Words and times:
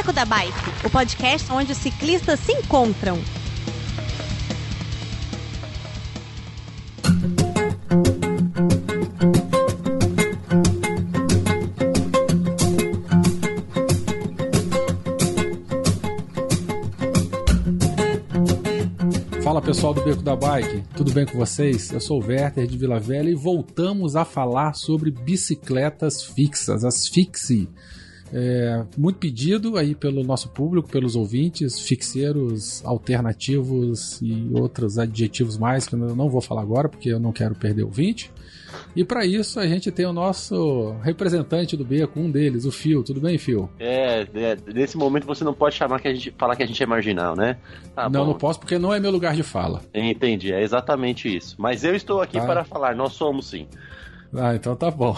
Beco 0.00 0.14
da 0.14 0.24
Bike, 0.24 0.86
o 0.86 0.88
podcast 0.88 1.52
onde 1.52 1.72
os 1.72 1.76
ciclistas 1.76 2.40
se 2.40 2.52
encontram. 2.52 3.18
Fala 19.44 19.60
pessoal 19.60 19.92
do 19.92 20.00
Beco 20.00 20.22
da 20.22 20.34
Bike, 20.34 20.82
tudo 20.96 21.12
bem 21.12 21.26
com 21.26 21.36
vocês? 21.36 21.92
Eu 21.92 22.00
sou 22.00 22.22
o 22.22 22.26
Werther 22.26 22.66
de 22.66 22.78
Vila 22.78 22.98
Velha 22.98 23.28
e 23.28 23.34
voltamos 23.34 24.16
a 24.16 24.24
falar 24.24 24.72
sobre 24.72 25.10
bicicletas 25.10 26.22
fixas, 26.22 26.86
as 26.86 27.06
Fixie. 27.06 27.68
É, 28.32 28.84
muito 28.96 29.18
pedido 29.18 29.76
aí 29.76 29.94
pelo 29.94 30.22
nosso 30.22 30.48
público, 30.50 30.88
pelos 30.88 31.16
ouvintes, 31.16 31.80
fixeiros 31.80 32.84
alternativos 32.84 34.20
e 34.22 34.48
outros 34.52 34.98
adjetivos 34.98 35.58
mais 35.58 35.86
que 35.86 35.94
eu 35.94 35.98
não 35.98 36.28
vou 36.28 36.40
falar 36.40 36.62
agora 36.62 36.88
porque 36.88 37.08
eu 37.08 37.18
não 37.18 37.32
quero 37.32 37.54
perder 37.54 37.82
ouvinte. 37.82 38.30
E 38.94 39.04
para 39.04 39.24
isso 39.24 39.58
a 39.60 39.66
gente 39.66 39.90
tem 39.90 40.06
o 40.06 40.12
nosso 40.12 40.94
representante 41.02 41.76
do 41.76 41.84
Beco, 41.84 42.18
um 42.18 42.30
deles, 42.30 42.64
o 42.64 42.72
Fio. 42.72 43.02
Tudo 43.02 43.20
bem, 43.20 43.38
Fio? 43.38 43.68
É, 43.78 44.26
é, 44.34 44.56
nesse 44.72 44.96
momento 44.96 45.26
você 45.26 45.44
não 45.44 45.54
pode 45.54 45.74
chamar 45.74 46.00
que 46.00 46.08
a 46.08 46.14
gente 46.14 46.32
falar 46.36 46.56
que 46.56 46.62
a 46.62 46.66
gente 46.66 46.82
é 46.82 46.86
marginal, 46.86 47.36
né? 47.36 47.56
Tá 47.94 48.08
não, 48.08 48.20
bom. 48.20 48.26
não 48.32 48.38
posso 48.38 48.58
porque 48.58 48.78
não 48.78 48.92
é 48.92 49.00
meu 49.00 49.10
lugar 49.10 49.34
de 49.34 49.42
fala. 49.42 49.82
Entendi, 49.94 50.52
é 50.52 50.62
exatamente 50.62 51.34
isso. 51.34 51.56
Mas 51.58 51.84
eu 51.84 51.94
estou 51.94 52.20
aqui 52.20 52.38
tá. 52.38 52.46
para 52.46 52.64
falar, 52.64 52.94
nós 52.94 53.12
somos 53.12 53.48
sim. 53.48 53.66
Ah, 54.34 54.54
então 54.54 54.76
tá 54.76 54.90
bom. 54.90 55.16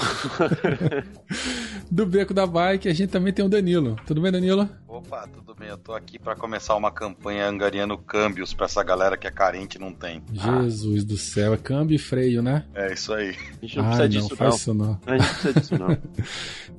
do 1.90 2.06
Beco 2.06 2.32
da 2.32 2.46
Bike, 2.46 2.88
a 2.88 2.94
gente 2.94 3.10
também 3.10 3.32
tem 3.32 3.44
o 3.44 3.48
Danilo. 3.48 3.96
Tudo 4.06 4.20
bem, 4.20 4.32
Danilo? 4.32 4.68
Opa, 4.88 5.28
tudo 5.28 5.54
bem. 5.54 5.68
Eu 5.68 5.76
tô 5.76 5.92
aqui 5.92 6.18
para 6.18 6.34
começar 6.34 6.74
uma 6.76 6.90
campanha 6.90 7.46
angariando 7.46 7.96
câmbios 7.98 8.54
para 8.54 8.66
essa 8.66 8.82
galera 8.82 9.16
que 9.16 9.26
é 9.26 9.30
carente 9.30 9.76
e 9.76 9.80
não 9.80 9.92
tem. 9.92 10.22
Jesus 10.32 11.02
ah. 11.02 11.06
do 11.06 11.16
céu, 11.16 11.52
é 11.52 11.56
câmbio 11.58 11.94
e 11.94 11.98
freio, 11.98 12.42
né? 12.42 12.64
É 12.74 12.92
isso 12.92 13.12
aí. 13.12 13.36
A 13.60 13.66
gente 13.66 13.76
não 13.76 13.84
Ai, 13.84 13.90
precisa 13.90 14.02
não, 14.02 14.08
disso, 14.08 14.36
faz 14.36 14.50
não. 14.50 14.56
isso 14.56 14.74
não. 14.74 15.00
A 15.06 15.18
gente 15.18 15.26
não 15.26 15.34
precisa 15.34 15.60
disso, 15.60 15.78
não. 15.78 15.98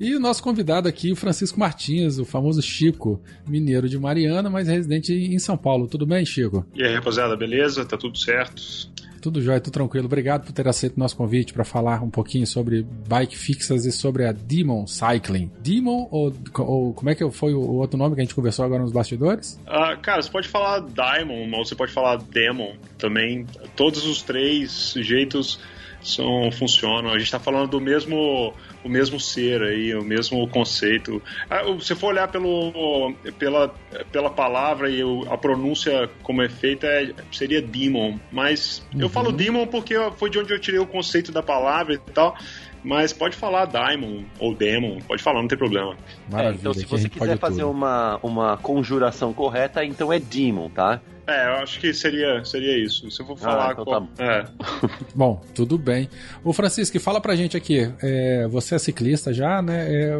e 0.00 0.16
o 0.16 0.20
nosso 0.20 0.42
convidado 0.42 0.88
aqui, 0.88 1.12
o 1.12 1.16
Francisco 1.16 1.58
Martins, 1.58 2.18
o 2.18 2.24
famoso 2.24 2.60
Chico, 2.60 3.22
mineiro 3.46 3.88
de 3.88 3.98
Mariana, 3.98 4.50
mas 4.50 4.66
residente 4.66 5.12
em 5.12 5.38
São 5.38 5.56
Paulo. 5.56 5.86
Tudo 5.86 6.04
bem, 6.06 6.26
Chico? 6.26 6.66
E 6.74 6.84
aí, 6.84 6.94
rapaziada, 6.94 7.36
beleza? 7.36 7.84
Tá 7.84 7.96
tudo 7.96 8.18
certo? 8.18 8.92
Tudo 9.24 9.40
jóia, 9.40 9.58
tudo 9.58 9.72
tranquilo. 9.72 10.04
Obrigado 10.04 10.44
por 10.44 10.52
ter 10.52 10.68
aceito 10.68 10.98
o 10.98 11.00
nosso 11.00 11.16
convite 11.16 11.54
para 11.54 11.64
falar 11.64 12.02
um 12.02 12.10
pouquinho 12.10 12.46
sobre 12.46 12.86
bike 13.08 13.38
fixas 13.38 13.86
e 13.86 13.90
sobre 13.90 14.26
a 14.26 14.32
Demon 14.32 14.86
Cycling. 14.86 15.50
Demon 15.60 16.06
ou, 16.10 16.30
ou 16.58 16.92
como 16.92 17.08
é 17.08 17.14
que 17.14 17.30
foi 17.30 17.54
o 17.54 17.76
outro 17.76 17.96
nome 17.96 18.14
que 18.14 18.20
a 18.20 18.24
gente 18.24 18.34
conversou 18.34 18.66
agora 18.66 18.82
nos 18.82 18.92
bastidores? 18.92 19.58
Uh, 19.66 19.98
cara, 20.02 20.20
você 20.20 20.30
pode 20.30 20.46
falar 20.46 20.80
Diamond 20.80 21.54
ou 21.54 21.64
você 21.64 21.74
pode 21.74 21.90
falar 21.90 22.18
Demon 22.18 22.74
também. 22.98 23.46
Todos 23.74 24.04
os 24.04 24.20
três 24.20 24.92
jeitos 24.98 25.58
são, 26.04 26.52
funcionam. 26.52 27.10
A 27.10 27.14
gente 27.14 27.24
está 27.24 27.40
falando 27.40 27.70
do 27.70 27.80
mesmo 27.80 28.52
o 28.84 28.88
mesmo 28.88 29.18
ser 29.18 29.62
aí, 29.62 29.94
o 29.94 30.04
mesmo 30.04 30.46
conceito. 30.48 31.22
Ah, 31.48 31.62
se 31.80 31.94
for 31.94 32.08
olhar 32.08 32.28
pelo, 32.28 33.14
pela, 33.38 33.74
pela 34.12 34.28
palavra 34.28 34.90
e 34.90 35.00
a 35.30 35.38
pronúncia 35.38 36.08
como 36.22 36.42
é 36.42 36.48
feita, 36.48 36.86
é, 36.86 37.12
seria 37.32 37.62
demon. 37.62 38.18
Mas 38.30 38.86
uhum. 38.94 39.00
eu 39.00 39.08
falo 39.08 39.32
demon 39.32 39.66
porque 39.66 39.94
foi 40.18 40.28
de 40.28 40.38
onde 40.38 40.52
eu 40.52 40.60
tirei 40.60 40.78
o 40.78 40.86
conceito 40.86 41.32
da 41.32 41.42
palavra 41.42 41.94
e 41.94 41.98
tal. 41.98 42.36
Mas 42.84 43.12
pode 43.12 43.34
falar 43.34 43.64
Daimon 43.64 44.24
ou 44.38 44.54
Demon, 44.54 44.98
pode 45.08 45.22
falar, 45.22 45.40
não 45.40 45.48
tem 45.48 45.56
problema. 45.56 45.96
É, 46.32 46.50
então, 46.50 46.74
se 46.74 46.84
você 46.84 47.08
quiser 47.08 47.38
fazer 47.38 47.64
uma, 47.64 48.18
uma 48.22 48.58
conjuração 48.58 49.32
correta, 49.32 49.82
então 49.82 50.12
é 50.12 50.20
Demon, 50.20 50.68
tá? 50.68 51.00
É, 51.26 51.48
eu 51.48 51.62
acho 51.62 51.80
que 51.80 51.94
seria, 51.94 52.44
seria 52.44 52.76
isso. 52.76 53.10
Se 53.10 53.22
eu 53.22 53.26
for 53.26 53.32
ah, 53.34 53.36
falar. 53.38 53.68
Ah, 53.68 53.72
então 53.80 54.06
tá... 54.06 54.24
é. 54.24 54.44
Bom, 55.14 55.42
tudo 55.54 55.78
bem. 55.78 56.08
Ô, 56.44 56.52
Francisco, 56.52 57.00
fala 57.00 57.20
pra 57.20 57.34
gente 57.34 57.56
aqui. 57.56 57.90
É, 58.02 58.46
você 58.48 58.74
é 58.74 58.78
ciclista 58.78 59.32
já, 59.32 59.62
né? 59.62 59.86
É, 59.90 60.18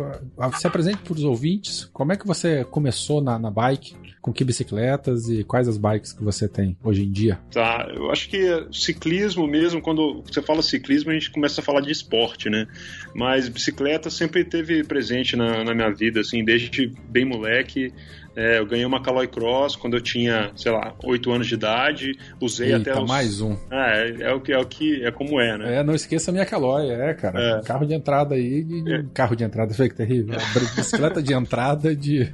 se 0.55 0.67
apresente 0.67 0.99
pros 0.99 1.23
ouvintes. 1.23 1.85
Como 1.93 2.13
é 2.13 2.17
que 2.17 2.27
você 2.27 2.65
começou 2.65 3.21
na, 3.21 3.39
na 3.39 3.51
bike? 3.51 3.95
Com 4.25 4.33
que 4.33 4.43
bicicletas 4.43 5.29
e 5.29 5.45
quais 5.45 5.69
as 5.69 5.77
bikes 5.77 6.15
que 6.15 6.25
você 6.25 6.49
tem 6.49 6.75
hoje 6.83 7.03
em 7.03 7.13
dia? 7.13 7.39
Tá, 7.53 7.87
eu 7.95 8.11
acho 8.11 8.27
que 8.31 8.41
ciclismo 8.73 9.47
mesmo, 9.47 9.83
quando 9.83 10.23
você 10.23 10.41
fala 10.41 10.63
ciclismo, 10.63 11.11
a 11.11 11.13
gente 11.13 11.31
começa 11.31 11.61
a 11.61 11.63
falar 11.63 11.83
de 11.83 11.93
esporte, 11.93 12.49
né? 12.49 12.67
Mas 13.15 13.51
bicicleta 13.51 14.09
sempre 14.09 14.43
teve 14.43 14.83
presente 14.83 15.37
na, 15.37 15.63
na 15.63 15.75
minha 15.75 15.91
vida, 15.91 16.21
assim, 16.21 16.43
desde 16.43 16.91
bem 17.07 17.27
moleque. 17.27 17.93
É, 18.37 18.59
eu 18.59 18.67
ganhei 18.67 18.85
uma 18.85 19.01
Caloi 19.01 19.29
Cross 19.29 19.77
quando 19.77 19.95
eu 19.95 20.01
tinha, 20.01 20.51
sei 20.57 20.73
lá, 20.73 20.95
8 21.05 21.31
anos 21.31 21.47
de 21.47 21.55
idade. 21.55 22.19
Usei 22.41 22.73
Eita, 22.73 22.91
até 22.91 23.01
os... 23.01 23.09
mais 23.09 23.41
um. 23.41 23.57
É, 23.71 24.23
é 24.23 24.33
o 24.33 24.41
que 24.41 24.53
é 24.53 24.59
o 24.59 24.67
que 24.67 25.05
é 25.05 25.11
como 25.13 25.41
é, 25.41 25.57
né? 25.57 25.77
É, 25.77 25.85
não 25.85 25.95
esqueça 25.95 26.31
a 26.31 26.33
minha 26.33 26.45
Caloi, 26.45 26.91
é, 26.91 27.15
cara. 27.15 27.41
É. 27.41 27.63
Carro 27.63 27.87
de 27.87 27.95
entrada 27.95 28.35
aí, 28.35 28.65
de, 28.65 28.93
é. 28.93 29.05
carro 29.15 29.37
de 29.37 29.45
entrada, 29.45 29.73
foi 29.75 29.89
que 29.89 29.95
terrível. 29.95 30.37
Bicicleta 30.75 31.23
de 31.23 31.33
entrada 31.33 31.95
de, 31.95 32.33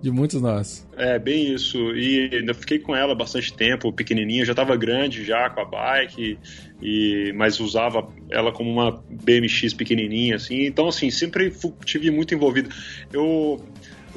de 0.00 0.10
muitos 0.10 0.40
nós. 0.40 0.86
É, 0.96 1.18
bem 1.18 1.52
isso. 1.54 1.78
E 1.96 2.30
ainda 2.34 2.52
fiquei 2.52 2.78
com 2.78 2.94
ela 2.94 3.14
bastante 3.14 3.54
tempo, 3.54 3.92
pequenininha, 3.92 4.44
já 4.44 4.52
estava 4.52 4.76
grande 4.76 5.24
já 5.24 5.48
com 5.48 5.60
a 5.60 5.64
bike, 5.64 6.38
e 6.82 7.32
mas 7.34 7.58
usava 7.60 8.06
ela 8.30 8.52
como 8.52 8.70
uma 8.70 9.02
BMX 9.08 9.72
pequenininha 9.72 10.36
assim. 10.36 10.66
Então 10.66 10.88
assim, 10.88 11.10
sempre 11.10 11.52
tive 11.84 12.10
muito 12.10 12.34
envolvido. 12.34 12.68
Eu 13.12 13.62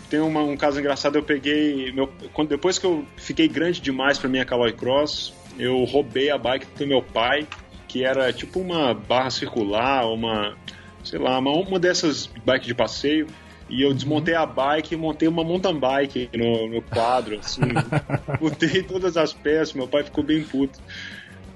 tem 0.09 0.19
uma, 0.19 0.41
um 0.41 0.55
caso 0.57 0.79
engraçado, 0.79 1.15
eu 1.15 1.23
peguei. 1.23 1.91
Meu, 1.91 2.09
quando, 2.33 2.49
depois 2.49 2.77
que 2.77 2.85
eu 2.85 3.05
fiquei 3.17 3.47
grande 3.47 3.81
demais 3.81 4.17
para 4.17 4.29
minha 4.29 4.45
Caloi 4.45 4.73
Cross, 4.73 5.33
eu 5.57 5.83
roubei 5.83 6.29
a 6.29 6.37
bike 6.37 6.67
do 6.77 6.87
meu 6.87 7.01
pai, 7.01 7.47
que 7.87 8.03
era 8.03 8.31
tipo 8.31 8.59
uma 8.59 8.93
barra 8.93 9.29
circular, 9.29 10.05
uma. 10.07 10.55
sei 11.03 11.19
lá, 11.19 11.39
uma, 11.39 11.51
uma 11.51 11.79
dessas 11.79 12.27
bikes 12.27 12.67
de 12.67 12.73
passeio. 12.73 13.27
E 13.67 13.81
eu 13.81 13.93
desmontei 13.93 14.35
a 14.35 14.45
bike 14.45 14.93
e 14.93 14.97
montei 14.97 15.27
uma 15.27 15.43
mountain 15.43 15.79
bike 15.79 16.29
no, 16.35 16.67
no 16.67 16.81
quadro, 16.83 17.39
assim. 17.39 17.61
Botei 18.39 18.83
todas 18.83 19.17
as 19.17 19.33
peças, 19.33 19.73
meu 19.73 19.87
pai 19.87 20.03
ficou 20.03 20.23
bem 20.23 20.43
puto. 20.43 20.79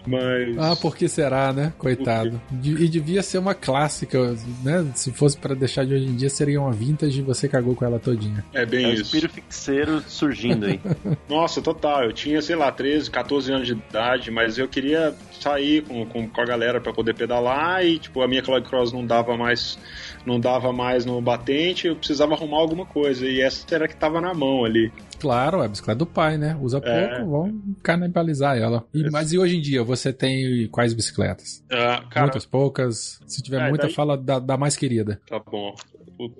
Mas. 0.05 0.57
Ah, 0.57 0.75
por 0.75 0.95
que 0.95 1.07
será, 1.07 1.53
né? 1.53 1.73
Coitado. 1.77 2.41
E 2.63 2.87
devia 2.87 3.21
ser 3.21 3.37
uma 3.37 3.53
clássica, 3.53 4.35
né? 4.63 4.85
Se 4.95 5.11
fosse 5.11 5.37
para 5.37 5.53
deixar 5.55 5.85
de 5.85 5.93
hoje 5.93 6.05
em 6.05 6.15
dia, 6.15 6.29
seria 6.29 6.61
uma 6.61 6.71
vintage 6.71 7.19
e 7.19 7.23
você 7.23 7.47
cagou 7.47 7.75
com 7.75 7.85
ela 7.85 7.99
todinha. 7.99 8.43
É 8.53 8.65
bem 8.65 8.85
é 8.85 8.89
isso. 8.89 9.01
o 9.01 9.05
espírito 9.05 9.33
fixeiro 9.33 10.01
surgindo 10.07 10.65
aí. 10.65 10.79
Nossa, 11.29 11.61
total. 11.61 12.03
Eu 12.03 12.13
tinha, 12.13 12.41
sei 12.41 12.55
lá, 12.55 12.71
13, 12.71 13.09
14 13.11 13.51
anos 13.51 13.67
de 13.67 13.73
idade, 13.73 14.31
mas 14.31 14.57
eu 14.57 14.67
queria 14.67 15.13
sair 15.39 15.83
com, 15.83 16.05
com, 16.05 16.27
com 16.27 16.41
a 16.41 16.45
galera 16.45 16.81
para 16.81 16.93
poder 16.93 17.13
pedalar 17.13 17.85
e, 17.85 17.99
tipo, 17.99 18.21
a 18.21 18.27
minha 18.27 18.41
Cloud 18.41 18.67
Cross 18.67 18.91
não 18.91 19.05
dava 19.05 19.37
mais 19.37 19.77
não 20.25 20.39
dava 20.39 20.71
mais 20.71 21.05
no 21.05 21.21
batente, 21.21 21.87
eu 21.87 21.95
precisava 21.95 22.33
arrumar 22.33 22.57
alguma 22.57 22.85
coisa. 22.85 23.25
E 23.25 23.41
essa 23.41 23.65
era 23.73 23.87
que 23.87 23.95
tava 23.95 24.21
na 24.21 24.33
mão 24.33 24.65
ali. 24.65 24.91
Claro, 25.19 25.61
é 25.61 25.65
a 25.65 25.67
bicicleta 25.67 25.99
do 25.99 26.05
pai, 26.05 26.37
né? 26.37 26.57
Usa 26.61 26.81
é. 26.83 27.07
pouco, 27.07 27.31
vão 27.31 27.61
canibalizar 27.83 28.57
ela. 28.57 28.85
E, 28.93 29.09
mas 29.09 29.33
e 29.33 29.37
hoje 29.37 29.57
em 29.57 29.61
dia, 29.61 29.83
você 29.83 30.13
tem 30.13 30.67
quais 30.69 30.93
bicicletas? 30.93 31.63
Uh, 31.65 32.07
cara, 32.09 32.25
Muitas, 32.27 32.45
poucas? 32.45 33.21
Se 33.27 33.41
tiver 33.41 33.61
é, 33.61 33.69
muita, 33.69 33.87
daí... 33.87 33.93
fala 33.93 34.17
da, 34.17 34.39
da, 34.39 34.57
mais 34.57 34.75
querida. 34.75 35.19
Tá 35.27 35.39
bom. 35.39 35.75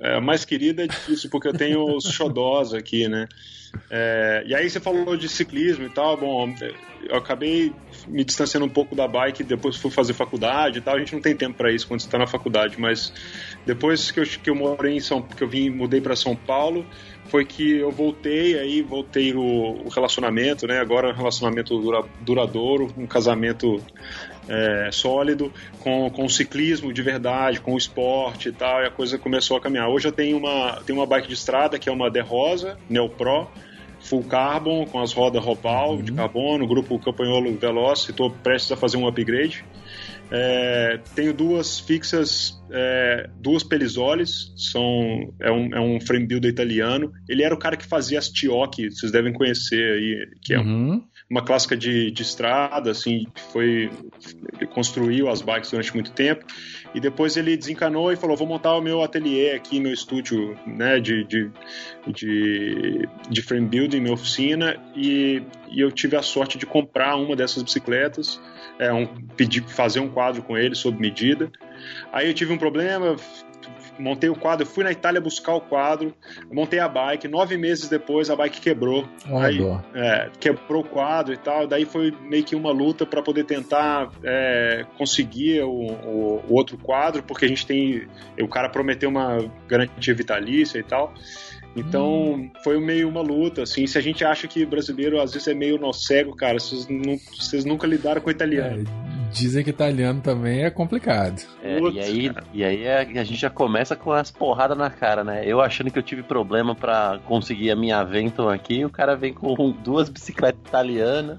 É, 0.01 0.15
a 0.17 0.21
mais 0.21 0.45
querida 0.45 0.83
é 0.83 0.87
difícil, 0.87 1.29
porque 1.29 1.47
eu 1.47 1.53
tenho 1.53 1.95
os 1.95 2.05
xodós 2.05 2.73
aqui, 2.73 3.07
né? 3.07 3.27
É, 3.89 4.43
e 4.45 4.55
aí 4.55 4.69
você 4.69 4.79
falou 4.79 5.15
de 5.15 5.29
ciclismo 5.29 5.85
e 5.85 5.89
tal, 5.89 6.17
bom, 6.17 6.53
eu 7.07 7.15
acabei 7.15 7.73
me 8.07 8.23
distanciando 8.23 8.65
um 8.65 8.69
pouco 8.69 8.95
da 8.95 9.07
bike, 9.07 9.43
depois 9.43 9.75
fui 9.75 9.91
fazer 9.91 10.13
faculdade 10.13 10.79
e 10.79 10.81
tal, 10.81 10.95
a 10.95 10.99
gente 10.99 11.13
não 11.13 11.21
tem 11.21 11.35
tempo 11.35 11.57
para 11.57 11.71
isso 11.71 11.87
quando 11.87 11.99
você 11.99 12.07
está 12.07 12.17
na 12.17 12.27
faculdade, 12.27 12.79
mas 12.79 13.13
depois 13.65 14.11
que 14.11 14.19
eu, 14.19 14.23
que 14.25 14.49
eu 14.49 14.55
morei 14.55 14.95
em 14.95 14.99
São 14.99 15.21
que 15.21 15.43
eu 15.43 15.47
vim, 15.47 15.69
mudei 15.69 16.01
para 16.01 16.15
São 16.15 16.35
Paulo, 16.35 16.85
foi 17.29 17.45
que 17.45 17.77
eu 17.77 17.91
voltei, 17.91 18.57
aí 18.57 18.81
voltei 18.81 19.33
o, 19.33 19.41
o 19.41 19.89
relacionamento, 19.89 20.67
né? 20.67 20.79
Agora 20.79 21.09
um 21.09 21.15
relacionamento 21.15 21.79
dura, 21.79 22.03
duradouro, 22.21 22.91
um 22.97 23.05
casamento 23.05 23.81
é, 24.47 24.89
sólido, 24.91 25.53
com, 25.79 26.09
com 26.09 26.25
o 26.25 26.29
ciclismo 26.29 26.91
de 26.91 27.01
verdade, 27.01 27.61
com 27.61 27.75
o 27.75 27.77
esporte 27.77 28.49
e 28.49 28.51
tal, 28.51 28.81
e 28.81 28.87
a 28.87 28.91
coisa 28.91 29.17
começou 29.17 29.57
a 29.57 29.61
caminhar. 29.61 29.87
Hoje 29.87 30.07
eu 30.07 30.11
tenho 30.11 30.37
uma, 30.37 30.81
tenho 30.85 30.99
uma 30.99 31.05
bike 31.05 31.27
de 31.27 31.35
estrada 31.35 31.77
que 31.77 31.87
é 31.87 31.91
uma 31.91 32.11
The 32.11 32.21
Rosa, 32.21 32.77
Neo 32.89 33.07
Pro, 33.07 33.47
full 33.99 34.23
carbon, 34.23 34.85
com 34.85 34.99
as 34.99 35.13
rodas 35.13 35.43
Robal 35.43 35.91
uhum. 35.91 36.01
de 36.01 36.11
carbono, 36.11 36.67
grupo 36.67 36.97
Campanholo 36.99 37.55
Veloz, 37.55 38.09
estou 38.09 38.31
prestes 38.31 38.71
a 38.71 38.77
fazer 38.77 38.97
um 38.97 39.07
upgrade. 39.07 39.63
É, 40.31 40.99
tenho 41.15 41.33
duas 41.33 41.79
fixas, 41.79 42.61
é, 42.71 43.29
duas 43.39 43.63
Pelisoles, 43.63 44.53
são, 44.55 45.33
é, 45.39 45.51
um, 45.51 45.75
é 45.75 45.79
um 45.79 45.99
frame 45.99 46.27
builder 46.27 46.51
italiano. 46.51 47.11
Ele 47.27 47.43
era 47.43 47.53
o 47.53 47.57
cara 47.57 47.75
que 47.75 47.85
fazia 47.85 48.19
as 48.19 48.29
Tioki, 48.29 48.91
vocês 48.91 49.11
devem 49.11 49.33
conhecer 49.33 49.93
aí, 49.93 50.27
que 50.41 50.53
é 50.53 50.59
uhum. 50.59 50.93
um, 50.93 51.03
uma 51.29 51.43
clássica 51.43 51.75
de, 51.75 52.11
de 52.11 52.21
estrada, 52.21 52.91
assim, 52.91 53.27
foi 53.51 53.89
ele 54.55 54.67
construiu 54.67 55.29
as 55.29 55.41
bikes 55.41 55.71
durante 55.71 55.93
muito 55.93 56.11
tempo 56.11 56.45
e 56.93 56.99
depois 56.99 57.37
ele 57.37 57.55
desencanou 57.55 58.11
e 58.11 58.15
falou 58.15 58.35
vou 58.35 58.47
montar 58.47 58.75
o 58.75 58.81
meu 58.81 59.03
ateliê 59.03 59.51
aqui, 59.51 59.79
meu 59.79 59.93
estúdio, 59.93 60.57
né, 60.65 60.99
de, 60.99 61.23
de, 61.25 61.51
de, 62.07 63.07
de 63.29 63.41
frame 63.41 63.67
building, 63.67 64.01
minha 64.01 64.13
oficina 64.13 64.77
e, 64.95 65.41
e 65.69 65.79
eu 65.79 65.91
tive 65.91 66.15
a 66.15 66.21
sorte 66.21 66.57
de 66.57 66.65
comprar 66.65 67.15
uma 67.15 67.35
dessas 67.35 67.61
bicicletas, 67.63 68.39
é, 68.79 68.91
um, 68.93 69.05
pedir 69.05 69.63
fazer 69.67 69.99
um 69.99 70.09
quadro 70.09 70.41
com 70.41 70.57
ele 70.57 70.73
sob 70.73 70.99
medida. 70.99 71.51
Aí 72.11 72.27
eu 72.27 72.33
tive 72.33 72.53
um 72.53 72.57
problema, 72.57 73.15
montei 73.99 74.29
o 74.29 74.35
quadro, 74.35 74.65
fui 74.65 74.83
na 74.83 74.91
Itália 74.91 75.19
buscar 75.19 75.53
o 75.53 75.61
quadro, 75.61 76.13
montei 76.51 76.79
a 76.79 76.87
bike, 76.87 77.27
nove 77.27 77.57
meses 77.57 77.89
depois 77.89 78.29
a 78.29 78.35
bike 78.35 78.61
quebrou. 78.61 79.07
aí, 79.37 79.59
é, 79.93 80.29
quebrou 80.39 80.81
o 80.81 80.87
quadro 80.87 81.33
e 81.33 81.37
tal, 81.37 81.67
daí 81.67 81.85
foi 81.85 82.13
meio 82.21 82.43
que 82.43 82.55
uma 82.55 82.71
luta 82.71 83.05
para 83.05 83.21
poder 83.21 83.43
tentar 83.43 84.09
é, 84.23 84.85
conseguir 84.97 85.61
o, 85.61 85.69
o, 85.69 86.43
o, 86.47 86.53
outro 86.53 86.77
quadro, 86.77 87.21
porque 87.21 87.45
a 87.45 87.47
gente 87.47 87.65
tem. 87.65 88.07
O 88.39 88.47
cara 88.47 88.69
prometeu 88.69 89.09
uma 89.09 89.37
garantia 89.67 90.13
vitalícia 90.13 90.79
e 90.79 90.83
tal. 90.83 91.13
Então, 91.75 92.33
hum. 92.33 92.51
foi 92.63 92.79
meio 92.79 93.07
uma 93.07 93.21
luta, 93.21 93.63
assim. 93.63 93.85
Se 93.87 93.97
a 93.97 94.01
gente 94.01 94.23
acha 94.25 94.47
que 94.47 94.65
brasileiro 94.65 95.21
às 95.21 95.33
vezes 95.33 95.47
é 95.47 95.53
meio 95.53 95.77
nó 95.77 95.93
cego, 95.93 96.35
cara, 96.35 96.59
vocês, 96.59 96.87
não, 96.87 97.17
vocês 97.37 97.65
nunca 97.65 97.85
lidaram 97.85 98.21
com 98.21 98.29
italiano. 98.29 98.85
É, 99.05 99.09
Dizem 99.31 99.63
que 99.63 99.69
italiano 99.69 100.21
também 100.21 100.63
é 100.63 100.71
complicado. 100.71 101.41
É, 101.61 101.79
e 101.79 101.99
aí, 101.99 102.31
e 102.51 102.63
aí 102.63 102.87
a, 102.87 103.01
a, 103.01 103.23
gente 103.23 103.35
já 103.39 103.49
começa 103.49 103.95
com 103.95 104.11
as 104.11 104.31
porradas 104.31 104.77
na 104.77 104.89
cara, 104.89 105.23
né? 105.23 105.43
Eu 105.45 105.61
achando 105.61 105.91
que 105.91 105.99
eu 105.99 106.03
tive 106.03 106.23
problema 106.23 106.73
para 106.73 107.19
conseguir 107.25 107.69
a 107.69 107.75
minha 107.75 107.99
Aventon 107.99 108.49
aqui, 108.49 108.83
o 108.83 108.89
cara 108.89 109.15
vem 109.15 109.31
com 109.31 109.71
duas 109.83 110.09
bicicletas 110.09 110.59
italianas, 110.65 111.37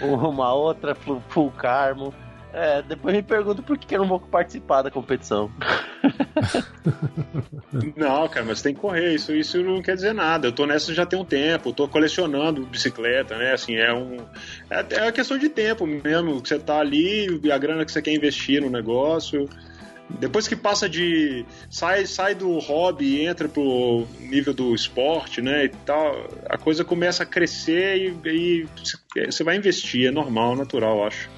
uma 0.00 0.52
outra 0.54 0.94
full 0.94 1.50
carmo. 1.50 2.14
É, 2.52 2.82
depois 2.82 3.14
me 3.14 3.22
pergunto 3.22 3.62
por 3.62 3.78
que 3.78 3.94
eu 3.94 4.00
não 4.00 4.08
vou 4.08 4.18
participar 4.18 4.82
da 4.82 4.90
competição. 4.90 5.50
não, 7.96 8.28
cara, 8.28 8.44
mas 8.44 8.60
tem 8.60 8.74
que 8.74 8.80
correr, 8.80 9.14
isso, 9.14 9.32
isso 9.32 9.62
não 9.62 9.80
quer 9.80 9.94
dizer 9.94 10.12
nada. 10.12 10.48
Eu 10.48 10.52
tô 10.52 10.66
nessa 10.66 10.92
já 10.92 11.06
tem 11.06 11.18
um 11.18 11.24
tempo, 11.24 11.72
tô 11.72 11.86
colecionando 11.86 12.66
bicicleta, 12.66 13.36
né? 13.38 13.52
Assim, 13.52 13.76
é 13.76 13.92
um. 13.92 14.16
É, 14.68 14.84
é 14.90 15.02
uma 15.02 15.12
questão 15.12 15.38
de 15.38 15.48
tempo 15.48 15.86
mesmo, 15.86 16.42
que 16.42 16.48
você 16.48 16.58
tá 16.58 16.80
ali, 16.80 17.40
a 17.52 17.58
grana 17.58 17.84
que 17.84 17.92
você 17.92 18.02
quer 18.02 18.12
investir 18.12 18.60
no 18.60 18.68
negócio. 18.70 19.48
Depois 20.18 20.48
que 20.48 20.56
passa 20.56 20.88
de. 20.88 21.46
sai, 21.70 22.04
sai 22.04 22.34
do 22.34 22.58
hobby 22.58 23.04
e 23.04 23.26
entra 23.26 23.48
pro 23.48 24.08
nível 24.18 24.52
do 24.52 24.74
esporte, 24.74 25.40
né? 25.40 25.66
E 25.66 25.68
tal, 25.68 26.28
a 26.48 26.58
coisa 26.58 26.84
começa 26.84 27.22
a 27.22 27.26
crescer 27.26 27.96
e, 27.96 28.28
e 28.28 28.68
você 29.26 29.44
vai 29.44 29.56
investir, 29.56 30.08
é 30.08 30.10
normal, 30.10 30.56
natural, 30.56 31.06
acho. 31.06 31.30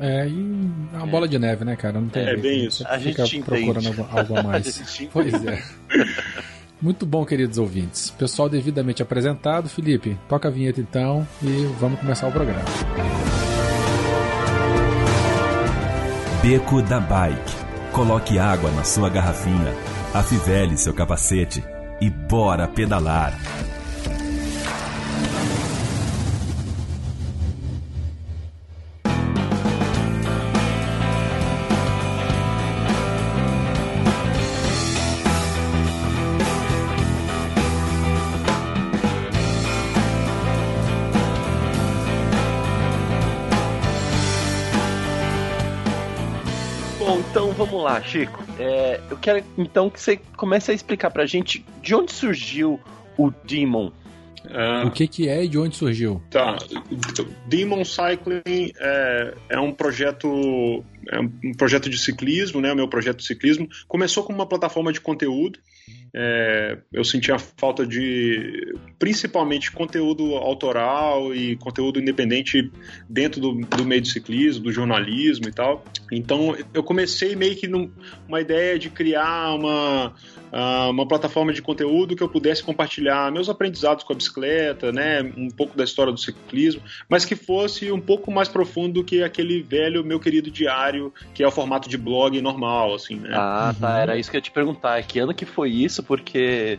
É, 0.00 0.28
e 0.28 0.70
é 0.94 0.96
uma 0.96 1.06
bola 1.06 1.26
de 1.26 1.38
neve, 1.38 1.64
né, 1.64 1.76
cara? 1.76 2.00
Não 2.00 2.08
tem 2.08 2.22
é 2.22 2.26
jeito, 2.26 2.42
bem 2.42 2.64
isso. 2.66 2.86
A 2.86 2.98
gente 2.98 3.22
fica 3.28 3.44
procurando 3.44 3.88
algo, 3.88 4.08
algo 4.10 4.36
a 4.38 4.42
mais. 4.44 4.80
a 4.80 5.06
pois 5.12 5.34
é. 5.44 5.62
Muito 6.80 7.04
bom, 7.04 7.24
queridos 7.24 7.58
ouvintes. 7.58 8.10
Pessoal 8.10 8.48
devidamente 8.48 9.02
apresentado. 9.02 9.68
Felipe, 9.68 10.16
toca 10.28 10.46
a 10.46 10.50
vinheta 10.50 10.80
então 10.80 11.26
e 11.42 11.68
vamos 11.80 11.98
começar 11.98 12.28
o 12.28 12.32
programa. 12.32 12.62
Beco 16.40 16.80
da 16.82 17.00
Bike. 17.00 17.68
Coloque 17.92 18.38
água 18.38 18.70
na 18.70 18.84
sua 18.84 19.10
garrafinha, 19.10 19.74
afivele 20.14 20.76
seu 20.76 20.94
capacete 20.94 21.64
e 22.00 22.08
bora 22.08 22.68
pedalar. 22.68 23.36
Vamos 47.58 47.82
lá, 47.82 48.00
Chico. 48.00 48.42
É, 48.58 49.00
eu 49.10 49.16
quero 49.16 49.44
então 49.58 49.90
que 49.90 50.00
você 50.00 50.20
comece 50.36 50.70
a 50.70 50.74
explicar 50.74 51.10
pra 51.10 51.26
gente 51.26 51.64
de 51.82 51.94
onde 51.94 52.12
surgiu 52.12 52.80
o 53.16 53.30
Demon. 53.44 53.90
Uh, 54.44 54.86
o 54.86 54.90
que, 54.92 55.08
que 55.08 55.28
é 55.28 55.44
e 55.44 55.48
de 55.48 55.58
onde 55.58 55.76
surgiu? 55.76 56.22
Tá. 56.30 56.56
Demon 57.46 57.84
Cycling 57.84 58.72
é, 58.78 59.34
é 59.50 59.60
um 59.60 59.72
projeto 59.72 60.84
é 61.10 61.20
um 61.20 61.52
projeto 61.52 61.90
de 61.90 61.98
ciclismo, 61.98 62.60
né? 62.60 62.72
O 62.72 62.76
meu 62.76 62.88
projeto 62.88 63.18
de 63.18 63.26
ciclismo 63.26 63.68
começou 63.88 64.22
como 64.22 64.38
uma 64.38 64.46
plataforma 64.46 64.92
de 64.92 65.00
conteúdo 65.00 65.58
é, 66.14 66.78
eu 66.92 67.04
sentia 67.04 67.38
falta 67.38 67.86
de, 67.86 68.74
principalmente, 68.98 69.70
conteúdo 69.72 70.34
autoral 70.34 71.34
e 71.34 71.56
conteúdo 71.56 72.00
independente 72.00 72.70
dentro 73.08 73.40
do, 73.40 73.54
do 73.54 73.84
meio 73.84 74.00
do 74.00 74.08
ciclismo, 74.08 74.64
do 74.64 74.72
jornalismo 74.72 75.48
e 75.48 75.52
tal. 75.52 75.84
Então, 76.10 76.56
eu 76.72 76.82
comecei 76.82 77.36
meio 77.36 77.56
que 77.56 77.66
numa 77.66 78.40
ideia 78.40 78.78
de 78.78 78.90
criar 78.90 79.54
uma, 79.54 80.14
uma 80.52 81.06
plataforma 81.06 81.52
de 81.52 81.62
conteúdo 81.62 82.16
que 82.16 82.22
eu 82.22 82.28
pudesse 82.28 82.62
compartilhar 82.62 83.30
meus 83.32 83.48
aprendizados 83.48 84.04
com 84.04 84.12
a 84.12 84.16
bicicleta, 84.16 84.92
né, 84.92 85.22
um 85.36 85.48
pouco 85.48 85.76
da 85.76 85.84
história 85.84 86.12
do 86.12 86.18
ciclismo, 86.18 86.82
mas 87.08 87.24
que 87.24 87.36
fosse 87.36 87.90
um 87.92 88.00
pouco 88.00 88.30
mais 88.30 88.48
profundo 88.48 88.94
do 88.94 89.04
que 89.04 89.22
aquele 89.22 89.62
velho 89.62 90.04
meu 90.04 90.18
querido 90.18 90.50
diário, 90.50 91.12
que 91.34 91.42
é 91.42 91.46
o 91.46 91.50
formato 91.50 91.88
de 91.88 91.98
blog 91.98 92.40
normal, 92.40 92.94
assim, 92.94 93.16
né? 93.16 93.30
Ah, 93.32 93.74
tá, 93.78 93.98
era 93.98 94.16
isso 94.16 94.30
que 94.30 94.36
eu 94.36 94.38
ia 94.38 94.42
te 94.42 94.50
perguntar. 94.50 95.02
Que 95.02 95.18
ano 95.18 95.34
que 95.34 95.44
foi 95.44 95.70
isso? 95.70 96.02
Porque 96.02 96.78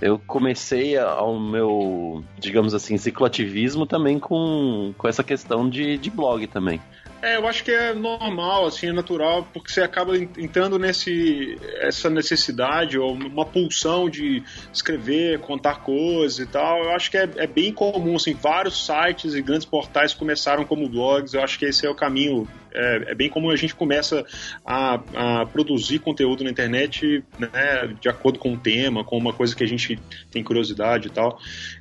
eu 0.00 0.18
comecei 0.18 0.96
ao 0.96 1.38
meu, 1.38 2.24
digamos 2.38 2.74
assim, 2.74 2.96
cicloativismo 2.96 3.86
também 3.86 4.18
com, 4.18 4.94
com 4.96 5.08
essa 5.08 5.22
questão 5.22 5.68
de, 5.68 5.98
de 5.98 6.10
blog 6.10 6.46
também. 6.46 6.80
É, 7.22 7.36
eu 7.36 7.46
acho 7.46 7.62
que 7.62 7.70
é 7.70 7.92
normal, 7.92 8.66
assim, 8.66 8.88
é 8.88 8.92
natural, 8.92 9.46
porque 9.52 9.70
você 9.70 9.82
acaba 9.82 10.16
entrando 10.16 10.78
nesse 10.78 11.58
essa 11.80 12.08
necessidade 12.08 12.98
ou 12.98 13.12
uma 13.12 13.44
pulsão 13.44 14.08
de 14.08 14.42
escrever, 14.72 15.38
contar 15.40 15.80
coisas 15.82 16.38
e 16.38 16.46
tal. 16.46 16.84
Eu 16.84 16.92
acho 16.92 17.10
que 17.10 17.18
é, 17.18 17.28
é 17.36 17.46
bem 17.46 17.72
comum, 17.74 18.16
assim, 18.16 18.32
vários 18.32 18.86
sites 18.86 19.34
e 19.34 19.42
grandes 19.42 19.66
portais 19.66 20.14
começaram 20.14 20.64
como 20.64 20.88
blogs. 20.88 21.34
Eu 21.34 21.42
acho 21.42 21.58
que 21.58 21.66
esse 21.66 21.86
é 21.86 21.90
o 21.90 21.94
caminho 21.94 22.48
é, 22.72 23.04
é, 23.08 23.14
bem 23.14 23.28
como 23.28 23.50
a 23.50 23.56
gente 23.56 23.74
começa 23.74 24.24
a, 24.64 25.00
a, 25.14 25.46
produzir 25.46 25.98
conteúdo 25.98 26.44
na 26.44 26.50
internet 26.50 27.24
né, 27.38 27.94
de 28.00 28.08
acordo 28.08 28.38
com 28.38 28.54
o 28.54 28.56
tema, 28.56 29.04
com 29.04 29.16
uma 29.16 29.32
coisa 29.32 29.54
que 29.54 29.64
a 29.64 29.66
gente 29.66 29.98
tem 30.30 30.42
curiosidade 30.42 31.08
e 31.08 31.10
tal. 31.10 31.38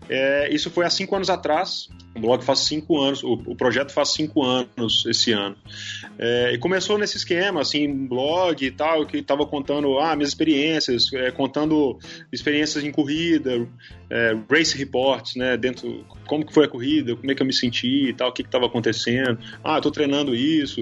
É, 0.10 0.54
isso 0.54 0.70
foi 0.70 0.86
há 0.86 0.90
cinco 0.90 1.16
anos 1.16 1.30
atrás. 1.30 1.88
O 2.16 2.20
blog 2.20 2.44
faz 2.44 2.60
cinco 2.60 3.00
anos, 3.00 3.24
o, 3.24 3.34
o 3.34 3.56
projeto 3.56 3.92
faz 3.92 4.10
cinco 4.10 4.44
anos 4.44 5.06
esse 5.06 5.32
ano. 5.32 5.56
É, 6.18 6.54
e 6.54 6.58
começou 6.58 6.98
nesse 6.98 7.18
esquema, 7.18 7.62
assim, 7.62 8.08
blog 8.08 8.66
e 8.66 8.72
tal, 8.72 9.06
que 9.06 9.18
estava 9.18 9.46
contando 9.46 10.00
ah, 10.00 10.16
minhas 10.16 10.30
experiências, 10.30 11.14
é, 11.14 11.30
contando 11.32 11.98
experiências 12.32 12.84
em 12.84 12.92
corrida, 12.92 13.68
é, 14.10 14.36
race 14.50 14.76
reports, 14.76 15.36
né, 15.36 15.56
dentro, 15.56 16.04
como 16.28 16.46
que 16.46 16.54
foi 16.54 16.66
a 16.66 16.68
corrida, 16.68 17.16
como 17.16 17.32
é 17.32 17.36
que 17.36 17.42
eu 17.42 17.46
me 17.46 17.54
senti 17.54 18.10
e 18.10 18.14
tal, 18.14 18.30
o 18.30 18.34
que 18.34 18.42
estava 18.42 18.66
acontecendo. 18.66 19.38
Ah, 19.64 19.78
estou 19.78 19.92
treinando 19.92 20.36
isso. 20.36 20.79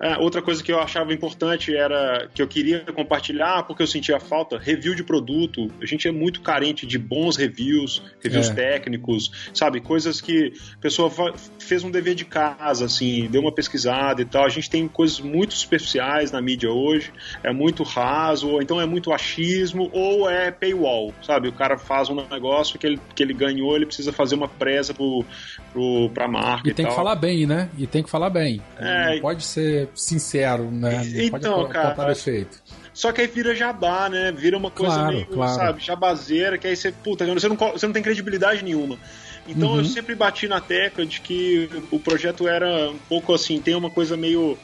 É, 0.00 0.18
outra 0.18 0.42
coisa 0.42 0.62
que 0.62 0.72
eu 0.72 0.80
achava 0.80 1.12
importante 1.12 1.74
era 1.74 2.28
que 2.34 2.40
eu 2.40 2.48
queria 2.48 2.80
compartilhar, 2.80 3.64
porque 3.64 3.82
eu 3.82 3.86
sentia 3.86 4.18
falta, 4.20 4.58
review 4.58 4.94
de 4.94 5.02
produto. 5.02 5.70
A 5.80 5.86
gente 5.86 6.08
é 6.08 6.12
muito 6.12 6.40
carente 6.40 6.86
de 6.86 6.98
bons 6.98 7.36
reviews, 7.36 8.02
reviews 8.22 8.50
é. 8.50 8.54
técnicos, 8.54 9.50
sabe, 9.54 9.80
coisas 9.80 10.20
que 10.20 10.52
a 10.76 10.80
pessoa 10.80 11.10
fez 11.58 11.84
um 11.84 11.90
dever 11.90 12.14
de 12.14 12.24
casa, 12.24 12.86
assim, 12.86 13.28
deu 13.30 13.40
uma 13.40 13.52
pesquisada 13.52 14.22
e 14.22 14.24
tal. 14.24 14.44
A 14.44 14.48
gente 14.48 14.68
tem 14.68 14.86
coisas 14.88 15.20
muito 15.20 15.54
superficiais 15.54 16.32
na 16.32 16.40
mídia 16.40 16.70
hoje, 16.70 17.12
é 17.42 17.52
muito 17.52 17.82
raso, 17.82 18.48
ou 18.48 18.62
então 18.62 18.80
é 18.80 18.86
muito 18.86 19.12
achismo, 19.12 19.90
ou 19.92 20.28
é 20.28 20.50
paywall, 20.50 21.12
sabe? 21.22 21.48
O 21.48 21.52
cara 21.52 21.78
faz 21.78 22.08
um 22.08 22.14
negócio 22.28 22.78
que 22.78 22.86
ele, 22.86 23.00
que 23.14 23.22
ele 23.22 23.34
ganhou, 23.34 23.74
ele 23.76 23.86
precisa 23.86 24.12
fazer 24.12 24.34
uma 24.34 24.48
presa 24.48 24.94
pro, 24.94 25.24
pro, 25.72 26.10
pra 26.10 26.28
marca. 26.28 26.68
E, 26.68 26.70
e 26.70 26.74
tem 26.74 26.84
tal. 26.84 26.94
que 26.94 26.96
falar 26.96 27.14
bem, 27.14 27.46
né? 27.46 27.68
E 27.78 27.86
tem 27.86 28.02
que 28.02 28.10
falar 28.10 28.30
bem. 28.30 28.60
É, 28.78 29.14
não 29.20 29.20
pode 29.38 29.44
ser 29.44 29.88
sincero, 29.94 30.70
né? 30.70 31.02
Não 31.04 31.22
então, 31.22 31.60
pode 31.60 31.72
cara. 31.72 32.08
Defeito. 32.08 32.60
Só 32.92 33.12
que 33.12 33.20
aí 33.20 33.28
vira 33.28 33.54
jabá, 33.54 34.08
né? 34.08 34.32
Vira 34.32 34.56
uma 34.56 34.70
coisa 34.70 34.96
claro, 34.96 35.12
meio, 35.14 35.26
claro. 35.26 35.54
sabe, 35.54 35.84
jabazeira, 35.84 36.58
que 36.58 36.66
aí 36.66 36.76
você, 36.76 36.90
puta, 36.90 37.24
você 37.26 37.48
não, 37.48 37.56
você 37.56 37.86
não 37.86 37.92
tem 37.92 38.02
credibilidade 38.02 38.64
nenhuma. 38.64 38.98
Então 39.46 39.70
uhum. 39.70 39.78
eu 39.78 39.84
sempre 39.84 40.14
bati 40.14 40.48
na 40.48 40.60
tecla 40.60 41.06
de 41.06 41.20
que 41.20 41.70
o 41.90 41.98
projeto 41.98 42.48
era 42.48 42.90
um 42.90 42.98
pouco 43.08 43.32
assim, 43.32 43.60
tem 43.60 43.74
uma 43.74 43.88
coisa 43.88 44.16
meio 44.16 44.58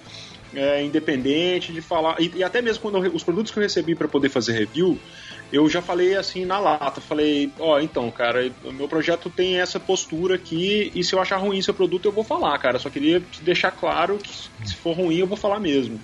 é, 0.53 0.83
independente 0.83 1.73
de 1.73 1.81
falar. 1.81 2.21
E, 2.21 2.33
e 2.37 2.45
até 2.45 2.61
mesmo 2.61 2.83
quando 2.83 3.05
eu, 3.05 3.15
os 3.15 3.23
produtos 3.23 3.53
que 3.53 3.59
eu 3.59 3.63
recebi 3.63 3.95
para 3.95 4.09
poder 4.09 4.29
fazer 4.29 4.53
review, 4.53 4.99
eu 5.53 5.69
já 5.69 5.81
falei 5.81 6.17
assim 6.17 6.45
na 6.45 6.59
lata, 6.59 7.01
falei, 7.01 7.53
ó, 7.59 7.77
oh, 7.77 7.81
então, 7.81 8.11
cara, 8.11 8.53
o 8.65 8.73
meu 8.73 8.89
projeto 8.89 9.31
tem 9.31 9.61
essa 9.61 9.79
postura 9.79 10.35
aqui 10.35 10.91
e 10.95 11.05
se 11.05 11.15
eu 11.15 11.21
achar 11.21 11.37
ruim 11.37 11.63
seu 11.63 11.75
produto 11.75 12.07
eu 12.07 12.13
vou 12.13 12.25
falar, 12.25 12.59
cara. 12.59 12.79
Só 12.79 12.91
queria 12.91 13.23
deixar 13.43 13.71
claro 13.71 14.19
que 14.19 14.33
se 14.67 14.75
for 14.77 14.97
ruim 14.97 15.17
eu 15.17 15.27
vou 15.27 15.37
falar 15.37 15.61
mesmo. 15.61 16.01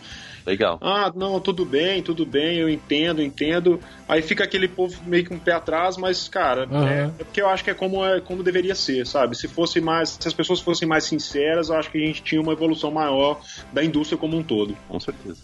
Legal. 0.46 0.78
Ah, 0.80 1.12
não, 1.14 1.38
tudo 1.40 1.64
bem, 1.64 2.02
tudo 2.02 2.24
bem, 2.24 2.58
eu 2.58 2.68
entendo, 2.68 3.22
entendo. 3.22 3.80
Aí 4.08 4.22
fica 4.22 4.44
aquele 4.44 4.68
povo 4.68 5.00
meio 5.06 5.24
que 5.24 5.34
um 5.34 5.38
pé 5.38 5.52
atrás, 5.52 5.96
mas, 5.96 6.28
cara, 6.28 6.66
uhum. 6.70 6.88
é, 6.88 7.12
é, 7.18 7.24
porque 7.24 7.42
eu 7.42 7.48
acho 7.48 7.62
que 7.62 7.70
é 7.70 7.74
como, 7.74 8.04
é 8.04 8.20
como 8.20 8.42
deveria 8.42 8.74
ser, 8.74 9.06
sabe? 9.06 9.36
Se 9.36 9.48
fosse 9.48 9.80
mais, 9.80 10.18
se 10.20 10.26
as 10.26 10.34
pessoas 10.34 10.60
fossem 10.60 10.88
mais 10.88 11.04
sinceras, 11.04 11.68
eu 11.68 11.76
acho 11.76 11.90
que 11.90 11.98
a 11.98 12.06
gente 12.06 12.22
tinha 12.22 12.40
uma 12.40 12.52
evolução 12.52 12.90
maior 12.90 13.40
da 13.72 13.84
indústria 13.84 14.18
como 14.18 14.36
um 14.36 14.42
todo. 14.42 14.76
Com 14.88 14.98
certeza. 14.98 15.42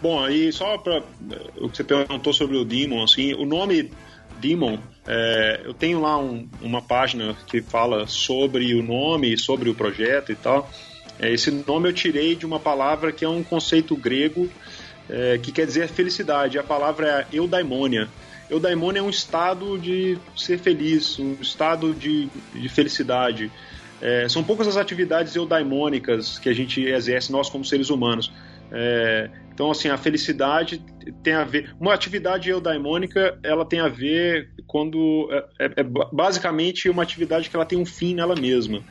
Bom, 0.00 0.22
aí 0.22 0.52
só 0.52 0.78
para 0.78 1.02
o 1.56 1.68
que 1.68 1.76
você 1.76 1.84
perguntou 1.84 2.32
sobre 2.32 2.56
o 2.56 2.64
Demon, 2.64 3.02
assim, 3.02 3.34
o 3.34 3.44
nome 3.44 3.90
Demon, 4.38 4.78
é, 5.06 5.62
eu 5.64 5.74
tenho 5.74 6.00
lá 6.00 6.16
um, 6.18 6.48
uma 6.60 6.80
página 6.80 7.36
que 7.46 7.60
fala 7.60 8.06
sobre 8.06 8.74
o 8.74 8.82
nome, 8.82 9.36
sobre 9.36 9.68
o 9.68 9.74
projeto 9.74 10.30
e 10.30 10.36
tal. 10.36 10.70
É, 11.18 11.32
esse 11.32 11.50
nome 11.50 11.88
eu 11.88 11.92
tirei 11.92 12.36
de 12.36 12.46
uma 12.46 12.60
palavra 12.60 13.10
que 13.10 13.24
é 13.24 13.28
um 13.28 13.42
conceito 13.42 13.96
grego 13.96 14.48
é, 15.08 15.38
que 15.38 15.50
quer 15.50 15.66
dizer 15.66 15.88
felicidade. 15.88 16.58
A 16.58 16.62
palavra 16.62 17.26
é 17.32 17.36
eudaimonia. 17.36 18.08
Eudaimonia 18.48 19.00
é 19.00 19.02
um 19.02 19.10
estado 19.10 19.76
de 19.78 20.16
ser 20.36 20.58
feliz, 20.58 21.18
um 21.18 21.36
estado 21.40 21.92
de, 21.92 22.28
de 22.54 22.68
felicidade. 22.68 23.50
São 24.30 24.44
poucas 24.44 24.68
as 24.68 24.76
atividades 24.76 25.34
eudaimônicas 25.34 26.38
que 26.38 26.48
a 26.48 26.54
gente 26.54 26.80
exerce, 26.80 27.32
nós 27.32 27.50
como 27.50 27.64
seres 27.64 27.90
humanos. 27.90 28.32
É, 28.70 29.30
então, 29.52 29.70
assim, 29.70 29.88
a 29.88 29.96
felicidade 29.96 30.80
tem 31.22 31.34
a 31.34 31.44
ver. 31.44 31.74
Uma 31.80 31.92
atividade 31.92 32.48
eudaimônica, 32.48 33.38
ela 33.42 33.64
tem 33.64 33.80
a 33.80 33.88
ver 33.88 34.50
quando. 34.66 35.28
É, 35.32 35.66
é, 35.66 35.72
é 35.78 35.82
basicamente 35.82 36.88
uma 36.88 37.02
atividade 37.02 37.50
que 37.50 37.56
ela 37.56 37.66
tem 37.66 37.78
um 37.78 37.84
fim 37.84 38.14
nela 38.14 38.34
mesma. 38.34 38.82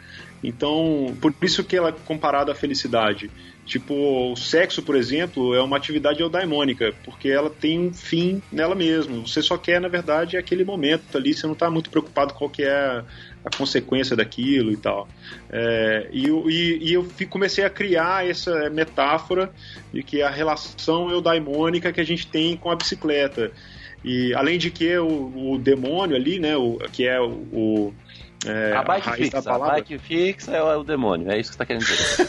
Então, 0.44 1.16
por 1.22 1.34
isso 1.42 1.64
que 1.64 1.76
ela 1.76 1.90
é 1.90 1.96
comparada 2.06 2.52
à 2.52 2.56
felicidade. 2.56 3.32
Tipo, 3.66 4.32
o 4.32 4.36
sexo, 4.36 4.82
por 4.82 4.96
exemplo, 4.96 5.54
é 5.54 5.62
uma 5.62 5.76
atividade 5.76 6.22
eudaimônica, 6.22 6.94
porque 7.04 7.28
ela 7.28 7.50
tem 7.50 7.80
um 7.80 7.94
fim 7.94 8.42
nela 8.52 8.74
mesma. 8.74 9.20
Você 9.20 9.42
só 9.42 9.58
quer, 9.58 9.82
na 9.82 9.90
verdade, 9.90 10.38
aquele 10.38 10.64
momento 10.64 11.18
ali, 11.18 11.34
você 11.34 11.46
não 11.46 11.54
está 11.54 11.70
muito 11.70 11.90
preocupado 11.90 12.34
com 12.34 12.40
qual 12.40 12.50
que 12.50 12.64
é 12.64 13.04
a 13.44 13.56
consequência 13.56 14.16
daquilo 14.16 14.72
e 14.72 14.78
tal. 14.78 15.08
É, 15.50 16.10
e, 16.12 16.28
e, 16.28 16.90
e, 16.90 16.94
eu 16.94 17.08
comecei 17.30 17.64
a 17.64 17.70
criar 17.70 18.28
essa 18.28 18.70
metáfora 18.70 19.52
de 19.94 20.04
que 20.04 20.22
a 20.22 20.30
relação 20.30 21.10
eudaimônica 21.10 21.92
que 21.94 22.02
a 22.02 22.06
gente 22.06 22.28
tem 22.28 22.58
com 22.58 22.70
a 22.70 22.76
bicicleta. 22.76 23.52
E 24.04 24.34
além 24.34 24.58
de 24.58 24.70
que 24.70 24.98
o, 24.98 25.54
o 25.54 25.58
demônio 25.58 26.16
ali, 26.16 26.40
né, 26.40 26.56
o, 26.56 26.78
que 26.92 27.08
é 27.08 27.20
o 27.20 27.94
é, 28.48 28.74
a 28.74 28.84
bike 28.84 29.10
a 29.10 29.14
fixa, 29.14 29.52
a 29.52 29.60
bike 29.60 29.98
fixa 29.98 30.52
é 30.52 30.76
o, 30.76 30.84
demônio, 30.84 31.30
é 31.32 31.40
isso 31.40 31.52
que 31.52 31.56
você 31.56 31.60
tá 31.60 31.66
querendo 31.66 31.86
dizer. 31.86 32.28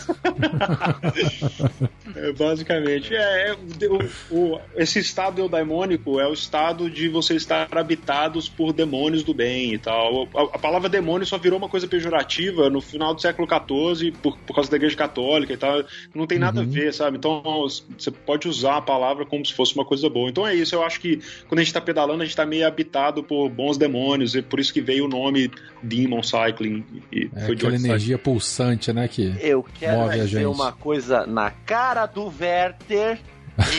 é, 2.16 2.32
basicamente, 2.32 3.14
é, 3.14 3.50
é 3.50 3.56
o, 3.88 4.34
o, 4.34 4.60
esse 4.76 4.98
estado 4.98 5.40
eudaimônico 5.40 6.18
é 6.18 6.26
o 6.26 6.32
estado 6.32 6.90
de 6.90 7.08
você 7.08 7.36
estar 7.36 7.68
habitados 7.76 8.48
por 8.48 8.72
demônios 8.72 9.22
do 9.22 9.32
bem 9.32 9.74
e 9.74 9.78
tal. 9.78 10.28
A, 10.34 10.56
a 10.56 10.58
palavra 10.58 10.88
demônio 10.88 11.26
só 11.26 11.38
virou 11.38 11.58
uma 11.58 11.68
coisa 11.68 11.86
pejorativa 11.86 12.68
no 12.68 12.80
final 12.80 13.14
do 13.14 13.20
século 13.20 13.46
XIV 13.46 14.12
por, 14.22 14.36
por 14.38 14.54
causa 14.54 14.70
da 14.70 14.76
igreja 14.76 14.96
católica 14.96 15.52
e 15.52 15.56
tal. 15.56 15.84
Não 16.14 16.26
tem 16.26 16.38
nada 16.38 16.60
uhum. 16.60 16.66
a 16.66 16.70
ver, 16.70 16.92
sabe? 16.92 17.16
Então 17.16 17.42
você 17.42 18.10
pode 18.10 18.48
usar 18.48 18.78
a 18.78 18.82
palavra 18.82 19.24
como 19.24 19.44
se 19.44 19.54
fosse 19.54 19.74
uma 19.74 19.84
coisa 19.84 20.08
boa. 20.08 20.28
Então 20.28 20.46
é 20.46 20.54
isso, 20.54 20.74
eu 20.74 20.82
acho 20.82 21.00
que 21.00 21.20
quando 21.46 21.60
a 21.60 21.62
gente 21.62 21.72
tá 21.72 21.80
pedalando, 21.80 22.22
a 22.22 22.26
gente 22.26 22.36
tá 22.36 22.46
meio 22.46 22.66
habitado 22.66 23.22
por 23.22 23.48
bons 23.48 23.76
demônios, 23.76 24.34
e 24.34 24.42
por 24.42 24.58
isso 24.58 24.72
que 24.72 24.80
veio 24.80 25.04
o 25.04 25.08
nome 25.08 25.50
de 25.82 26.07
Demon 26.08 26.22
Cycling. 26.22 26.84
E 27.12 27.30
é 27.34 27.44
foi 27.46 27.54
aquela 27.54 27.74
energia 27.74 28.16
Cycling. 28.16 28.18
pulsante, 28.18 28.92
né? 28.92 29.06
Que 29.06 29.36
Eu 29.40 29.64
quero 29.78 29.98
move 29.98 30.20
a 30.20 30.26
gente. 30.26 30.46
uma 30.46 30.72
coisa 30.72 31.26
na 31.26 31.50
cara 31.50 32.06
do 32.06 32.32
Werther 32.40 33.18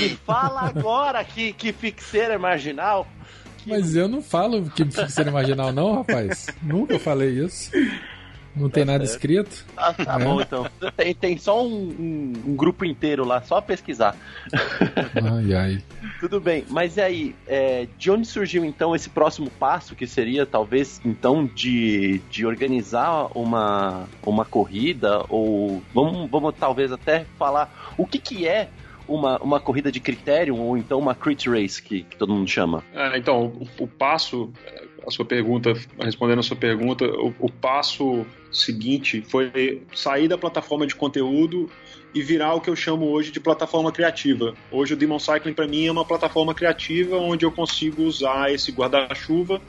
e 0.01 0.09
fala 0.25 0.62
agora 0.62 1.24
que, 1.24 1.51
que 1.53 1.74
fixeira 1.74 2.36
é 2.36 2.38
marginal. 2.38 3.07
Mas 3.65 3.95
eu 3.95 4.07
não 4.07 4.21
falo 4.21 4.69
que 4.69 4.86
fixeira 4.86 5.29
é 5.29 5.33
marginal, 5.33 5.74
não, 5.74 5.95
rapaz. 5.98 6.48
Nunca 6.62 6.98
falei 7.00 7.29
isso. 7.43 7.71
Não 8.55 8.69
tem 8.69 8.83
nada 8.83 9.03
escrito? 9.03 9.65
Ah, 9.77 9.93
tá 9.93 10.19
é. 10.19 10.23
bom, 10.23 10.41
então. 10.41 10.67
Tem, 10.95 11.13
tem 11.13 11.37
só 11.37 11.65
um, 11.65 11.73
um, 11.73 12.33
um, 12.47 12.55
grupo 12.55 12.83
inteiro 12.83 13.23
lá, 13.23 13.41
só 13.41 13.61
pesquisar. 13.61 14.15
Ai, 14.51 15.53
ai. 15.53 15.83
Tudo 16.19 16.41
bem, 16.41 16.65
mas 16.69 16.97
e 16.97 17.01
aí, 17.01 17.35
é, 17.47 17.87
de 17.97 18.11
onde 18.11 18.27
surgiu 18.27 18.65
então 18.65 18.95
esse 18.95 19.09
próximo 19.09 19.49
passo, 19.51 19.95
que 19.95 20.07
seria 20.07 20.45
talvez 20.45 20.99
então 21.05 21.45
de, 21.45 22.19
de 22.29 22.45
organizar 22.45 23.29
uma, 23.37 24.07
uma 24.25 24.45
corrida, 24.45 25.23
ou 25.29 25.81
vamos, 25.93 26.29
vamos 26.29 26.53
talvez 26.59 26.91
até 26.91 27.25
falar 27.37 27.93
o 27.97 28.05
que, 28.05 28.19
que 28.19 28.47
é 28.47 28.69
uma, 29.09 29.37
uma 29.39 29.59
corrida 29.59 29.91
de 29.91 29.99
critério 29.99 30.55
ou 30.55 30.77
então 30.77 30.99
uma 30.99 31.15
crit 31.15 31.49
race 31.49 31.81
que, 31.81 32.03
que 32.03 32.15
todo 32.15 32.33
mundo 32.33 32.49
chama? 32.49 32.83
É, 32.93 33.17
então, 33.17 33.47
o, 33.47 33.83
o, 33.83 33.87
passo, 33.87 34.51
a 35.05 35.11
sua 35.11 35.25
pergunta, 35.25 35.73
respondendo 35.99 36.39
a 36.39 36.43
sua 36.43 36.57
pergunta, 36.57 37.05
o, 37.05 37.33
o 37.39 37.51
passo 37.51 38.25
seguinte 38.51 39.21
foi 39.21 39.83
sair 39.93 40.27
da 40.27 40.37
plataforma 40.37 40.85
de 40.85 40.95
conteúdo 40.95 41.69
e 42.13 42.21
virar 42.21 42.55
o 42.55 42.61
que 42.61 42.69
eu 42.69 42.75
chamo 42.75 43.07
hoje 43.07 43.31
de 43.31 43.39
plataforma 43.39 43.91
criativa. 43.91 44.55
Hoje 44.71 44.93
o 44.93 44.97
Demon 44.97 45.19
Cycling 45.19 45.53
para 45.53 45.67
mim 45.67 45.87
é 45.87 45.91
uma 45.91 46.05
plataforma 46.05 46.53
criativa 46.53 47.17
onde 47.17 47.45
eu 47.45 47.51
consigo 47.51 48.03
usar 48.03 48.51
esse 48.51 48.71
guarda-chuva 48.71 49.61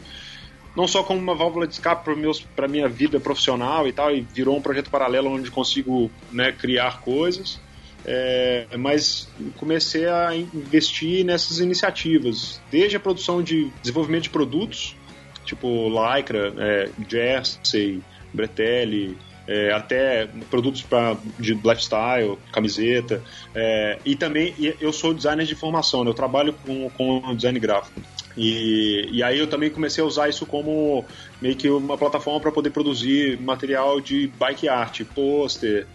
não 0.76 0.86
só 0.86 1.02
como 1.02 1.18
uma 1.18 1.34
válvula 1.34 1.66
de 1.66 1.74
escape 1.74 2.08
para 2.54 2.68
minha 2.68 2.88
vida 2.88 3.18
profissional 3.18 3.86
e 3.88 3.92
tal, 3.92 4.14
e 4.14 4.20
virou 4.20 4.56
um 4.56 4.62
projeto 4.62 4.90
paralelo 4.90 5.30
onde 5.30 5.50
consigo 5.50 6.10
né, 6.30 6.52
criar 6.52 7.00
coisas, 7.00 7.60
é, 8.04 8.66
mas 8.78 9.28
comecei 9.56 10.06
a 10.06 10.34
investir 10.34 11.24
nessas 11.24 11.60
iniciativas, 11.60 12.60
desde 12.70 12.96
a 12.96 13.00
produção 13.00 13.42
de 13.42 13.70
desenvolvimento 13.82 14.24
de 14.24 14.30
produtos, 14.30 14.96
tipo 15.44 15.88
Lycra, 15.88 16.52
é, 16.58 16.90
Jersey, 17.08 18.02
Bretelli, 18.32 19.16
é, 19.46 19.72
até 19.72 20.28
produtos 20.48 20.82
pra, 20.82 21.16
de 21.38 21.54
lifestyle, 21.54 22.38
camiseta. 22.52 23.22
É, 23.54 23.98
e 24.04 24.14
também 24.14 24.54
eu 24.80 24.92
sou 24.92 25.12
designer 25.12 25.44
de 25.44 25.56
formação, 25.56 26.04
né? 26.04 26.10
eu 26.10 26.14
trabalho 26.14 26.52
com, 26.64 26.88
com 26.90 27.34
design 27.34 27.58
gráfico. 27.58 28.00
E, 28.36 29.08
e 29.10 29.22
aí 29.24 29.38
eu 29.38 29.48
também 29.48 29.68
comecei 29.68 30.02
a 30.02 30.06
usar 30.06 30.28
isso 30.28 30.46
como 30.46 31.04
meio 31.42 31.56
que 31.56 31.68
uma 31.68 31.98
plataforma 31.98 32.40
para 32.40 32.52
poder 32.52 32.70
produzir 32.70 33.40
material 33.40 34.00
de 34.00 34.28
bike 34.38 34.68
art, 34.68 35.02
pôster. 35.14 35.86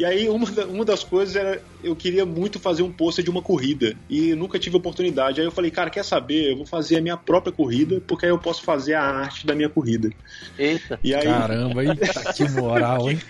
E 0.00 0.04
aí, 0.06 0.30
uma, 0.30 0.46
uma 0.64 0.82
das 0.82 1.04
coisas 1.04 1.36
era 1.36 1.60
eu 1.84 1.94
queria 1.94 2.24
muito 2.24 2.58
fazer 2.58 2.82
um 2.82 2.90
pôster 2.90 3.22
de 3.22 3.28
uma 3.28 3.42
corrida 3.42 3.94
e 4.08 4.34
nunca 4.34 4.58
tive 4.58 4.74
oportunidade. 4.74 5.42
Aí 5.42 5.46
eu 5.46 5.52
falei, 5.52 5.70
cara, 5.70 5.90
quer 5.90 6.02
saber? 6.02 6.52
Eu 6.52 6.56
vou 6.56 6.64
fazer 6.64 6.96
a 6.96 7.02
minha 7.02 7.18
própria 7.18 7.52
corrida 7.52 8.00
porque 8.06 8.24
aí 8.24 8.32
eu 8.32 8.38
posso 8.38 8.62
fazer 8.62 8.94
a 8.94 9.02
arte 9.02 9.46
da 9.46 9.54
minha 9.54 9.68
corrida. 9.68 10.08
Eita. 10.58 10.98
E 11.04 11.14
aí... 11.14 11.24
Caramba, 11.24 11.84
eita, 11.84 12.32
que 12.32 12.48
moral, 12.48 13.10
hein? 13.10 13.20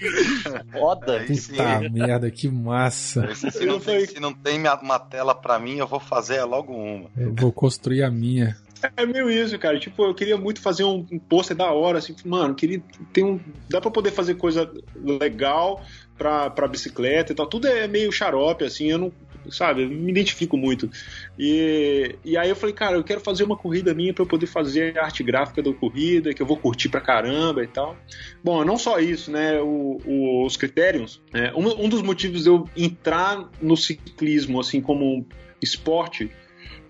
Foda. 0.70 1.24
Puta 1.26 1.90
merda, 1.90 2.30
que 2.30 2.48
massa. 2.48 3.34
Se 3.34 3.66
não, 3.66 3.80
tem, 3.80 4.06
se 4.06 4.20
não 4.20 4.32
tem 4.32 4.60
uma 4.80 5.00
tela 5.00 5.34
pra 5.34 5.58
mim, 5.58 5.78
eu 5.78 5.88
vou 5.88 5.98
fazer 5.98 6.44
logo 6.44 6.72
uma. 6.72 7.10
Eu 7.16 7.34
vou 7.34 7.50
construir 7.50 8.04
a 8.04 8.10
minha. 8.12 8.56
É 8.96 9.04
meio 9.04 9.30
isso, 9.30 9.58
cara. 9.58 9.78
Tipo, 9.78 10.04
eu 10.04 10.14
queria 10.14 10.36
muito 10.36 10.60
fazer 10.60 10.84
um, 10.84 11.06
um 11.12 11.18
pôster 11.18 11.56
da 11.56 11.70
hora, 11.70 11.98
assim, 11.98 12.14
mano, 12.24 12.54
queria 12.54 12.82
ter 13.12 13.22
um. 13.22 13.38
Dá 13.68 13.80
pra 13.80 13.90
poder 13.90 14.10
fazer 14.10 14.34
coisa 14.34 14.70
legal, 14.96 15.82
pra, 16.20 16.50
pra 16.50 16.68
bicicleta 16.68 17.32
e 17.32 17.34
tal. 17.34 17.46
Tudo 17.46 17.66
é 17.66 17.88
meio 17.88 18.12
xarope, 18.12 18.62
assim, 18.62 18.90
eu 18.90 18.98
não. 18.98 19.12
Sabe, 19.48 19.84
eu 19.84 19.88
me 19.88 20.10
identifico 20.10 20.54
muito. 20.54 20.90
E, 21.38 22.14
e 22.22 22.36
aí 22.36 22.50
eu 22.50 22.54
falei, 22.54 22.74
cara, 22.74 22.96
eu 22.98 23.02
quero 23.02 23.20
fazer 23.20 23.42
uma 23.42 23.56
corrida 23.56 23.94
minha 23.94 24.12
para 24.12 24.22
eu 24.22 24.28
poder 24.28 24.46
fazer 24.46 24.98
a 24.98 25.04
arte 25.04 25.22
gráfica 25.22 25.62
da 25.62 25.72
corrida, 25.72 26.34
que 26.34 26.42
eu 26.42 26.46
vou 26.46 26.58
curtir 26.58 26.90
pra 26.90 27.00
caramba 27.00 27.64
e 27.64 27.66
tal. 27.66 27.96
Bom, 28.44 28.62
não 28.66 28.76
só 28.76 28.98
isso, 28.98 29.30
né? 29.30 29.58
O, 29.62 29.98
o, 30.04 30.44
os 30.44 30.58
critérios. 30.58 31.22
É, 31.32 31.54
um, 31.54 31.86
um 31.86 31.88
dos 31.88 32.02
motivos 32.02 32.42
de 32.42 32.50
eu 32.50 32.68
entrar 32.76 33.48
no 33.62 33.78
ciclismo, 33.78 34.60
assim, 34.60 34.78
como 34.82 35.26
esporte, 35.62 36.30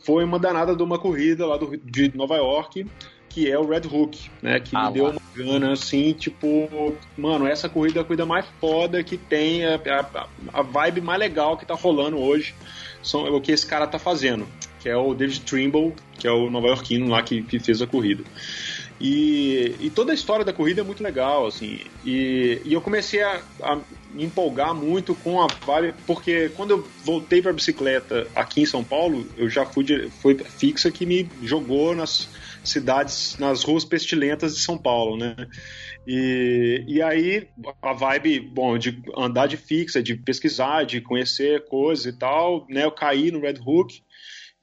foi 0.05 0.25
uma 0.25 0.39
danada 0.39 0.75
de 0.75 0.83
uma 0.83 0.99
corrida 0.99 1.47
lá 1.47 1.57
do, 1.57 1.77
de 1.77 2.15
Nova 2.17 2.37
York 2.37 2.85
que 3.31 3.51
é 3.51 3.59
o 3.59 3.67
Red 3.67 3.87
Hook, 3.91 4.19
né? 4.43 4.61
Que 4.61 4.77
ah, 4.77 4.89
me 4.89 4.95
deu 4.95 5.07
uma 5.07 5.21
gana 5.35 5.73
assim, 5.73 6.13
tipo, 6.13 6.97
mano, 7.17 7.47
essa 7.47 7.69
corrida 7.69 8.01
é 8.01 8.03
a 8.03 8.05
corrida 8.05 8.27
mais 8.27 8.45
foda 8.61 9.03
que 9.03 9.17
tem, 9.17 9.65
a, 9.65 9.77
a, 9.77 10.27
a 10.53 10.63
vibe 10.63 11.01
mais 11.01 11.19
legal 11.19 11.57
que 11.57 11.65
tá 11.65 11.75
rolando 11.75 12.19
hoje 12.19 12.55
são 13.03 13.27
é 13.27 13.31
o 13.31 13.41
que 13.41 13.53
esse 13.53 13.65
cara 13.65 13.87
tá 13.87 13.99
fazendo, 13.99 14.47
que 14.81 14.89
é 14.89 14.97
o 14.97 15.15
David 15.15 15.41
Trimble, 15.43 15.95
que 16.19 16.27
é 16.27 16.33
o 16.33 16.51
nova-iorquino 16.51 17.09
lá 17.09 17.23
que, 17.23 17.43
que 17.43 17.59
fez 17.59 17.81
a 17.81 17.87
corrida. 17.87 18.25
E, 19.01 19.77
e 19.81 19.89
toda 19.89 20.13
a 20.13 20.15
história 20.15 20.45
da 20.45 20.53
corrida 20.53 20.83
é 20.83 20.85
muito 20.85 21.03
legal, 21.03 21.47
assim. 21.47 21.81
E, 22.05 22.61
e 22.67 22.75
eu 22.75 22.83
comecei 22.83 23.23
a, 23.23 23.41
a 23.63 23.79
me 24.13 24.25
empolgar 24.25 24.75
muito 24.75 25.15
com 25.15 25.41
a 25.41 25.47
vibe, 25.47 25.95
porque 26.07 26.51
quando 26.51 26.73
eu 26.73 26.89
voltei 27.03 27.41
para 27.41 27.53
bicicleta 27.53 28.27
aqui 28.35 28.61
em 28.61 28.67
São 28.67 28.85
Paulo, 28.85 29.27
eu 29.39 29.49
já 29.49 29.65
fui 29.65 30.11
foi 30.21 30.35
fixa 30.35 30.91
que 30.91 31.07
me 31.07 31.27
jogou 31.43 31.95
nas 31.95 32.29
cidades, 32.64 33.37
nas 33.38 33.62
ruas 33.64 33.85
pestilentas 33.85 34.55
de 34.55 34.61
São 34.62 34.76
Paulo, 34.76 35.17
né? 35.17 35.35
E, 36.07 36.85
e 36.87 37.02
aí 37.02 37.49
a 37.83 37.93
vibe, 37.93 38.40
bom, 38.40 38.79
de 38.79 39.02
andar 39.17 39.47
de 39.47 39.57
fixa, 39.57 40.02
de 40.02 40.17
pesquisar, 40.17 40.85
de 40.85 41.00
conhecer 41.00 41.67
coisas 41.67 42.07
e 42.07 42.12
tal, 42.12 42.67
né? 42.69 42.85
Eu 42.85 42.93
caí 42.93 43.31
no 43.31 43.40
Red 43.40 43.61
Hook 43.64 44.02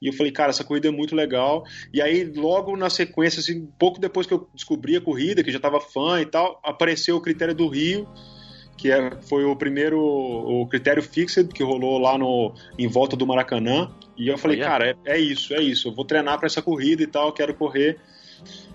e 0.00 0.08
eu 0.08 0.12
falei, 0.12 0.30
cara, 0.30 0.50
essa 0.50 0.64
corrida 0.64 0.88
é 0.88 0.92
muito 0.92 1.14
legal. 1.14 1.64
E 1.92 2.00
aí, 2.00 2.24
logo 2.24 2.76
na 2.76 2.88
sequência, 2.88 3.40
assim, 3.40 3.66
pouco 3.78 4.00
depois 4.00 4.26
que 4.26 4.34
eu 4.34 4.48
descobri 4.54 4.96
a 4.96 5.00
corrida, 5.00 5.42
que 5.42 5.50
já 5.50 5.58
tava 5.58 5.80
fã 5.80 6.20
e 6.20 6.26
tal, 6.26 6.60
apareceu 6.62 7.16
o 7.16 7.20
critério 7.20 7.54
do 7.54 7.68
Rio, 7.68 8.08
que 8.76 8.92
é, 8.92 9.20
foi 9.22 9.44
o 9.44 9.56
primeiro 9.56 10.00
o 10.00 10.66
critério 10.68 11.02
fixed 11.02 11.48
que 11.48 11.64
rolou 11.64 11.98
lá 11.98 12.16
no 12.16 12.54
em 12.78 12.86
volta 12.86 13.16
do 13.16 13.26
Maracanã. 13.26 13.90
E 14.18 14.26
eu 14.26 14.36
falei, 14.36 14.58
cara, 14.58 14.90
é, 14.90 14.96
é 15.14 15.18
isso, 15.18 15.54
é 15.54 15.62
isso. 15.62 15.88
Eu 15.88 15.92
vou 15.92 16.04
treinar 16.04 16.36
para 16.38 16.46
essa 16.46 16.60
corrida 16.60 17.02
e 17.02 17.06
tal, 17.06 17.32
quero 17.32 17.54
correr. 17.54 17.98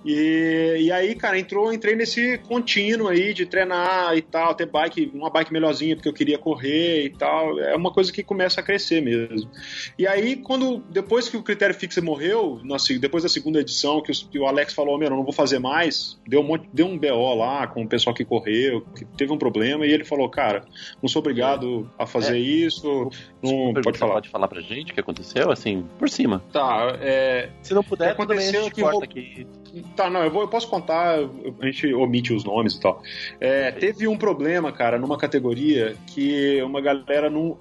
E, 0.05 0.77
e 0.81 0.91
aí, 0.91 1.15
cara, 1.15 1.39
entrou, 1.39 1.71
entrei 1.71 1.95
nesse 1.95 2.37
contínuo 2.39 3.07
aí 3.07 3.33
de 3.33 3.45
treinar 3.45 4.15
e 4.17 4.21
tal, 4.21 4.53
ter 4.53 4.65
bike, 4.65 5.11
uma 5.13 5.29
bike 5.29 5.53
melhorzinha 5.53 5.95
porque 5.95 6.09
eu 6.09 6.13
queria 6.13 6.37
correr 6.37 7.05
e 7.05 7.09
tal. 7.09 7.57
É 7.59 7.75
uma 7.75 7.91
coisa 7.91 8.11
que 8.11 8.23
começa 8.23 8.59
a 8.59 8.63
crescer 8.63 9.01
mesmo. 9.01 9.49
E 9.97 10.05
aí, 10.05 10.35
quando 10.35 10.83
depois 10.89 11.29
que 11.29 11.37
o 11.37 11.43
critério 11.43 11.73
fixo 11.73 12.03
morreu, 12.03 12.59
depois 12.99 13.23
da 13.23 13.29
segunda 13.29 13.59
edição, 13.59 14.01
que, 14.01 14.11
que 14.11 14.39
o 14.39 14.45
Alex 14.45 14.73
falou, 14.73 14.97
meu, 14.97 15.09
não 15.09 15.23
vou 15.23 15.33
fazer 15.33 15.59
mais, 15.59 16.19
deu 16.27 16.41
um, 16.41 16.43
monte, 16.43 16.67
deu 16.73 16.85
um 16.85 16.97
BO 16.97 17.35
lá 17.35 17.67
com 17.67 17.83
o 17.83 17.87
pessoal 17.87 18.13
que 18.13 18.25
correu, 18.25 18.81
que 18.95 19.05
teve 19.05 19.31
um 19.31 19.37
problema, 19.37 19.85
e 19.85 19.91
ele 19.91 20.03
falou, 20.03 20.29
cara, 20.29 20.65
não 21.01 21.07
sou 21.07 21.21
obrigado 21.21 21.89
a 21.97 22.05
fazer 22.05 22.35
é. 22.35 22.39
isso. 22.39 23.09
Não, 23.41 23.73
pode 23.81 23.97
falar. 23.97 24.13
Pode 24.13 24.29
falar 24.29 24.47
pra 24.47 24.61
gente 24.61 24.91
o 24.91 24.93
que 24.93 24.99
aconteceu, 24.99 25.51
assim, 25.51 25.85
por 25.97 26.09
cima. 26.09 26.43
Tá, 26.51 26.97
é. 27.01 27.49
Se 27.61 27.73
não 27.73 27.83
puder, 27.83 28.11
aconteceu 28.11 28.69
que, 28.69 28.81
que 29.07 29.47
Tá, 29.95 30.07
não, 30.07 30.23
eu, 30.23 30.29
vou, 30.29 30.43
eu 30.43 30.47
posso 30.47 30.67
contar, 30.67 31.17
a 31.17 31.65
gente 31.65 31.91
omite 31.95 32.31
os 32.31 32.43
nomes 32.43 32.75
e 32.75 32.79
tal. 32.79 33.01
É, 33.39 33.71
teve 33.71 34.07
um 34.07 34.15
problema, 34.15 34.71
cara, 34.71 34.99
numa 34.99 35.17
categoria 35.17 35.95
que 36.07 36.61
uma 36.61 36.79
galera 36.79 37.27
não, 37.27 37.57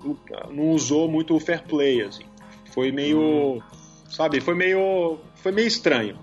não 0.50 0.70
usou 0.70 1.08
muito 1.08 1.34
o 1.34 1.40
fair 1.40 1.62
play, 1.62 2.02
assim. 2.02 2.24
Foi 2.72 2.92
meio. 2.92 3.18
Hum. 3.18 3.60
Sabe, 4.10 4.40
foi 4.40 4.54
meio. 4.54 5.18
Foi 5.36 5.52
meio 5.52 5.66
estranho. 5.66 6.18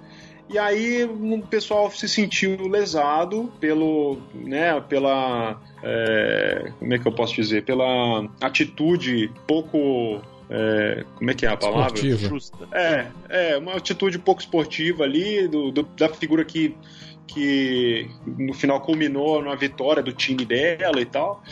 E 0.49 0.57
aí 0.57 1.03
o 1.03 1.41
pessoal 1.43 1.91
se 1.91 2.09
sentiu 2.09 2.67
lesado 2.67 3.51
pelo, 3.59 4.17
né, 4.33 4.81
pela, 4.81 5.61
é, 5.83 6.71
como 6.79 6.91
é 6.91 6.97
que 6.97 7.07
eu 7.07 7.11
posso 7.11 7.35
dizer, 7.35 7.63
pela 7.63 8.27
atitude 8.41 9.31
pouco 9.45 10.19
é, 10.49 11.05
como 11.15 11.29
é 11.29 11.33
que 11.33 11.45
é 11.45 11.49
a 11.49 11.55
palavra? 11.55 11.93
Esportiva. 11.93 12.29
Justa. 12.29 12.67
É, 12.71 13.07
é, 13.29 13.57
uma 13.57 13.75
atitude 13.75 14.17
pouco 14.17 14.41
esportiva 14.41 15.03
ali, 15.03 15.47
do, 15.47 15.71
do, 15.71 15.83
da 15.83 16.09
figura 16.09 16.43
que, 16.43 16.75
que 17.33 18.09
no 18.25 18.53
final 18.53 18.81
culminou 18.81 19.41
na 19.41 19.55
vitória 19.55 20.01
do 20.01 20.11
time 20.11 20.45
dela 20.45 20.99
e 20.99 21.05
tal. 21.05 21.43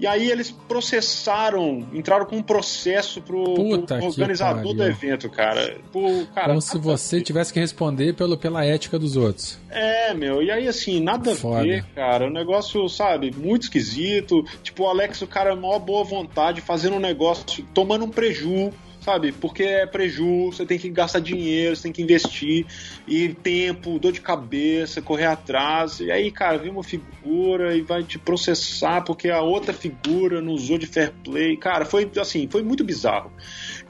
E 0.00 0.06
aí 0.06 0.30
eles 0.30 0.50
processaram, 0.50 1.86
entraram 1.92 2.24
com 2.24 2.36
um 2.36 2.42
processo 2.42 3.20
pro, 3.20 3.52
pro 3.52 4.06
organizador 4.06 4.72
do 4.72 4.82
evento, 4.82 5.28
cara. 5.28 5.76
Pro, 5.92 6.26
cara 6.34 6.48
Como 6.48 6.62
se 6.62 6.78
você 6.78 7.20
tivesse 7.20 7.52
que 7.52 7.60
responder 7.60 8.14
pelo, 8.14 8.38
pela 8.38 8.64
ética 8.64 8.98
dos 8.98 9.14
outros. 9.14 9.58
É, 9.68 10.14
meu, 10.14 10.42
e 10.42 10.50
aí 10.50 10.66
assim, 10.66 11.00
nada 11.00 11.36
Foda. 11.36 11.60
a 11.60 11.62
ver, 11.64 11.84
cara. 11.94 12.28
O 12.28 12.30
negócio, 12.30 12.88
sabe, 12.88 13.30
muito 13.30 13.64
esquisito. 13.64 14.42
Tipo, 14.62 14.84
o 14.84 14.88
Alex, 14.88 15.20
o 15.20 15.26
cara, 15.26 15.54
maior 15.54 15.78
boa 15.78 16.02
vontade, 16.02 16.62
fazendo 16.62 16.96
um 16.96 17.00
negócio, 17.00 17.62
tomando 17.74 18.06
um 18.06 18.10
preju 18.10 18.72
sabe? 19.00 19.32
Porque 19.32 19.62
é 19.62 19.86
preju, 19.86 20.46
você 20.46 20.66
tem 20.66 20.78
que 20.78 20.88
gastar 20.90 21.20
dinheiro, 21.20 21.74
você 21.74 21.84
tem 21.84 21.92
que 21.92 22.02
investir, 22.02 22.66
e 23.06 23.28
tempo, 23.34 23.98
dor 23.98 24.12
de 24.12 24.20
cabeça, 24.20 25.02
correr 25.02 25.26
atrás. 25.26 26.00
E 26.00 26.10
aí, 26.10 26.30
cara, 26.30 26.58
vem 26.58 26.70
uma 26.70 26.84
figura 26.84 27.76
e 27.76 27.80
vai 27.80 28.02
te 28.02 28.18
processar 28.18 29.02
porque 29.02 29.30
a 29.30 29.40
outra 29.40 29.72
figura 29.72 30.40
não 30.40 30.52
usou 30.52 30.78
de 30.78 30.86
fair 30.86 31.12
play. 31.24 31.56
Cara, 31.56 31.84
foi 31.84 32.10
assim, 32.20 32.48
foi 32.50 32.62
muito 32.62 32.84
bizarro. 32.84 33.32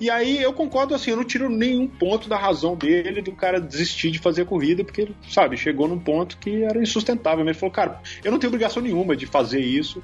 E 0.01 0.09
aí 0.09 0.43
eu 0.43 0.53
concordo 0.53 0.95
assim, 0.95 1.11
eu 1.11 1.17
não 1.17 1.25
tiro 1.25 1.51
nenhum 1.51 1.87
ponto 1.87 2.29
da 2.29 2.39
razão 2.39 2.75
dele 2.75 3.21
do 3.21 3.33
cara 3.33 3.61
desistir 3.61 4.11
de 4.11 4.19
fazer 4.19 4.43
a 4.43 4.47
corrida, 4.47 4.83
porque, 4.85 5.09
sabe, 5.29 5.57
chegou 5.57 5.87
num 5.87 5.99
ponto 5.99 6.39
que 6.39 6.63
era 6.63 6.81
insustentável. 6.81 7.45
Ele 7.45 7.55
falou, 7.55 7.73
cara, 7.73 8.01
eu 8.25 8.31
não 8.31 8.39
tenho 8.39 8.51
obrigação 8.51 8.83
nenhuma 8.83 9.17
de 9.17 9.27
fazer 9.27 9.61
isso 9.61 10.03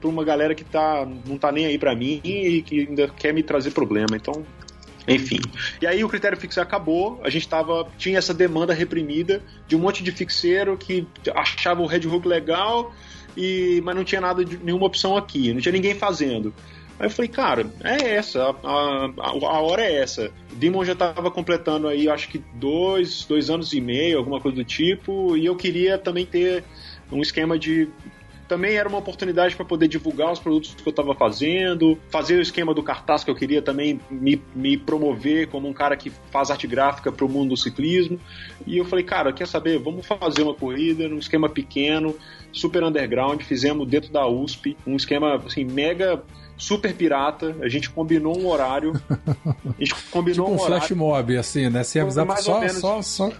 pra 0.00 0.08
uma 0.08 0.24
galera 0.24 0.54
que 0.54 0.64
tá, 0.64 1.06
não 1.26 1.38
tá 1.38 1.50
nem 1.50 1.66
aí 1.66 1.78
para 1.78 1.94
mim 1.94 2.20
e 2.24 2.62
que 2.62 2.86
ainda 2.88 3.08
quer 3.08 3.32
me 3.32 3.42
trazer 3.42 3.70
problema. 3.70 4.16
Então, 4.16 4.44
enfim. 5.08 5.40
E 5.80 5.86
aí 5.86 6.02
o 6.02 6.08
critério 6.08 6.36
fixo 6.36 6.60
acabou, 6.60 7.20
a 7.22 7.30
gente 7.30 7.48
tava, 7.48 7.86
tinha 7.96 8.18
essa 8.18 8.34
demanda 8.34 8.74
reprimida 8.74 9.42
de 9.68 9.76
um 9.76 9.78
monte 9.78 10.02
de 10.02 10.10
fixeiro 10.10 10.76
que 10.76 11.06
achava 11.34 11.80
o 11.80 11.86
Red 11.86 12.06
Hook 12.06 12.26
legal, 12.26 12.92
e, 13.36 13.80
mas 13.84 13.94
não 13.94 14.04
tinha 14.04 14.20
nada 14.20 14.44
de 14.44 14.56
nenhuma 14.58 14.86
opção 14.86 15.16
aqui, 15.16 15.52
não 15.52 15.60
tinha 15.60 15.72
ninguém 15.72 15.94
fazendo. 15.94 16.52
Aí 16.98 17.06
eu 17.06 17.10
falei, 17.10 17.28
cara, 17.28 17.66
é 17.84 18.14
essa, 18.14 18.42
a, 18.42 19.10
a, 19.18 19.28
a 19.28 19.60
hora 19.60 19.82
é 19.82 20.00
essa. 20.00 20.30
Demon 20.54 20.82
já 20.84 20.94
estava 20.94 21.30
completando 21.30 21.86
aí, 21.88 22.08
acho 22.08 22.28
que 22.28 22.42
dois, 22.54 23.24
dois 23.26 23.50
anos 23.50 23.74
e 23.74 23.80
meio, 23.80 24.18
alguma 24.18 24.40
coisa 24.40 24.56
do 24.56 24.64
tipo, 24.64 25.36
e 25.36 25.44
eu 25.44 25.54
queria 25.54 25.98
também 25.98 26.24
ter 26.24 26.64
um 27.12 27.20
esquema 27.20 27.58
de 27.58 27.88
também 28.48 28.76
era 28.76 28.88
uma 28.88 28.98
oportunidade 28.98 29.56
para 29.56 29.64
poder 29.64 29.88
divulgar 29.88 30.32
os 30.32 30.38
produtos 30.38 30.74
que 30.74 30.86
eu 30.86 30.90
estava 30.90 31.14
fazendo, 31.14 31.98
fazer 32.10 32.36
o 32.36 32.40
esquema 32.40 32.72
do 32.72 32.82
cartaz 32.82 33.24
que 33.24 33.30
eu 33.30 33.34
queria 33.34 33.60
também 33.60 34.00
me, 34.10 34.40
me 34.54 34.76
promover 34.76 35.48
como 35.48 35.68
um 35.68 35.72
cara 35.72 35.96
que 35.96 36.10
faz 36.30 36.50
arte 36.50 36.66
gráfica 36.66 37.10
para 37.10 37.24
o 37.24 37.28
mundo 37.28 37.50
do 37.50 37.56
ciclismo. 37.56 38.18
E 38.66 38.78
eu 38.78 38.84
falei, 38.84 39.04
cara, 39.04 39.32
quer 39.32 39.46
saber? 39.46 39.78
Vamos 39.78 40.06
fazer 40.06 40.42
uma 40.42 40.54
corrida 40.54 41.08
num 41.08 41.18
esquema 41.18 41.48
pequeno, 41.48 42.14
super 42.52 42.82
underground. 42.84 43.42
Fizemos 43.42 43.86
dentro 43.88 44.12
da 44.12 44.26
USP 44.26 44.76
um 44.86 44.96
esquema 44.96 45.36
assim 45.36 45.64
mega 45.64 46.22
super 46.56 46.94
pirata. 46.94 47.56
A 47.60 47.68
gente 47.68 47.90
combinou 47.90 48.38
um 48.38 48.46
horário. 48.48 48.92
A 49.48 49.84
gente 49.84 49.94
combinou 50.10 50.46
tipo 50.46 50.62
um, 50.62 50.64
um 50.64 50.66
flash 50.66 50.90
mob, 50.92 51.36
assim, 51.36 51.68
né? 51.68 51.82
Sem 51.82 52.02
avisar 52.02 52.24
mais 52.24 52.44
só, 52.44 52.66
só, 52.68 53.02
só 53.02 53.32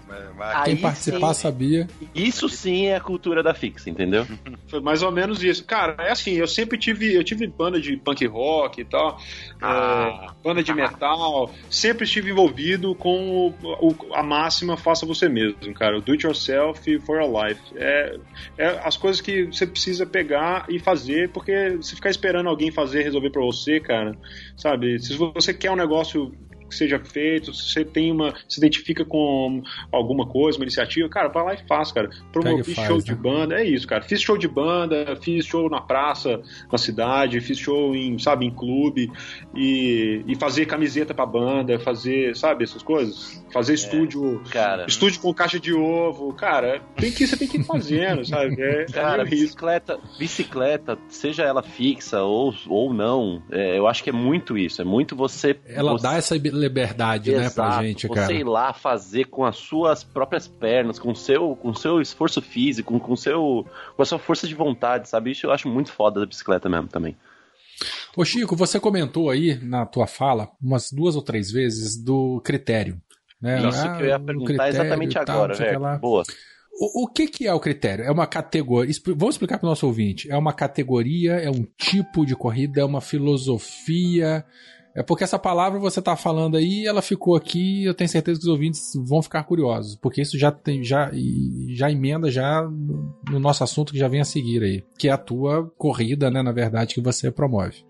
quem 0.63 0.73
Aí 0.73 0.75
participar 0.75 1.33
sim, 1.33 1.41
sabia. 1.41 1.87
Isso 2.13 2.47
sim 2.47 2.87
é 2.87 2.95
a 2.95 2.99
cultura 2.99 3.41
da 3.41 3.53
fixa, 3.53 3.89
entendeu? 3.89 4.25
Foi 4.67 4.79
mais 4.79 5.01
ou 5.01 5.11
menos 5.11 5.43
isso. 5.43 5.63
Cara, 5.65 5.95
é 5.99 6.11
assim, 6.11 6.33
eu 6.33 6.47
sempre 6.47 6.77
tive, 6.77 7.13
eu 7.13 7.23
tive 7.23 7.47
banda 7.47 7.79
de 7.79 7.97
punk 7.97 8.25
rock 8.27 8.81
e 8.81 8.85
tal, 8.85 9.19
ah. 9.61 10.27
é, 10.27 10.47
banda 10.47 10.61
de 10.61 10.73
metal, 10.73 11.51
sempre 11.69 12.03
estive 12.03 12.31
envolvido 12.31 12.93
com 12.95 13.47
o, 13.47 13.87
o, 13.87 13.95
a 14.13 14.21
máxima 14.21 14.77
faça 14.77 15.05
você 15.05 15.27
mesmo, 15.27 15.73
cara. 15.73 15.99
Do 15.99 16.11
it 16.11 16.25
yourself 16.25 16.99
for 16.99 17.19
a 17.19 17.25
life. 17.25 17.61
É, 17.75 18.19
é 18.57 18.67
as 18.83 18.97
coisas 18.97 19.21
que 19.21 19.45
você 19.45 19.65
precisa 19.65 20.05
pegar 20.05 20.65
e 20.69 20.79
fazer, 20.79 21.29
porque 21.29 21.77
se 21.81 21.95
ficar 21.95 22.09
esperando 22.09 22.49
alguém 22.49 22.71
fazer 22.71 23.06
resolver 23.07 23.29
para 23.31 23.41
você, 23.41 23.79
cara, 23.79 24.17
sabe? 24.55 24.99
Se 24.99 25.15
você 25.15 25.53
quer 25.53 25.71
um 25.71 25.75
negócio 25.75 26.31
que 26.67 26.75
seja 26.75 26.99
feito, 26.99 27.53
se 27.53 27.71
você 27.71 27.85
tem 27.85 28.11
uma. 28.11 28.33
se 28.47 28.59
identifica 28.59 29.05
com 29.05 29.61
alguma 29.91 30.27
coisa, 30.27 30.57
uma 30.57 30.65
iniciativa, 30.65 31.07
cara, 31.09 31.29
vai 31.29 31.43
lá 31.43 31.53
e 31.53 31.67
faz, 31.67 31.91
cara. 31.91 32.09
Promovi 32.31 32.73
faz, 32.73 32.87
show 32.87 32.97
né? 32.97 33.03
de 33.03 33.15
banda, 33.15 33.61
é 33.61 33.65
isso, 33.65 33.87
cara. 33.87 34.03
Fiz 34.03 34.21
show 34.21 34.37
de 34.37 34.47
banda, 34.47 35.17
fiz 35.21 35.45
show 35.45 35.69
na 35.69 35.81
praça, 35.81 36.41
na 36.71 36.77
cidade, 36.77 37.39
fiz 37.41 37.57
show 37.57 37.95
em, 37.95 38.17
sabe, 38.19 38.45
em 38.45 38.51
clube, 38.51 39.11
e, 39.55 40.23
e 40.27 40.35
fazer 40.35 40.65
camiseta 40.65 41.13
pra 41.13 41.25
banda, 41.25 41.79
fazer, 41.79 42.35
sabe, 42.35 42.63
essas 42.63 42.83
coisas. 42.83 43.43
Fazer 43.51 43.73
é, 43.73 43.75
estúdio. 43.75 44.41
Cara. 44.51 44.85
Estúdio 44.87 45.21
com 45.21 45.33
caixa 45.33 45.59
de 45.59 45.73
ovo, 45.73 46.33
cara, 46.33 46.81
tem 46.95 47.11
que, 47.11 47.25
você 47.25 47.37
tem 47.37 47.47
que 47.47 47.57
ir 47.57 47.63
fazendo, 47.63 48.25
sabe? 48.27 48.61
É, 48.61 48.81
é 48.81 48.85
cara, 48.85 49.23
é 49.23 49.25
bicicleta, 49.25 49.99
bicicleta, 50.17 50.97
seja 51.07 51.43
ela 51.43 51.61
fixa 51.61 52.21
ou, 52.23 52.53
ou 52.67 52.93
não, 52.93 53.41
é, 53.51 53.77
eu 53.77 53.87
acho 53.87 54.03
que 54.03 54.09
é 54.09 54.13
muito 54.13 54.57
isso. 54.57 54.81
É 54.81 54.85
muito 54.85 55.15
você. 55.15 55.57
Ela 55.65 55.91
você... 55.91 56.03
dá 56.03 56.15
essa 56.15 56.35
liberdade, 56.59 57.31
Exato. 57.31 57.43
né, 57.43 57.49
pra 57.49 57.83
gente, 57.83 58.09
cara. 58.09 58.27
Você 58.27 58.33
ir 58.35 58.43
lá 58.43 58.73
fazer 58.73 59.25
com 59.25 59.45
as 59.45 59.57
suas 59.57 60.03
próprias 60.03 60.47
pernas, 60.47 60.99
com 60.99 61.13
seu, 61.15 61.55
com 61.55 61.73
seu 61.73 62.01
esforço 62.01 62.41
físico, 62.41 62.99
com 62.99 63.15
seu, 63.15 63.65
com 63.95 64.01
a 64.01 64.05
sua 64.05 64.19
força 64.19 64.47
de 64.47 64.55
vontade, 64.55 65.09
sabe? 65.09 65.31
Isso 65.31 65.45
eu 65.45 65.51
acho 65.51 65.67
muito 65.67 65.91
foda 65.91 66.19
da 66.19 66.25
bicicleta 66.25 66.67
mesmo 66.67 66.87
também. 66.87 67.15
Ô 68.15 68.25
Chico, 68.25 68.55
você 68.55 68.79
comentou 68.79 69.29
aí 69.29 69.59
na 69.63 69.85
tua 69.85 70.07
fala 70.07 70.49
umas 70.61 70.91
duas 70.91 71.15
ou 71.15 71.21
três 71.21 71.51
vezes 71.51 71.95
do 71.95 72.41
critério. 72.43 72.99
Né? 73.41 73.67
Isso 73.67 73.85
ah, 73.85 73.95
que 73.95 74.03
eu 74.03 74.07
ia 74.07 74.19
perguntar 74.19 74.69
exatamente 74.69 75.17
agora, 75.17 75.53
velho. 75.53 75.79
Boa. 75.99 76.23
O, 76.79 77.03
o, 77.03 77.07
que, 77.07 77.27
que 77.27 77.47
é 77.47 77.53
o 77.53 77.59
critério? 77.59 78.05
É 78.05 78.11
uma 78.11 78.27
categoria. 78.27 78.93
Vamos 79.15 79.35
explicar 79.35 79.57
para 79.57 79.65
o 79.65 79.69
nosso 79.69 79.85
ouvinte. 79.85 80.29
É 80.29 80.37
uma 80.37 80.53
categoria, 80.53 81.33
é 81.33 81.49
um 81.49 81.65
tipo 81.77 82.25
de 82.25 82.35
corrida, 82.35 82.81
é 82.81 82.85
uma 82.85 83.01
filosofia, 83.01 84.45
É 84.97 85.03
porque 85.03 85.23
essa 85.23 85.37
palavra 85.37 85.77
você 85.77 86.01
tá 86.01 86.15
falando 86.15 86.57
aí, 86.57 86.87
ela 86.87 87.03
ficou 87.03 87.35
aqui, 87.35 87.85
eu 87.85 87.93
tenho 87.93 88.09
certeza 88.09 88.39
que 88.39 88.45
os 88.47 88.51
ouvintes 88.51 88.93
vão 88.95 89.21
ficar 89.21 89.43
curiosos, 89.43 89.95
porque 89.95 90.23
isso 90.23 90.39
já 90.39 90.51
tem 90.51 90.83
já 90.83 91.11
já 91.69 91.91
emenda 91.91 92.31
já 92.31 92.63
no, 92.63 93.15
no 93.29 93.39
nosso 93.39 93.63
assunto 93.63 93.93
que 93.93 93.99
já 93.99 94.07
vem 94.07 94.21
a 94.21 94.25
seguir 94.25 94.63
aí, 94.63 94.83
que 94.97 95.07
é 95.07 95.11
a 95.11 95.17
tua 95.17 95.71
corrida, 95.77 96.31
né, 96.31 96.41
na 96.41 96.51
verdade, 96.51 96.95
que 96.95 97.01
você 97.01 97.29
promove. 97.29 97.85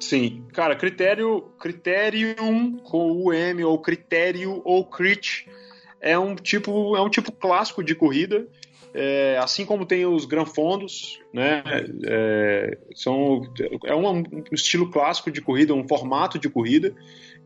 Sim, 0.00 0.42
cara, 0.54 0.74
critério, 0.74 1.42
criterium 1.60 2.78
com 2.78 3.22
o 3.22 3.34
M 3.34 3.62
ou 3.62 3.78
critério 3.78 4.62
ou 4.64 4.82
crit 4.86 5.46
é 6.00 6.18
um 6.18 6.34
tipo 6.34 6.96
é 6.96 7.02
um 7.02 7.10
tipo 7.10 7.30
clássico 7.32 7.84
de 7.84 7.94
corrida 7.94 8.48
é, 8.94 9.38
assim 9.38 9.64
como 9.64 9.86
tem 9.86 10.04
os 10.04 10.24
granfondos, 10.24 11.20
né? 11.32 11.62
É, 12.04 12.78
são, 12.94 13.42
é 13.84 13.94
um, 13.94 14.22
estilo 14.52 14.90
clássico 14.90 15.30
de 15.30 15.40
corrida, 15.40 15.74
um 15.74 15.86
formato 15.86 16.38
de 16.38 16.48
corrida 16.48 16.94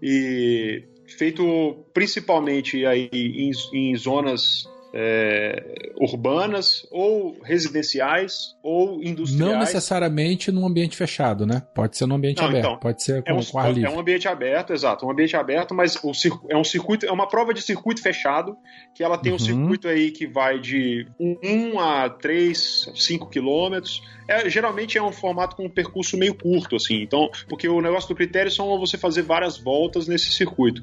e 0.02 0.84
feito 1.06 1.84
principalmente 1.92 2.84
aí 2.86 3.10
em, 3.12 3.50
em 3.72 3.96
zonas 3.96 4.68
é, 4.96 5.90
urbanas 5.96 6.86
ou 6.92 7.36
residenciais 7.42 8.54
ou 8.62 9.02
industriais. 9.02 9.52
Não 9.52 9.58
necessariamente 9.58 10.52
num 10.52 10.64
ambiente 10.64 10.96
fechado, 10.96 11.44
né? 11.44 11.64
Pode 11.74 11.98
ser 11.98 12.06
num 12.06 12.14
ambiente 12.14 12.38
Não, 12.38 12.48
aberto, 12.48 12.64
então, 12.64 12.78
pode 12.78 13.02
ser 13.02 13.24
com, 13.24 13.30
é 13.30 13.34
um, 13.34 13.44
com 13.44 13.58
ar 13.58 13.72
livre. 13.72 13.90
É 13.90 13.92
um 13.92 13.98
ambiente 13.98 14.28
aberto, 14.28 14.72
exato, 14.72 15.04
um 15.04 15.10
ambiente 15.10 15.36
aberto, 15.36 15.74
mas 15.74 15.96
o 15.96 16.12
é 16.48 16.56
um 16.56 16.62
circuito, 16.62 17.04
é 17.04 17.10
uma 17.10 17.26
prova 17.26 17.52
de 17.52 17.60
circuito 17.60 18.00
fechado, 18.00 18.56
que 18.94 19.02
ela 19.02 19.18
tem 19.18 19.32
uhum. 19.32 19.36
um 19.36 19.40
circuito 19.40 19.88
aí 19.88 20.12
que 20.12 20.28
vai 20.28 20.60
de 20.60 21.08
1 21.18 21.80
a 21.80 22.08
3, 22.08 22.92
5 22.94 23.28
quilômetros, 23.28 24.00
é, 24.28 24.48
geralmente 24.48 24.96
é 24.96 25.02
um 25.02 25.12
formato 25.12 25.56
com 25.56 25.66
um 25.66 25.70
percurso 25.70 26.16
meio 26.16 26.34
curto, 26.34 26.76
assim. 26.76 27.02
Então, 27.02 27.30
porque 27.48 27.68
o 27.68 27.80
negócio 27.80 28.08
do 28.08 28.14
critério 28.14 28.50
são 28.50 28.78
você 28.78 28.96
fazer 28.96 29.22
várias 29.22 29.58
voltas 29.58 30.08
nesse 30.08 30.32
circuito. 30.32 30.82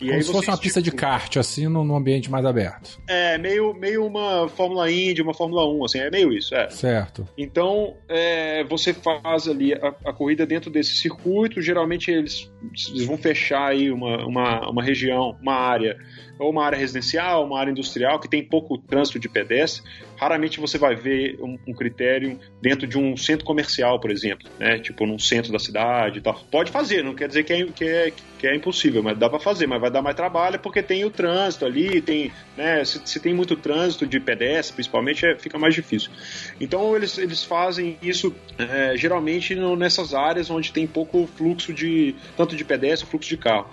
E 0.00 0.08
Como 0.08 0.22
se 0.22 0.32
fosse 0.32 0.48
uma 0.48 0.58
pista 0.58 0.82
de 0.82 0.90
kart, 0.90 1.36
assim, 1.36 1.68
num 1.68 1.94
ambiente 1.94 2.30
mais 2.30 2.44
aberto. 2.44 3.00
É, 3.06 3.38
meio, 3.38 3.49
meio 3.74 4.06
uma 4.06 4.48
Fórmula 4.48 4.90
Indy, 4.90 5.22
uma 5.22 5.34
Fórmula 5.34 5.66
1, 5.68 5.84
assim, 5.84 5.98
é 5.98 6.10
meio 6.10 6.32
isso, 6.32 6.54
é. 6.54 6.68
Certo. 6.70 7.26
Então, 7.36 7.96
é, 8.08 8.64
você 8.64 8.92
faz 8.92 9.48
ali 9.48 9.74
a, 9.74 9.88
a, 10.06 10.12
corrida 10.12 10.46
dentro 10.46 10.70
desse 10.70 10.96
circuito, 10.96 11.60
geralmente 11.60 12.10
eles, 12.10 12.50
eles 12.90 13.04
vão 13.04 13.16
fechar 13.16 13.68
aí 13.68 13.90
uma, 13.90 14.24
uma, 14.26 14.70
uma 14.70 14.82
região, 14.82 15.36
uma 15.40 15.54
área 15.54 15.96
ou 16.40 16.50
uma 16.50 16.64
área 16.64 16.78
residencial, 16.78 17.44
uma 17.44 17.60
área 17.60 17.70
industrial 17.70 18.18
que 18.18 18.28
tem 18.28 18.42
pouco 18.42 18.78
trânsito 18.78 19.18
de 19.18 19.28
pedestre, 19.28 19.82
raramente 20.16 20.58
você 20.58 20.78
vai 20.78 20.96
ver 20.96 21.38
um, 21.40 21.58
um, 21.68 21.74
critério 21.74 22.38
dentro 22.60 22.86
de 22.86 22.98
um 22.98 23.16
centro 23.16 23.44
comercial, 23.44 24.00
por 24.00 24.10
exemplo, 24.10 24.48
né? 24.58 24.78
Tipo 24.78 25.06
num 25.06 25.18
centro 25.18 25.52
da 25.52 25.58
cidade 25.58 26.18
e 26.18 26.22
tal. 26.22 26.34
Pode 26.50 26.70
fazer, 26.70 27.04
não 27.04 27.14
quer 27.14 27.28
dizer 27.28 27.44
que 27.44 27.52
é, 27.52 27.64
que 27.66 27.84
é, 27.84 28.12
que 28.38 28.46
é 28.46 28.56
impossível, 28.56 29.02
mas 29.02 29.18
dá 29.18 29.28
para 29.28 29.38
fazer, 29.38 29.66
mas 29.66 29.80
vai 29.80 29.90
dar 29.90 30.00
mais 30.00 30.16
trabalho 30.16 30.58
porque 30.58 30.82
tem 30.82 31.04
o 31.04 31.10
trânsito 31.10 31.66
ali, 31.66 32.00
tem, 32.00 32.32
né? 32.56 32.82
Se, 32.84 33.00
se 33.04 33.20
tem 33.20 33.34
muito 33.34 33.54
trânsito 33.54 34.06
de 34.06 34.18
pedestre, 34.18 34.74
principalmente, 34.74 35.26
é, 35.26 35.38
fica 35.38 35.58
mais 35.58 35.74
difícil. 35.74 36.10
Então 36.58 36.96
eles, 36.96 37.18
eles 37.18 37.44
fazem 37.44 37.98
isso 38.02 38.34
é, 38.58 38.96
geralmente 38.96 39.54
no, 39.54 39.76
nessas 39.76 40.14
áreas 40.14 40.48
onde 40.50 40.72
tem 40.72 40.86
pouco 40.86 41.28
fluxo 41.36 41.72
de 41.72 42.14
tanto 42.36 42.56
de 42.56 42.64
pedestre, 42.64 43.08
fluxo 43.08 43.28
de 43.28 43.36
carro. 43.36 43.68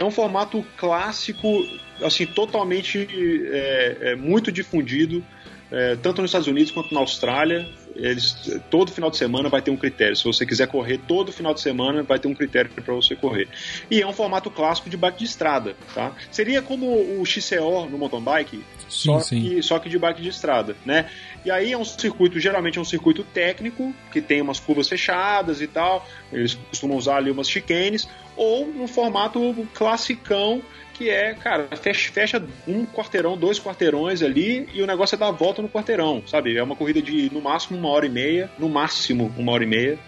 É 0.00 0.04
um 0.04 0.10
formato 0.10 0.64
clássico, 0.78 1.62
assim, 2.02 2.24
totalmente 2.24 3.06
é, 3.52 3.96
é, 4.00 4.16
muito 4.16 4.50
difundido, 4.50 5.22
é, 5.70 5.94
tanto 5.96 6.22
nos 6.22 6.30
Estados 6.30 6.48
Unidos 6.48 6.72
quanto 6.72 6.94
na 6.94 7.00
Austrália. 7.00 7.68
Eles, 8.00 8.60
todo 8.70 8.90
final 8.90 9.10
de 9.10 9.16
semana 9.16 9.48
vai 9.48 9.60
ter 9.60 9.70
um 9.70 9.76
critério. 9.76 10.16
Se 10.16 10.24
você 10.24 10.46
quiser 10.46 10.66
correr 10.66 10.98
todo 11.06 11.32
final 11.32 11.52
de 11.52 11.60
semana, 11.60 12.02
vai 12.02 12.18
ter 12.18 12.28
um 12.28 12.34
critério 12.34 12.70
para 12.70 12.94
você 12.94 13.14
correr. 13.14 13.48
E 13.90 14.00
é 14.00 14.06
um 14.06 14.12
formato 14.12 14.50
clássico 14.50 14.88
de 14.88 14.96
bike 14.96 15.18
de 15.18 15.24
estrada. 15.24 15.76
Tá? 15.94 16.12
Seria 16.30 16.62
como 16.62 16.86
o 17.20 17.24
XCO 17.26 17.86
no 17.90 17.98
mountain 17.98 18.22
bike, 18.22 18.56
sim, 18.88 19.10
só, 19.10 19.20
sim. 19.20 19.42
Que, 19.42 19.62
só 19.62 19.78
que 19.78 19.88
de 19.88 19.98
bike 19.98 20.22
de 20.22 20.28
estrada. 20.30 20.74
Né? 20.84 21.10
E 21.44 21.50
aí 21.50 21.72
é 21.72 21.78
um 21.78 21.84
circuito, 21.84 22.40
geralmente 22.40 22.78
é 22.78 22.80
um 22.80 22.84
circuito 22.84 23.22
técnico, 23.22 23.94
que 24.12 24.20
tem 24.20 24.40
umas 24.40 24.58
curvas 24.58 24.88
fechadas 24.88 25.60
e 25.60 25.66
tal. 25.66 26.06
Eles 26.32 26.54
costumam 26.54 26.96
usar 26.96 27.16
ali 27.16 27.30
umas 27.30 27.48
chicanes, 27.48 28.08
ou 28.36 28.66
no 28.66 28.88
formato 28.88 29.68
classicão, 29.74 30.62
que 31.00 31.08
é, 31.08 31.32
cara, 31.32 31.66
fecha, 31.80 32.12
fecha, 32.12 32.42
um 32.68 32.84
quarteirão, 32.84 33.34
dois 33.34 33.58
quarteirões 33.58 34.22
ali 34.22 34.68
e 34.74 34.82
o 34.82 34.86
negócio 34.86 35.14
é 35.14 35.18
dar 35.18 35.28
a 35.28 35.32
volta 35.32 35.62
no 35.62 35.68
quarteirão, 35.68 36.22
sabe? 36.26 36.58
É 36.58 36.62
uma 36.62 36.76
corrida 36.76 37.00
de 37.00 37.32
no 37.32 37.40
máximo 37.40 37.78
uma 37.78 37.88
hora 37.88 38.04
e 38.04 38.10
meia, 38.10 38.50
no 38.58 38.68
máximo 38.68 39.32
uma 39.38 39.50
hora 39.50 39.64
e 39.64 39.66
meia. 39.66 39.98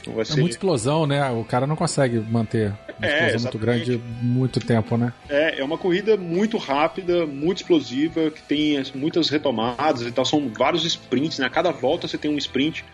Então 0.00 0.14
vai 0.14 0.24
é 0.28 0.34
muita 0.34 0.50
explosão, 0.50 1.06
né? 1.06 1.30
O 1.30 1.44
cara 1.44 1.64
não 1.64 1.76
consegue 1.76 2.18
manter 2.18 2.72
uma 2.98 3.06
é, 3.06 3.26
explosão 3.26 3.52
muito 3.52 3.58
grande 3.58 4.02
muito 4.20 4.58
tempo, 4.58 4.96
né? 4.96 5.12
É, 5.28 5.60
é 5.60 5.64
uma 5.64 5.78
corrida 5.78 6.16
muito 6.16 6.58
rápida, 6.58 7.24
muito 7.24 7.58
explosiva, 7.58 8.28
que 8.32 8.42
tem 8.42 8.82
muitas 8.96 9.28
retomadas 9.30 10.02
e 10.02 10.10
tal. 10.10 10.24
São 10.24 10.48
vários 10.48 10.84
sprints, 10.84 11.38
né? 11.38 11.46
A 11.46 11.50
cada 11.50 11.70
volta 11.70 12.08
você 12.08 12.18
tem 12.18 12.28
um 12.28 12.36
sprint. 12.36 12.84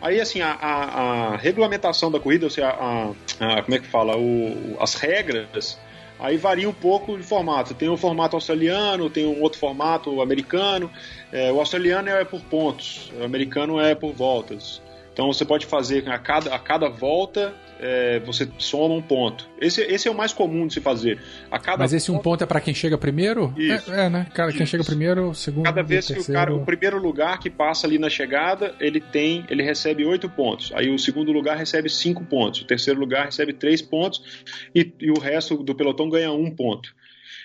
Aí, 0.00 0.22
assim, 0.22 0.40
a, 0.40 0.52
a, 0.52 1.34
a 1.34 1.36
regulamentação 1.36 2.10
da 2.10 2.18
corrida, 2.18 2.46
ou 2.46 2.50
seja, 2.50 2.68
a, 2.68 3.10
a, 3.40 3.62
como 3.62 3.74
é 3.74 3.78
que 3.78 3.86
fala? 3.88 4.16
O, 4.16 4.78
as 4.80 4.94
regras 4.94 5.78
aí 6.24 6.38
varia 6.38 6.68
um 6.68 6.72
pouco 6.72 7.16
de 7.16 7.22
formato. 7.22 7.74
Tem 7.74 7.88
um 7.88 7.96
formato 7.96 8.34
australiano, 8.34 9.10
tem 9.10 9.26
um 9.26 9.42
outro 9.42 9.58
formato 9.58 10.22
americano. 10.22 10.90
É, 11.30 11.52
o 11.52 11.60
australiano 11.60 12.08
é 12.08 12.24
por 12.24 12.40
pontos, 12.42 13.12
o 13.20 13.24
americano 13.24 13.78
é 13.78 13.94
por 13.94 14.12
voltas. 14.12 14.80
Então 15.14 15.32
você 15.32 15.44
pode 15.44 15.64
fazer 15.64 16.06
a 16.10 16.18
cada, 16.18 16.52
a 16.52 16.58
cada 16.58 16.88
volta 16.90 17.54
é, 17.78 18.18
você 18.20 18.48
soma 18.58 18.94
um 18.94 19.00
ponto. 19.00 19.48
Esse, 19.60 19.80
esse 19.82 20.08
é 20.08 20.10
o 20.10 20.14
mais 20.14 20.32
comum 20.32 20.66
de 20.66 20.74
se 20.74 20.80
fazer. 20.80 21.20
A 21.50 21.58
cada 21.58 21.78
Mas 21.78 21.92
esse 21.92 22.10
um 22.10 22.18
ponto 22.18 22.42
é 22.42 22.46
para 22.46 22.60
quem 22.60 22.74
chega 22.74 22.98
primeiro? 22.98 23.54
Isso. 23.56 23.92
É, 23.92 24.06
é 24.06 24.08
né? 24.10 24.26
Cara, 24.34 24.48
Isso. 24.48 24.58
quem 24.58 24.66
chega 24.66 24.82
primeiro, 24.82 25.32
segundo. 25.34 25.64
Cada 25.64 25.82
vez 25.82 26.08
que 26.08 26.18
o 26.18 26.32
cara, 26.32 26.52
o 26.52 26.64
primeiro 26.64 26.98
lugar 26.98 27.38
que 27.38 27.48
passa 27.48 27.86
ali 27.86 27.96
na 27.96 28.10
chegada, 28.10 28.74
ele 28.80 29.00
tem, 29.00 29.44
ele 29.48 29.62
recebe 29.62 30.04
oito 30.04 30.28
pontos. 30.28 30.72
Aí 30.74 30.92
o 30.92 30.98
segundo 30.98 31.30
lugar 31.30 31.56
recebe 31.56 31.88
cinco 31.88 32.24
pontos. 32.24 32.62
O 32.62 32.66
terceiro 32.66 32.98
lugar 32.98 33.26
recebe 33.26 33.52
três 33.52 33.80
pontos 33.80 34.44
e, 34.74 34.92
e 35.00 35.10
o 35.12 35.20
resto 35.20 35.62
do 35.62 35.76
pelotão 35.76 36.08
ganha 36.08 36.32
um 36.32 36.50
ponto. 36.50 36.92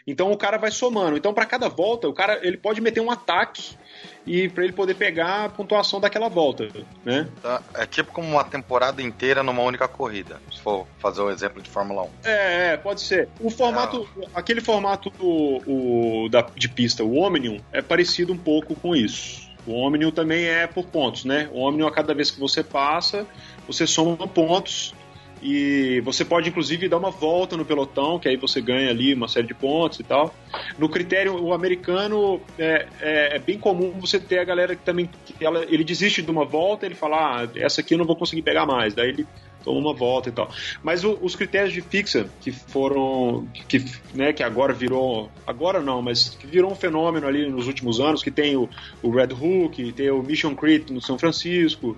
Então 0.08 0.32
o 0.32 0.38
cara 0.38 0.58
vai 0.58 0.72
somando. 0.72 1.18
Então 1.18 1.34
para 1.34 1.46
cada 1.46 1.70
volta, 1.70 2.08
o 2.08 2.14
cara 2.14 2.40
ele 2.42 2.58
pode 2.58 2.82
meter 2.82 3.02
um 3.02 3.12
ataque 3.12 3.78
e 4.26 4.48
para 4.50 4.64
ele 4.64 4.74
poder 4.74 4.94
pegar 4.94 5.46
a 5.46 5.50
pontuação 5.50 6.00
daquela 6.00 6.30
volta, 6.30 6.68
né? 7.04 7.28
Tá. 7.42 7.62
É 7.74 7.86
tipo 7.86 8.12
como 8.12 8.28
uma 8.28 8.44
temporada 8.44 9.02
inteira 9.02 9.42
numa 9.42 9.62
única 9.64 9.88
corrida, 9.88 10.42
se 10.52 10.60
for 10.60 10.86
fazer 11.00 11.22
o 11.22 11.30
exemplo 11.30 11.62
de 11.62 11.70
Fórmula 11.70 12.04
1. 12.04 12.10
É, 12.24 12.74
é 12.74 12.78
pode 12.78 13.02
ser. 13.02 13.30
O 13.40 13.50
formato, 13.50 14.08
é. 14.22 14.28
aquele 14.34 14.62
formato 14.62 15.10
do, 15.10 15.62
o, 15.66 16.30
da, 16.30 16.42
de 16.42 16.70
pista, 16.70 17.04
o 17.04 17.18
Omnium, 17.18 17.60
é 17.72 17.82
parecido 17.82 18.34
um 18.34 18.38
pouco 18.38 18.76
com 18.76 18.96
isso. 18.96 19.50
O 19.66 19.74
Omnium 19.74 20.12
também 20.12 20.46
é 20.46 20.68
por 20.68 20.86
pontos, 20.86 21.26
né? 21.26 21.50
O 21.52 21.62
Omnium, 21.62 21.88
a 21.88 21.92
cada 21.92 22.14
vez 22.14 22.32
que 22.32 22.40
você 22.40 22.64
passa, 22.64 23.26
você 23.68 23.86
soma 23.86 24.28
pontos 24.28 24.94
e 25.42 26.02
você 26.02 26.26
pode, 26.26 26.50
inclusive, 26.50 26.90
dar 26.90 26.98
uma 26.98 27.12
volta 27.12 27.56
no 27.56 27.66
pelotão, 27.66 28.20
que 28.20 28.28
aí 28.28 28.36
você 28.36 28.62
ganha 28.62 28.90
ali 28.90 29.14
uma 29.14 29.28
série 29.28 29.48
de 29.48 29.54
pontos 29.54 30.00
e 30.00 30.04
tal. 30.04 30.34
No 30.78 30.90
critério, 30.90 31.42
o 31.42 31.54
americano 31.54 32.42
é, 32.58 32.88
é, 33.00 33.36
é 33.36 33.40
bem 33.40 33.58
comum 33.58 33.92
você 34.00 34.20
ter 34.20 34.40
a 34.40 34.44
galera 34.44 34.76
que 34.76 34.84
também. 34.84 35.10
Que 35.26 35.46
ela, 35.46 35.66
ele 35.70 35.84
desiste 35.84 36.22
de 36.22 36.30
uma 36.30 36.46
volta, 36.46 36.86
ele 36.86 36.96
fala, 36.96 37.44
ah, 37.44 37.50
essa 37.56 37.82
aqui 37.82 37.94
eu 37.94 37.98
não 37.98 38.06
vou 38.06 38.16
conseguir 38.16 38.42
pegar 38.42 38.66
mais. 38.66 38.94
Daí 38.94 39.10
ele 39.10 39.28
toma 39.64 39.80
uma 39.80 39.94
volta 39.94 40.30
e 40.30 40.32
tal. 40.32 40.50
Mas 40.84 41.04
o, 41.04 41.18
os 41.22 41.36
critérios 41.36 41.74
de 41.74 41.82
fixa 41.82 42.30
que 42.42 42.52
foram 42.52 43.48
que, 43.68 43.84
né, 44.14 44.34
que 44.34 44.44
agora 44.44 44.74
virou, 44.74 45.30
agora 45.46 45.80
não, 45.80 46.02
mas 46.02 46.30
que 46.30 46.48
virou 46.48 46.72
um 46.72 46.76
fenômeno 46.76 47.28
ali 47.28 47.50
nos 47.50 47.68
últimos 47.68 48.00
anos, 48.00 48.24
que 48.24 48.32
tem 48.32 48.56
o, 48.56 48.70
o 49.02 49.10
Red 49.10 49.34
Hook, 49.34 49.92
tem 49.94 50.10
o 50.10 50.22
Mission 50.24 50.56
Crit 50.56 50.92
no 50.92 51.02
São 51.02 51.18
Francisco, 51.18 51.98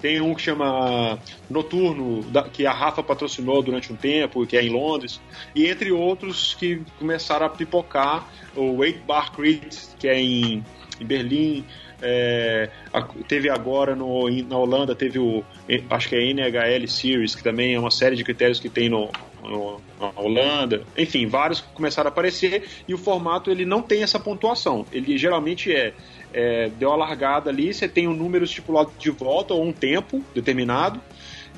tem 0.00 0.20
um 0.20 0.34
que 0.34 0.42
chama 0.42 1.18
Noturno, 1.48 2.24
que 2.52 2.66
a 2.66 2.72
Rafa 2.72 3.02
patrocinou 3.02 3.62
durante 3.62 3.92
um 3.92 3.96
tempo, 3.96 4.46
que 4.46 4.56
é 4.56 4.62
em 4.62 4.70
Londres. 4.70 5.20
E 5.54 5.66
entre 5.66 5.92
outros 5.92 6.54
que 6.54 6.82
começaram 6.98 7.46
a 7.46 7.50
pipocar, 7.50 8.28
o 8.56 8.82
Eight 8.84 9.00
Bar 9.00 9.32
Crit, 9.32 9.76
que 9.98 10.08
é 10.08 10.18
em, 10.18 10.64
em 11.00 11.04
Berlim. 11.04 11.64
É, 12.02 12.70
teve 13.28 13.50
agora 13.50 13.94
no, 13.94 14.26
na 14.42 14.56
Holanda, 14.56 14.94
teve 14.94 15.18
o, 15.18 15.44
acho 15.90 16.08
que 16.08 16.16
é 16.16 16.30
NHL 16.30 16.88
Series, 16.88 17.34
que 17.34 17.42
também 17.42 17.74
é 17.74 17.78
uma 17.78 17.90
série 17.90 18.16
de 18.16 18.24
critérios 18.24 18.58
que 18.58 18.70
tem 18.70 18.88
no, 18.88 19.10
na 19.42 20.12
Holanda. 20.16 20.82
Enfim, 20.96 21.26
vários 21.26 21.60
começaram 21.60 22.08
a 22.08 22.12
aparecer 22.12 22.68
e 22.86 22.94
o 22.94 22.98
formato 22.98 23.50
ele 23.50 23.64
não 23.64 23.82
tem 23.82 24.02
essa 24.02 24.18
pontuação. 24.18 24.86
Ele 24.92 25.16
geralmente 25.16 25.74
é 25.74 25.94
é, 26.32 26.70
deu 26.78 26.92
a 26.92 26.96
largada 26.96 27.50
ali, 27.50 27.72
você 27.72 27.88
tem 27.88 28.08
um 28.08 28.14
número 28.14 28.44
estipulado 28.44 28.90
de 28.98 29.10
volta 29.10 29.54
ou 29.54 29.64
um 29.64 29.72
tempo 29.72 30.24
determinado. 30.34 31.00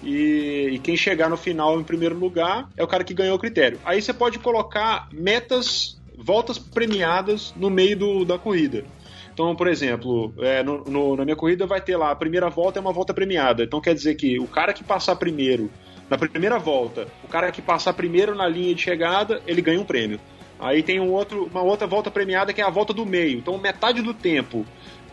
E, 0.03 0.71
e, 0.73 0.79
quem 0.81 0.97
chegar 0.97 1.31
no 1.31 1.37
final 1.37 1.79
em 1.79 1.85
primeiro 1.85 2.19
lugar 2.19 2.69
é 2.77 2.83
o 2.83 2.89
cara 2.89 3.05
que 3.05 3.15
ganhou 3.15 3.37
o 3.37 3.39
critério. 3.39 3.79
Aí 3.85 4.03
você 4.03 4.13
pode 4.13 4.39
colocar 4.41 5.09
metas, 5.13 6.01
voltas 6.19 6.59
premiadas 6.59 7.55
no 7.57 7.71
meio 7.71 7.97
do, 7.97 8.25
da 8.25 8.37
corrida. 8.37 8.85
Então, 9.33 9.55
por 9.55 9.69
exemplo, 9.69 10.35
é, 10.39 10.63
no, 10.63 10.85
no, 10.85 11.17
na 11.17 11.25
minha 11.25 11.37
corrida 11.37 11.67
vai 11.67 11.81
ter 11.81 11.97
lá 11.97 12.11
a 12.11 12.17
primeira 12.17 12.51
volta 12.51 12.79
é 12.79 12.83
uma 12.83 12.93
volta 12.93 13.15
premiada. 13.15 13.63
Então 13.63 13.81
quer 13.81 13.95
dizer 13.95 14.17
que 14.17 14.41
o 14.41 14.47
cara 14.47 14.73
que 14.73 14.83
passar 14.83 15.15
primeiro 15.17 15.71
na 16.11 16.19
primeira 16.19 16.59
volta, 16.59 17.09
o 17.25 17.29
cara 17.29 17.51
que 17.51 17.63
passar 17.63 17.93
primeiro 17.93 18.35
na 18.35 18.47
linha 18.47 18.75
de 18.75 18.83
chegada, 18.83 19.43
ele 19.47 19.63
ganha 19.63 19.81
um 19.81 19.85
prêmio. 19.85 20.21
Aí 20.59 20.83
tem 20.83 21.01
um 21.01 21.11
outro, 21.11 21.49
uma 21.51 21.63
outra 21.63 21.87
volta 21.87 22.11
premiada 22.11 22.53
que 22.53 22.61
é 22.61 22.65
a 22.65 22.71
volta 22.71 22.93
do 22.93 23.05
meio. 23.05 23.39
Então, 23.39 23.59
metade 23.59 24.01
do 24.01 24.15
tempo 24.15 24.65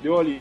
deu 0.02 0.17
ali, 0.17 0.39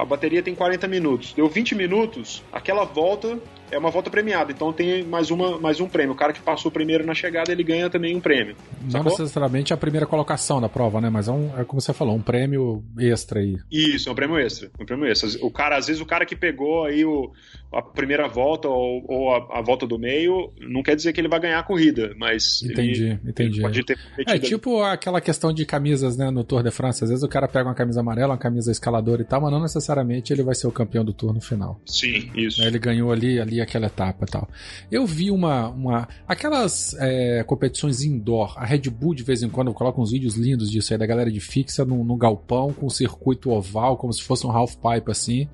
a 0.00 0.04
bateria 0.04 0.42
tem 0.42 0.54
40 0.54 0.88
minutos, 0.88 1.32
deu 1.32 1.48
20 1.48 1.74
minutos, 1.74 2.42
aquela 2.52 2.84
volta 2.84 3.38
é 3.70 3.78
uma 3.78 3.90
volta 3.90 4.10
premiada, 4.10 4.52
então 4.52 4.72
tem 4.72 5.04
mais, 5.04 5.30
uma, 5.30 5.58
mais 5.58 5.80
um 5.80 5.88
prêmio. 5.88 6.12
O 6.12 6.16
cara 6.16 6.32
que 6.32 6.40
passou 6.40 6.70
primeiro 6.70 7.04
na 7.04 7.14
chegada, 7.14 7.52
ele 7.52 7.62
ganha 7.62 7.90
também 7.90 8.16
um 8.16 8.20
prêmio. 8.20 8.56
Não 8.82 8.90
sacou? 8.90 9.12
necessariamente 9.18 9.72
a 9.72 9.76
primeira 9.76 10.06
colocação 10.06 10.60
da 10.60 10.68
prova, 10.68 11.00
né? 11.00 11.10
Mas 11.10 11.28
é, 11.28 11.32
um, 11.32 11.58
é 11.58 11.64
como 11.64 11.80
você 11.80 11.92
falou, 11.92 12.14
um 12.14 12.22
prêmio 12.22 12.82
extra 12.98 13.40
aí. 13.40 13.56
Isso, 13.70 14.08
é 14.08 14.12
um 14.12 14.14
prêmio 14.14 14.38
extra. 14.38 14.70
Um 14.80 14.84
prêmio 14.84 15.06
extra. 15.06 15.28
O 15.44 15.50
cara, 15.50 15.76
às 15.76 15.86
vezes, 15.86 16.00
o 16.00 16.06
cara 16.06 16.24
que 16.24 16.36
pegou 16.36 16.84
aí 16.84 17.04
o, 17.04 17.32
a 17.72 17.82
primeira 17.82 18.28
volta 18.28 18.68
ou, 18.68 19.04
ou 19.08 19.34
a, 19.34 19.58
a, 19.58 19.62
volta 19.62 19.86
do 19.86 19.98
meio, 19.98 20.52
não 20.60 20.82
quer 20.82 20.94
dizer 20.94 21.12
que 21.12 21.20
ele 21.20 21.28
vai 21.28 21.40
ganhar 21.40 21.58
a 21.58 21.62
corrida, 21.62 22.14
mas. 22.18 22.62
Entendi, 22.62 23.04
ele, 23.04 23.20
entendi. 23.26 23.62
Ele 23.64 24.30
é 24.30 24.38
tipo 24.38 24.82
aquela 24.82 25.20
questão 25.20 25.52
de 25.52 25.64
camisas, 25.64 26.16
né, 26.16 26.30
no 26.30 26.44
Tour 26.44 26.62
de 26.62 26.70
France. 26.70 27.02
Às 27.04 27.10
vezes 27.10 27.24
o 27.24 27.28
cara 27.28 27.48
pega 27.48 27.68
uma 27.68 27.74
camisa 27.74 28.00
amarela, 28.00 28.32
uma 28.32 28.38
camisa 28.38 28.70
escaladora 28.70 29.22
e 29.22 29.24
tal, 29.24 29.40
mas 29.40 29.52
não 29.52 29.60
necessariamente 29.60 30.32
ele 30.32 30.42
vai 30.42 30.54
ser 30.54 30.66
o 30.66 30.72
campeão 30.72 31.04
do 31.04 31.12
Tour 31.12 31.32
no 31.32 31.40
final. 31.40 31.80
Sim, 31.86 32.30
isso. 32.34 32.62
Ele 32.62 32.78
ganhou 32.78 33.10
ali, 33.10 33.40
ali 33.40 33.55
aquela 33.60 33.86
etapa 33.86 34.24
e 34.24 34.30
tal. 34.30 34.48
Eu 34.90 35.06
vi 35.06 35.30
uma. 35.30 35.68
uma 35.68 36.08
aquelas 36.26 36.94
é, 36.98 37.42
competições 37.44 38.02
indoor, 38.02 38.54
a 38.56 38.64
Red 38.64 38.90
Bull 38.90 39.14
de 39.14 39.22
vez 39.22 39.42
em 39.42 39.48
quando 39.48 39.72
coloca 39.72 40.00
uns 40.00 40.10
vídeos 40.10 40.36
lindos 40.36 40.70
disso 40.70 40.92
aí, 40.92 40.98
da 40.98 41.06
galera 41.06 41.30
de 41.30 41.40
fixa 41.40 41.84
no 41.84 42.16
galpão, 42.16 42.72
com 42.72 42.86
um 42.86 42.90
circuito 42.90 43.50
oval, 43.50 43.96
como 43.96 44.12
se 44.12 44.22
fosse 44.22 44.46
um 44.46 44.50
half 44.50 44.74
pipe 44.76 45.10
assim. 45.10 45.48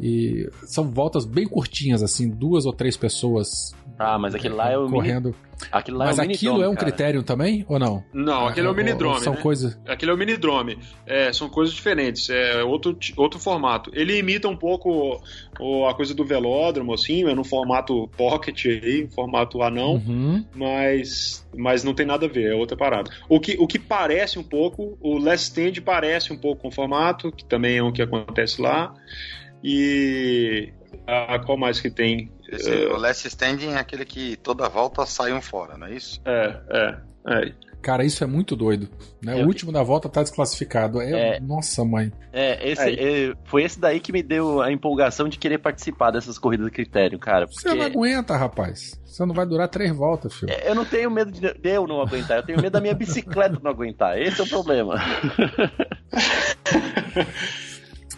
E 0.00 0.48
são 0.64 0.90
voltas 0.90 1.26
bem 1.26 1.46
curtinhas, 1.46 2.02
assim, 2.02 2.28
duas 2.28 2.64
ou 2.64 2.72
três 2.72 2.96
pessoas. 2.96 3.74
Ah, 4.02 4.18
mas 4.18 4.34
aquilo 4.34 4.56
lá 4.56 4.72
é 4.72 4.78
o 4.78 4.88
correndo. 4.88 5.26
Mini... 5.26 5.36
Aquilo 5.70 5.98
lá 5.98 6.06
mas 6.06 6.18
é 6.18 6.22
o 6.22 6.24
aquilo 6.24 6.62
é 6.62 6.68
um 6.70 6.74
cara. 6.74 6.86
critério 6.86 7.22
também 7.22 7.66
ou 7.68 7.78
não? 7.78 8.02
Não, 8.14 8.46
aquele 8.46 8.66
é, 8.66 8.70
é 8.70 8.72
o 8.72 8.74
mini 8.74 8.94
drone. 8.94 9.20
São 9.20 9.34
né? 9.34 9.42
coisas. 9.42 9.78
Aquele 9.86 10.10
é 10.10 10.14
o 10.14 10.16
mini 10.16 10.38
drone. 10.38 10.78
É, 11.06 11.30
são 11.34 11.50
coisas 11.50 11.74
diferentes. 11.74 12.30
É 12.30 12.64
outro, 12.64 12.96
outro 13.14 13.38
formato. 13.38 13.90
Ele 13.92 14.16
imita 14.16 14.48
um 14.48 14.56
pouco 14.56 15.20
o, 15.60 15.86
a 15.86 15.94
coisa 15.94 16.14
do 16.14 16.24
velódromo, 16.24 16.94
assim, 16.94 17.28
é 17.28 17.34
no 17.34 17.44
formato 17.44 18.08
pocket 18.16 18.64
aí, 18.64 19.06
formato 19.14 19.62
anão, 19.62 19.96
uhum. 19.96 20.46
mas, 20.54 21.46
mas 21.54 21.84
não 21.84 21.92
tem 21.92 22.06
nada 22.06 22.24
a 22.24 22.28
ver, 22.28 22.52
é 22.52 22.54
outra 22.54 22.78
parada. 22.78 23.10
O 23.28 23.38
que, 23.38 23.54
o 23.60 23.66
que 23.66 23.78
parece 23.78 24.38
um 24.38 24.42
pouco, 24.42 24.96
o 24.98 25.18
Last 25.18 25.48
Stand 25.48 25.82
parece 25.84 26.32
um 26.32 26.38
pouco 26.38 26.62
com 26.62 26.68
o 26.68 26.72
formato, 26.72 27.30
que 27.30 27.44
também 27.44 27.76
é 27.76 27.82
o 27.82 27.92
que 27.92 28.00
acontece 28.00 28.62
lá. 28.62 28.94
E 29.62 30.72
a, 31.06 31.38
qual 31.38 31.58
mais 31.58 31.80
que 31.80 31.90
tem? 31.90 32.30
Esse, 32.50 32.70
uh, 32.70 32.94
o 32.94 32.96
last 32.96 33.26
standing 33.28 33.72
é 33.72 33.78
aquele 33.78 34.04
que 34.04 34.36
toda 34.36 34.68
volta 34.68 35.06
sai 35.06 35.32
um 35.32 35.40
fora, 35.40 35.78
não 35.78 35.86
é 35.86 35.94
isso? 35.94 36.20
É, 36.24 36.60
é, 36.68 36.98
é. 37.26 37.52
Cara, 37.80 38.04
isso 38.04 38.22
é 38.22 38.26
muito 38.26 38.54
doido. 38.54 38.88
Né? 39.22 39.42
O 39.42 39.46
último 39.46 39.72
da 39.72 39.82
volta 39.82 40.08
tá 40.08 40.22
desclassificado. 40.22 41.00
É, 41.00 41.36
é 41.36 41.40
nossa, 41.40 41.82
mãe. 41.82 42.12
É, 42.32 42.70
esse, 42.70 42.90
é. 42.90 43.32
foi 43.44 43.62
esse 43.62 43.80
daí 43.80 44.00
que 44.00 44.12
me 44.12 44.22
deu 44.22 44.60
a 44.60 44.70
empolgação 44.70 45.28
de 45.28 45.38
querer 45.38 45.58
participar 45.58 46.10
dessas 46.10 46.38
corridas 46.38 46.66
de 46.66 46.72
critério, 46.72 47.18
cara. 47.18 47.46
Porque... 47.46 47.62
Você 47.62 47.74
não 47.74 47.86
aguenta, 47.86 48.36
rapaz. 48.36 49.00
Você 49.04 49.24
não 49.24 49.34
vai 49.34 49.46
durar 49.46 49.68
três 49.68 49.96
voltas, 49.96 50.34
filho. 50.34 50.52
É, 50.52 50.70
eu 50.70 50.74
não 50.74 50.84
tenho 50.84 51.10
medo 51.10 51.32
de 51.32 51.54
eu 51.64 51.86
não 51.86 52.02
aguentar, 52.02 52.36
eu 52.36 52.42
tenho 52.42 52.60
medo 52.60 52.72
da 52.72 52.80
minha 52.80 52.94
bicicleta 52.94 53.58
não 53.62 53.70
aguentar. 53.70 54.20
Esse 54.20 54.40
é 54.40 54.44
o 54.44 54.48
problema. 54.48 54.96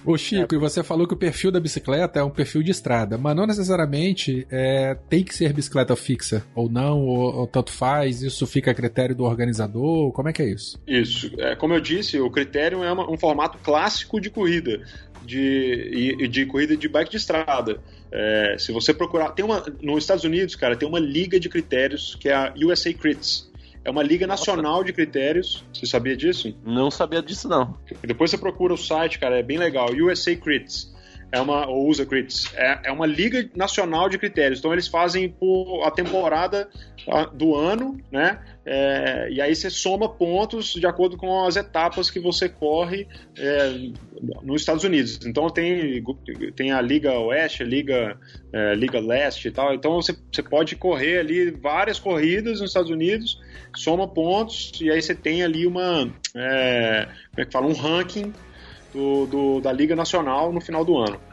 Ô 0.05 0.17
Chico, 0.17 0.55
é. 0.55 0.57
e 0.57 0.61
você 0.61 0.83
falou 0.83 1.07
que 1.07 1.15
o 1.15 1.17
perfil 1.17 1.51
da 1.51 1.61
bicicleta 1.61 2.19
é 2.19 2.25
um 2.25 2.31
perfil 2.31 2.63
de 2.63 2.71
estrada, 2.71 3.17
mas 3.17 3.37
não 3.37 3.47
necessariamente 3.47 4.47
é, 4.51 4.97
tem 5.09 5.23
que 5.23 5.35
ser 5.35 5.53
bicicleta 5.53 5.95
fixa, 5.95 6.45
ou 6.55 6.69
não, 6.69 7.01
ou, 7.01 7.35
ou, 7.41 7.47
tanto 7.47 7.71
faz, 7.71 8.23
isso 8.23 8.47
fica 8.47 8.71
a 8.71 8.75
critério 8.75 9.15
do 9.15 9.25
organizador, 9.25 10.13
como 10.13 10.29
é 10.29 10.33
que 10.33 10.43
é 10.43 10.51
isso? 10.51 10.81
Isso, 10.87 11.31
é, 11.39 11.55
como 11.55 11.75
eu 11.75 11.81
disse, 11.81 12.19
o 12.21 12.31
critério 12.31 12.83
é 12.83 12.93
uma, 12.93 13.11
um 13.11 13.17
formato 13.17 13.59
clássico 13.59 14.21
de 14.21 14.29
corrida, 14.29 14.83
de, 15.25 16.29
de 16.29 16.47
corrida 16.47 16.77
de 16.77 16.89
bike 16.89 17.11
de 17.11 17.17
estrada. 17.17 17.81
É, 18.11 18.57
se 18.59 18.73
você 18.73 18.93
procurar, 18.93 19.31
tem 19.31 19.45
uma, 19.45 19.65
nos 19.81 20.03
Estados 20.03 20.25
Unidos, 20.25 20.55
cara, 20.55 20.77
tem 20.77 20.89
uma 20.89 20.99
liga 20.99 21.39
de 21.39 21.49
critérios 21.49 22.17
que 22.17 22.29
é 22.29 22.35
a 22.35 22.53
USA 22.57 22.93
Crits, 22.93 23.51
é 23.85 23.91
uma 23.91 24.03
liga 24.03 24.27
nacional 24.27 24.75
Nossa. 24.75 24.85
de 24.85 24.93
critérios. 24.93 25.65
Você 25.73 25.87
sabia 25.87 26.17
disso? 26.17 26.55
Não 26.65 26.91
sabia 26.91 27.23
disso, 27.23 27.49
não. 27.49 27.77
Depois 28.03 28.31
você 28.31 28.39
procura 28.39 28.75
o 28.75 28.79
site, 28.79 29.19
cara, 29.19 29.39
é 29.39 29.43
bem 29.43 29.59
legal. 29.59 29.89
USA 29.93 30.35
Crits. 30.37 30.93
É 31.33 31.41
uma, 31.41 31.67
ou 31.67 31.89
USA 31.89 32.07
Crits. 32.07 32.53
É, 32.55 32.81
é 32.85 32.93
uma 32.93 33.07
liga 33.07 33.49
nacional 33.57 34.09
de 34.09 34.19
critérios. 34.19 34.59
Então 34.59 34.73
eles 34.73 34.87
fazem 34.87 35.29
por 35.29 35.83
a 35.85 35.91
temporada 35.91 36.69
do 37.33 37.57
ano, 37.57 37.99
né? 38.11 38.39
É, 38.65 39.29
e 39.31 39.41
aí 39.41 39.55
você 39.55 39.69
soma 39.69 40.09
pontos 40.09 40.73
de 40.75 40.87
acordo 40.87 41.17
com 41.17 41.45
as 41.45 41.57
etapas 41.57 42.11
que 42.11 42.21
você 42.21 42.49
corre 42.49 43.09
é, 43.37 43.91
nos 44.43 44.63
Estados 44.63 44.85
Unidos. 44.85 45.19
Então 45.27 45.51
tem, 45.51 46.03
tem 46.55 46.71
a 46.71 46.81
Liga 46.81 47.19
Oeste, 47.19 47.63
a 47.63 47.67
Liga, 47.67 48.17
é, 48.53 48.75
Liga 48.75 49.01
Leste 49.01 49.49
e 49.49 49.51
tal. 49.51 49.75
Então 49.75 49.95
você, 49.95 50.17
você 50.31 50.43
pode 50.43 50.77
correr 50.77 51.19
ali 51.19 51.51
várias 51.51 51.99
corridas 51.99 52.61
nos 52.61 52.71
Estados 52.71 52.91
Unidos, 52.91 53.41
soma 53.75 54.07
pontos 54.07 54.73
e 54.81 54.91
aí 54.91 55.03
você 55.03 55.15
tem 55.15 55.43
ali 55.43 55.67
uma. 55.67 56.09
É, 56.35 57.09
como 57.31 57.43
é 57.43 57.45
que 57.45 57.53
fala? 57.53 57.67
Um 57.67 57.75
ranking 57.75 58.33
do, 58.93 59.27
do, 59.27 59.61
da 59.61 59.73
Liga 59.73 59.97
Nacional 59.97 60.53
no 60.53 60.61
final 60.61 60.85
do 60.85 60.97
ano. 60.99 61.32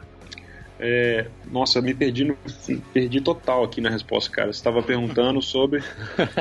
É, 0.82 1.26
nossa, 1.50 1.82
me 1.82 1.92
perdi, 1.92 2.24
no, 2.24 2.36
perdi 2.94 3.20
total 3.20 3.62
aqui 3.64 3.82
na 3.82 3.90
resposta, 3.90 4.30
cara. 4.30 4.50
Você 4.50 4.58
estava 4.58 4.82
perguntando 4.82 5.42
sobre. 5.42 5.82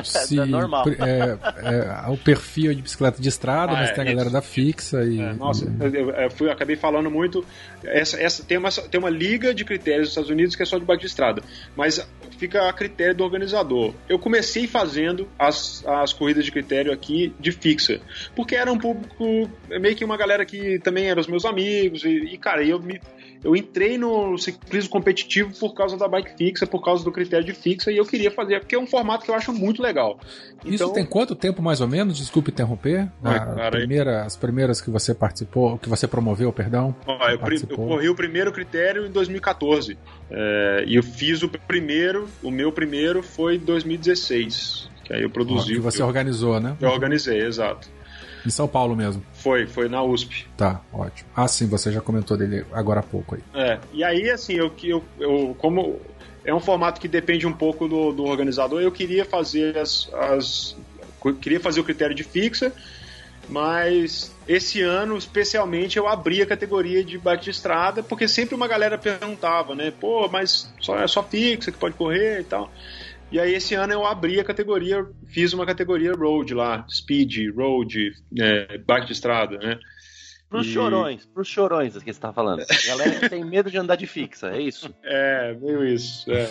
Se, 0.04 0.40
é 0.40 0.46
normal. 0.46 0.86
É, 0.88 2.08
é, 2.08 2.10
o 2.10 2.18
perfil 2.18 2.74
de 2.74 2.82
bicicleta 2.82 3.22
de 3.22 3.28
estrada, 3.28 3.74
ah, 3.74 3.76
mas 3.76 3.92
tem 3.92 4.02
a 4.02 4.08
galera 4.08 4.30
da 4.30 4.42
fixa. 4.42 5.04
E, 5.04 5.20
é, 5.20 5.34
nossa, 5.34 5.66
eu, 5.82 6.10
eu, 6.12 6.32
fui, 6.32 6.50
acabei 6.50 6.78
falando 6.78 7.12
muito. 7.12 7.44
Essa, 7.84 8.22
essa, 8.22 8.42
tem, 8.42 8.58
uma, 8.58 8.72
tem 8.72 8.98
uma 8.98 9.10
liga 9.10 9.54
de 9.54 9.66
critérios 9.66 10.04
nos 10.04 10.10
Estados 10.10 10.30
Unidos 10.30 10.56
que 10.56 10.64
é 10.64 10.66
só 10.66 10.78
de 10.78 10.86
bike 10.86 11.02
de 11.02 11.08
estrada. 11.08 11.44
Mas 11.76 12.08
fica 12.38 12.70
a 12.70 12.72
critério 12.74 13.14
do 13.14 13.26
organizador. 13.26 13.94
Eu 14.08 14.18
comecei 14.18 14.68
fazendo 14.68 15.28
as, 15.38 15.86
as 15.86 16.14
corridas 16.14 16.46
de 16.46 16.52
critério 16.52 16.94
aqui 16.94 17.34
de 17.38 17.52
fixa, 17.52 18.00
porque 18.34 18.56
era 18.56 18.72
um 18.72 18.78
público, 18.78 19.50
meio 19.68 19.96
que 19.96 20.06
uma 20.06 20.16
galera 20.16 20.46
que 20.46 20.80
também 20.80 21.10
eram 21.10 21.20
os 21.20 21.28
meus 21.28 21.44
amigos, 21.44 22.06
e, 22.06 22.10
e 22.10 22.38
cara, 22.38 22.64
eu 22.64 22.80
me 22.80 23.02
eu 23.44 23.56
entrei 23.56 23.98
no 23.98 24.38
ciclismo 24.38 24.90
competitivo 24.90 25.58
por 25.58 25.74
causa 25.74 25.98
da 25.98 26.08
bike 26.08 26.38
fixa, 26.38 26.68
por 26.68 26.84
causa 26.84 27.04
do 27.04 27.12
critério 27.12 27.46
de 27.46 27.54
fixa, 27.54 27.92
e 27.92 27.98
eu 27.98 28.06
queria 28.06 28.30
fazer, 28.30 28.60
porque 28.60 28.76
é 28.76 28.80
um 28.80 28.88
formato 28.88 29.24
que 29.24 29.32
eu 29.32 29.36
acho 29.36 29.54
muito 29.54 29.82
legal. 29.82 30.20
Então, 30.60 30.72
Isso 30.74 30.94
tem 30.94 31.06
quanto 31.06 31.36
tempo 31.36 31.62
mais 31.62 31.80
ou 31.80 31.88
menos? 31.88 32.18
Desculpe 32.18 32.52
interromper. 32.52 33.10
Ai, 33.24 33.72
primeira, 33.72 34.24
as 34.24 34.36
primeiras 34.36 34.82
que 34.82 34.90
você 34.90 35.14
participou, 35.14 35.78
que 35.78 35.88
você 35.88 36.08
promoveu, 36.08 36.52
perdão. 36.52 36.96
Ó, 37.08 37.30
eu, 37.30 37.40
eu, 37.70 37.78
corri 37.78 38.10
o 38.10 38.16
primeiro 38.16 38.52
critério 38.52 39.06
em 39.06 39.12
2014. 39.12 39.98
É, 40.30 40.84
e 40.86 40.96
eu 40.96 41.04
fiz 41.04 41.42
o 41.42 41.50
primeiro, 41.50 42.28
o 42.44 42.52
meu 42.52 42.72
primeiro 42.72 43.24
foi 43.24 43.56
em 43.56 43.60
2016. 43.60 44.90
Que 45.06 45.14
aí 45.14 45.24
eu 45.24 45.30
produzi. 45.30 45.74
Ó, 45.74 45.76
que 45.76 45.80
você 45.80 46.02
eu, 46.02 46.08
organizou, 46.08 46.60
né? 46.60 46.76
Eu 46.80 46.90
organizei, 46.90 47.42
exato. 47.42 47.88
Em 48.46 48.50
São 48.50 48.68
Paulo 48.68 48.96
mesmo? 48.96 49.24
Foi, 49.34 49.68
foi 49.68 49.90
na 49.90 50.04
USP. 50.04 50.48
Tá, 50.56 50.82
ótimo. 50.94 51.30
Ah, 51.36 51.48
sim, 51.48 51.68
você 51.68 51.92
já 51.92 52.02
comentou 52.02 52.38
dele 52.38 52.66
agora 52.72 53.00
há 53.00 53.04
pouco 53.04 53.36
aí. 53.36 53.42
É, 53.54 53.80
e 53.94 54.04
aí, 54.04 54.30
assim, 54.30 54.54
eu, 54.54 54.72
eu, 54.84 55.04
eu 55.20 55.56
como 55.60 56.00
é 56.44 56.54
um 56.54 56.60
formato 56.60 57.00
que 57.00 57.08
depende 57.08 57.46
um 57.46 57.54
pouco 57.54 57.88
do, 57.88 58.12
do 58.12 58.24
organizador, 58.24 58.82
eu 58.82 58.92
queria 58.92 59.26
fazer 59.26 59.78
as, 59.78 60.10
as. 60.14 60.76
Queria 61.42 61.60
fazer 61.60 61.82
o 61.82 61.84
critério 61.84 62.16
de 62.16 62.24
fixa, 62.24 62.72
mas 63.50 64.34
esse 64.48 64.82
ano, 64.82 65.18
especialmente, 65.18 65.98
eu 65.98 66.08
abri 66.08 66.42
a 66.42 66.46
categoria 66.46 67.04
de 67.04 67.18
bike 67.18 67.44
de 67.44 67.50
estrada, 67.52 68.02
porque 68.02 68.28
sempre 68.28 68.56
uma 68.56 68.68
galera 68.68 68.98
perguntava, 68.98 69.76
né? 69.76 69.92
Pô, 69.92 70.30
mas 70.30 70.72
só, 70.80 70.98
é 70.98 71.08
só 71.08 71.22
fixa 71.22 71.72
que 71.72 71.78
pode 71.78 71.96
correr 71.96 72.42
e 72.42 72.44
tal. 72.46 72.72
E 73.32 73.40
aí 73.40 73.54
esse 73.54 73.76
ano 73.76 73.94
eu 73.94 74.06
abri 74.06 74.40
a 74.40 74.44
categoria, 74.44 75.06
fiz 75.28 75.54
uma 75.54 75.66
categoria 75.66 76.14
road 76.14 76.54
lá, 76.54 76.86
speed, 76.90 77.54
road, 77.56 78.12
é, 78.38 78.78
bike 78.80 79.08
de 79.08 79.14
estrada, 79.14 79.58
né? 79.58 79.80
Pros 80.50 80.66
e... 80.66 80.72
chorões, 80.72 81.26
pros 81.28 81.48
chorões 81.48 81.96
que 81.96 82.12
você 82.12 82.20
tá 82.20 82.34
falando. 82.34 82.66
Galera 82.88 83.20
que 83.20 83.30
tem 83.30 83.46
medo 83.46 83.70
de 83.70 83.78
andar 83.78 83.96
de 83.96 84.08
fixa, 84.08 84.50
é 84.50 84.60
isso? 84.60 84.94
É, 85.04 85.54
meio 85.62 85.86
isso. 85.86 86.32
É. 86.32 86.50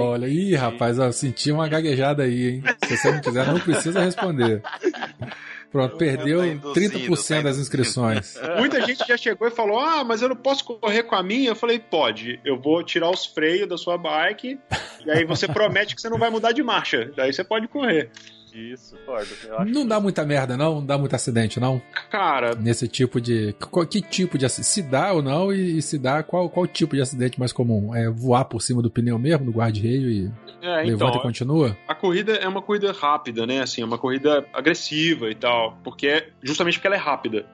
Olha, 0.00 0.26
ih, 0.26 0.54
rapaz, 0.54 0.98
eu 0.98 1.12
senti 1.12 1.50
uma 1.50 1.68
gaguejada 1.68 2.24
aí, 2.24 2.48
hein? 2.48 2.62
Se 2.84 2.96
você 2.96 3.12
não 3.12 3.20
quiser, 3.20 3.46
não 3.46 3.60
precisa 3.60 4.00
responder. 4.00 4.62
Pronto, 5.70 5.96
perdeu 5.96 6.40
30% 6.40 7.28
tá 7.28 7.42
das 7.42 7.58
inscrições. 7.58 8.38
Muita 8.58 8.80
gente 8.86 9.06
já 9.06 9.16
chegou 9.16 9.46
e 9.46 9.50
falou: 9.50 9.78
Ah, 9.78 10.02
mas 10.02 10.22
eu 10.22 10.28
não 10.28 10.36
posso 10.36 10.64
correr 10.64 11.02
com 11.02 11.14
a 11.14 11.22
minha. 11.22 11.50
Eu 11.50 11.56
falei: 11.56 11.78
Pode, 11.78 12.40
eu 12.44 12.58
vou 12.58 12.82
tirar 12.82 13.10
os 13.10 13.26
freios 13.26 13.68
da 13.68 13.76
sua 13.76 13.98
bike 13.98 14.58
e 15.04 15.10
aí 15.10 15.24
você 15.24 15.46
promete 15.46 15.94
que 15.94 16.00
você 16.00 16.08
não 16.08 16.18
vai 16.18 16.30
mudar 16.30 16.52
de 16.52 16.62
marcha. 16.62 17.12
Daí 17.14 17.32
você 17.32 17.44
pode 17.44 17.68
correr. 17.68 18.10
Isso, 18.58 18.96
concordo. 18.98 19.28
Acho 19.58 19.72
Não 19.72 19.86
dá 19.86 20.00
muita 20.00 20.24
merda, 20.24 20.56
não? 20.56 20.76
Não 20.76 20.86
dá 20.86 20.98
muito 20.98 21.14
acidente, 21.14 21.60
não? 21.60 21.80
Cara, 22.10 22.54
Nesse 22.54 22.88
tipo 22.88 23.20
de. 23.20 23.54
qual- 23.70 23.86
Que 23.86 24.00
tipo 24.02 24.36
de 24.36 24.44
acidente? 24.46 24.66
Se 24.68 24.82
dá 24.82 25.12
ou 25.12 25.22
não, 25.22 25.52
e, 25.52 25.78
e 25.78 25.82
se 25.82 25.98
dá, 25.98 26.22
qual, 26.22 26.48
qual 26.50 26.66
tipo 26.66 26.96
de 26.96 27.02
acidente 27.02 27.38
mais 27.38 27.52
comum? 27.52 27.94
É 27.94 28.10
voar 28.10 28.44
por 28.46 28.60
cima 28.60 28.82
do 28.82 28.90
pneu 28.90 29.18
mesmo, 29.18 29.46
do 29.46 29.52
guarda-reio 29.52 30.10
e 30.10 30.30
é, 30.60 30.82
levanta 30.82 31.12
então, 31.12 31.20
e 31.20 31.22
continua? 31.22 31.76
a 31.86 31.94
corrida 31.94 32.32
é 32.32 32.48
uma 32.48 32.60
corrida 32.60 32.90
rápida, 32.92 33.46
né? 33.46 33.60
Assim, 33.60 33.80
é 33.82 33.84
uma 33.84 33.98
corrida 33.98 34.44
agressiva 34.52 35.30
e 35.30 35.34
tal, 35.34 35.78
porque 35.84 36.06
é 36.08 36.28
justamente 36.42 36.74
porque 36.78 36.86
ela 36.88 36.96
é 36.96 37.00
rápida. 37.00 37.46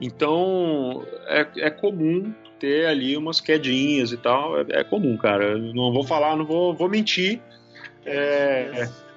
Então, 0.00 1.04
é, 1.26 1.46
é 1.58 1.70
comum 1.70 2.32
ter 2.58 2.86
ali 2.86 3.16
umas 3.16 3.40
quedinhas 3.40 4.12
e 4.12 4.16
tal, 4.16 4.60
é, 4.60 4.64
é 4.70 4.84
comum, 4.84 5.16
cara. 5.16 5.56
Não 5.58 5.92
vou 5.92 6.04
falar, 6.04 6.36
não 6.36 6.44
vou, 6.44 6.74
vou 6.74 6.88
mentir. 6.88 7.40
É... 8.04 8.88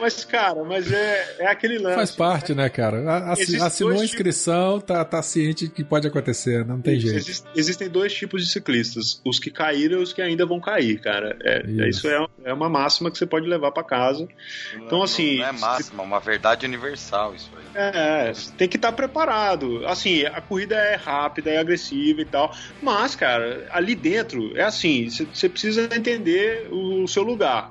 mas, 0.00 0.24
cara, 0.24 0.62
mas 0.64 0.90
é, 0.92 1.36
é 1.40 1.46
aquele 1.46 1.78
lance. 1.78 1.94
Faz 1.96 2.10
parte, 2.10 2.54
né, 2.54 2.68
cara? 2.68 2.98
A- 3.10 3.32
assi- 3.32 3.42
Existem 3.42 3.66
Assinou 3.66 4.00
a 4.00 4.04
inscrição, 4.04 4.80
tá, 4.80 5.04
tá 5.04 5.22
ciente 5.22 5.68
que 5.68 5.82
pode 5.84 6.06
acontecer, 6.06 6.64
não 6.64 6.80
tem 6.80 6.98
jeito. 7.00 7.16
Exist- 7.16 7.46
existem 7.54 7.88
dois 7.88 8.12
tipos 8.14 8.44
de 8.44 8.50
ciclistas: 8.52 9.20
os 9.24 9.38
que 9.38 9.50
caíram 9.50 10.00
e 10.00 10.02
os 10.02 10.12
que 10.12 10.20
ainda 10.22 10.44
vão 10.46 10.60
cair, 10.60 11.00
cara. 11.00 11.36
É, 11.42 11.58
é- 11.58 11.88
Isso. 11.88 12.06
isso 12.06 12.08
é, 12.08 12.26
é 12.44 12.52
uma 12.52 12.68
máxima 12.68 13.10
que 13.10 13.18
você 13.18 13.26
pode 13.26 13.46
levar 13.46 13.70
pra 13.72 13.82
casa. 13.84 14.26
Então, 14.74 14.98
Não- 14.98 15.02
assim, 15.04 15.38
Não 15.38 15.46
é 15.46 15.52
máxima, 15.52 16.02
é 16.02 16.06
uma 16.06 16.20
verdade 16.20 16.66
universal 16.66 17.34
isso 17.34 17.50
aí. 17.56 17.64
É, 17.74 18.32
tem 18.56 18.68
que 18.68 18.76
estar 18.76 18.92
preparado. 18.92 19.86
Assim, 19.86 20.24
a 20.24 20.40
corrida 20.40 20.74
é 20.76 20.94
rápida, 20.96 21.50
é 21.50 21.58
agressiva 21.58 22.20
e 22.20 22.24
tal. 22.24 22.54
Mas, 22.82 23.14
cara, 23.16 23.66
ali 23.70 23.94
dentro 23.94 24.56
é 24.56 24.62
assim: 24.62 25.08
você 25.10 25.48
precisa 25.48 25.82
entender 25.94 26.68
o 26.70 27.06
seu 27.08 27.22
lugar. 27.22 27.70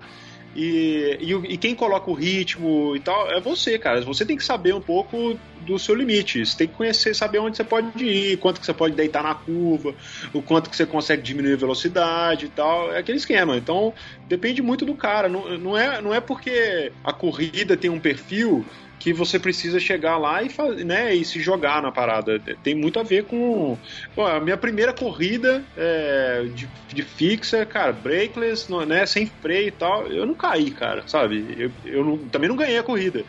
E, 0.55 1.17
e, 1.19 1.33
e 1.53 1.57
quem 1.57 1.73
coloca 1.73 2.09
o 2.09 2.13
ritmo 2.13 2.95
e 2.95 2.99
tal 2.99 3.29
é 3.31 3.39
você, 3.39 3.77
cara. 3.79 4.01
Você 4.01 4.25
tem 4.25 4.37
que 4.37 4.43
saber 4.43 4.73
um 4.73 4.81
pouco 4.81 5.37
do 5.63 5.79
seu 5.79 5.95
limite. 5.95 6.45
Você 6.45 6.57
tem 6.57 6.67
que 6.67 6.73
conhecer, 6.73 7.15
saber 7.15 7.39
onde 7.39 7.57
você 7.57 7.63
pode 7.63 8.03
ir, 8.05 8.37
quanto 8.37 8.59
que 8.59 8.65
você 8.65 8.73
pode 8.73 8.95
deitar 8.95 9.23
na 9.23 9.35
curva, 9.35 9.95
o 10.33 10.43
quanto 10.43 10.69
que 10.69 10.75
você 10.75 10.85
consegue 10.85 11.21
diminuir 11.23 11.53
a 11.53 11.57
velocidade 11.57 12.45
e 12.47 12.49
tal. 12.49 12.91
É 12.93 12.99
aquele 12.99 13.17
esquema. 13.17 13.57
Então, 13.57 13.93
depende 14.27 14.61
muito 14.61 14.85
do 14.85 14.95
cara. 14.95 15.27
Não, 15.29 15.57
não, 15.57 15.77
é, 15.77 16.01
não 16.01 16.13
é 16.13 16.21
porque 16.21 16.95
a 17.03 17.13
corrida 17.13 17.77
tem 17.77 17.89
um 17.89 17.99
perfil 17.99 18.65
que 18.99 19.13
você 19.13 19.37
precisa 19.39 19.79
chegar 19.79 20.17
lá 20.17 20.41
e, 20.43 20.49
né, 20.85 21.13
e 21.13 21.25
se 21.25 21.41
jogar 21.41 21.81
na 21.81 21.91
parada. 21.91 22.39
Tem 22.61 22.73
muito 22.75 22.99
a 22.99 23.03
ver 23.03 23.25
com. 23.25 23.79
Pô, 24.15 24.25
a 24.25 24.39
minha 24.39 24.57
primeira 24.57 24.93
corrida 24.93 25.67
é, 25.75 26.43
de, 26.53 26.71
de 26.91 27.03
fixa, 27.03 27.65
cara, 27.65 27.91
brakeless, 27.91 28.67
né, 28.87 29.05
sem 29.05 29.27
freio 29.41 29.67
e 29.67 29.71
tal. 29.71 30.07
Eu 30.07 30.25
não 30.25 30.35
caí, 30.35 30.71
cara, 30.71 31.03
sabe? 31.07 31.53
Eu, 31.57 31.73
eu 31.83 32.03
não- 32.05 32.29
também 32.29 32.47
não 32.49 32.55
ganhei 32.55 32.77
a 32.77 32.83
corrida. 32.83 33.25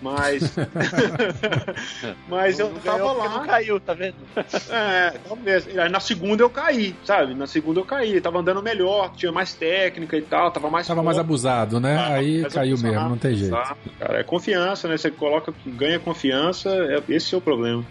Mas. 0.00 0.54
mas 2.28 2.58
eu 2.58 2.70
Não 2.70 2.80
tava 2.80 3.12
lá. 3.12 3.28
Não 3.28 3.46
caiu, 3.46 3.80
tá 3.80 3.94
vendo? 3.94 4.14
É, 4.70 5.14
talvez. 5.26 5.66
Aí 5.78 5.88
Na 5.88 6.00
segunda 6.00 6.42
eu 6.42 6.50
caí, 6.50 6.94
sabe? 7.04 7.34
Na 7.34 7.46
segunda 7.46 7.80
eu 7.80 7.84
caí. 7.84 8.20
Tava 8.20 8.38
andando 8.38 8.62
melhor, 8.62 9.12
tinha 9.16 9.32
mais 9.32 9.54
técnica 9.54 10.16
e 10.16 10.22
tal, 10.22 10.50
tava 10.50 10.68
mais 10.70 10.86
Tava 10.86 11.02
mais 11.02 11.16
forte. 11.16 11.26
abusado, 11.26 11.80
né? 11.80 11.96
Ah, 11.96 12.14
Aí 12.14 12.44
caiu 12.44 12.74
abusado, 12.74 12.92
mesmo, 12.94 13.08
não 13.08 13.18
tem 13.18 13.34
jeito. 13.34 13.54
Exato, 13.54 13.90
cara. 13.98 14.20
É 14.20 14.22
confiança, 14.22 14.88
né? 14.88 14.96
Você 14.96 15.10
coloca, 15.10 15.52
ganha 15.66 15.98
confiança, 15.98 16.68
é, 16.70 17.02
esse 17.08 17.34
é 17.34 17.38
o 17.38 17.40
problema. 17.40 17.84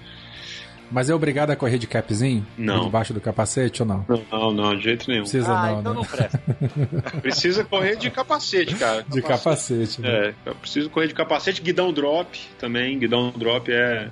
Mas 0.96 1.10
é 1.10 1.14
obrigado 1.14 1.52
a 1.52 1.58
correr 1.58 1.78
de 1.78 1.88
capzinho? 1.88 2.48
Não. 2.58 2.86
Debaixo 2.86 3.14
do 3.14 3.20
capacete 3.20 3.82
ou 3.82 3.86
não? 3.86 4.06
Não, 4.32 4.54
não, 4.54 4.74
de 4.78 4.84
jeito 4.84 5.10
nenhum. 5.10 5.24
Precisa 5.24 5.52
ah, 5.52 5.72
não, 5.72 5.80
então 5.82 5.94
né? 5.94 6.00
não 6.00 6.06
presta. 6.06 6.42
Precisa 7.22 7.66
correr 7.66 7.98
de 7.98 8.10
capacete, 8.10 8.76
cara. 8.76 9.04
De 9.06 9.22
capacete, 9.22 10.00
né? 10.00 10.10
É, 10.10 10.34
eu 10.46 10.56
preciso 10.56 10.90
correr 10.90 11.08
de 11.10 11.14
capacete, 11.14 11.62
guidão 11.62 11.92
drop 11.92 12.40
também. 12.58 12.98
Guidão 12.98 13.34
drop 13.36 13.70
é, 13.70 14.10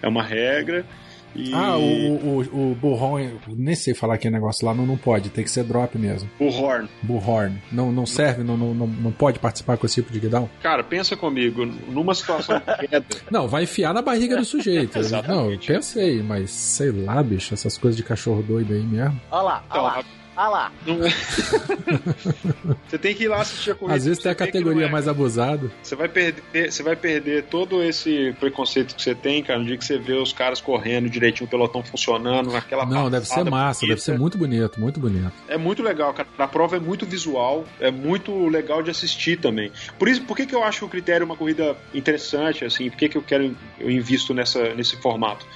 é 0.00 0.06
uma 0.06 0.22
regra. 0.22 0.86
E 1.34 1.52
Ah, 1.54 1.76
o, 1.76 1.82
o, 1.82 2.70
o 2.72 2.74
Bullhorn, 2.74 3.38
nem 3.48 3.74
sei 3.74 3.94
falar 3.94 4.14
aquele 4.14 4.34
negócio 4.34 4.66
lá, 4.66 4.74
não, 4.74 4.84
não 4.86 4.96
pode, 4.96 5.30
tem 5.30 5.44
que 5.44 5.50
ser 5.50 5.64
drop 5.64 5.96
mesmo. 5.98 6.28
o 6.38 6.46
horn. 6.48 6.88
Bullhorn. 7.02 7.56
Não, 7.70 7.92
não 7.92 8.04
serve, 8.06 8.42
não, 8.42 8.56
não, 8.56 8.74
não, 8.74 9.12
pode 9.12 9.38
participar 9.38 9.76
com 9.76 9.86
esse 9.86 9.96
tipo 9.96 10.12
de 10.12 10.20
guidão? 10.20 10.48
Cara, 10.62 10.82
pensa 10.82 11.16
comigo, 11.16 11.64
numa 11.88 12.14
situação 12.14 12.58
de 12.58 12.64
queda, 12.88 13.06
Não, 13.30 13.46
vai 13.46 13.64
enfiar 13.64 13.94
na 13.94 14.02
barriga 14.02 14.36
do 14.36 14.44
sujeito. 14.44 14.98
não, 15.28 15.50
eu 15.50 15.58
pensei, 15.58 16.22
mas 16.22 16.50
sei 16.50 16.90
lá, 16.90 17.22
bicho, 17.22 17.54
essas 17.54 17.76
coisas 17.78 17.96
de 17.96 18.02
cachorro 18.02 18.42
doido 18.42 18.72
aí 18.74 18.82
mesmo. 18.82 19.20
Olha 19.30 19.42
lá, 19.42 19.52
olha 19.52 19.64
Então, 19.70 19.82
lá, 19.82 20.04
olha 20.40 20.48
lá. 20.48 20.72
é- 20.86 21.10
Você 22.88 22.98
tem 22.98 23.14
que 23.14 23.24
ir 23.24 23.28
lá 23.28 23.40
assistir 23.42 23.70
a 23.72 23.74
corrida. 23.74 23.96
Às 23.96 24.04
vezes 24.04 24.22
tem 24.22 24.32
a 24.32 24.34
categoria 24.34 24.86
é. 24.86 24.90
mais 24.90 25.06
abusada. 25.06 25.70
Você 25.82 25.94
vai 25.94 26.08
perder, 26.08 26.72
você 26.72 26.82
vai 26.82 26.96
perder 26.96 27.44
todo 27.44 27.82
esse 27.82 28.34
preconceito 28.40 28.94
que 28.94 29.02
você 29.02 29.14
tem, 29.14 29.42
cara, 29.42 29.58
no 29.58 29.66
dia 29.66 29.76
que 29.76 29.84
você 29.84 29.98
vê 29.98 30.14
os 30.14 30.32
caras 30.32 30.60
correndo 30.60 31.08
direitinho, 31.08 31.46
o 31.46 31.50
pelotão 31.50 31.82
funcionando, 31.82 32.52
naquela 32.52 32.86
Não, 32.86 33.10
deve 33.10 33.26
ser 33.26 33.44
massa, 33.44 33.80
bonita. 33.80 33.94
deve 33.94 34.00
ser 34.00 34.18
muito 34.18 34.38
bonito, 34.38 34.80
muito 34.80 35.00
bonito. 35.00 35.32
É 35.48 35.56
muito 35.56 35.82
legal, 35.82 36.12
cara. 36.14 36.28
A 36.38 36.48
prova 36.48 36.76
é 36.76 36.80
muito 36.80 37.06
visual, 37.06 37.64
é 37.78 37.90
muito 37.90 38.48
legal 38.48 38.82
de 38.82 38.90
assistir 38.90 39.38
também. 39.38 39.70
Por 39.98 40.08
isso, 40.08 40.22
por 40.22 40.36
que, 40.36 40.46
que 40.46 40.54
eu 40.54 40.64
acho 40.64 40.84
o 40.84 40.88
critério 40.88 41.26
uma 41.26 41.36
corrida 41.36 41.76
interessante, 41.94 42.64
assim? 42.64 42.88
Por 42.90 42.96
que, 42.96 43.08
que 43.08 43.16
eu 43.16 43.22
quero, 43.22 43.56
eu 43.78 43.90
invisto 43.90 44.32
nessa, 44.34 44.74
nesse 44.74 44.96
formato? 44.96 45.46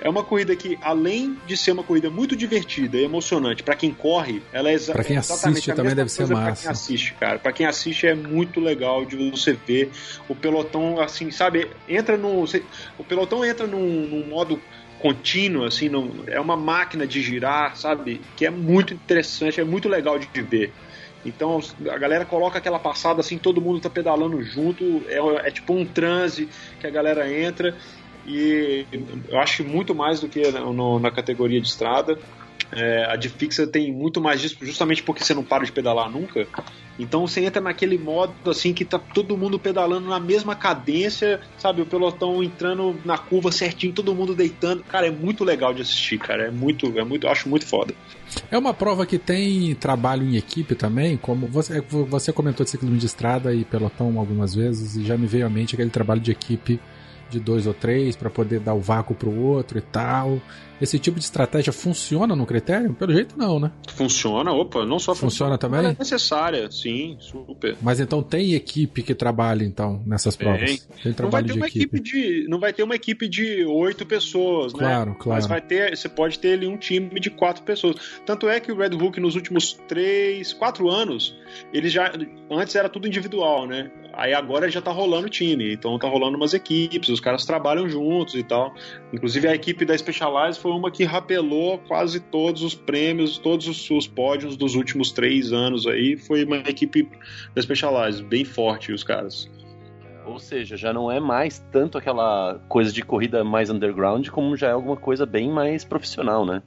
É 0.00 0.08
uma 0.08 0.22
corrida 0.22 0.54
que, 0.54 0.78
além 0.80 1.34
de 1.44 1.56
ser 1.56 1.72
uma 1.72 1.82
corrida 1.82 2.08
muito 2.08 2.36
divertida 2.36 2.96
e 2.98 3.04
emocionante 3.04 3.62
para 3.62 3.74
quem 3.74 3.92
corre, 3.92 4.42
ela 4.52 4.70
é 4.70 4.74
exa 4.74 4.92
Pra 4.92 5.02
quem 5.02 5.16
exatamente 5.16 5.56
assiste 5.56 5.70
a 5.72 5.74
também 5.74 5.94
deve 5.94 6.08
ser 6.10 6.18
coisa 6.18 6.34
Pra 6.34 6.44
massa. 6.44 6.62
quem 6.62 6.70
assiste, 6.70 7.14
cara. 7.14 7.38
Pra 7.38 7.52
quem 7.52 7.66
assiste 7.66 8.06
é 8.06 8.14
muito 8.14 8.60
legal 8.60 9.04
de 9.04 9.16
você 9.30 9.52
ver 9.52 9.90
o 10.28 10.34
pelotão, 10.36 11.00
assim, 11.00 11.30
sabe? 11.30 11.68
Entra 11.88 12.16
no. 12.16 12.44
O 12.96 13.04
pelotão 13.04 13.44
entra 13.44 13.66
num, 13.66 14.06
num 14.06 14.28
modo 14.28 14.60
contínuo, 15.00 15.64
assim, 15.64 15.88
num- 15.88 16.24
é 16.28 16.40
uma 16.40 16.56
máquina 16.56 17.06
de 17.06 17.20
girar, 17.20 17.76
sabe? 17.76 18.20
Que 18.36 18.46
é 18.46 18.50
muito 18.50 18.94
interessante, 18.94 19.60
é 19.60 19.64
muito 19.64 19.88
legal 19.88 20.18
de 20.18 20.28
ver. 20.42 20.72
Então 21.24 21.58
a 21.90 21.98
galera 21.98 22.24
coloca 22.24 22.58
aquela 22.58 22.78
passada 22.78 23.20
assim, 23.20 23.36
todo 23.38 23.60
mundo 23.60 23.80
tá 23.80 23.90
pedalando 23.90 24.40
junto, 24.42 25.04
é, 25.08 25.48
é 25.48 25.50
tipo 25.50 25.74
um 25.74 25.84
transe 25.84 26.48
que 26.80 26.86
a 26.86 26.90
galera 26.90 27.30
entra 27.32 27.76
e 28.28 28.86
eu 29.28 29.38
acho 29.38 29.58
que 29.58 29.62
muito 29.68 29.94
mais 29.94 30.20
do 30.20 30.28
que 30.28 30.42
no- 30.50 30.98
na 30.98 31.10
categoria 31.10 31.60
de 31.60 31.68
estrada. 31.68 32.18
É, 32.70 33.06
a 33.10 33.16
de 33.16 33.30
fixa 33.30 33.66
tem 33.66 33.90
muito 33.90 34.20
mais 34.20 34.42
disso, 34.42 34.56
justamente 34.60 35.02
porque 35.02 35.24
você 35.24 35.32
não 35.32 35.42
para 35.42 35.64
de 35.64 35.72
pedalar 35.72 36.10
nunca. 36.10 36.46
Então 36.98 37.26
você 37.26 37.42
entra 37.42 37.62
naquele 37.62 37.96
modo 37.96 38.34
assim 38.50 38.74
que 38.74 38.84
tá 38.84 38.98
todo 38.98 39.38
mundo 39.38 39.58
pedalando 39.58 40.06
na 40.08 40.20
mesma 40.20 40.54
cadência, 40.54 41.40
sabe? 41.56 41.80
O 41.80 41.86
pelotão 41.86 42.42
entrando 42.42 42.94
na 43.06 43.16
curva 43.16 43.50
certinho, 43.50 43.94
todo 43.94 44.14
mundo 44.14 44.34
deitando. 44.34 44.82
Cara, 44.82 45.06
é 45.06 45.10
muito 45.10 45.44
legal 45.44 45.72
de 45.72 45.80
assistir, 45.80 46.18
cara. 46.18 46.48
É 46.48 46.50
muito, 46.50 46.86
é 46.98 47.04
muito, 47.04 47.26
eu 47.26 47.30
acho 47.30 47.48
muito 47.48 47.64
foda. 47.66 47.94
É 48.50 48.58
uma 48.58 48.74
prova 48.74 49.06
que 49.06 49.18
tem 49.18 49.74
trabalho 49.74 50.24
em 50.24 50.36
equipe 50.36 50.74
também, 50.74 51.16
como 51.16 51.46
você, 51.46 51.80
você 51.80 52.32
comentou 52.32 52.64
de 52.64 52.70
ciclismo 52.70 52.98
de 52.98 53.06
estrada 53.06 53.54
e 53.54 53.64
pelotão 53.64 54.18
algumas 54.18 54.54
vezes, 54.54 54.96
e 54.96 55.04
já 55.06 55.16
me 55.16 55.26
veio 55.26 55.46
à 55.46 55.48
mente 55.48 55.74
aquele 55.74 55.90
trabalho 55.90 56.20
de 56.20 56.32
equipe 56.32 56.78
de 57.30 57.40
dois 57.40 57.66
ou 57.66 57.74
três 57.74 58.16
para 58.16 58.30
poder 58.30 58.60
dar 58.60 58.74
o 58.74 58.80
vácuo 58.80 59.14
pro 59.14 59.34
outro 59.34 59.78
e 59.78 59.82
tal. 59.82 60.40
Esse 60.80 60.96
tipo 60.96 61.18
de 61.18 61.24
estratégia 61.24 61.72
funciona 61.72 62.36
no 62.36 62.46
critério? 62.46 62.94
Pelo 62.94 63.12
jeito 63.12 63.36
não, 63.36 63.58
né? 63.58 63.72
Funciona, 63.96 64.52
opa, 64.52 64.86
não 64.86 65.00
só 65.00 65.12
Funciona 65.12 65.58
também? 65.58 65.86
É 65.86 65.96
necessária, 65.98 66.70
sim, 66.70 67.16
super. 67.18 67.76
Mas 67.82 67.98
então 67.98 68.22
tem 68.22 68.54
equipe 68.54 69.02
que 69.02 69.12
trabalha 69.12 69.64
então 69.64 70.00
nessas 70.06 70.36
provas? 70.36 70.60
Tem 70.78 70.78
Não 70.78 71.02
vai 71.02 71.14
trabalho 71.14 71.46
ter 71.46 71.52
de 71.52 71.58
uma 71.58 71.66
equipe. 71.66 71.96
equipe 71.96 72.00
de, 72.00 72.46
não 72.48 72.60
vai 72.60 72.72
ter 72.72 72.84
uma 72.84 72.94
equipe 72.94 73.28
de 73.28 73.64
oito 73.64 74.06
pessoas, 74.06 74.72
né? 74.72 74.78
Claro, 74.78 75.14
claro. 75.16 75.40
Mas 75.40 75.46
vai 75.48 75.60
ter, 75.60 75.96
você 75.96 76.08
pode 76.08 76.38
ter 76.38 76.52
ali 76.52 76.68
um 76.68 76.76
time 76.76 77.18
de 77.18 77.28
quatro 77.28 77.64
pessoas. 77.64 77.96
Tanto 78.24 78.48
é 78.48 78.60
que 78.60 78.70
o 78.70 78.76
Red 78.76 78.94
Hook 78.94 79.18
nos 79.18 79.34
últimos 79.34 79.72
três, 79.88 80.52
quatro 80.52 80.88
anos, 80.88 81.36
ele 81.72 81.88
já 81.88 82.12
antes 82.48 82.76
era 82.76 82.88
tudo 82.88 83.08
individual, 83.08 83.66
né? 83.66 83.90
Aí 84.18 84.34
agora 84.34 84.68
já 84.68 84.82
tá 84.82 84.90
rolando 84.90 85.28
time, 85.28 85.72
então 85.72 85.96
tá 85.96 86.08
rolando 86.08 86.36
umas 86.36 86.52
equipes, 86.52 87.08
os 87.08 87.20
caras 87.20 87.46
trabalham 87.46 87.88
juntos 87.88 88.34
e 88.34 88.42
tal. 88.42 88.74
Inclusive 89.12 89.46
a 89.46 89.54
equipe 89.54 89.84
da 89.84 89.96
Specialized 89.96 90.60
foi 90.60 90.72
uma 90.72 90.90
que 90.90 91.04
rapelou 91.04 91.78
quase 91.86 92.18
todos 92.18 92.62
os 92.62 92.74
prêmios, 92.74 93.38
todos 93.38 93.68
os, 93.68 93.88
os 93.88 94.08
pódios 94.08 94.56
dos 94.56 94.74
últimos 94.74 95.12
três 95.12 95.52
anos 95.52 95.86
aí. 95.86 96.16
Foi 96.16 96.44
uma 96.44 96.56
equipe 96.56 97.08
da 97.54 97.62
Specialized, 97.62 98.24
bem 98.24 98.44
forte 98.44 98.90
os 98.90 99.04
caras. 99.04 99.48
Ou 100.28 100.38
seja, 100.38 100.76
já 100.76 100.92
não 100.92 101.10
é 101.10 101.18
mais 101.18 101.58
tanto 101.72 101.96
aquela 101.96 102.60
coisa 102.68 102.92
de 102.92 103.02
corrida 103.02 103.42
mais 103.42 103.70
underground, 103.70 104.28
como 104.28 104.56
já 104.56 104.68
é 104.68 104.72
alguma 104.72 104.96
coisa 104.96 105.24
bem 105.24 105.50
mais 105.50 105.84
profissional, 105.84 106.44
né? 106.44 106.62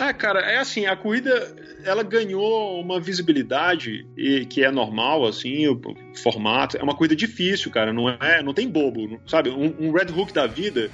É, 0.00 0.12
cara, 0.12 0.40
é 0.40 0.58
assim, 0.58 0.86
a 0.86 0.96
corrida 0.96 1.54
ela 1.84 2.02
ganhou 2.02 2.80
uma 2.80 3.00
visibilidade 3.00 4.06
e 4.16 4.44
que 4.46 4.64
é 4.64 4.70
normal, 4.70 5.26
assim, 5.26 5.66
o 5.68 5.80
formato. 6.22 6.76
É 6.76 6.82
uma 6.82 6.94
corrida 6.94 7.16
difícil, 7.16 7.70
cara. 7.70 7.92
Não 7.92 8.08
é, 8.08 8.42
não 8.42 8.54
tem 8.54 8.68
bobo, 8.68 9.20
sabe? 9.26 9.50
Um, 9.50 9.74
um 9.80 9.92
Red 9.92 10.12
Hook 10.12 10.32
da 10.32 10.46
vida 10.46 10.90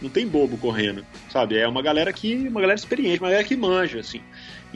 não 0.00 0.10
tem 0.10 0.26
bobo 0.26 0.58
correndo, 0.58 1.04
sabe? 1.30 1.56
É 1.56 1.66
uma 1.66 1.82
galera 1.82 2.12
que, 2.12 2.48
uma 2.48 2.60
galera 2.60 2.78
experiente, 2.78 3.18
uma 3.18 3.28
galera 3.28 3.46
que 3.46 3.56
manja, 3.56 4.00
assim. 4.00 4.20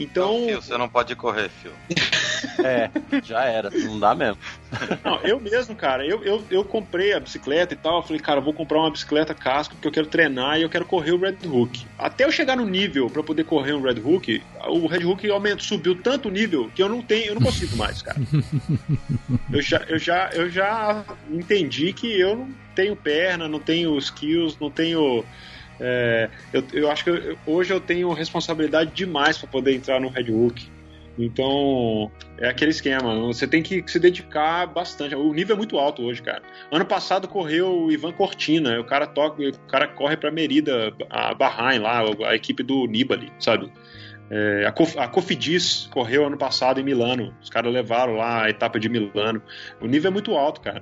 Então. 0.03 0.39
Não, 0.39 0.47
Phil, 0.47 0.61
você 0.61 0.77
não 0.77 0.89
pode 0.89 1.15
correr, 1.15 1.49
Phil. 1.49 1.71
É, 2.63 2.89
já 3.23 3.43
era, 3.43 3.69
não 3.69 3.99
dá 3.99 4.13
mesmo. 4.15 4.37
Não, 5.03 5.17
eu 5.21 5.39
mesmo, 5.39 5.75
cara, 5.75 6.05
eu, 6.05 6.23
eu, 6.23 6.43
eu 6.49 6.63
comprei 6.63 7.13
a 7.13 7.19
bicicleta 7.19 7.73
e 7.73 7.77
tal. 7.77 7.97
Eu 7.97 8.03
falei, 8.03 8.19
cara, 8.19 8.39
eu 8.39 8.43
vou 8.43 8.53
comprar 8.53 8.79
uma 8.79 8.91
bicicleta 8.91 9.33
casco 9.33 9.75
porque 9.75 9.87
eu 9.87 9.91
quero 9.91 10.07
treinar 10.07 10.57
e 10.57 10.63
eu 10.63 10.69
quero 10.69 10.85
correr 10.85 11.11
o 11.11 11.19
Red 11.19 11.37
Hook. 11.45 11.85
Até 11.97 12.25
eu 12.25 12.31
chegar 12.31 12.57
no 12.57 12.65
nível 12.65 13.09
pra 13.09 13.23
poder 13.23 13.43
correr 13.45 13.73
um 13.73 13.81
Red 13.81 13.99
Hook, 13.99 14.41
o 14.67 14.87
Red 14.87 15.05
Hook 15.05 15.29
aumentou, 15.29 15.63
subiu 15.63 15.95
tanto 15.95 16.29
o 16.29 16.31
nível 16.31 16.71
que 16.73 16.81
eu 16.81 16.89
não 16.89 17.01
tenho, 17.01 17.27
eu 17.27 17.35
não 17.35 17.41
consigo 17.41 17.75
mais, 17.75 18.01
cara. 18.01 18.19
Eu 19.51 19.61
já, 19.61 19.83
eu 19.87 19.99
já, 19.99 20.29
eu 20.33 20.49
já 20.49 21.03
entendi 21.29 21.91
que 21.93 22.19
eu 22.19 22.35
não 22.37 22.49
tenho 22.75 22.95
perna, 22.95 23.47
não 23.47 23.59
tenho 23.59 23.97
skills, 23.97 24.57
não 24.59 24.71
tenho. 24.71 25.25
É, 25.79 26.29
eu, 26.53 26.63
eu 26.73 26.91
acho 26.91 27.03
que 27.03 27.09
eu- 27.09 27.37
hoje 27.45 27.73
eu 27.73 27.79
tenho 27.79 28.11
responsabilidade 28.13 28.91
demais 28.93 29.37
pra 29.37 29.47
poder 29.47 29.73
entrar 29.75 29.99
no 29.99 30.09
Red 30.09 30.31
Hook. 30.31 30.69
Então, 31.19 32.09
é 32.37 32.47
aquele 32.49 32.71
esquema. 32.71 33.13
Você 33.27 33.45
tem 33.45 33.61
que 33.61 33.83
se 33.85 33.99
dedicar 33.99 34.65
bastante. 34.65 35.13
O 35.13 35.33
nível 35.33 35.55
é 35.55 35.57
muito 35.57 35.77
alto 35.77 36.01
hoje, 36.03 36.21
cara. 36.21 36.41
Ano 36.71 36.85
passado 36.85 37.27
correu 37.27 37.83
o 37.83 37.91
Ivan 37.91 38.11
Cortina. 38.13 38.79
O 38.79 38.83
cara 38.85 39.05
toca, 39.05 39.41
o 39.43 39.51
cara 39.67 39.87
corre 39.87 40.15
pra 40.17 40.31
Merida, 40.31 40.93
a 41.09 41.33
Bahrein 41.33 41.79
lá, 41.79 42.01
a 42.27 42.35
equipe 42.35 42.63
do 42.63 42.85
Nibali, 42.87 43.31
sabe? 43.39 43.71
É, 44.29 44.65
a, 44.65 44.71
Cof, 44.71 44.97
a 44.97 45.07
Cofidis 45.09 45.89
correu 45.91 46.25
ano 46.25 46.37
passado 46.37 46.79
em 46.79 46.83
Milano. 46.83 47.35
Os 47.41 47.49
caras 47.49 47.71
levaram 47.73 48.15
lá 48.15 48.45
a 48.45 48.49
etapa 48.49 48.79
de 48.79 48.87
Milano. 48.87 49.41
O 49.81 49.87
nível 49.87 50.09
é 50.09 50.13
muito 50.13 50.33
alto, 50.35 50.61
cara. 50.61 50.81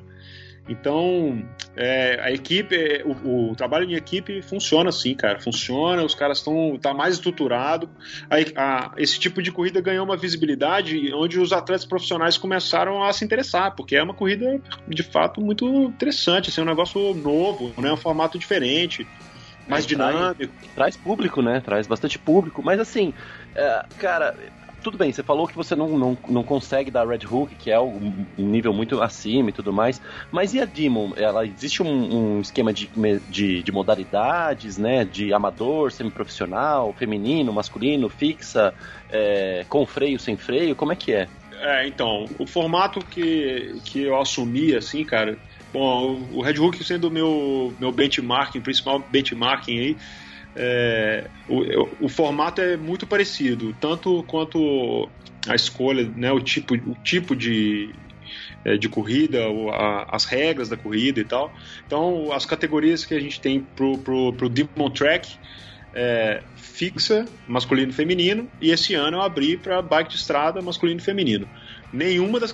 Então, 0.69 1.43
é, 1.75 2.19
a 2.21 2.31
equipe, 2.31 3.03
o, 3.03 3.51
o 3.51 3.55
trabalho 3.55 3.89
em 3.89 3.95
equipe 3.95 4.41
funciona 4.43 4.89
assim, 4.89 5.15
cara. 5.15 5.39
Funciona, 5.39 6.03
os 6.03 6.13
caras 6.13 6.37
estão 6.37 6.77
tá 6.79 6.93
mais 6.93 7.15
estruturado. 7.15 7.89
A- 8.29 8.61
a- 8.61 8.91
esse 8.97 9.19
tipo 9.19 9.41
de 9.41 9.51
corrida 9.51 9.81
ganhou 9.81 10.05
uma 10.05 10.15
visibilidade 10.15 11.11
onde 11.13 11.39
os 11.39 11.51
atletas 11.51 11.85
profissionais 11.85 12.37
começaram 12.37 13.03
a 13.03 13.11
se 13.11 13.25
interessar, 13.25 13.75
porque 13.75 13.95
é 13.95 14.03
uma 14.03 14.13
corrida 14.13 14.45
de 14.87 15.03
fato 15.03 15.41
muito 15.41 15.65
interessante, 15.85 16.49
assim, 16.49 16.61
é 16.61 16.63
um 16.63 16.67
negócio 16.67 17.13
novo, 17.15 17.73
né? 17.81 17.91
Um 17.91 17.97
formato 17.97 18.37
diferente, 18.37 19.07
mais 19.67 19.85
É, 19.85 19.95
traz- 19.95 20.11
dinâmico. 20.15 20.53
Traz 20.75 20.95
público, 20.97 21.41
né? 21.41 21.61
Traz 21.61 21.87
bastante 21.87 22.19
público. 22.19 22.61
Mas 22.63 22.79
assim, 22.79 23.13
é, 23.55 23.83
cara, 23.97 24.35
tudo 24.81 24.97
bem, 24.97 25.11
você 25.11 25.23
falou 25.23 25.47
que 25.47 25.55
você 25.55 25.75
não, 25.75 25.97
não, 25.97 26.17
não 26.27 26.43
consegue 26.43 26.91
dar 26.91 27.07
Red 27.07 27.25
Hook, 27.29 27.55
que 27.55 27.71
é 27.71 27.79
um 27.79 28.25
nível 28.37 28.73
muito 28.73 29.01
acima 29.01 29.49
e 29.49 29.53
tudo 29.53 29.73
mais. 29.73 30.01
Mas 30.31 30.53
e 30.53 30.61
a 30.61 30.65
Demon? 30.65 31.11
Ela 31.15 31.45
existe 31.45 31.83
um, 31.83 32.37
um 32.37 32.41
esquema 32.41 32.73
de, 32.73 32.89
de, 33.27 33.63
de 33.63 33.71
modalidades, 33.71 34.77
né? 34.77 35.05
De 35.05 35.33
amador, 35.33 35.91
semiprofissional, 35.91 36.93
feminino, 36.93 37.53
masculino, 37.53 38.09
fixa, 38.09 38.73
é, 39.09 39.65
com 39.67 39.85
freio, 39.85 40.19
sem 40.19 40.37
freio? 40.37 40.75
Como 40.75 40.91
é 40.91 40.95
que 40.95 41.13
é? 41.13 41.27
É, 41.61 41.87
então, 41.87 42.25
o 42.37 42.45
formato 42.45 43.01
que, 43.01 43.75
que 43.83 44.03
eu 44.03 44.19
assumi, 44.19 44.75
assim, 44.75 45.03
cara. 45.03 45.37
Bom, 45.73 46.13
o 46.31 46.39
o 46.39 46.41
Red 46.41 46.57
Hook 46.57 46.83
sendo 46.83 47.09
o 47.09 47.11
meu, 47.11 47.73
meu 47.79 47.91
benchmarking, 47.91 48.61
principal 48.61 48.99
benchmarking 49.11 49.77
aí, 49.77 49.97
é, 50.55 51.29
o, 51.47 52.05
o 52.05 52.09
formato 52.09 52.61
é 52.61 52.75
muito 52.77 53.05
parecido, 53.05 53.75
tanto 53.79 54.23
quanto 54.23 55.09
a 55.47 55.55
escolha, 55.55 56.09
né, 56.15 56.31
o 56.31 56.39
tipo, 56.39 56.75
o 56.75 56.95
tipo 57.03 57.35
de, 57.35 57.93
é, 58.65 58.77
de 58.77 58.89
corrida, 58.89 59.45
as 60.09 60.25
regras 60.25 60.69
da 60.69 60.77
corrida 60.77 61.19
e 61.19 61.25
tal. 61.25 61.53
Então, 61.85 62.31
as 62.31 62.45
categorias 62.45 63.05
que 63.05 63.13
a 63.13 63.19
gente 63.19 63.39
tem 63.39 63.61
pro, 63.61 63.97
pro, 63.97 64.33
pro 64.33 64.49
Demon 64.49 64.89
Track 64.89 65.37
é 65.93 66.41
fixa, 66.55 67.25
masculino 67.47 67.91
e 67.91 67.93
feminino, 67.93 68.49
e 68.61 68.71
esse 68.71 68.93
ano 68.95 69.17
eu 69.17 69.21
abri 69.21 69.57
para 69.57 69.81
bike 69.81 70.11
de 70.11 70.15
estrada, 70.17 70.61
masculino 70.61 70.99
e 70.99 71.03
feminino. 71.03 71.47
Nenhuma 71.91 72.39
das 72.39 72.53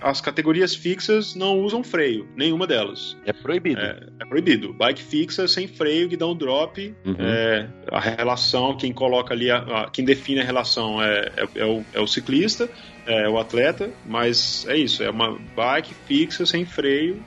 as 0.00 0.20
categorias 0.20 0.72
fixas 0.74 1.34
não 1.34 1.58
usam 1.58 1.82
freio, 1.82 2.28
nenhuma 2.36 2.68
delas. 2.68 3.16
É 3.26 3.32
proibido. 3.32 3.80
É, 3.80 4.06
é 4.20 4.24
proibido. 4.24 4.72
Bike 4.72 5.02
fixa, 5.02 5.48
sem 5.48 5.66
freio, 5.66 6.08
guidão 6.08 6.36
drop. 6.36 6.94
Uhum. 7.04 7.16
é, 7.18 7.68
a 7.90 7.98
relação, 7.98 8.76
quem 8.76 8.92
coloca 8.92 9.34
ali, 9.34 9.50
a, 9.50 9.56
a- 9.58 9.90
quem 9.90 10.04
define 10.04 10.40
a 10.40 10.44
relação 10.44 11.02
é, 11.02 11.32
é, 11.36 11.48
é 11.56 11.64
o, 11.64 11.84
é 11.92 12.00
o 12.00 12.06
ciclista, 12.06 12.70
é 13.06 13.28
o 13.28 13.38
atleta, 13.38 13.90
mas 14.04 14.64
é 14.68 14.76
isso, 14.76 15.02
é 15.02 15.10
uma 15.10 15.36
bike 15.56 15.92
fixa, 16.06 16.46
sem 16.46 16.64
freio, 16.64 17.20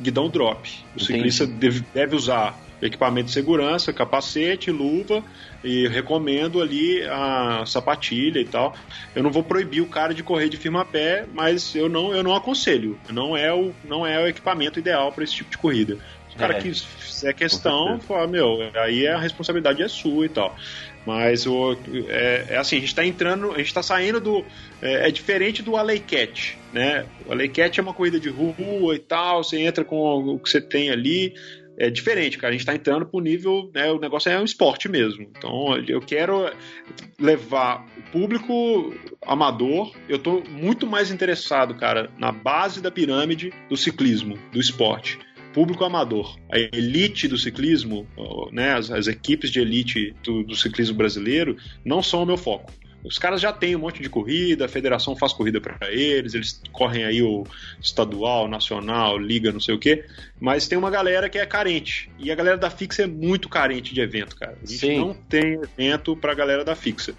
guidão 0.00 0.28
drop. 0.28 0.68
O 0.68 1.02
Entendi. 1.02 1.04
ciclista 1.04 1.46
deve, 1.46 1.84
deve 1.92 2.14
usar 2.14 2.56
equipamento 2.82 3.26
de 3.26 3.32
segurança, 3.32 3.92
capacete, 3.92 4.70
luva 4.70 5.22
e 5.62 5.86
recomendo 5.88 6.60
ali 6.60 7.02
a 7.04 7.64
sapatilha 7.64 8.40
e 8.40 8.44
tal. 8.44 8.74
Eu 9.14 9.22
não 9.22 9.30
vou 9.30 9.42
proibir 9.44 9.80
o 9.80 9.86
cara 9.86 10.12
de 10.12 10.22
correr 10.22 10.48
de 10.48 10.56
firma 10.56 10.82
a 10.82 10.84
pé, 10.84 11.24
mas 11.32 11.74
eu 11.74 11.88
não, 11.88 12.14
eu 12.14 12.22
não 12.22 12.34
aconselho. 12.34 12.98
Não 13.10 13.36
é 13.36 13.52
o, 13.52 13.72
não 13.84 14.06
é 14.06 14.22
o 14.22 14.26
equipamento 14.26 14.78
ideal 14.78 15.12
para 15.12 15.24
esse 15.24 15.34
tipo 15.34 15.50
de 15.50 15.58
corrida. 15.58 15.98
O 16.34 16.38
cara 16.38 16.56
É. 16.56 16.60
quis 16.60 16.82
fizer 16.82 17.34
questão, 17.34 18.00
fala, 18.00 18.26
meu, 18.26 18.58
aí 18.74 19.06
a 19.06 19.18
responsabilidade 19.18 19.82
é 19.82 19.88
sua 19.88 20.24
e 20.24 20.28
tal. 20.30 20.56
Mas 21.04 21.46
o, 21.46 21.76
é, 22.08 22.46
é 22.50 22.56
assim, 22.56 22.76
a 22.76 22.80
gente 22.80 22.94
tá 22.94 23.04
entrando, 23.04 23.52
a 23.52 23.58
gente 23.58 23.74
tá 23.74 23.82
saindo 23.82 24.20
do. 24.20 24.44
É, 24.80 25.08
é 25.08 25.10
diferente 25.10 25.62
do 25.62 25.76
Alley 25.76 25.98
Cat, 25.98 26.56
né? 26.72 27.06
O 27.26 27.32
Alley 27.32 27.48
Cat 27.48 27.78
é 27.78 27.82
uma 27.82 27.92
corrida 27.92 28.20
de 28.20 28.28
rua 28.28 28.94
e 28.94 28.98
tal, 29.00 29.42
você 29.42 29.58
entra 29.60 29.84
com 29.84 29.96
o 29.96 30.38
que 30.38 30.48
você 30.48 30.60
tem 30.60 30.90
ali. 30.90 31.34
É 31.78 31.88
diferente, 31.90 32.38
cara. 32.38 32.52
A 32.52 32.56
gente 32.56 32.66
tá 32.66 32.74
entrando 32.74 33.06
pro 33.06 33.20
nível, 33.20 33.70
né? 33.74 33.90
O 33.90 33.98
negócio 33.98 34.30
é 34.30 34.38
um 34.38 34.44
esporte 34.44 34.88
mesmo. 34.88 35.22
Então 35.36 35.76
eu 35.88 36.00
quero 36.00 36.50
levar 37.18 37.86
o 37.96 38.02
público 38.10 38.94
amador. 39.22 39.94
Eu 40.08 40.18
tô 40.18 40.42
muito 40.42 40.86
mais 40.86 41.10
interessado, 41.10 41.74
cara, 41.74 42.10
na 42.18 42.30
base 42.30 42.80
da 42.80 42.90
pirâmide 42.90 43.52
do 43.68 43.76
ciclismo, 43.76 44.38
do 44.52 44.60
esporte 44.60 45.18
público 45.52 45.84
amador, 45.84 46.38
a 46.50 46.58
elite 46.58 47.28
do 47.28 47.36
ciclismo, 47.36 48.06
né, 48.50 48.72
as, 48.72 48.90
as 48.90 49.06
equipes 49.06 49.50
de 49.50 49.60
elite 49.60 50.14
do, 50.24 50.42
do 50.42 50.56
ciclismo 50.56 50.96
brasileiro, 50.96 51.56
não 51.84 52.02
são 52.02 52.22
o 52.22 52.26
meu 52.26 52.36
foco. 52.36 52.72
Os 53.04 53.18
caras 53.18 53.40
já 53.40 53.52
têm 53.52 53.74
um 53.74 53.80
monte 53.80 54.00
de 54.02 54.08
corrida, 54.08 54.64
a 54.64 54.68
federação 54.68 55.16
faz 55.16 55.32
corrida 55.32 55.60
para 55.60 55.90
eles, 55.90 56.34
eles 56.34 56.60
correm 56.70 57.04
aí 57.04 57.20
o 57.22 57.44
estadual, 57.80 58.48
nacional, 58.48 59.18
liga, 59.18 59.52
não 59.52 59.60
sei 59.60 59.74
o 59.74 59.78
quê, 59.78 60.04
mas 60.40 60.68
tem 60.68 60.78
uma 60.78 60.90
galera 60.90 61.28
que 61.28 61.38
é 61.38 61.44
carente. 61.46 62.08
E 62.18 62.30
a 62.30 62.34
galera 62.34 62.56
da 62.56 62.70
Fixa 62.70 63.02
é 63.02 63.06
muito 63.06 63.48
carente 63.48 63.92
de 63.92 64.00
evento, 64.00 64.36
cara. 64.36 64.56
A 64.62 64.66
gente 64.66 64.78
Sim. 64.78 64.98
não 64.98 65.14
tem 65.14 65.58
evento 65.76 66.16
pra 66.16 66.34
galera 66.34 66.64
da 66.64 66.76
Fixa. 66.76 67.12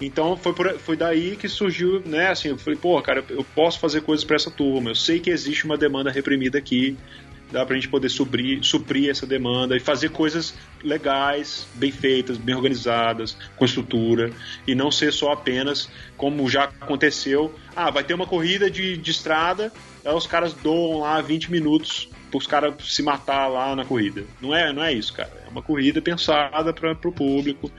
Então 0.00 0.36
foi, 0.36 0.52
por- 0.52 0.78
foi 0.78 0.96
daí 0.96 1.36
que 1.36 1.48
surgiu, 1.48 2.00
né? 2.04 2.28
Assim, 2.28 2.48
eu 2.48 2.58
falei, 2.58 2.78
pô, 2.78 3.00
cara, 3.00 3.24
eu 3.30 3.44
posso 3.54 3.78
fazer 3.78 4.02
coisas 4.02 4.24
para 4.24 4.36
essa 4.36 4.50
turma. 4.50 4.90
Eu 4.90 4.94
sei 4.94 5.20
que 5.20 5.30
existe 5.30 5.64
uma 5.64 5.76
demanda 5.78 6.10
reprimida 6.10 6.58
aqui 6.58 6.96
dá 7.54 7.64
pra 7.64 7.76
gente 7.76 7.88
poder 7.88 8.08
suprir, 8.08 8.64
suprir 8.64 9.08
essa 9.08 9.24
demanda 9.24 9.76
e 9.76 9.80
fazer 9.80 10.10
coisas 10.10 10.54
legais, 10.82 11.68
bem 11.74 11.92
feitas, 11.92 12.36
bem 12.36 12.54
organizadas, 12.54 13.36
com 13.56 13.64
estrutura, 13.64 14.32
e 14.66 14.74
não 14.74 14.90
ser 14.90 15.12
só 15.12 15.32
apenas 15.32 15.88
como 16.16 16.50
já 16.50 16.64
aconteceu. 16.64 17.54
Ah, 17.76 17.92
vai 17.92 18.02
ter 18.02 18.12
uma 18.12 18.26
corrida 18.26 18.68
de, 18.68 18.96
de 18.96 19.10
estrada, 19.12 19.72
aí 20.04 20.12
os 20.12 20.26
caras 20.26 20.52
doam 20.52 20.98
lá 20.98 21.20
20 21.20 21.52
minutos 21.52 22.08
os 22.36 22.48
caras 22.48 22.74
se 22.80 23.00
matar 23.00 23.46
lá 23.46 23.76
na 23.76 23.84
corrida. 23.84 24.24
Não 24.40 24.52
é, 24.52 24.72
não 24.72 24.82
é 24.82 24.92
isso, 24.92 25.12
cara. 25.12 25.30
É 25.46 25.48
uma 25.48 25.62
corrida 25.62 26.02
pensada 26.02 26.72
para 26.72 26.92
pro 26.92 27.12
público. 27.12 27.70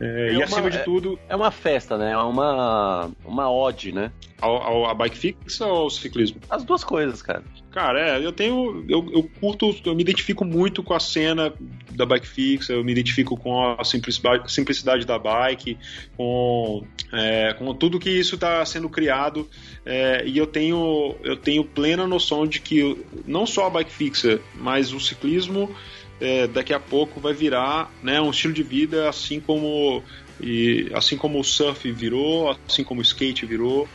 É, 0.00 0.28
É 0.28 0.32
e 0.32 0.36
uma- 0.36 0.44
acima 0.44 0.70
de 0.70 0.78
é- 0.78 0.82
tudo, 0.82 1.18
É 1.28 1.36
uma 1.36 1.50
festa, 1.50 1.98
né? 1.98 2.12
É 2.12 2.16
uma, 2.16 3.10
uma 3.24 3.50
ode, 3.50 3.92
né? 3.92 4.10
ao, 4.40 4.56
ao- 4.56 4.86
a 4.86 4.94
bike 4.94 5.18
fixa 5.18 5.66
ou 5.66 5.82
ao 5.82 5.90
ciclismo? 5.90 6.40
As 6.48 6.64
duas 6.64 6.82
coisas, 6.82 7.20
cara. 7.20 7.42
Cara, 7.70 8.00
é, 8.18 8.24
eu 8.24 8.32
tenho. 8.32 8.84
Eu, 8.88 9.06
eu 9.12 9.30
curto, 9.38 9.76
eu 9.84 9.94
me 9.94 10.00
identifico 10.02 10.44
muito 10.46 10.82
com 10.82 10.94
a 10.94 10.98
cena 10.98 11.52
da 11.90 12.06
bike 12.06 12.26
fixa, 12.26 12.72
eu 12.72 12.82
me 12.82 12.90
identifico 12.90 13.36
com 13.36 13.76
a 13.78 13.84
simplicidade, 13.84 14.50
simplicidade 14.50 15.04
da 15.04 15.18
bike, 15.18 15.76
com, 16.16 16.82
é, 17.12 17.52
com 17.52 17.72
tudo 17.74 17.98
que 18.00 18.08
isso 18.10 18.34
está 18.36 18.64
sendo 18.64 18.88
criado. 18.88 19.46
é, 19.84 20.22
e 20.26 20.36
eu 20.38 20.46
tenho, 20.46 21.14
eu 21.22 21.36
tenho 21.36 21.62
plena 21.64 22.06
noção 22.06 22.46
de 22.46 22.60
que 22.60 22.96
não 23.26 23.46
só 23.46 23.66
a 23.66 23.70
bike 23.70 23.90
fixa, 23.92 24.40
mas 24.54 24.92
o 24.92 25.00
ciclismo 25.00 25.70
é, 26.20 26.46
daqui 26.46 26.74
a 26.74 26.80
pouco 26.80 27.20
vai 27.20 27.32
virar 27.32 27.90
né, 28.02 28.20
um 28.20 28.30
estilo 28.30 28.52
de 28.52 28.62
vida 28.62 29.08
assim 29.08 29.40
como. 29.40 30.02
E, 30.42 30.90
assim 30.94 31.18
como 31.18 31.38
o 31.38 31.44
surf 31.44 31.90
virou, 31.92 32.56
assim 32.66 32.82
como 32.82 33.00
o 33.00 33.02
skate 33.02 33.44
virou, 33.44 33.86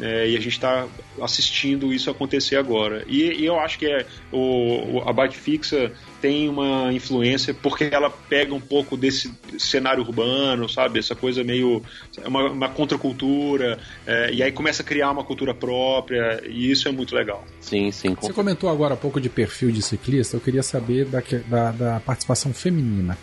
é, 0.00 0.28
e 0.28 0.36
a 0.36 0.40
gente 0.40 0.52
está 0.54 0.86
assistindo 1.22 1.92
isso 1.92 2.10
acontecer 2.10 2.56
agora. 2.56 3.04
E, 3.06 3.22
e 3.42 3.44
eu 3.44 3.58
acho 3.60 3.78
que 3.78 3.86
é, 3.86 4.04
o, 4.32 5.02
a 5.06 5.12
bike 5.12 5.36
fixa 5.36 5.92
tem 6.20 6.48
uma 6.48 6.92
influência 6.92 7.52
porque 7.54 7.84
ela 7.92 8.10
pega 8.10 8.54
um 8.54 8.60
pouco 8.60 8.96
desse 8.96 9.32
cenário 9.58 10.02
urbano, 10.02 10.68
sabe? 10.68 10.98
Essa 10.98 11.14
coisa 11.14 11.44
meio. 11.44 11.82
é 12.22 12.26
uma, 12.26 12.50
uma 12.50 12.68
contracultura, 12.68 13.78
é, 14.06 14.32
e 14.32 14.42
aí 14.42 14.50
começa 14.50 14.82
a 14.82 14.84
criar 14.84 15.10
uma 15.10 15.22
cultura 15.24 15.54
própria, 15.54 16.42
e 16.46 16.70
isso 16.70 16.88
é 16.88 16.92
muito 16.92 17.14
legal. 17.14 17.44
Sim, 17.60 17.90
sim. 17.92 18.16
Você 18.20 18.32
comentou 18.32 18.68
agora 18.70 18.94
há 18.94 18.96
pouco 18.96 19.20
de 19.20 19.28
perfil 19.28 19.70
de 19.70 19.82
ciclista, 19.82 20.36
eu 20.36 20.40
queria 20.40 20.62
saber 20.62 21.04
da, 21.06 21.22
da- 21.48 21.70
da 21.72 22.00
participação 22.00 22.52
feminina. 22.52 23.16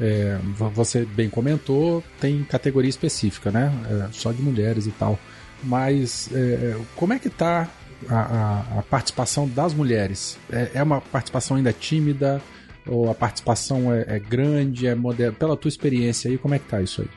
É, 0.00 0.38
você 0.72 1.04
bem 1.04 1.28
comentou, 1.28 2.04
tem 2.20 2.44
categoria 2.44 2.88
específica, 2.88 3.50
né? 3.50 3.72
É, 3.90 4.12
só 4.12 4.30
de 4.30 4.40
mulheres 4.42 4.86
e 4.86 4.92
tal. 4.92 5.18
Mas 5.62 6.30
é, 6.32 6.76
como 6.96 7.12
é 7.12 7.18
que 7.18 7.28
tá 7.28 7.68
a, 8.08 8.14
a, 8.14 8.78
a 8.78 8.82
participação 8.82 9.48
das 9.48 9.74
mulheres? 9.74 10.38
É, 10.50 10.70
é, 10.74 10.82
uma 10.82 11.00
participação 11.00 11.56
ainda 11.56 11.72
tímida? 11.72 12.40
Ou 12.86 13.10
a 13.10 13.14
participação 13.14 13.92
é, 13.92 14.04
é 14.08 14.18
grande, 14.18 14.86
é 14.86 14.94
moderna? 14.94 15.36
Pela 15.38 15.56
tua 15.56 15.68
experiência 15.68 16.30
aí, 16.30 16.38
como 16.38 16.54
é 16.54 16.58
que 16.58 16.66
tá 16.66 16.80
isso 16.80 17.02
aí? 17.02 17.08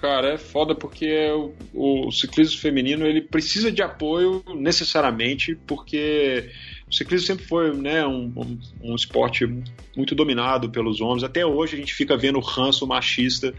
Cara, 0.00 0.34
é 0.34 0.38
foda 0.38 0.74
porque 0.74 1.28
o, 1.74 2.06
o 2.06 2.12
ciclismo 2.12 2.60
feminino 2.60 3.06
ele 3.06 3.22
precisa 3.22 3.72
de 3.72 3.82
apoio 3.82 4.44
necessariamente, 4.54 5.58
porque 5.66 6.50
o 6.88 6.94
ciclismo 6.94 7.26
sempre 7.26 7.44
foi 7.44 7.76
né, 7.76 8.06
um, 8.06 8.32
um, 8.36 8.58
um, 8.82 8.94
esporte 8.94 9.44
muito 9.96 10.14
dominado 10.14 10.70
pelos 10.70 11.00
homens. 11.00 11.24
Até 11.24 11.44
hoje 11.44 11.74
a 11.74 11.78
gente 11.78 11.92
fica 11.92 12.16
vendo 12.16 12.36
o 12.36 12.40
ranço 12.40 12.86
machista 12.86 13.52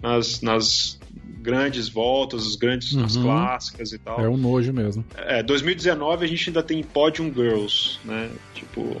nas, 0.00 0.40
nas 0.40 0.98
grandes 1.42 1.90
voltas, 1.90 2.46
as 2.46 2.56
grandes 2.56 2.94
uhum. 2.94 3.04
as 3.04 3.16
clássicas 3.18 3.92
e 3.92 3.98
tal. 3.98 4.18
É 4.18 4.26
um 4.26 4.38
nojo 4.38 4.72
mesmo. 4.72 5.04
É, 5.14 5.42
2019 5.42 6.24
a 6.24 6.28
gente 6.28 6.48
ainda 6.48 6.62
tem 6.62 6.82
Podium 6.82 7.30
Girls, 7.34 7.98
né? 8.02 8.30
Tipo, 8.54 8.96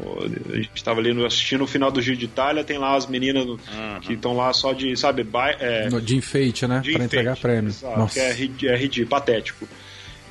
a 0.52 0.56
gente 0.56 0.70
estava 0.74 1.00
ali 1.00 1.24
assistindo 1.24 1.64
o 1.64 1.66
final 1.66 1.90
do 1.90 2.02
Giro 2.02 2.18
de 2.18 2.26
Itália, 2.26 2.62
tem 2.62 2.76
lá 2.76 2.94
as 2.94 3.06
meninas 3.06 3.46
uhum. 3.46 3.58
que 4.02 4.12
estão 4.12 4.36
lá 4.36 4.52
só 4.52 4.74
de, 4.74 4.94
sabe, 4.94 5.26
é, 5.58 5.88
de 5.88 6.16
enfeite, 6.16 6.66
né? 6.66 6.82
Para 6.84 7.04
entregar 7.04 7.36
prêmios. 7.38 7.80
Nossa. 7.80 8.12
Que 8.12 8.66
é, 8.66 8.72
é 8.72 8.76
ridículo, 8.76 9.08
patético. 9.08 9.66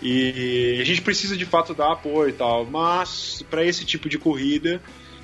E 0.05 0.79
a 0.81 0.83
gente 0.83 1.01
precisa 1.01 1.37
de 1.37 1.45
fato 1.45 1.73
dar 1.73 1.93
apoio 1.93 2.29
e 2.29 2.33
tal, 2.33 2.65
mas 2.65 3.41
para 3.49 3.63
esse 3.63 3.85
tipo 3.85 4.09
de 4.09 4.17
corrida, 4.17 4.81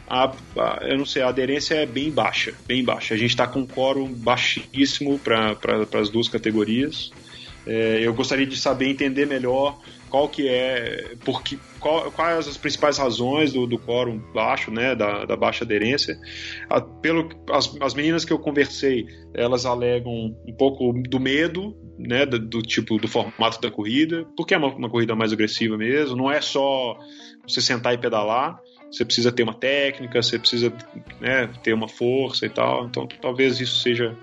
a, 0.07 0.34
a, 0.57 0.80
eu 0.84 0.97
não 0.97 1.05
sei, 1.05 1.21
a 1.21 1.27
aderência 1.27 1.75
é 1.75 1.86
bem 1.86 2.09
baixa, 2.09 2.53
bem 2.65 2.82
baixa. 2.82 3.13
A 3.13 3.17
gente 3.17 3.32
está 3.32 3.45
com 3.45 3.59
um 3.59 3.67
quórum 3.67 4.07
baixíssimo 4.07 5.19
para 5.19 5.53
pra, 5.55 5.86
as 5.99 6.09
duas 6.09 6.30
categorias. 6.30 7.11
É, 7.67 7.99
eu 8.01 8.13
gostaria 8.13 8.45
de 8.45 8.55
saber 8.55 8.88
entender 8.88 9.27
melhor 9.27 9.77
qual 10.10 10.28
que 10.28 10.47
é, 10.47 11.16
porque, 11.24 11.57
quais 11.80 12.47
as 12.47 12.57
principais 12.57 12.97
razões 12.97 13.53
do, 13.53 13.66
do 13.66 13.78
quórum 13.78 14.20
baixo, 14.34 14.72
né, 14.72 14.95
da, 14.95 15.26
da 15.26 15.36
baixa 15.36 15.64
aderência. 15.64 16.20
A, 16.70 16.82
pelo, 16.82 17.30
as, 17.51 17.76
as 17.80 17.93
meninas 17.93 18.26
que 18.26 18.34
eu 18.34 18.39
conversei, 18.39 19.07
elas 19.34 19.66
alegam 19.66 20.12
um 20.45 20.53
pouco 20.57 20.93
do 20.93 21.20
medo, 21.20 21.76
né, 21.97 22.26
do, 22.26 22.39
do 22.39 22.62
tipo, 22.62 22.97
do 22.97 23.07
formato 23.07 23.62
da 23.62 23.72
corrida, 23.72 24.26
porque 24.36 24.53
é 24.53 24.57
uma, 24.57 24.74
uma 24.74 24.89
corrida 24.89 25.16
mais 25.16 25.32
agressiva 25.32 25.78
mesmo, 25.78 26.16
não 26.16 26.32
é 26.32 26.41
só 26.41 26.97
você 27.47 27.62
sentar 27.62 27.93
e 27.93 27.97
pedalar, 27.97 28.60
você 28.91 29.05
precisa 29.05 29.32
ter 29.32 29.43
uma 29.43 29.53
técnica, 29.53 30.22
você 30.22 30.39
precisa 30.39 30.74
né, 31.22 31.47
ter 31.64 31.74
uma 31.74 31.88
força 31.88 32.45
e 32.45 32.49
tal. 32.49 32.86
Então, 32.86 33.07
talvez 33.22 33.60
isso 33.60 33.80
seja 33.82 34.18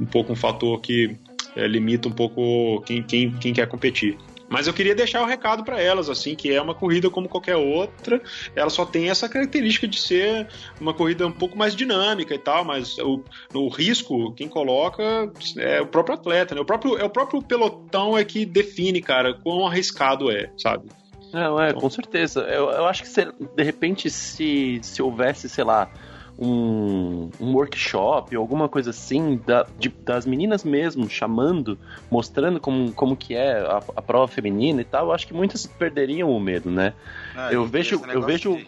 um 0.00 0.06
pouco 0.06 0.32
um 0.32 0.36
fator 0.36 0.80
que 0.80 1.16
é, 1.56 1.66
limita 1.66 2.08
um 2.08 2.12
pouco 2.12 2.80
quem, 2.82 3.02
quem, 3.02 3.32
quem 3.32 3.52
quer 3.52 3.66
competir. 3.66 4.16
Mas 4.52 4.66
eu 4.66 4.74
queria 4.74 4.94
deixar 4.94 5.22
o 5.22 5.24
um 5.24 5.26
recado 5.26 5.64
para 5.64 5.80
elas, 5.80 6.10
assim, 6.10 6.34
que 6.34 6.52
é 6.52 6.60
uma 6.60 6.74
corrida 6.74 7.08
como 7.08 7.26
qualquer 7.26 7.56
outra. 7.56 8.20
Ela 8.54 8.68
só 8.68 8.84
tem 8.84 9.08
essa 9.08 9.26
característica 9.26 9.88
de 9.88 9.98
ser 9.98 10.46
uma 10.78 10.92
corrida 10.92 11.26
um 11.26 11.32
pouco 11.32 11.56
mais 11.56 11.74
dinâmica 11.74 12.34
e 12.34 12.38
tal, 12.38 12.62
mas 12.62 12.98
o, 12.98 13.24
o 13.54 13.68
risco, 13.70 14.30
quem 14.34 14.48
coloca 14.48 15.32
é 15.56 15.80
o 15.80 15.86
próprio 15.86 16.16
atleta, 16.16 16.54
né? 16.54 16.60
O 16.60 16.66
próprio, 16.66 16.98
é 16.98 17.04
o 17.04 17.08
próprio 17.08 17.40
pelotão 17.40 18.16
é 18.16 18.26
que 18.26 18.44
define, 18.44 19.00
cara, 19.00 19.32
quão 19.32 19.66
arriscado 19.66 20.30
é, 20.30 20.50
sabe? 20.58 20.86
Não, 21.32 21.58
é, 21.58 21.70
então... 21.70 21.80
com 21.80 21.88
certeza. 21.88 22.42
Eu, 22.42 22.70
eu 22.70 22.84
acho 22.84 23.04
que 23.04 23.08
se, 23.08 23.24
de 23.24 23.62
repente, 23.62 24.10
se, 24.10 24.80
se 24.82 25.00
houvesse, 25.00 25.48
sei 25.48 25.64
lá, 25.64 25.90
um, 26.38 27.30
um 27.40 27.54
workshop, 27.54 28.34
alguma 28.34 28.68
coisa 28.68 28.90
assim, 28.90 29.40
da, 29.46 29.66
de, 29.78 29.88
das 30.04 30.26
meninas 30.26 30.64
mesmo, 30.64 31.08
chamando, 31.08 31.78
mostrando 32.10 32.58
como, 32.58 32.92
como 32.92 33.16
que 33.16 33.34
é 33.34 33.60
a, 33.60 33.82
a 33.96 34.02
prova 34.02 34.26
feminina 34.28 34.80
e 34.80 34.84
tal, 34.84 35.06
eu 35.06 35.12
acho 35.12 35.26
que 35.26 35.34
muitas 35.34 35.66
perderiam 35.66 36.30
o 36.30 36.40
medo, 36.40 36.70
né? 36.70 36.94
Ah, 37.34 37.52
eu 37.52 37.64
vejo, 37.66 38.00
eu 38.12 38.22
vejo, 38.22 38.58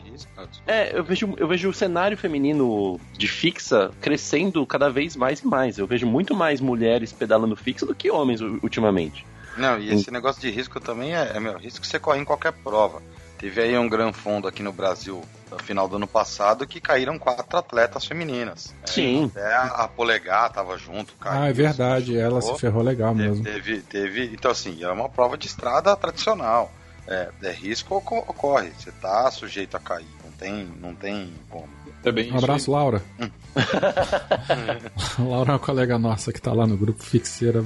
é, 0.67 0.97
eu 0.97 1.05
vejo, 1.05 1.35
eu 1.37 1.49
vejo 1.49 1.69
o 1.69 1.75
cenário 1.75 2.17
feminino 2.17 3.01
de 3.13 3.29
fixa 3.29 3.91
crescendo 4.01 4.65
cada 4.67 4.89
vez 4.89 5.17
mais 5.17 5.41
e 5.41 5.47
mais. 5.47 5.79
Eu 5.79 5.87
vejo 5.87 6.07
muito 6.07 6.35
mais 6.35 6.61
mulheres 6.61 7.13
pedalando 7.13 7.57
fixa 7.57 7.87
do 7.87 7.95
que 7.95 8.11
homens 8.11 8.41
ultimamente. 8.41 9.27
Não, 9.57 9.79
e 9.79 9.93
esse 9.93 10.11
negócio 10.11 10.41
de 10.41 10.51
risco 10.51 10.81
também 10.81 11.15
é, 11.15 11.33
é 11.35 11.41
meu, 11.41 11.57
risco 11.57 11.81
que 11.81 11.87
você 11.87 11.99
corre 11.99 12.21
em 12.21 12.25
qualquer 12.25 12.53
prova. 12.53 13.01
Teve 13.45 13.61
aí 13.61 13.77
um 13.77 13.87
gran 13.87 14.11
fundo 14.11 14.49
aqui 14.49 14.63
no 14.63 14.73
Brasil 14.73 15.23
no 15.51 15.59
final 15.59 15.87
do 15.87 15.97
ano 15.97 16.07
passado 16.07 16.67
que 16.67 16.81
caíram 16.81 17.19
quatro 17.19 17.59
atletas 17.59 18.07
femininas. 18.07 18.75
Sim. 18.87 19.31
É, 19.37 19.41
até 19.41 19.55
a, 19.55 19.65
a 19.85 19.89
Polegar 19.89 20.51
tava 20.51 20.79
junto. 20.79 21.13
Caiu, 21.17 21.43
ah, 21.43 21.49
é 21.51 21.53
verdade. 21.53 22.17
Ela 22.17 22.41
se 22.41 22.59
ferrou 22.59 22.83
legal 22.83 23.15
teve, 23.15 23.29
mesmo. 23.29 23.45
Teve, 23.45 23.81
teve, 23.83 24.25
então, 24.33 24.51
assim, 24.51 24.83
é 24.83 24.91
uma 24.91 25.11
prova 25.11 25.37
de 25.37 25.47
estrada 25.47 25.95
tradicional. 25.95 26.73
É, 27.07 27.29
é 27.43 27.51
risco 27.51 27.95
ocorre. 27.97 28.73
Você 28.79 28.91
tá 28.93 29.31
sujeito 29.31 29.77
a 29.77 29.81
cair. 29.81 30.07
Não 30.25 30.33
tem, 30.33 30.65
não 30.81 30.95
tem 30.95 31.31
como. 31.51 31.69
É 32.05 32.33
um 32.35 32.39
abraço, 32.39 32.71
Laura. 32.71 33.03
Hum. 33.21 33.29
Laura 35.29 35.51
é 35.51 35.53
uma 35.55 35.59
colega 35.59 35.99
nossa 35.99 36.33
que 36.33 36.41
tá 36.41 36.53
lá 36.53 36.67
no 36.67 36.77
grupo 36.77 37.03
Fixeira 37.03 37.65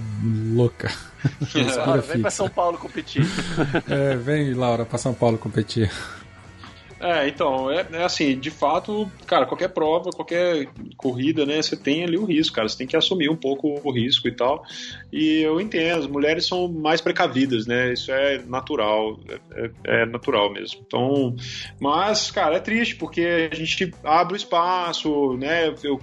louca. 0.54 0.90
Laura, 1.76 2.02
vem 2.02 2.20
pra 2.20 2.30
São 2.30 2.48
Paulo 2.48 2.78
competir. 2.78 3.26
é, 3.88 4.16
vem, 4.16 4.54
Laura, 4.54 4.84
pra 4.84 4.98
São 4.98 5.14
Paulo 5.14 5.38
competir. 5.38 5.90
É, 7.00 7.28
então, 7.28 7.70
é, 7.70 7.86
é, 7.92 8.04
assim, 8.04 8.36
de 8.38 8.50
fato, 8.50 9.10
cara, 9.24 9.46
qualquer 9.46 9.68
prova, 9.68 10.10
qualquer 10.10 10.68
corrida, 10.96 11.46
né, 11.46 11.62
você 11.62 11.76
tem 11.76 12.02
ali 12.02 12.18
o 12.18 12.24
risco, 12.24 12.56
cara, 12.56 12.68
você 12.68 12.76
tem 12.76 12.86
que 12.88 12.96
assumir 12.96 13.30
um 13.30 13.36
pouco 13.36 13.80
o 13.84 13.92
risco 13.92 14.26
e 14.26 14.32
tal. 14.32 14.64
E 15.12 15.40
eu 15.40 15.60
entendo, 15.60 16.00
as 16.00 16.06
mulheres 16.08 16.46
são 16.46 16.66
mais 16.66 17.00
precavidas, 17.00 17.66
né, 17.66 17.92
isso 17.92 18.10
é 18.10 18.38
natural, 18.42 19.18
é, 19.52 19.70
é 19.84 20.06
natural 20.06 20.52
mesmo. 20.52 20.80
Então, 20.84 21.36
mas, 21.80 22.32
cara, 22.32 22.56
é 22.56 22.60
triste, 22.60 22.96
porque 22.96 23.48
a 23.50 23.54
gente 23.54 23.92
abre 24.02 24.34
o 24.34 24.36
espaço, 24.36 25.36
né, 25.36 25.72
eu 25.84 26.00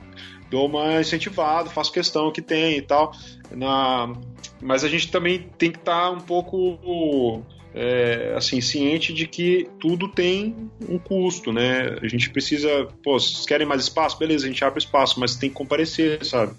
dou 0.49 0.67
uma 0.67 1.01
incentivada, 1.01 1.69
faço 1.69 1.91
questão 1.91 2.31
que 2.31 2.41
tem 2.41 2.77
e 2.77 2.81
tal, 2.81 3.11
na... 3.51 4.13
mas 4.61 4.85
a 4.85 4.87
gente 4.87 5.11
também 5.11 5.49
tem 5.57 5.71
que 5.71 5.79
estar 5.79 6.03
tá 6.03 6.11
um 6.11 6.21
pouco 6.21 7.43
é, 7.77 8.33
assim, 8.37 8.61
ciente 8.61 9.13
de 9.13 9.27
que 9.27 9.67
tudo 9.81 10.07
tem 10.07 10.55
um 10.87 10.97
custo, 10.97 11.51
né? 11.51 11.97
A 12.01 12.07
gente 12.07 12.29
precisa, 12.29 12.87
pô, 13.03 13.19
vocês 13.19 13.45
querem 13.45 13.67
mais 13.67 13.81
espaço? 13.81 14.17
Beleza, 14.17 14.45
a 14.45 14.49
gente 14.49 14.63
abre 14.63 14.79
espaço, 14.79 15.19
mas 15.19 15.35
tem 15.35 15.49
que 15.49 15.55
comparecer, 15.55 16.23
sabe? 16.25 16.55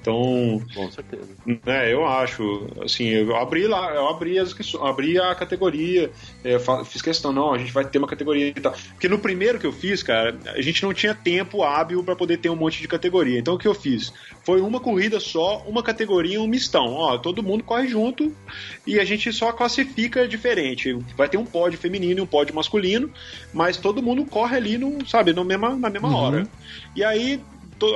Então, 0.00 0.62
com 0.74 0.90
certeza. 0.90 1.28
Né, 1.44 1.92
eu 1.92 2.06
acho, 2.06 2.66
assim, 2.82 3.08
eu 3.08 3.36
abri 3.36 3.66
lá, 3.66 3.94
eu 3.94 4.08
abri, 4.08 4.38
as, 4.38 4.54
abri 4.80 5.18
a 5.18 5.34
categoria, 5.34 6.10
é, 6.42 6.58
fiz 6.84 7.02
questão, 7.02 7.32
não, 7.32 7.52
a 7.52 7.58
gente 7.58 7.70
vai 7.70 7.84
ter 7.84 7.98
uma 7.98 8.08
categoria 8.08 8.48
e 8.48 8.54
tal. 8.54 8.72
Porque 8.92 9.08
no 9.08 9.18
primeiro 9.18 9.58
que 9.58 9.66
eu 9.66 9.72
fiz, 9.72 10.02
cara, 10.02 10.38
a 10.46 10.62
gente 10.62 10.82
não 10.82 10.94
tinha 10.94 11.14
tempo 11.14 11.62
hábil 11.62 12.02
para 12.02 12.16
poder 12.16 12.38
ter 12.38 12.48
um 12.48 12.56
monte 12.56 12.80
de 12.80 12.88
categoria. 12.88 13.38
Então 13.38 13.54
o 13.54 13.58
que 13.58 13.68
eu 13.68 13.74
fiz? 13.74 14.12
Foi 14.42 14.62
uma 14.62 14.80
corrida 14.80 15.20
só, 15.20 15.62
uma 15.66 15.82
categoria 15.82 16.36
e 16.36 16.38
um 16.38 16.46
mistão. 16.46 16.94
Ó, 16.94 17.18
todo 17.18 17.42
mundo 17.42 17.62
corre 17.62 17.86
junto 17.88 18.34
e 18.86 18.98
a 18.98 19.04
gente 19.04 19.30
só 19.32 19.52
classifica 19.52 20.26
diferente. 20.26 20.98
Vai 21.14 21.28
ter 21.28 21.36
um 21.36 21.44
pódio 21.44 21.78
feminino 21.78 22.20
e 22.20 22.22
um 22.22 22.26
pódio 22.26 22.54
masculino, 22.54 23.10
mas 23.52 23.76
todo 23.76 24.02
mundo 24.02 24.24
corre 24.24 24.56
ali, 24.56 24.78
no, 24.78 25.06
sabe, 25.06 25.34
no 25.34 25.44
mesma, 25.44 25.76
na 25.76 25.90
mesma 25.90 26.08
uhum. 26.08 26.14
hora. 26.14 26.48
E 26.96 27.04
aí 27.04 27.40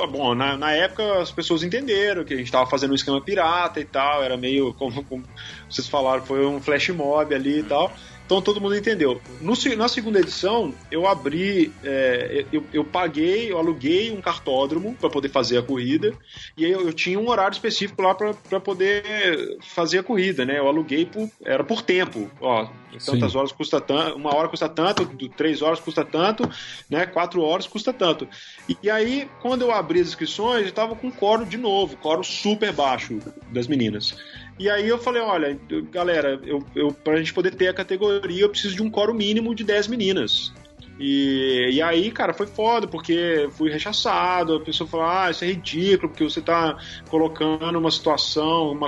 bom, 0.07 0.33
na, 0.33 0.57
na, 0.57 0.71
época 0.71 1.19
as 1.19 1.31
pessoas 1.31 1.63
entenderam 1.63 2.23
que 2.23 2.33
a 2.33 2.37
gente 2.37 2.47
estava 2.47 2.69
fazendo 2.69 2.91
um 2.91 2.95
esquema 2.95 3.21
pirata 3.21 3.79
e 3.79 3.85
tal, 3.85 4.23
era 4.23 4.35
meio, 4.35 4.73
como, 4.73 5.03
como 5.03 5.23
vocês 5.69 5.87
falaram, 5.87 6.25
foi 6.25 6.45
um 6.45 6.59
flash 6.59 6.89
mob 6.89 7.33
ali 7.33 7.59
e 7.59 7.63
tal. 7.63 7.91
Então 8.25 8.41
todo 8.41 8.59
mundo 8.59 8.75
entendeu. 8.75 9.21
No, 9.39 9.53
na 9.77 9.87
segunda 9.87 10.19
edição, 10.19 10.73
eu 10.89 11.07
abri, 11.07 11.71
é, 11.83 12.45
eu, 12.51 12.63
eu, 12.73 12.83
paguei, 12.83 13.51
eu 13.51 13.57
aluguei 13.57 14.11
um 14.11 14.19
cartódromo 14.19 14.95
para 14.99 15.09
poder 15.09 15.29
fazer 15.29 15.59
a 15.59 15.61
corrida, 15.61 16.11
e 16.57 16.65
aí 16.65 16.71
eu, 16.71 16.81
eu 16.81 16.93
tinha 16.93 17.19
um 17.19 17.29
horário 17.29 17.53
específico 17.53 18.01
lá 18.01 18.15
para 18.15 18.59
poder 18.59 19.57
fazer 19.61 19.99
a 19.99 20.03
corrida, 20.03 20.43
né? 20.43 20.57
Eu 20.57 20.67
aluguei 20.67 21.05
por, 21.05 21.29
era 21.43 21.63
por 21.63 21.83
tempo, 21.83 22.29
ó, 22.41 22.67
tantas 23.05 23.31
Sim. 23.31 23.37
horas 23.37 23.51
custa 23.51 23.79
tanto, 23.79 24.17
uma 24.17 24.33
hora 24.35 24.49
custa 24.49 24.69
tanto, 24.69 25.05
três 25.29 25.61
horas 25.61 25.79
custa 25.79 26.03
tanto, 26.03 26.49
né? 26.89 27.05
Quatro 27.05 27.41
horas 27.41 27.67
custa 27.67 27.93
tanto. 27.93 28.27
E, 28.67 28.75
e 28.81 28.89
aí, 28.89 29.29
quando 29.41 29.61
eu 29.61 29.71
abri 29.71 29.99
as 29.99 30.07
inscrições, 30.07 30.63
eu 30.63 30.69
estava 30.69 30.95
com 30.95 31.11
coro 31.11 31.45
de 31.45 31.57
novo, 31.57 31.95
coro 31.97 32.23
super 32.23 32.71
baixo 32.73 33.19
das 33.51 33.67
meninas. 33.67 34.15
E 34.57 34.69
aí 34.69 34.87
eu 34.87 34.97
falei, 34.97 35.21
olha, 35.21 35.59
galera, 35.91 36.39
eu, 36.45 36.65
eu, 36.75 36.91
pra 36.91 37.17
gente 37.17 37.33
poder 37.33 37.53
ter 37.55 37.67
a 37.67 37.73
categoria, 37.73 38.43
eu 38.43 38.49
preciso 38.49 38.75
de 38.75 38.81
um 38.81 38.89
coro 38.89 39.13
mínimo 39.13 39.53
de 39.53 39.63
10 39.63 39.87
meninas. 39.87 40.53
E, 40.97 41.71
e 41.73 41.81
aí, 41.81 42.09
cara, 42.09 42.33
foi 42.33 42.47
foda, 42.47 42.87
porque 42.87 43.49
fui 43.51 43.69
rechaçado. 43.69 44.55
A 44.55 44.61
pessoa 44.61 44.89
falou: 44.89 45.05
ah, 45.05 45.29
isso 45.29 45.43
é 45.43 45.47
ridículo, 45.47 46.09
porque 46.09 46.23
você 46.23 46.41
tá 46.41 46.77
colocando 47.09 47.77
uma 47.77 47.91
situação, 47.91 48.71
uma, 48.71 48.87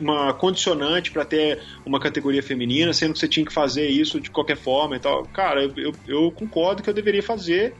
uma 0.00 0.34
condicionante 0.34 1.12
para 1.12 1.24
ter 1.24 1.60
uma 1.86 2.00
categoria 2.00 2.42
feminina, 2.42 2.92
sendo 2.92 3.12
que 3.12 3.20
você 3.20 3.28
tinha 3.28 3.46
que 3.46 3.52
fazer 3.52 3.86
isso 3.86 4.20
de 4.20 4.30
qualquer 4.30 4.56
forma 4.56 4.96
e 4.96 5.00
tal. 5.00 5.22
Cara, 5.26 5.62
eu, 5.62 5.72
eu, 5.76 5.92
eu 6.08 6.30
concordo 6.32 6.82
que 6.82 6.90
eu 6.90 6.94
deveria 6.94 7.22
fazer 7.22 7.74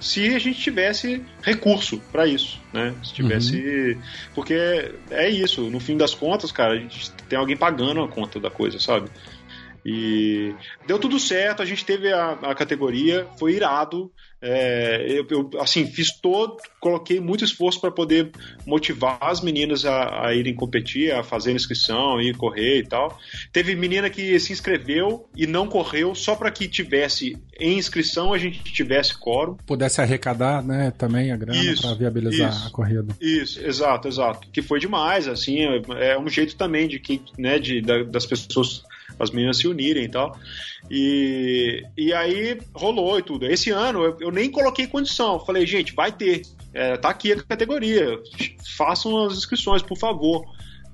se 0.00 0.34
a 0.34 0.38
gente 0.38 0.60
tivesse 0.60 1.24
recurso 1.42 2.00
para 2.12 2.26
isso, 2.26 2.60
né? 2.72 2.94
Se 3.02 3.12
tivesse. 3.14 3.56
Uhum. 3.56 4.02
Porque 4.34 4.54
é 5.10 5.28
isso, 5.28 5.62
no 5.70 5.80
fim 5.80 5.96
das 5.96 6.14
contas, 6.14 6.52
cara, 6.52 6.74
a 6.74 6.78
gente 6.78 7.10
tem 7.28 7.38
alguém 7.38 7.56
pagando 7.56 8.02
a 8.02 8.08
conta 8.08 8.38
da 8.38 8.50
coisa, 8.50 8.78
sabe? 8.78 9.10
E 9.84 10.54
deu 10.86 10.98
tudo 10.98 11.18
certo, 11.18 11.62
a 11.62 11.66
gente 11.66 11.84
teve 11.84 12.12
a, 12.12 12.32
a 12.32 12.54
categoria, 12.54 13.26
foi 13.38 13.54
irado. 13.54 14.12
É, 14.40 15.04
eu, 15.08 15.26
eu, 15.30 15.50
assim, 15.60 15.86
fiz 15.86 16.12
todo, 16.12 16.56
coloquei 16.80 17.18
muito 17.20 17.44
esforço 17.44 17.80
para 17.80 17.90
poder 17.90 18.30
motivar 18.64 19.18
as 19.20 19.40
meninas 19.40 19.84
a, 19.84 20.26
a, 20.26 20.34
irem 20.34 20.54
competir, 20.54 21.12
a 21.12 21.24
fazer 21.24 21.52
inscrição, 21.52 22.20
ir 22.20 22.36
correr 22.36 22.78
e 22.78 22.84
tal. 22.84 23.18
Teve 23.52 23.74
menina 23.74 24.08
que 24.08 24.38
se 24.38 24.52
inscreveu 24.52 25.28
e 25.36 25.46
não 25.46 25.66
correu 25.66 26.14
só 26.14 26.36
para 26.36 26.50
que 26.50 26.68
tivesse 26.68 27.36
em 27.58 27.76
inscrição 27.76 28.32
a 28.32 28.38
gente 28.38 28.62
tivesse 28.62 29.18
quórum. 29.18 29.56
Pudesse 29.66 30.00
arrecadar, 30.00 30.62
né, 30.62 30.92
também 30.96 31.32
a 31.32 31.36
grana 31.36 31.58
para 31.80 31.94
viabilizar 31.94 32.50
isso, 32.50 32.68
a 32.68 32.70
corrida. 32.70 33.16
Isso, 33.20 33.60
exato, 33.64 34.06
exato. 34.06 34.48
Que 34.52 34.62
foi 34.62 34.78
demais, 34.78 35.26
assim, 35.26 35.58
é, 35.96 36.16
um 36.16 36.28
jeito 36.28 36.56
também 36.56 36.86
de 36.86 37.00
que, 37.00 37.20
né, 37.36 37.58
de, 37.58 37.82
das 37.82 38.24
pessoas 38.24 38.84
as 39.18 39.30
meninas 39.30 39.58
se 39.58 39.68
unirem 39.68 40.04
e 40.04 40.08
tal. 40.08 40.36
E, 40.90 41.84
e 41.96 42.12
aí 42.12 42.58
rolou 42.74 43.18
e 43.18 43.22
tudo. 43.22 43.46
Esse 43.46 43.70
ano 43.70 44.04
eu, 44.04 44.16
eu 44.20 44.30
nem 44.30 44.50
coloquei 44.50 44.86
condição. 44.86 45.38
Falei, 45.40 45.66
gente, 45.66 45.94
vai 45.94 46.10
ter. 46.10 46.42
É, 46.72 46.96
tá 46.96 47.10
aqui 47.10 47.32
a 47.32 47.42
categoria. 47.42 48.18
Façam 48.76 49.26
as 49.26 49.36
inscrições, 49.36 49.82
por 49.82 49.98
favor. 49.98 50.44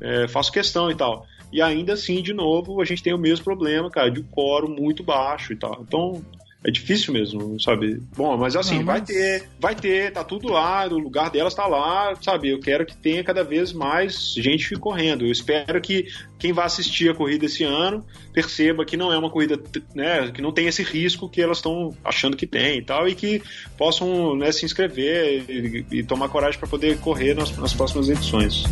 É, 0.01 0.29
faço 0.29 0.53
questão 0.53 0.91
e 0.91 0.95
tal. 0.95 1.27
E 1.53 1.63
ainda 1.63 1.93
assim, 1.93 2.21
de 2.21 2.35
novo, 2.35 2.81
a 2.81 2.85
gente 2.85 3.03
tem 3.03 3.15
o 3.15 3.19
mesmo 3.19 3.45
problema, 3.45 3.89
cara, 3.89 4.11
de 4.11 4.21
um 4.21 4.25
coro 4.25 4.69
muito 4.69 5.05
baixo 5.05 5.53
e 5.53 5.57
tal. 5.57 5.85
Então, 5.87 6.25
é 6.67 6.71
difícil 6.71 7.13
mesmo, 7.13 7.61
sabe? 7.61 8.01
Bom, 8.17 8.39
mas 8.39 8.57
assim, 8.57 8.79
Não, 8.79 8.85
mas... 8.85 9.01
vai 9.01 9.03
ter, 9.03 9.49
vai 9.61 9.75
ter, 9.75 10.13
tá 10.13 10.25
tudo 10.25 10.49
lá, 10.49 10.87
o 10.87 10.99
lugar 10.99 11.31
delas 11.31 11.55
tá 11.55 11.67
lá, 11.67 12.15
sabe? 12.23 12.49
Eu 12.49 12.59
quero 12.59 12.87
que 12.87 12.97
tenha 12.97 13.23
cada 13.23 13.45
vez 13.45 13.73
mais 13.73 14.33
gente 14.35 14.75
correndo. 14.77 15.27
Eu 15.27 15.31
espero 15.31 15.79
que 15.81 16.07
quem 16.39 16.55
vai 16.55 16.65
assistir 16.65 17.11
a 17.11 17.15
corrida 17.15 17.45
esse 17.45 17.65
ano 17.65 18.05
perceba 18.33 18.85
que 18.85 18.97
não 18.97 19.13
é 19.13 19.19
uma 19.19 19.31
corrida, 19.31 19.61
né, 19.95 20.31
que 20.33 20.41
não 20.41 20.53
tem 20.53 20.67
esse 20.67 20.83
risco 20.83 21.29
que 21.29 21.43
elas 21.43 21.59
estão 21.59 21.95
achando 22.03 22.37
que 22.37 22.47
tem 22.47 22.79
e 22.79 22.83
tal, 22.83 23.07
e 23.07 23.15
que 23.15 23.43
possam 23.77 24.35
né, 24.35 24.51
se 24.51 24.65
inscrever 24.65 25.45
e, 25.49 25.87
e 25.91 26.03
tomar 26.03 26.31
coragem 26.31 26.59
para 26.59 26.69
poder 26.69 26.99
correr 26.99 27.35
nas, 27.35 27.55
nas 27.59 27.75
próximas 27.75 28.09
edições. 28.09 28.65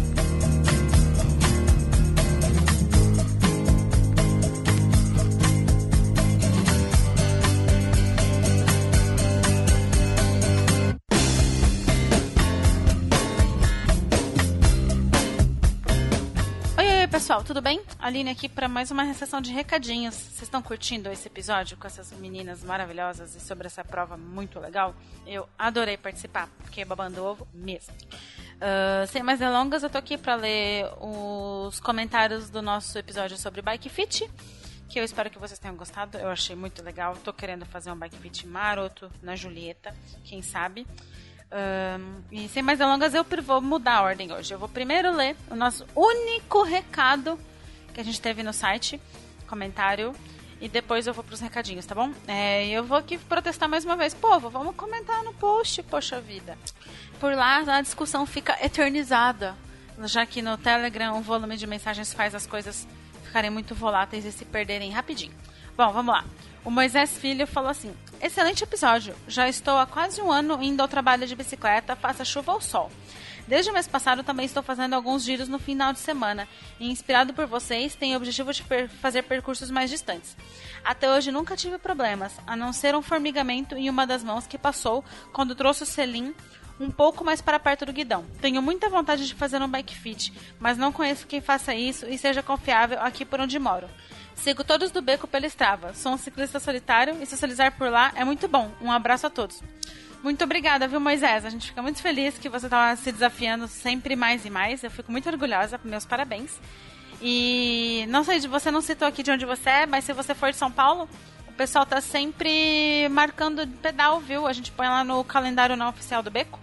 Pessoal, 17.33 17.45
tudo 17.45 17.63
bem? 17.63 17.81
Aline 17.99 18.29
aqui 18.29 18.47
para 18.47 18.69
mais 18.69 18.91
uma 18.91 19.03
recessão 19.03 19.41
de 19.41 19.51
recadinhos. 19.51 20.15
Vocês 20.15 20.43
estão 20.43 20.61
curtindo 20.61 21.11
esse 21.11 21.27
episódio 21.29 21.79
com 21.79 21.87
essas 21.87 22.13
meninas 22.13 22.63
maravilhosas 22.63 23.35
e 23.35 23.41
sobre 23.41 23.69
essa 23.69 23.83
prova 23.83 24.19
muito 24.19 24.61
legal? 24.61 24.95
Eu 25.27 25.49
adorei 25.59 25.97
participar, 25.97 26.47
fiquei 26.65 26.85
babando 26.85 27.25
ovo 27.25 27.49
mesmo. 27.55 27.95
Uh, 27.95 29.07
sem 29.07 29.23
mais 29.23 29.39
delongas, 29.39 29.83
eu 29.83 29.89
tô 29.89 29.97
aqui 29.97 30.19
para 30.19 30.35
ler 30.35 30.87
os 31.01 31.81
comentários 31.81 32.51
do 32.51 32.61
nosso 32.61 32.99
episódio 32.99 33.39
sobre 33.39 33.63
Bike 33.63 33.89
Fit 33.89 34.29
que 34.91 35.01
eu 35.01 35.05
espero 35.05 35.31
que 35.31 35.39
vocês 35.39 35.59
tenham 35.59 35.75
gostado. 35.75 36.19
Eu 36.19 36.29
achei 36.29 36.55
muito 36.55 36.83
legal. 36.83 37.17
Tô 37.25 37.33
querendo 37.33 37.65
fazer 37.65 37.91
um 37.91 37.97
bike 37.97 38.19
fit 38.19 38.47
maroto 38.47 39.11
na 39.23 39.35
Julieta, 39.35 39.95
quem 40.23 40.43
sabe. 40.43 40.87
Um, 41.53 42.23
e 42.33 42.49
sem 42.49 42.63
mais 42.63 42.79
delongas, 42.79 43.13
eu 43.13 43.25
vou 43.43 43.61
mudar 43.61 43.97
a 43.97 44.03
ordem 44.03 44.33
hoje. 44.33 44.55
Eu 44.55 44.59
vou 44.59 44.69
primeiro 44.69 45.15
ler 45.15 45.37
o 45.51 45.55
nosso 45.55 45.87
único 45.95 46.63
recado 46.63 47.39
que 47.93 48.01
a 48.01 48.05
gente 48.05 48.21
teve 48.21 48.43
no 48.43 48.55
site, 48.55 48.99
comentário, 49.47 50.15
e 50.61 50.69
depois 50.69 51.07
eu 51.07 51.13
vou 51.13 51.23
para 51.23 51.35
os 51.35 51.41
recadinhos, 51.41 51.85
tá 51.85 51.95
bom? 51.95 52.11
É, 52.27 52.67
eu 52.69 52.85
vou 52.85 52.97
aqui 52.97 53.19
protestar 53.19 53.69
mais 53.69 53.85
uma 53.85 53.97
vez. 53.97 54.15
Povo, 54.15 54.49
vamos 54.49 54.75
comentar 54.77 55.23
no 55.25 55.35
post, 55.35 55.83
poxa 55.83 56.21
vida. 56.21 56.57
Por 57.21 57.35
lá 57.35 57.59
a 57.59 57.83
discussão 57.83 58.25
fica 58.25 58.57
eternizada, 58.65 59.55
já 60.05 60.25
que 60.25 60.41
no 60.41 60.57
Telegram 60.57 61.19
o 61.19 61.21
volume 61.21 61.57
de 61.57 61.67
mensagens 61.67 62.15
faz 62.15 62.35
as 62.35 62.47
coisas 62.47 62.87
ficarem 63.25 63.51
muito 63.51 63.75
voláteis 63.75 64.25
e 64.25 64.33
se 64.33 64.45
perderem 64.45 64.91
rapidinho. 64.91 65.35
Bom, 65.77 65.93
vamos 65.93 66.15
lá. 66.15 66.25
O 66.65 66.71
Moisés 66.71 67.17
Filho 67.19 67.47
falou 67.47 67.71
assim: 67.71 67.93
Excelente 68.21 68.63
episódio. 68.63 69.17
Já 69.27 69.49
estou 69.49 69.79
há 69.79 69.87
quase 69.87 70.23
um 70.23 70.31
ano 70.31 70.63
indo 70.63 70.81
ao 70.81 70.89
trabalho 70.89 71.27
de 71.27 71.35
bicicleta, 71.35 71.97
faça 71.97 72.25
chuva 72.25 72.53
ou 72.53 72.61
sol. 72.61 72.91
Desde 73.49 73.71
o 73.71 73.75
mês 73.75 73.89
passado 73.89 74.23
também 74.23 74.47
estou 74.47 74.63
fazendo 74.63 74.95
alguns 74.95 75.25
giros 75.25 75.49
no 75.49 75.59
final 75.59 75.93
de 75.93 75.99
semana 75.99 76.47
e, 76.79 76.89
inspirado 76.89 77.35
por 77.35 77.47
vocês, 77.47 77.97
tenho 77.97 78.15
o 78.15 78.17
objetivo 78.17 78.53
de 78.53 78.63
per 78.63 78.89
fazer 78.89 79.23
percursos 79.25 79.71
mais 79.71 79.91
distantes. 79.91 80.37
Até 80.85 81.13
hoje 81.13 81.33
nunca 81.33 81.57
tive 81.57 81.79
problemas, 81.79 82.33
a 82.47 82.55
não 82.55 82.73
ser 82.73 82.95
um 82.95 83.03
formigamento 83.03 83.75
em 83.75 83.91
uma 83.91 84.07
das 84.07 84.23
mãos 84.23 84.47
que 84.47 84.57
passou 84.57 85.05
quando 85.33 85.57
trouxe 85.57 85.83
o 85.83 85.87
selim 85.87 86.33
um 86.79 86.91
pouco 86.91 87.25
mais 87.25 87.41
para 87.41 87.59
perto 87.59 87.85
do 87.85 87.93
guidão. 87.93 88.25
Tenho 88.41 88.63
muita 88.63 88.89
vontade 88.89 89.27
de 89.27 89.35
fazer 89.35 89.61
um 89.61 89.69
bike 89.69 89.97
fit, 89.97 90.33
mas 90.59 90.79
não 90.79 90.93
conheço 90.93 91.27
quem 91.27 91.41
faça 91.41 91.75
isso 91.75 92.07
e 92.07 92.17
seja 92.17 92.43
confiável 92.43 93.01
aqui 93.01 93.25
por 93.25 93.41
onde 93.41 93.59
moro. 93.59 93.89
Sigo 94.35 94.65
todos 94.65 94.91
do 94.91 95.01
beco 95.01 95.27
pela 95.27 95.47
Strava. 95.47 95.95
Sou 95.95 96.13
um 96.13 96.19
ciclista 96.19 96.59
solitário 96.59 97.17
e 97.23 97.27
socializar 97.27 97.73
por 97.73 97.91
lá 97.91 98.13
é 98.17 98.25
muito 98.25 98.49
bom. 98.49 98.71
Um 98.81 98.91
abraço 98.91 99.27
a 99.27 99.31
todos. 99.31 99.63
Muito 100.23 100.43
obrigada, 100.45 100.87
viu, 100.87 101.01
Moisés? 101.01 101.45
A 101.45 101.51
gente 101.51 101.69
fica 101.69 101.83
muito 101.83 102.01
feliz 102.01 102.39
que 102.39 102.49
você 102.49 102.67
está 102.67 102.95
se 102.97 103.11
desafiando 103.11 103.67
sempre 103.67 104.15
mais 104.15 104.45
e 104.45 104.51
mais. 104.51 104.83
Eu 104.83 104.91
fico 104.91 105.11
muito 105.11 105.29
orgulhosa. 105.29 105.81
Meus 105.85 106.07
parabéns. 106.07 106.61
E 107.21 108.05
não 108.09 108.25
sei, 108.25 108.41
você 108.41 108.71
não 108.71 108.81
citou 108.81 109.07
aqui 109.07 109.23
de 109.23 109.31
onde 109.31 109.45
você 109.45 109.71
é, 109.71 109.87
mas 109.87 110.05
se 110.05 110.13
você 110.13 110.35
for 110.35 110.51
de 110.51 110.57
São 110.57 110.73
Paulo, 110.73 111.09
o 111.47 111.53
pessoal 111.53 111.87
tá 111.87 112.01
sempre 112.01 113.09
marcando 113.11 113.67
pedal, 113.81 114.21
viu? 114.21 114.47
A 114.47 114.53
gente 114.53 114.73
põe 114.73 114.89
lá 114.89 115.05
no 115.05 115.23
calendário 115.23 115.77
não 115.77 115.89
oficial 115.89 116.23
do 116.23 116.31
Beco. 116.31 116.59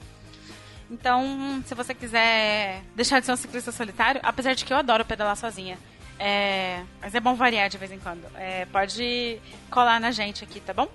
Então, 0.91 1.63
se 1.65 1.75
você 1.75 1.93
quiser 1.93 2.81
deixar 2.95 3.19
de 3.19 3.25
ser 3.25 3.31
um 3.31 3.37
ciclista 3.37 3.71
solitário, 3.71 4.19
apesar 4.23 4.53
de 4.53 4.65
que 4.65 4.73
eu 4.73 4.77
adoro 4.77 5.05
pedalar 5.05 5.37
sozinha. 5.37 5.77
É, 6.19 6.83
mas 7.01 7.15
é 7.15 7.19
bom 7.19 7.33
variar 7.33 7.69
de 7.69 7.77
vez 7.77 7.91
em 7.91 7.97
quando. 7.97 8.25
É, 8.35 8.65
pode 8.65 9.39
colar 9.71 9.99
na 9.99 10.11
gente 10.11 10.43
aqui, 10.43 10.59
tá 10.59 10.73
bom? 10.73 10.87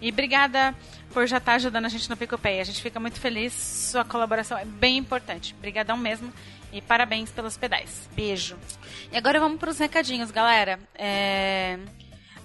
E 0.00 0.08
obrigada 0.08 0.74
por 1.12 1.26
já 1.26 1.36
estar 1.36 1.52
tá 1.52 1.56
ajudando 1.56 1.84
a 1.84 1.88
gente 1.88 2.08
no 2.08 2.16
PicPay. 2.16 2.60
A 2.60 2.64
gente 2.64 2.80
fica 2.80 2.98
muito 2.98 3.20
feliz. 3.20 3.52
Sua 3.52 4.04
colaboração 4.04 4.56
é 4.56 4.64
bem 4.64 4.96
importante. 4.96 5.54
Obrigadão 5.58 5.96
mesmo. 5.96 6.32
E 6.72 6.80
parabéns 6.80 7.30
pelos 7.30 7.56
pedais. 7.56 8.08
Beijo. 8.12 8.56
E 9.12 9.16
agora 9.16 9.38
vamos 9.38 9.58
para 9.58 9.70
os 9.70 9.78
recadinhos, 9.78 10.30
galera. 10.30 10.78
É... 10.94 11.78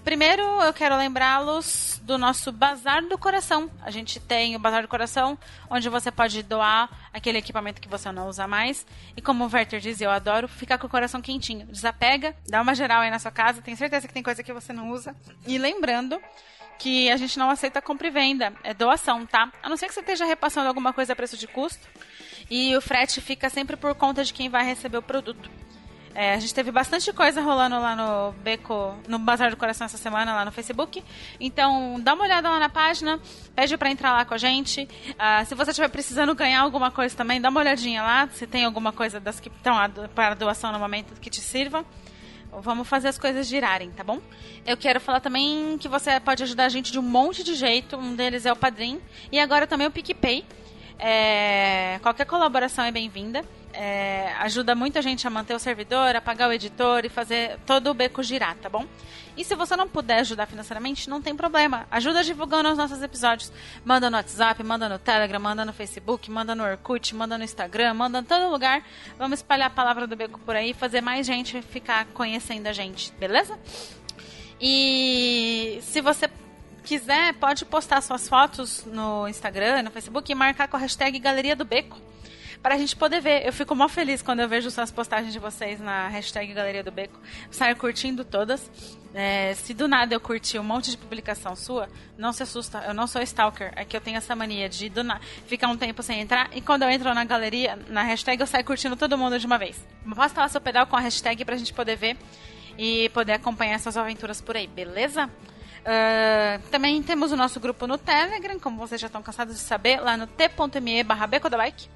Primeiro, 0.06 0.44
eu 0.62 0.72
quero 0.72 0.96
lembrá-los 0.96 2.00
do 2.04 2.16
nosso 2.16 2.52
Bazar 2.52 3.04
do 3.04 3.18
Coração. 3.18 3.72
A 3.82 3.90
gente 3.90 4.20
tem 4.20 4.56
o 4.56 4.60
Bazar 4.60 4.84
do 4.84 4.88
Coração, 4.88 5.36
onde 5.68 5.90
você 5.90 6.12
pode 6.12 6.44
doar 6.44 6.88
aquele 7.12 7.40
equipamento 7.40 7.82
que 7.82 7.90
você 7.90 8.12
não 8.12 8.28
usa 8.28 8.48
mais. 8.48 8.86
E 9.18 9.22
como 9.22 9.44
o 9.44 9.50
Werther 9.52 9.80
diz, 9.80 10.00
eu 10.00 10.12
adoro 10.12 10.48
ficar 10.48 10.78
com 10.78 10.86
o 10.86 10.90
coração 10.92 11.24
quentinho. 11.24 11.66
Desapega, 11.66 12.36
dá 12.48 12.62
uma 12.62 12.76
geral 12.76 13.02
aí 13.02 13.10
na 13.10 13.18
sua 13.18 13.32
casa. 13.32 13.64
Tenho 13.64 13.76
certeza 13.76 14.08
que 14.08 14.14
tem 14.14 14.22
coisa 14.22 14.44
que 14.44 14.54
você 14.54 14.72
não 14.72 14.92
usa. 14.92 15.16
E 15.48 15.58
lembrando 15.58 16.22
que 16.78 17.10
a 17.10 17.18
gente 17.18 17.40
não 17.40 17.50
aceita 17.50 17.82
compra 17.82 18.06
e 18.06 18.12
venda, 18.12 18.54
é 18.64 18.76
doação, 18.76 19.26
tá? 19.26 19.52
A 19.64 19.68
não 19.68 19.76
ser 19.76 19.88
que 19.88 19.94
você 19.96 20.02
esteja 20.02 20.24
repassando 20.24 20.68
alguma 20.68 20.94
coisa 20.94 21.14
a 21.14 21.16
preço 21.16 21.36
de 21.36 21.48
custo. 21.48 21.88
E 22.48 22.78
o 22.78 22.82
frete 22.82 23.20
fica 23.22 23.50
sempre 23.50 23.76
por 23.76 23.96
conta 23.96 24.24
de 24.24 24.32
quem 24.32 24.50
vai 24.50 24.64
receber 24.64 25.00
o 25.00 25.02
produto. 25.02 25.50
É, 26.18 26.34
a 26.34 26.40
gente 26.40 26.54
teve 26.54 26.72
bastante 26.72 27.12
coisa 27.12 27.42
rolando 27.42 27.76
lá 27.76 27.94
no 27.94 28.32
Beco, 28.42 28.96
no 29.06 29.20
Bazar 29.20 29.52
do 29.52 29.58
Coração 29.58 29.84
essa 29.84 29.98
semana, 29.98 30.34
lá 30.34 30.46
no 30.46 30.52
Facebook. 30.52 31.04
Então, 31.42 32.00
dá 32.00 32.14
uma 32.14 32.24
olhada 32.24 32.50
lá 32.50 32.58
na 32.58 32.70
página, 32.70 33.20
pede 33.54 33.76
para 33.76 33.92
entrar 33.92 34.14
lá 34.14 34.24
com 34.24 34.34
a 34.34 34.38
gente. 34.38 34.88
Uh, 35.10 35.46
se 35.46 35.54
você 35.54 35.72
estiver 35.72 35.90
precisando 35.90 36.34
ganhar 36.34 36.62
alguma 36.62 36.90
coisa 36.90 37.14
também, 37.14 37.42
dá 37.42 37.50
uma 37.50 37.60
olhadinha 37.60 38.02
lá, 38.02 38.30
se 38.32 38.48
tem 38.48 38.64
alguma 38.64 38.94
coisa 38.94 39.20
das 39.20 39.42
que 39.42 39.50
estão 39.50 39.76
para 40.16 40.36
doação 40.36 40.72
no 40.72 40.80
momento 40.80 41.20
que 41.20 41.30
te 41.30 41.42
sirva. 41.42 41.84
Vamos 42.62 42.88
fazer 42.88 43.10
as 43.10 43.18
coisas 43.18 43.46
girarem, 43.46 43.92
tá 43.92 44.02
bom? 44.02 44.22
Eu 44.66 44.78
quero 44.78 45.02
falar 45.02 45.20
também 45.20 45.78
que 45.78 45.90
você 45.90 46.18
pode 46.22 46.42
ajudar 46.44 46.64
a 46.64 46.70
gente 46.70 46.94
de 46.94 46.98
um 46.98 47.02
monte 47.02 47.44
de 47.44 47.56
jeito. 47.56 47.98
Um 47.98 48.16
deles 48.16 48.46
é 48.46 48.54
o 48.54 48.56
Padrim. 48.56 49.02
E 49.30 49.38
agora 49.38 49.68
também 49.68 49.86
o 49.86 49.92
PicPay. 49.92 50.46
É... 50.98 52.00
Qualquer 52.02 52.26
colaboração 52.26 52.86
é 52.86 52.92
bem-vinda. 52.94 53.44
É, 53.76 54.34
ajuda 54.40 54.74
muita 54.74 55.02
gente 55.02 55.28
a 55.28 55.30
manter 55.30 55.54
o 55.54 55.60
servidor, 55.60 56.16
a 56.16 56.22
pagar 56.22 56.50
o 56.50 56.54
editor 56.54 57.06
e 57.06 57.10
fazer 57.10 57.60
todo 57.66 57.90
o 57.90 57.94
beco 57.94 58.24
girar, 58.24 58.56
tá 58.56 58.70
bom? 58.70 58.86
E 59.38 59.44
se 59.44 59.54
você 59.54 59.76
não 59.76 59.88
puder 59.88 60.20
ajudar 60.20 60.46
financeiramente, 60.46 61.10
não 61.10 61.22
tem 61.22 61.36
problema. 61.36 61.86
Ajuda 61.92 62.24
divulgando 62.24 62.70
os 62.70 62.78
nossos 62.78 63.02
episódios. 63.04 63.52
Manda 63.84 64.10
no 64.10 64.16
WhatsApp, 64.16 64.64
manda 64.64 64.88
no 64.88 64.98
Telegram, 64.98 65.40
manda 65.40 65.66
no 65.66 65.74
Facebook, 65.74 66.32
manda 66.32 66.56
no 66.56 66.64
Orkut, 66.64 67.14
manda 67.14 67.38
no 67.38 67.44
Instagram, 67.44 67.94
manda 67.94 68.20
em 68.20 68.24
todo 68.24 68.50
lugar. 68.50 68.82
Vamos 69.18 69.40
espalhar 69.40 69.68
a 69.68 69.70
palavra 69.70 70.08
do 70.08 70.16
beco 70.16 70.40
por 70.40 70.56
aí, 70.56 70.74
fazer 70.74 71.02
mais 71.02 71.28
gente 71.28 71.62
ficar 71.62 72.06
conhecendo 72.14 72.68
a 72.68 72.74
gente, 72.74 73.12
beleza? 73.20 73.60
E 74.60 75.80
se 75.82 76.00
você 76.00 76.30
quiser, 76.86 77.34
pode 77.34 77.66
postar 77.66 78.00
suas 78.00 78.30
fotos 78.30 78.86
no 78.86 79.28
Instagram, 79.28 79.84
no 79.84 79.92
Facebook 79.92 80.32
e 80.32 80.36
marcar 80.36 80.70
com 80.70 80.78
a 80.78 80.80
hashtag 80.80 81.20
Galeria 81.20 81.58
do 81.58 81.66
Beco 81.66 82.00
para 82.62 82.76
a 82.76 82.78
gente 82.78 82.96
poder 82.96 83.22
ver. 83.22 83.46
Eu 83.46 83.54
fico 83.54 83.76
mó 83.76 83.88
feliz 83.88 84.22
quando 84.22 84.40
eu 84.40 84.50
vejo 84.50 84.70
as 84.80 84.92
postagens 84.92 85.32
de 85.32 85.40
vocês 85.40 85.80
na 85.80 86.08
hashtag 86.08 86.54
Galeria 86.54 86.84
do 86.84 86.92
Beco. 86.92 87.20
Saio 87.52 87.76
curtindo 87.76 88.24
todas. 88.24 88.70
É, 89.14 89.54
se 89.54 89.74
do 89.74 89.88
nada 89.88 90.14
eu 90.14 90.20
curtir 90.20 90.60
um 90.60 90.64
monte 90.64 90.92
de 90.92 90.98
publicação 90.98 91.56
sua, 91.56 91.88
não 92.18 92.34
se 92.34 92.44
assusta. 92.44 92.84
Eu 92.86 92.94
não 92.94 93.08
sou 93.08 93.22
stalker. 93.22 93.72
É 93.76 93.86
que 93.86 93.96
eu 93.96 94.02
tenho 94.02 94.18
essa 94.18 94.36
mania 94.36 94.68
de 94.68 94.90
do 94.90 95.04
na... 95.04 95.20
ficar 95.48 95.68
um 95.68 95.78
tempo 95.78 96.04
sem 96.04 96.20
entrar. 96.20 96.50
E 96.54 96.62
quando 96.62 96.84
eu 96.84 96.90
entro 96.90 97.14
na 97.14 97.24
galeria, 97.24 97.78
na 97.88 98.04
hashtag, 98.04 98.42
eu 98.42 98.48
saio 98.48 98.66
curtindo 98.66 98.96
todo 98.96 99.18
mundo 99.18 99.40
de 99.40 99.46
uma 99.46 99.58
vez. 99.58 99.84
Posta 100.16 100.42
lá 100.42 100.48
seu 100.50 100.62
pedal 100.62 100.86
com 100.88 100.96
a 100.96 101.00
hashtag 101.00 101.46
pra 101.46 101.56
gente 101.56 101.74
poder 101.74 101.96
ver 101.96 102.18
e 102.78 103.10
poder 103.10 103.34
acompanhar 103.34 103.76
essas 103.76 103.96
aventuras 103.96 104.42
por 104.42 104.58
aí, 104.58 104.68
beleza? 104.68 105.30
Uh, 105.86 106.60
também 106.72 107.02
temos 107.04 107.32
o 107.32 107.38
nosso 107.38 107.60
grupo 107.60 107.86
no 107.86 107.96
Telegram, 107.96 108.60
como 108.60 108.78
vocês 108.78 109.00
já 109.00 109.06
estão 109.06 109.22
cansados 109.22 109.54
de 109.54 109.62
saber, 109.62 110.02
lá 110.02 110.18
no 110.18 110.26
t.me 110.26 111.04
barra 111.04 111.28
Bike. 111.28 111.88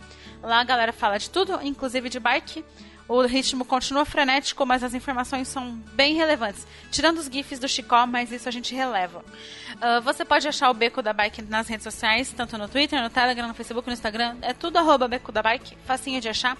Lá 0.42 0.60
a 0.60 0.64
galera 0.64 0.94
fala 0.94 1.18
de 1.18 1.30
tudo, 1.30 1.60
inclusive 1.62 2.10
de 2.10 2.20
bike. 2.20 2.64
O 3.08 3.22
ritmo 3.24 3.66
continua 3.66 4.06
frenético, 4.06 4.66
mas 4.68 4.84
as 4.84 4.94
informações 4.94 5.48
são 5.48 5.72
bem 5.94 6.14
relevantes. 6.14 6.68
Tirando 6.92 7.18
os 7.18 7.26
GIFs 7.26 7.58
do 7.58 7.68
Chicó, 7.68 8.06
mas 8.06 8.32
isso 8.32 8.48
a 8.48 8.52
gente 8.52 8.76
releva. 8.76 9.20
Uh, 9.20 10.00
você 10.04 10.24
pode 10.24 10.48
achar 10.48 10.70
o 10.70 10.76
Beco 10.76 11.02
da 11.02 11.12
Bike 11.12 11.42
nas 11.42 11.68
redes 11.68 11.84
sociais, 11.84 12.32
tanto 12.32 12.56
no 12.56 12.68
Twitter, 12.68 13.02
no 13.02 13.10
Telegram, 13.10 13.48
no 13.48 13.56
Facebook, 13.56 13.88
no 13.88 13.94
Instagram. 13.94 14.38
É 14.44 14.54
tudo 14.54 14.78
arroba 14.78 15.08
Beco 15.08 15.32
da 15.32 15.42
Bike, 15.42 15.76
facinho 15.86 16.22
de 16.22 16.30
achar 16.30 16.56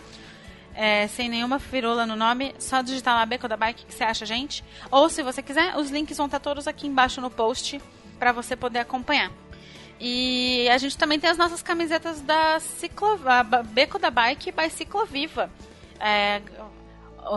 é, 0.74 1.08
sem 1.08 1.30
nenhuma 1.30 1.60
firula 1.60 2.06
no 2.06 2.16
nome, 2.16 2.56
só 2.58 2.82
digitar 2.82 3.14
lá 3.14 3.26
Beco 3.26 3.48
da 3.48 3.58
Bike 3.58 3.86
que 3.86 3.94
você 3.94 4.04
acha 4.04 4.26
gente. 4.26 4.64
Ou 4.90 5.10
se 5.10 5.22
você 5.22 5.44
quiser, 5.44 5.76
os 5.78 5.92
links 5.92 6.18
vão 6.18 6.26
estar 6.26 6.40
todos 6.40 6.68
aqui 6.68 6.88
embaixo 6.88 7.22
no 7.22 7.30
post 7.30 7.82
para 8.18 8.32
você 8.32 8.56
poder 8.56 8.80
acompanhar. 8.80 9.32
E 10.00 10.70
a 10.70 10.78
gente 10.78 10.98
também 10.98 11.20
tem 11.20 11.30
as 11.30 11.38
nossas 11.38 11.62
camisetas 11.62 12.22
da 12.22 12.60
Ciclo, 12.60 13.20
Beco 13.74 14.00
da 14.00 14.10
Bike 14.10 14.52
by 14.52 14.70
Cicloviva. 14.70 15.50
É, 16.00 16.42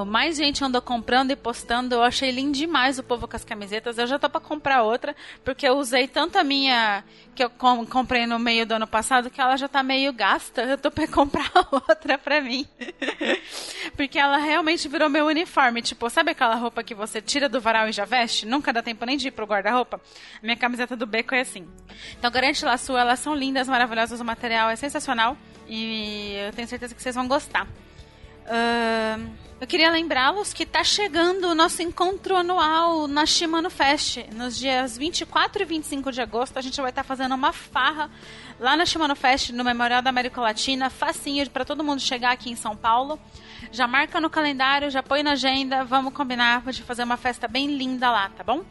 mais 0.06 0.36
gente 0.36 0.64
andou 0.64 0.80
comprando 0.80 1.30
e 1.30 1.36
postando. 1.36 1.94
Eu 1.94 2.02
achei 2.02 2.30
lindo 2.30 2.52
demais 2.52 2.98
o 2.98 3.02
povo 3.02 3.28
com 3.28 3.36
as 3.36 3.44
camisetas. 3.44 3.98
Eu 3.98 4.06
já 4.06 4.18
tô 4.18 4.28
pra 4.28 4.40
comprar 4.40 4.82
outra, 4.82 5.14
porque 5.44 5.66
eu 5.66 5.76
usei 5.76 6.08
tanto 6.08 6.38
a 6.38 6.44
minha 6.44 7.04
que 7.34 7.42
eu 7.42 7.50
com, 7.50 7.84
comprei 7.86 8.26
no 8.26 8.38
meio 8.38 8.66
do 8.66 8.74
ano 8.74 8.86
passado 8.86 9.30
que 9.30 9.40
ela 9.40 9.56
já 9.56 9.68
tá 9.68 9.82
meio 9.82 10.12
gasta. 10.12 10.62
Eu 10.62 10.78
tô 10.78 10.90
pra 10.90 11.06
comprar 11.08 11.50
outra 11.70 12.18
pra 12.18 12.40
mim. 12.40 12.66
porque 13.96 14.18
ela 14.18 14.38
realmente 14.38 14.88
virou 14.88 15.08
meu 15.08 15.26
uniforme. 15.26 15.82
Tipo, 15.82 16.08
sabe 16.10 16.30
aquela 16.30 16.54
roupa 16.54 16.82
que 16.82 16.94
você 16.94 17.20
tira 17.20 17.48
do 17.48 17.60
varal 17.60 17.88
e 17.88 17.92
já 17.92 18.04
veste? 18.04 18.46
Nunca 18.46 18.72
dá 18.72 18.82
tempo 18.82 19.04
nem 19.04 19.16
de 19.16 19.28
ir 19.28 19.30
pro 19.32 19.46
guarda-roupa? 19.46 20.00
Minha 20.42 20.56
camiseta 20.56 20.96
do 20.96 21.06
beco 21.06 21.34
é 21.34 21.40
assim. 21.40 21.68
Então 22.18 22.30
garante 22.30 22.64
lá 22.64 22.76
sua, 22.76 23.00
elas 23.00 23.20
são 23.20 23.34
lindas, 23.34 23.68
maravilhosas, 23.68 24.20
o 24.20 24.24
material 24.24 24.70
é 24.70 24.76
sensacional. 24.76 25.36
E 25.68 26.34
eu 26.46 26.52
tenho 26.52 26.68
certeza 26.68 26.94
que 26.94 27.02
vocês 27.02 27.14
vão 27.14 27.28
gostar. 27.28 27.66
Uh, 28.46 29.42
eu 29.62 29.66
queria 29.66 29.92
lembrá-los 29.92 30.52
que 30.52 30.64
está 30.64 30.82
chegando 30.82 31.44
o 31.46 31.54
nosso 31.54 31.82
encontro 31.82 32.36
anual 32.36 33.06
na 33.06 33.24
Shimano 33.24 33.70
Fest. 33.70 34.18
Nos 34.34 34.58
dias 34.58 34.98
24 34.98 35.62
e 35.62 35.64
25 35.64 36.10
de 36.10 36.20
agosto, 36.20 36.58
a 36.58 36.60
gente 36.60 36.80
vai 36.80 36.90
estar 36.90 37.04
tá 37.04 37.06
fazendo 37.06 37.34
uma 37.36 37.52
farra 37.52 38.10
lá 38.58 38.76
na 38.76 38.84
Shimano 38.84 39.14
Fest, 39.14 39.50
no 39.50 39.62
Memorial 39.62 40.02
da 40.02 40.10
América 40.10 40.40
Latina, 40.40 40.90
facinho 40.90 41.48
para 41.48 41.64
todo 41.64 41.84
mundo 41.84 42.00
chegar 42.00 42.32
aqui 42.32 42.50
em 42.50 42.56
São 42.56 42.74
Paulo. 42.74 43.20
Já 43.70 43.86
marca 43.86 44.20
no 44.20 44.28
calendário, 44.28 44.90
já 44.90 45.00
põe 45.00 45.22
na 45.22 45.32
agenda, 45.32 45.84
vamos 45.84 46.12
combinar 46.12 46.62
de 46.72 46.82
fazer 46.82 47.04
uma 47.04 47.16
festa 47.16 47.46
bem 47.46 47.68
linda 47.76 48.10
lá, 48.10 48.30
tá 48.30 48.42
bom? 48.42 48.64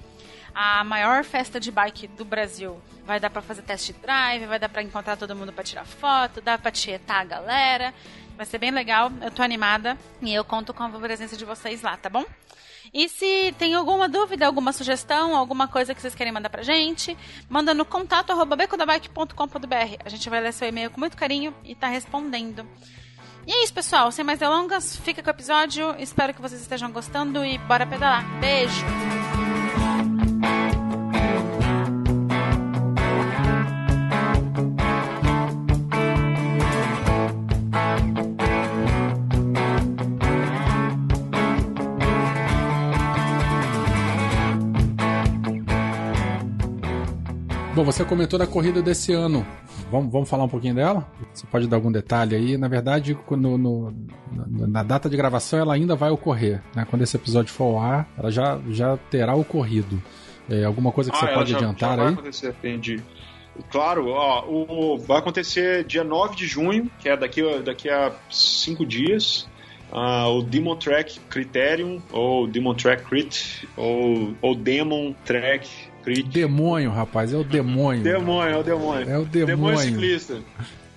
a 0.54 0.84
maior 0.84 1.24
festa 1.24 1.60
de 1.60 1.72
bike 1.72 2.08
do 2.08 2.26
Brasil. 2.26 2.80
Vai 3.06 3.20
dar 3.20 3.30
para 3.30 3.42
fazer 3.42 3.62
test 3.64 3.94
drive, 4.02 4.46
vai 4.46 4.60
dar 4.60 4.70
para 4.70 4.84
encontrar 4.84 5.18
todo 5.18 5.36
mundo 5.36 5.52
para 5.52 5.64
tirar 5.64 5.86
foto, 5.86 6.42
dá 6.42 6.58
para 6.58 6.72
tietar 6.72 7.22
a 7.22 7.26
galera. 7.26 7.94
Vai 8.42 8.48
ser 8.48 8.58
bem 8.58 8.72
legal, 8.72 9.12
eu 9.22 9.30
tô 9.30 9.44
animada 9.44 9.96
e 10.20 10.34
eu 10.34 10.44
conto 10.44 10.74
com 10.74 10.82
a 10.82 10.90
presença 10.90 11.38
de 11.38 11.46
vocês 11.46 11.84
lá, 11.84 11.96
tá 11.96 12.10
bom? 12.10 12.26
E 12.92 13.08
se 13.08 13.54
tem 13.60 13.76
alguma 13.76 14.10
dúvida, 14.10 14.48
alguma 14.48 14.74
sugestão, 14.74 15.36
alguma 15.36 15.68
coisa 15.68 15.94
que 15.94 16.02
vocês 16.02 16.16
querem 16.16 16.34
mandar 16.34 16.50
pra 16.50 16.64
gente, 16.64 17.16
manda 17.48 17.72
no 17.72 17.86
contato 17.86 18.32
arroba 18.32 18.56
becodabike.com.br. 18.56 19.96
A 20.04 20.10
gente 20.10 20.28
vai 20.28 20.42
ler 20.42 20.54
seu 20.54 20.68
e-mail 20.68 20.90
com 20.90 21.00
muito 21.00 21.16
carinho 21.16 21.54
e 21.64 21.76
tá 21.76 21.86
respondendo. 21.86 22.68
E 23.46 23.52
é 23.52 23.64
isso, 23.64 23.76
pessoal. 23.76 24.12
Sem 24.12 24.26
mais 24.26 24.40
delongas, 24.40 24.98
fica 24.98 25.22
com 25.22 25.30
o 25.30 25.34
episódio. 25.34 25.96
Espero 26.00 26.34
que 26.34 26.42
vocês 26.42 26.62
estejam 26.62 26.92
gostando 26.92 27.46
e 27.46 27.60
bora 27.60 27.86
pedalar. 27.86 28.26
Beijo! 28.40 29.41
Você 47.84 48.06
comentou 48.06 48.38
da 48.38 48.46
corrida 48.48 48.82
desse 48.82 49.14
ano. 49.14 49.46
Vamos, 49.92 50.12
vamos 50.12 50.30
falar 50.30 50.44
um 50.44 50.50
pouquinho 50.50 50.76
dela? 50.76 51.10
Você 51.34 51.46
pode 51.48 51.68
dar 51.68 51.78
algum 51.78 51.92
detalhe 51.92 52.36
aí? 52.36 52.58
Na 52.58 52.68
verdade, 52.68 53.18
no, 53.30 53.58
no, 53.58 53.94
na 54.68 54.84
data 54.84 55.10
de 55.10 55.18
gravação 55.18 55.60
ela 55.60 55.74
ainda 55.74 55.96
vai 55.96 56.10
ocorrer. 56.10 56.62
Né? 56.76 56.86
Quando 56.90 57.02
esse 57.02 57.16
episódio 57.16 57.54
for 57.54 57.76
ao 57.76 57.80
ar, 57.80 58.10
ela 58.18 58.32
já, 58.32 58.60
já 58.70 58.98
terá 59.10 59.36
ocorrido. 59.36 60.02
É, 60.50 60.64
alguma 60.64 60.92
coisa 60.92 61.12
que 61.12 61.18
ah, 61.18 61.20
você 61.20 61.34
pode 61.34 61.52
já, 61.52 61.58
adiantar 61.58 61.90
já 61.90 61.96
aí? 61.96 62.00
Vai 62.00 62.14
acontecer, 62.14 62.50
entendi. 62.50 63.02
Claro, 63.70 64.10
ó, 64.10 64.46
o, 64.48 64.98
vai 64.98 65.20
acontecer 65.20 65.84
dia 65.84 66.04
9 66.04 66.36
de 66.36 66.48
junho, 66.48 66.90
que 67.00 67.10
é 67.10 67.18
daqui, 67.18 67.42
daqui 67.60 67.90
a 67.90 68.12
cinco 68.30 68.86
dias. 68.86 69.50
Uh, 69.92 70.38
o 70.38 70.42
Demon 70.42 70.78
Track 70.78 71.20
Criterium, 71.30 72.02
ou 72.14 72.48
Demon 72.48 72.74
Track 72.74 73.04
Crit, 73.04 73.68
ou, 73.76 74.34
ou 74.42 74.56
Demon 74.56 75.14
Track 75.26 75.91
Crit. 76.04 76.30
Demônio, 76.30 76.92
rapaz, 76.92 77.34
é 77.34 77.38
o 77.38 77.44
demônio. 77.44 78.04
Demônio, 78.04 78.54
é 78.54 78.58
o 78.58 78.64
demônio. 78.64 79.10
É 79.10 79.18
o 79.18 79.26
demônio. 79.26 79.46
Demônio 79.46 79.80
ciclista. 79.80 80.40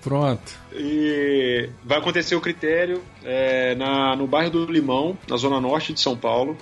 Pronto. 0.02 0.60
E 0.72 1.70
vai 1.82 1.98
acontecer 1.98 2.34
o 2.34 2.40
critério 2.40 3.02
é, 3.24 3.74
na, 3.74 4.14
no 4.14 4.26
bairro 4.26 4.50
do 4.50 4.70
Limão, 4.70 5.16
na 5.26 5.36
zona 5.38 5.58
norte 5.60 5.94
de 5.94 6.00
São 6.00 6.14
Paulo. 6.14 6.58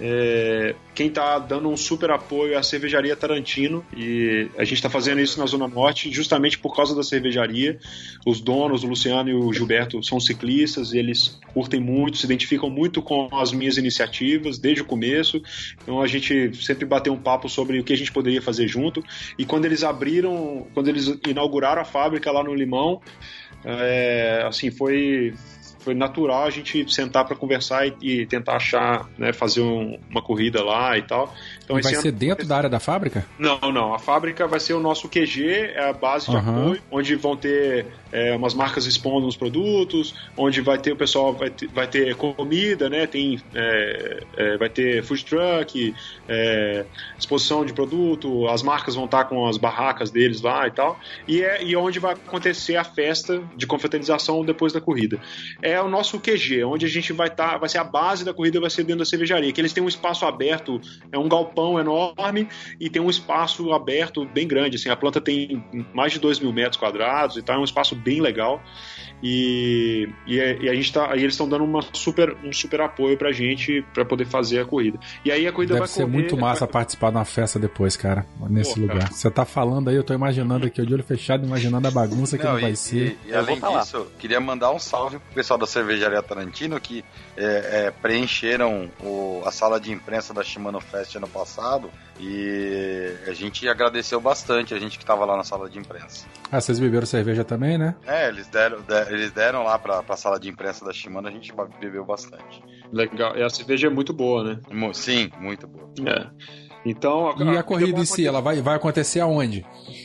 É, 0.00 0.74
quem 0.94 1.08
está 1.08 1.38
dando 1.38 1.68
um 1.68 1.76
super 1.76 2.10
apoio 2.10 2.54
é 2.54 2.56
a 2.56 2.62
cervejaria 2.62 3.14
Tarantino 3.14 3.84
e 3.96 4.48
a 4.56 4.64
gente 4.64 4.74
está 4.74 4.90
fazendo 4.90 5.20
isso 5.20 5.38
na 5.38 5.46
Zona 5.46 5.68
Norte 5.68 6.10
justamente 6.10 6.58
por 6.58 6.74
causa 6.74 6.94
da 6.94 7.02
cervejaria. 7.02 7.78
Os 8.26 8.40
donos, 8.40 8.82
o 8.82 8.86
Luciano 8.86 9.28
e 9.28 9.34
o 9.34 9.52
Gilberto, 9.52 10.02
são 10.02 10.18
ciclistas, 10.18 10.92
eles 10.92 11.38
curtem 11.54 11.80
muito, 11.80 12.18
se 12.18 12.26
identificam 12.26 12.68
muito 12.68 13.02
com 13.02 13.28
as 13.32 13.52
minhas 13.52 13.76
iniciativas 13.76 14.58
desde 14.58 14.82
o 14.82 14.84
começo. 14.84 15.42
Então 15.82 16.00
a 16.00 16.06
gente 16.06 16.54
sempre 16.62 16.84
bateu 16.84 17.12
um 17.12 17.18
papo 17.18 17.48
sobre 17.48 17.78
o 17.78 17.84
que 17.84 17.92
a 17.92 17.96
gente 17.96 18.12
poderia 18.12 18.42
fazer 18.42 18.66
junto. 18.66 19.04
E 19.38 19.44
quando 19.44 19.66
eles 19.66 19.84
abriram, 19.84 20.66
quando 20.74 20.88
eles 20.88 21.06
inauguraram 21.26 21.82
a 21.82 21.84
fábrica 21.84 22.30
lá 22.30 22.42
no 22.42 22.54
Limão, 22.54 23.00
é, 23.64 24.44
assim 24.46 24.70
foi 24.70 25.34
foi 25.82 25.94
natural 25.94 26.44
a 26.44 26.50
gente 26.50 26.90
sentar 26.92 27.24
para 27.26 27.36
conversar 27.36 27.86
e, 27.86 27.94
e, 28.00 28.26
tentar 28.26 28.56
achar, 28.56 29.08
né, 29.18 29.32
fazer 29.32 29.60
um, 29.60 29.98
uma 30.08 30.22
corrida 30.22 30.62
lá 30.62 30.96
e 30.96 31.02
tal. 31.02 31.34
Então, 31.78 31.90
vai 31.90 32.00
ser 32.00 32.12
dentro 32.12 32.46
da 32.46 32.56
área 32.56 32.70
da 32.70 32.78
fábrica? 32.78 33.26
Não, 33.38 33.58
não. 33.72 33.92
A 33.92 33.98
fábrica 33.98 34.46
vai 34.46 34.60
ser 34.60 34.74
o 34.74 34.80
nosso 34.80 35.08
QG, 35.08 35.72
é 35.74 35.90
a 35.90 35.92
base 35.92 36.30
de 36.30 36.36
uhum. 36.36 36.60
apoio, 36.60 36.82
onde 36.90 37.14
vão 37.16 37.36
ter 37.36 37.86
é, 38.12 38.36
umas 38.36 38.54
marcas 38.54 38.86
expondo 38.86 39.26
os 39.26 39.36
produtos, 39.36 40.14
onde 40.36 40.60
vai 40.60 40.78
ter 40.78 40.92
o 40.92 40.96
pessoal, 40.96 41.32
vai 41.32 41.50
ter, 41.50 41.68
vai 41.68 41.86
ter 41.86 42.14
comida, 42.14 42.88
né? 42.88 43.06
Tem, 43.06 43.40
é, 43.54 44.22
é, 44.36 44.56
vai 44.56 44.68
ter 44.68 45.02
food 45.02 45.24
truck, 45.24 45.94
é, 46.28 46.84
exposição 47.18 47.64
de 47.64 47.72
produto, 47.72 48.46
as 48.48 48.62
marcas 48.62 48.94
vão 48.94 49.06
estar 49.06 49.24
com 49.24 49.46
as 49.46 49.56
barracas 49.56 50.10
deles 50.10 50.40
lá 50.40 50.66
e 50.66 50.70
tal. 50.70 50.98
E 51.26 51.42
é 51.42 51.62
e 51.62 51.74
onde 51.76 51.98
vai 51.98 52.12
acontecer 52.12 52.76
a 52.76 52.84
festa 52.84 53.42
de 53.56 53.66
confraternização 53.66 54.44
depois 54.44 54.72
da 54.72 54.80
corrida. 54.80 55.18
É, 55.60 55.72
é 55.72 55.80
o 55.80 55.88
nosso 55.88 56.20
QG, 56.20 56.64
onde 56.64 56.84
a 56.84 56.88
gente 56.88 57.12
vai 57.12 57.28
estar, 57.28 57.52
tá, 57.52 57.58
vai 57.58 57.68
ser 57.68 57.78
a 57.78 57.84
base 57.84 58.24
da 58.24 58.34
corrida, 58.34 58.60
vai 58.60 58.70
ser 58.70 58.84
dentro 58.84 58.98
da 58.98 59.04
cervejaria, 59.04 59.50
que 59.52 59.60
eles 59.60 59.72
têm 59.72 59.82
um 59.82 59.88
espaço 59.88 60.26
aberto, 60.26 60.80
é 61.10 61.18
um 61.18 61.28
galpão 61.28 61.61
enorme 61.78 62.48
e 62.80 62.88
tem 62.90 63.00
um 63.00 63.10
espaço 63.10 63.72
aberto 63.72 64.24
bem 64.24 64.46
grande, 64.46 64.76
assim, 64.76 64.88
a 64.88 64.96
planta 64.96 65.20
tem 65.20 65.64
mais 65.94 66.12
de 66.12 66.18
2 66.18 66.40
mil 66.40 66.52
metros 66.52 66.76
quadrados 66.76 67.36
e 67.36 67.42
tal, 67.42 67.56
é 67.56 67.58
um 67.58 67.64
espaço 67.64 67.94
bem 67.94 68.20
legal. 68.20 68.62
E, 69.22 70.08
e, 70.26 70.36
e, 70.36 70.68
a 70.68 70.74
gente 70.74 70.92
tá, 70.92 71.12
aí 71.12 71.20
eles 71.20 71.34
estão 71.34 71.48
dando 71.48 71.62
uma 71.62 71.80
super, 71.92 72.36
um 72.42 72.52
super 72.52 72.80
apoio 72.80 73.16
pra 73.16 73.30
gente 73.30 73.84
para 73.94 74.04
poder 74.04 74.26
fazer 74.26 74.60
a 74.60 74.64
corrida. 74.64 74.98
E 75.24 75.30
aí 75.30 75.46
a 75.46 75.52
corrida 75.52 75.74
Deve 75.74 75.86
vai 75.86 75.88
ser 75.88 76.02
correr, 76.02 76.12
muito 76.12 76.36
massa 76.36 76.66
vai... 76.66 76.72
participar 76.72 77.10
da 77.10 77.24
festa 77.24 77.58
depois, 77.58 77.96
cara, 77.96 78.26
nesse 78.50 78.74
Pô, 78.74 78.80
lugar. 78.80 79.12
Você 79.12 79.30
tá 79.30 79.44
falando 79.44 79.88
aí, 79.88 79.96
eu 79.96 80.02
tô 80.02 80.12
imaginando 80.12 80.66
aqui, 80.66 80.84
de 80.84 80.92
olho 80.92 81.04
fechado, 81.04 81.46
imaginando 81.46 81.86
a 81.86 81.90
bagunça 81.90 82.36
que 82.36 82.44
não, 82.44 82.54
não 82.54 82.60
vai 82.60 82.72
e, 82.72 82.76
ser. 82.76 83.16
E, 83.24 83.30
e 83.30 83.34
além 83.34 83.60
disso, 83.60 84.08
queria 84.18 84.40
mandar 84.40 84.72
um 84.72 84.78
salve 84.78 85.18
pro 85.20 85.34
pessoal 85.34 85.58
da 85.58 85.66
cervejaria 85.66 86.20
Tarantino 86.22 86.80
que 86.80 87.04
é, 87.36 87.86
é, 87.86 87.90
preencheram 87.90 88.90
o, 89.00 89.42
a 89.46 89.52
sala 89.52 89.78
de 89.78 89.92
imprensa 89.92 90.34
da 90.34 90.42
Shimano 90.42 90.80
Fest 90.80 91.14
ano 91.14 91.28
passado 91.28 91.90
e 92.18 93.14
a 93.26 93.32
gente 93.32 93.68
agradeceu 93.68 94.20
bastante 94.20 94.74
a 94.74 94.78
gente 94.78 94.98
que 94.98 95.04
tava 95.04 95.24
lá 95.24 95.36
na 95.36 95.44
sala 95.44 95.68
de 95.68 95.78
imprensa. 95.78 96.26
Ah, 96.52 96.60
vocês 96.60 96.78
beberam 96.78 97.06
cerveja 97.06 97.42
também, 97.44 97.78
né? 97.78 97.94
É, 98.06 98.28
eles 98.28 98.46
deram, 98.46 98.84
eles 99.08 99.32
deram 99.32 99.62
lá 99.62 99.78
pra, 99.78 100.02
pra 100.02 100.18
sala 100.18 100.38
de 100.38 100.50
imprensa 100.50 100.84
da 100.84 100.92
Shimano, 100.92 101.26
a 101.26 101.30
gente 101.30 101.50
bebeu 101.80 102.04
bastante. 102.04 102.62
Legal, 102.92 103.34
e 103.34 103.42
a 103.42 103.48
cerveja 103.48 103.86
é 103.86 103.90
muito 103.90 104.12
boa, 104.12 104.44
né? 104.44 104.60
Sim, 104.92 105.30
muito 105.40 105.66
boa. 105.66 105.90
É. 106.06 106.26
Então, 106.84 107.30
a, 107.30 107.42
e 107.42 107.56
a, 107.56 107.60
a 107.60 107.62
corrida 107.62 107.98
em 107.98 108.04
si, 108.04 108.26
ela 108.26 108.42
vai, 108.42 108.60
vai 108.60 108.76
acontecer 108.76 109.20
aonde? 109.20 109.64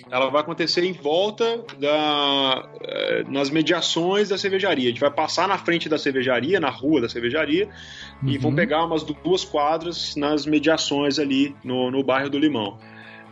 Ela 0.10 0.30
vai 0.30 0.40
acontecer 0.40 0.86
em 0.86 0.94
volta 0.94 1.66
da 1.78 2.70
eh, 2.82 3.24
nas 3.28 3.50
mediações 3.50 4.30
da 4.30 4.38
cervejaria. 4.38 4.86
A 4.86 4.92
gente 4.92 5.02
vai 5.02 5.12
passar 5.12 5.50
na 5.50 5.58
frente 5.58 5.90
da 5.90 5.98
cervejaria, 5.98 6.62
na 6.62 6.70
rua 6.70 7.02
da 7.02 7.10
cervejaria, 7.10 7.68
uhum. 8.24 8.30
e 8.30 8.38
vão 8.38 8.56
pegar 8.56 8.86
umas 8.86 9.04
duas 9.04 9.44
quadras 9.44 10.16
nas 10.16 10.46
mediações 10.46 11.20
ali 11.20 11.54
no, 11.62 11.92
no 11.92 12.02
bairro 12.04 12.30
do 12.30 12.40
Limão. 12.40 12.78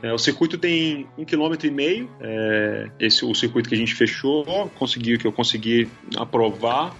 É, 0.06 0.14
o 0.14 0.20
circuito 0.20 0.56
tem 0.56 1.08
um 1.18 1.26
quilômetro 1.26 1.66
e 1.66 1.72
meio. 1.72 2.08
É, 2.22 2.90
esse 3.00 3.26
o 3.26 3.34
circuito 3.34 3.68
que 3.68 3.74
a 3.74 3.78
gente 3.78 3.96
fechou, 3.96 4.70
conseguiu 4.78 5.18
que 5.18 5.26
eu 5.26 5.32
consegui 5.32 5.90
aprovar. 6.16 6.96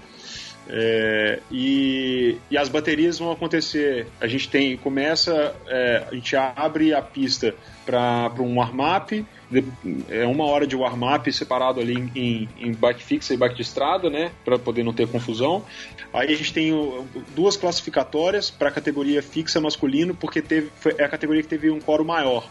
É, 0.68 1.40
e, 1.52 2.40
e, 2.50 2.58
as 2.58 2.68
baterias 2.68 3.20
vão 3.20 3.32
acontecer. 3.32 4.08
A 4.20 4.26
gente 4.26 4.50
tem 4.50 4.76
começa, 4.76 5.56
é, 5.68 6.08
a 6.10 6.16
gente 6.16 6.36
abre 6.36 6.96
a 6.96 7.02
pista 7.04 7.54
para 7.86 8.34
um 8.40 8.58
warm-up, 8.58 9.24
é 10.10 10.26
uma 10.26 10.46
hora 10.46 10.66
de 10.66 10.76
warm-up 10.76 11.32
separado 11.32 11.80
ali 11.80 12.10
em, 12.16 12.50
em, 12.58 12.74
bike 12.74 13.04
fixa 13.04 13.36
e 13.36 13.38
bike 13.38 13.54
de 13.54 13.62
estrada, 13.62 14.10
né, 14.10 14.32
para 14.44 14.58
poder 14.58 14.84
não 14.84 14.92
ter 14.92 15.08
confusão. 15.08 15.64
Aí 16.12 16.34
a 16.34 16.36
gente 16.36 16.52
tem 16.52 16.74
duas 17.36 17.56
classificatórias 17.56 18.50
para 18.50 18.70
a 18.70 18.72
categoria 18.72 19.22
fixa 19.22 19.62
masculino, 19.62 20.16
porque 20.16 20.42
teve, 20.42 20.72
foi, 20.80 20.96
é 20.98 21.04
a 21.04 21.10
categoria 21.10 21.44
que 21.44 21.48
teve 21.48 21.70
um 21.70 21.80
coro 21.80 22.04
maior. 22.04 22.50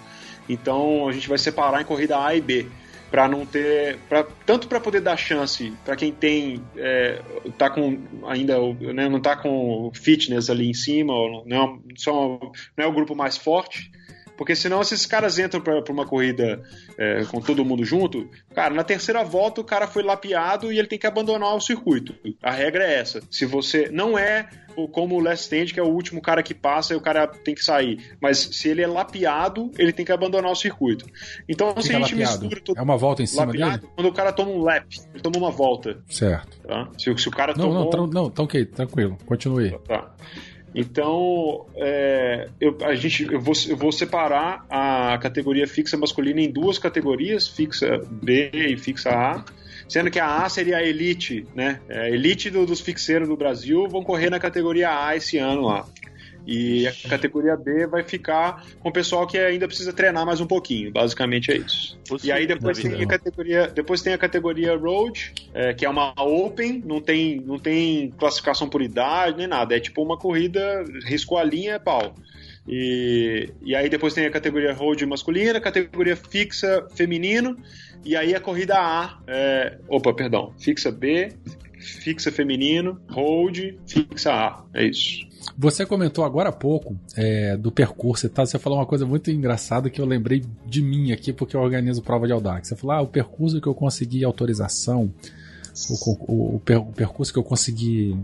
Então 0.49 1.09
a 1.09 1.13
gente 1.13 1.29
vai 1.29 1.39
separar 1.39 1.81
em 1.81 1.85
corrida 1.85 2.23
A 2.23 2.35
e 2.35 2.41
B 2.41 2.67
para 3.11 3.29
não 3.29 3.47
ter 3.47 3.99
pra, 4.09 4.25
tanto 4.45 4.67
para 4.67 4.81
poder 4.81 5.01
dar 5.01 5.17
chance 5.17 5.73
para 5.85 5.95
quem 5.95 6.11
tem 6.11 6.61
é, 6.77 7.23
tá 7.57 7.71
com 7.71 7.97
ainda 8.27 8.59
né, 8.93 9.09
não 9.09 9.21
tá 9.21 9.37
com 9.37 9.93
fitness 9.95 10.51
ali 10.51 10.69
em 10.69 10.75
cima 10.75 11.13
ou 11.13 11.45
não, 11.47 11.81
só, 11.97 12.41
não 12.77 12.85
é 12.85 12.87
o 12.87 12.93
grupo 12.93 13.15
mais 13.15 13.37
forte 13.37 13.93
porque 14.37 14.55
senão 14.55 14.81
esses 14.81 15.07
caras 15.07 15.39
entram 15.39 15.61
para 15.61 15.93
uma 15.93 16.07
corrida 16.07 16.63
é, 16.99 17.25
com 17.25 17.41
todo 17.41 17.65
mundo 17.65 17.85
junto, 17.85 18.29
cara, 18.55 18.75
na 18.75 18.85
terceira 18.85 19.23
volta 19.25 19.61
o 19.61 19.65
cara 19.65 19.87
foi 19.87 20.03
lapiado 20.03 20.73
e 20.73 20.79
ele 20.79 20.89
tem 20.89 20.99
que 20.99 21.07
abandonar 21.07 21.55
o 21.55 21.61
circuito. 21.61 22.15
A 22.43 22.51
regra 22.51 22.85
é 22.85 22.99
essa. 23.01 23.21
Se 23.31 23.47
você 23.47 23.89
não 23.91 24.19
é 24.19 24.49
como 24.91 25.17
o 25.17 25.21
last 25.21 25.45
stand, 25.45 25.73
que 25.73 25.79
é 25.79 25.83
o 25.83 25.89
último 25.89 26.21
cara 26.21 26.43
que 26.43 26.55
passa 26.55 26.95
e 26.95 26.97
o 26.97 27.01
cara 27.01 27.27
tem 27.27 27.55
que 27.55 27.65
sair. 27.65 28.17
Mas 28.21 28.39
se 28.39 28.69
ele 28.69 28.83
é 28.83 28.87
lapiado, 28.87 29.71
ele 29.79 29.93
tem 29.93 30.05
que 30.05 30.13
abandonar 30.13 30.51
o 30.51 30.57
circuito. 30.57 31.07
Então, 31.49 31.69
Fica 31.71 31.83
se 31.83 31.91
a 31.91 31.99
gente 32.01 32.15
lapiado. 32.15 32.41
mistura 32.41 32.61
tudo. 32.61 32.79
É 32.79 32.83
uma 32.83 32.97
volta 32.97 33.23
em 33.23 33.27
cima 33.27 33.47
lapiado, 33.47 33.79
dele? 33.79 33.93
Quando 33.95 34.09
o 34.09 34.13
cara 34.13 34.33
toma 34.33 34.51
um 34.51 34.63
lap, 34.63 34.87
ele 35.13 35.23
toma 35.23 35.37
uma 35.37 35.51
volta. 35.51 36.03
Certo. 36.09 36.59
Tá? 36.67 36.89
Se, 36.99 37.17
se, 37.17 37.29
o 37.29 37.31
cara 37.31 37.55
não, 37.57 37.69
tomou... 37.69 37.91
Não, 37.97 38.07
não, 38.07 38.31
tá 38.31 38.43
ok, 38.43 38.65
tranquilo. 38.67 39.17
Continue. 39.25 39.79
Tá. 39.87 40.13
Então, 40.75 41.67
é, 41.77 42.49
eu, 42.61 42.77
a 42.83 42.95
gente, 42.95 43.33
eu, 43.33 43.41
vou, 43.41 43.55
eu 43.69 43.77
vou 43.77 43.93
separar 43.93 44.67
a 44.69 45.17
categoria 45.19 45.69
fixa 45.69 45.97
masculina 45.97 46.41
em 46.41 46.51
duas 46.51 46.79
categorias, 46.79 47.47
fixa 47.47 48.01
B 48.11 48.51
e 48.53 48.77
fixa 48.77 49.11
A, 49.11 49.45
sendo 49.89 50.11
que 50.11 50.19
a 50.19 50.43
A 50.43 50.49
seria 50.49 50.79
a 50.79 50.83
elite, 50.83 51.47
né? 51.55 51.81
A 51.89 52.11
elite 52.11 52.51
do, 52.51 52.67
dos 52.67 52.81
fixeiros 52.81 53.29
do 53.29 53.37
Brasil 53.37 53.87
vão 53.89 54.03
correr 54.03 54.31
na 54.31 54.41
categoria 54.41 55.07
A 55.07 55.15
esse 55.15 55.39
ano 55.39 55.63
lá. 55.63 55.87
E 56.47 56.87
a 56.87 56.93
categoria 57.09 57.57
B 57.57 57.87
vai 57.87 58.03
ficar 58.03 58.65
com 58.81 58.89
o 58.89 58.93
pessoal 58.93 59.27
que 59.27 59.39
ainda 59.39 59.67
precisa 59.67 59.93
treinar 59.93 60.27
mais 60.27 60.41
um 60.41 60.47
pouquinho. 60.47 60.93
Basicamente 60.93 61.51
é 61.51 61.57
isso. 61.57 61.99
e 62.23 62.31
aí 62.31 62.47
depois 62.47 62.79
tem, 62.79 63.03
a 63.03 63.07
categoria, 63.07 63.67
depois 63.69 64.03
tem 64.03 64.13
a 64.13 64.19
categoria 64.19 64.77
Road, 64.77 65.33
é, 65.55 65.73
que 65.73 65.87
é 65.87 65.89
uma 65.89 66.13
Open, 66.21 66.83
não 66.85 67.01
tem, 67.01 67.41
não 67.41 67.59
tem 67.59 68.11
classificação 68.19 68.69
por 68.69 68.83
idade 68.83 69.39
nem 69.39 69.47
nada. 69.47 69.77
É 69.77 69.81
tipo 69.81 70.03
uma 70.03 70.19
corrida, 70.19 70.85
risco 71.07 71.37
a 71.37 71.45
linha, 71.45 71.75
é 71.75 71.79
pau. 71.79 72.15
E, 72.67 73.51
e 73.63 73.75
aí 73.75 73.89
depois 73.89 74.15
tem 74.15 74.27
a 74.27 74.31
categoria 74.31 74.73
Road 74.73 75.05
masculina, 75.07 75.61
categoria 75.61 76.17
fixa 76.17 76.87
feminino, 76.95 77.57
e 78.05 78.17
aí 78.17 78.35
a 78.35 78.41
corrida 78.41 78.77
A, 78.77 79.19
é, 79.27 79.79
opa, 79.89 80.13
perdão, 80.15 80.53
fixa 80.59 80.91
B, 80.91 81.33
fixa 81.85 82.33
feminino, 82.33 83.01
Road, 83.09 83.79
fixa 83.87 84.33
A. 84.33 84.65
É 84.73 84.87
isso. 84.87 85.27
Você 85.57 85.85
comentou 85.85 86.25
agora 86.25 86.49
há 86.49 86.53
pouco 86.53 86.97
é, 87.17 87.57
do 87.57 87.71
percurso 87.71 88.27
e 88.27 88.29
tal. 88.29 88.47
Você 88.47 88.59
falou 88.59 88.79
uma 88.79 88.87
coisa 88.87 89.07
muito 89.07 89.31
engraçada 89.31 89.91
que 89.91 90.01
eu 90.01 90.07
lembrei 90.07 90.43
de 90.67 90.83
mim 90.83 91.13
aqui, 91.13 91.33
porque 91.33 91.55
eu 91.55 91.61
organizo 91.61 92.03
prova 92.03 92.27
de 92.27 92.33
Audax. 92.33 92.69
Você 92.69 92.77
falou, 92.77 92.97
ah, 92.97 93.03
o 93.03 93.07
percurso 93.07 93.61
que 93.61 93.67
eu 93.67 93.75
consegui 93.75 94.25
autorização 94.25 95.13
o, 95.91 96.11
o, 96.33 96.57
o, 96.57 96.61
percurso 96.61 97.33
que 97.33 97.39
eu 97.39 97.43
consegui. 97.43 98.17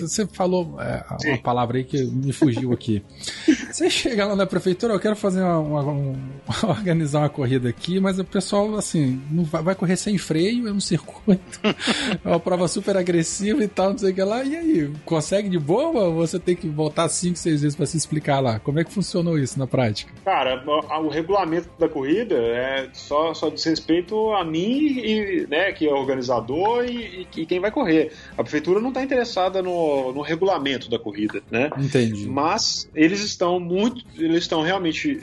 você 0.00 0.26
falou 0.26 0.80
é, 0.80 1.04
uma 1.26 1.38
palavra 1.38 1.76
aí 1.76 1.84
que 1.84 2.02
me 2.04 2.32
fugiu 2.32 2.72
aqui. 2.72 3.02
você 3.70 3.90
chega 3.90 4.26
lá 4.26 4.34
na 4.34 4.46
prefeitura, 4.46 4.94
eu 4.94 5.00
quero 5.00 5.14
fazer 5.14 5.42
uma, 5.42 5.58
uma, 5.58 5.82
uma, 5.82 6.16
organizar 6.70 7.20
uma 7.20 7.28
corrida 7.28 7.68
aqui, 7.68 8.00
mas 8.00 8.18
o 8.18 8.24
pessoal 8.24 8.74
assim 8.76 9.20
não 9.30 9.44
vai, 9.44 9.62
vai 9.62 9.74
correr 9.74 9.96
sem 9.96 10.16
freio, 10.16 10.68
é 10.68 10.72
um 10.72 10.80
circuito, 10.80 11.60
é 12.24 12.28
uma 12.28 12.40
prova 12.40 12.66
super 12.66 12.96
agressiva 12.96 13.62
e 13.62 13.68
tal, 13.68 13.90
não 13.90 13.98
sei 13.98 14.12
o 14.12 14.14
que 14.14 14.22
lá. 14.22 14.42
E 14.42 14.56
aí, 14.56 14.90
consegue 15.04 15.50
de 15.50 15.58
boa? 15.58 16.04
Ou 16.04 16.14
você 16.14 16.38
tem 16.38 16.56
que 16.56 16.66
voltar 16.66 17.08
cinco, 17.10 17.36
seis 17.36 17.60
vezes 17.60 17.76
para 17.76 17.86
se 17.86 17.98
explicar 17.98 18.40
lá? 18.40 18.58
Como 18.58 18.80
é 18.80 18.84
que 18.84 18.92
funcionou 18.92 19.38
isso 19.38 19.58
na 19.58 19.66
prática? 19.66 20.12
Cara, 20.24 20.62
o, 20.66 21.06
o 21.06 21.08
regulamento 21.08 21.68
da 21.78 21.88
corrida 21.88 22.36
é 22.36 22.88
só, 22.94 23.34
só 23.34 23.50
diz 23.50 23.64
respeito 23.64 24.32
a 24.32 24.44
mim 24.44 24.78
e, 24.86 25.46
né, 25.48 25.72
que 25.72 25.86
é 25.86 25.92
organizador 25.92 26.69
e, 26.84 27.26
e, 27.36 27.46
quem 27.46 27.60
vai 27.60 27.70
correr. 27.70 28.12
A 28.36 28.42
prefeitura 28.42 28.80
não 28.80 28.88
está 28.88 29.02
interessada 29.02 29.62
no, 29.62 30.12
no 30.12 30.20
regulamento 30.20 30.88
da 30.88 30.98
corrida, 30.98 31.42
né? 31.50 31.70
Entendi. 31.78 32.26
Mas 32.26 32.88
eles 32.94 33.20
estão 33.20 33.58
muito, 33.58 34.04
eles 34.16 34.38
estão 34.38 34.62
realmente 34.62 35.20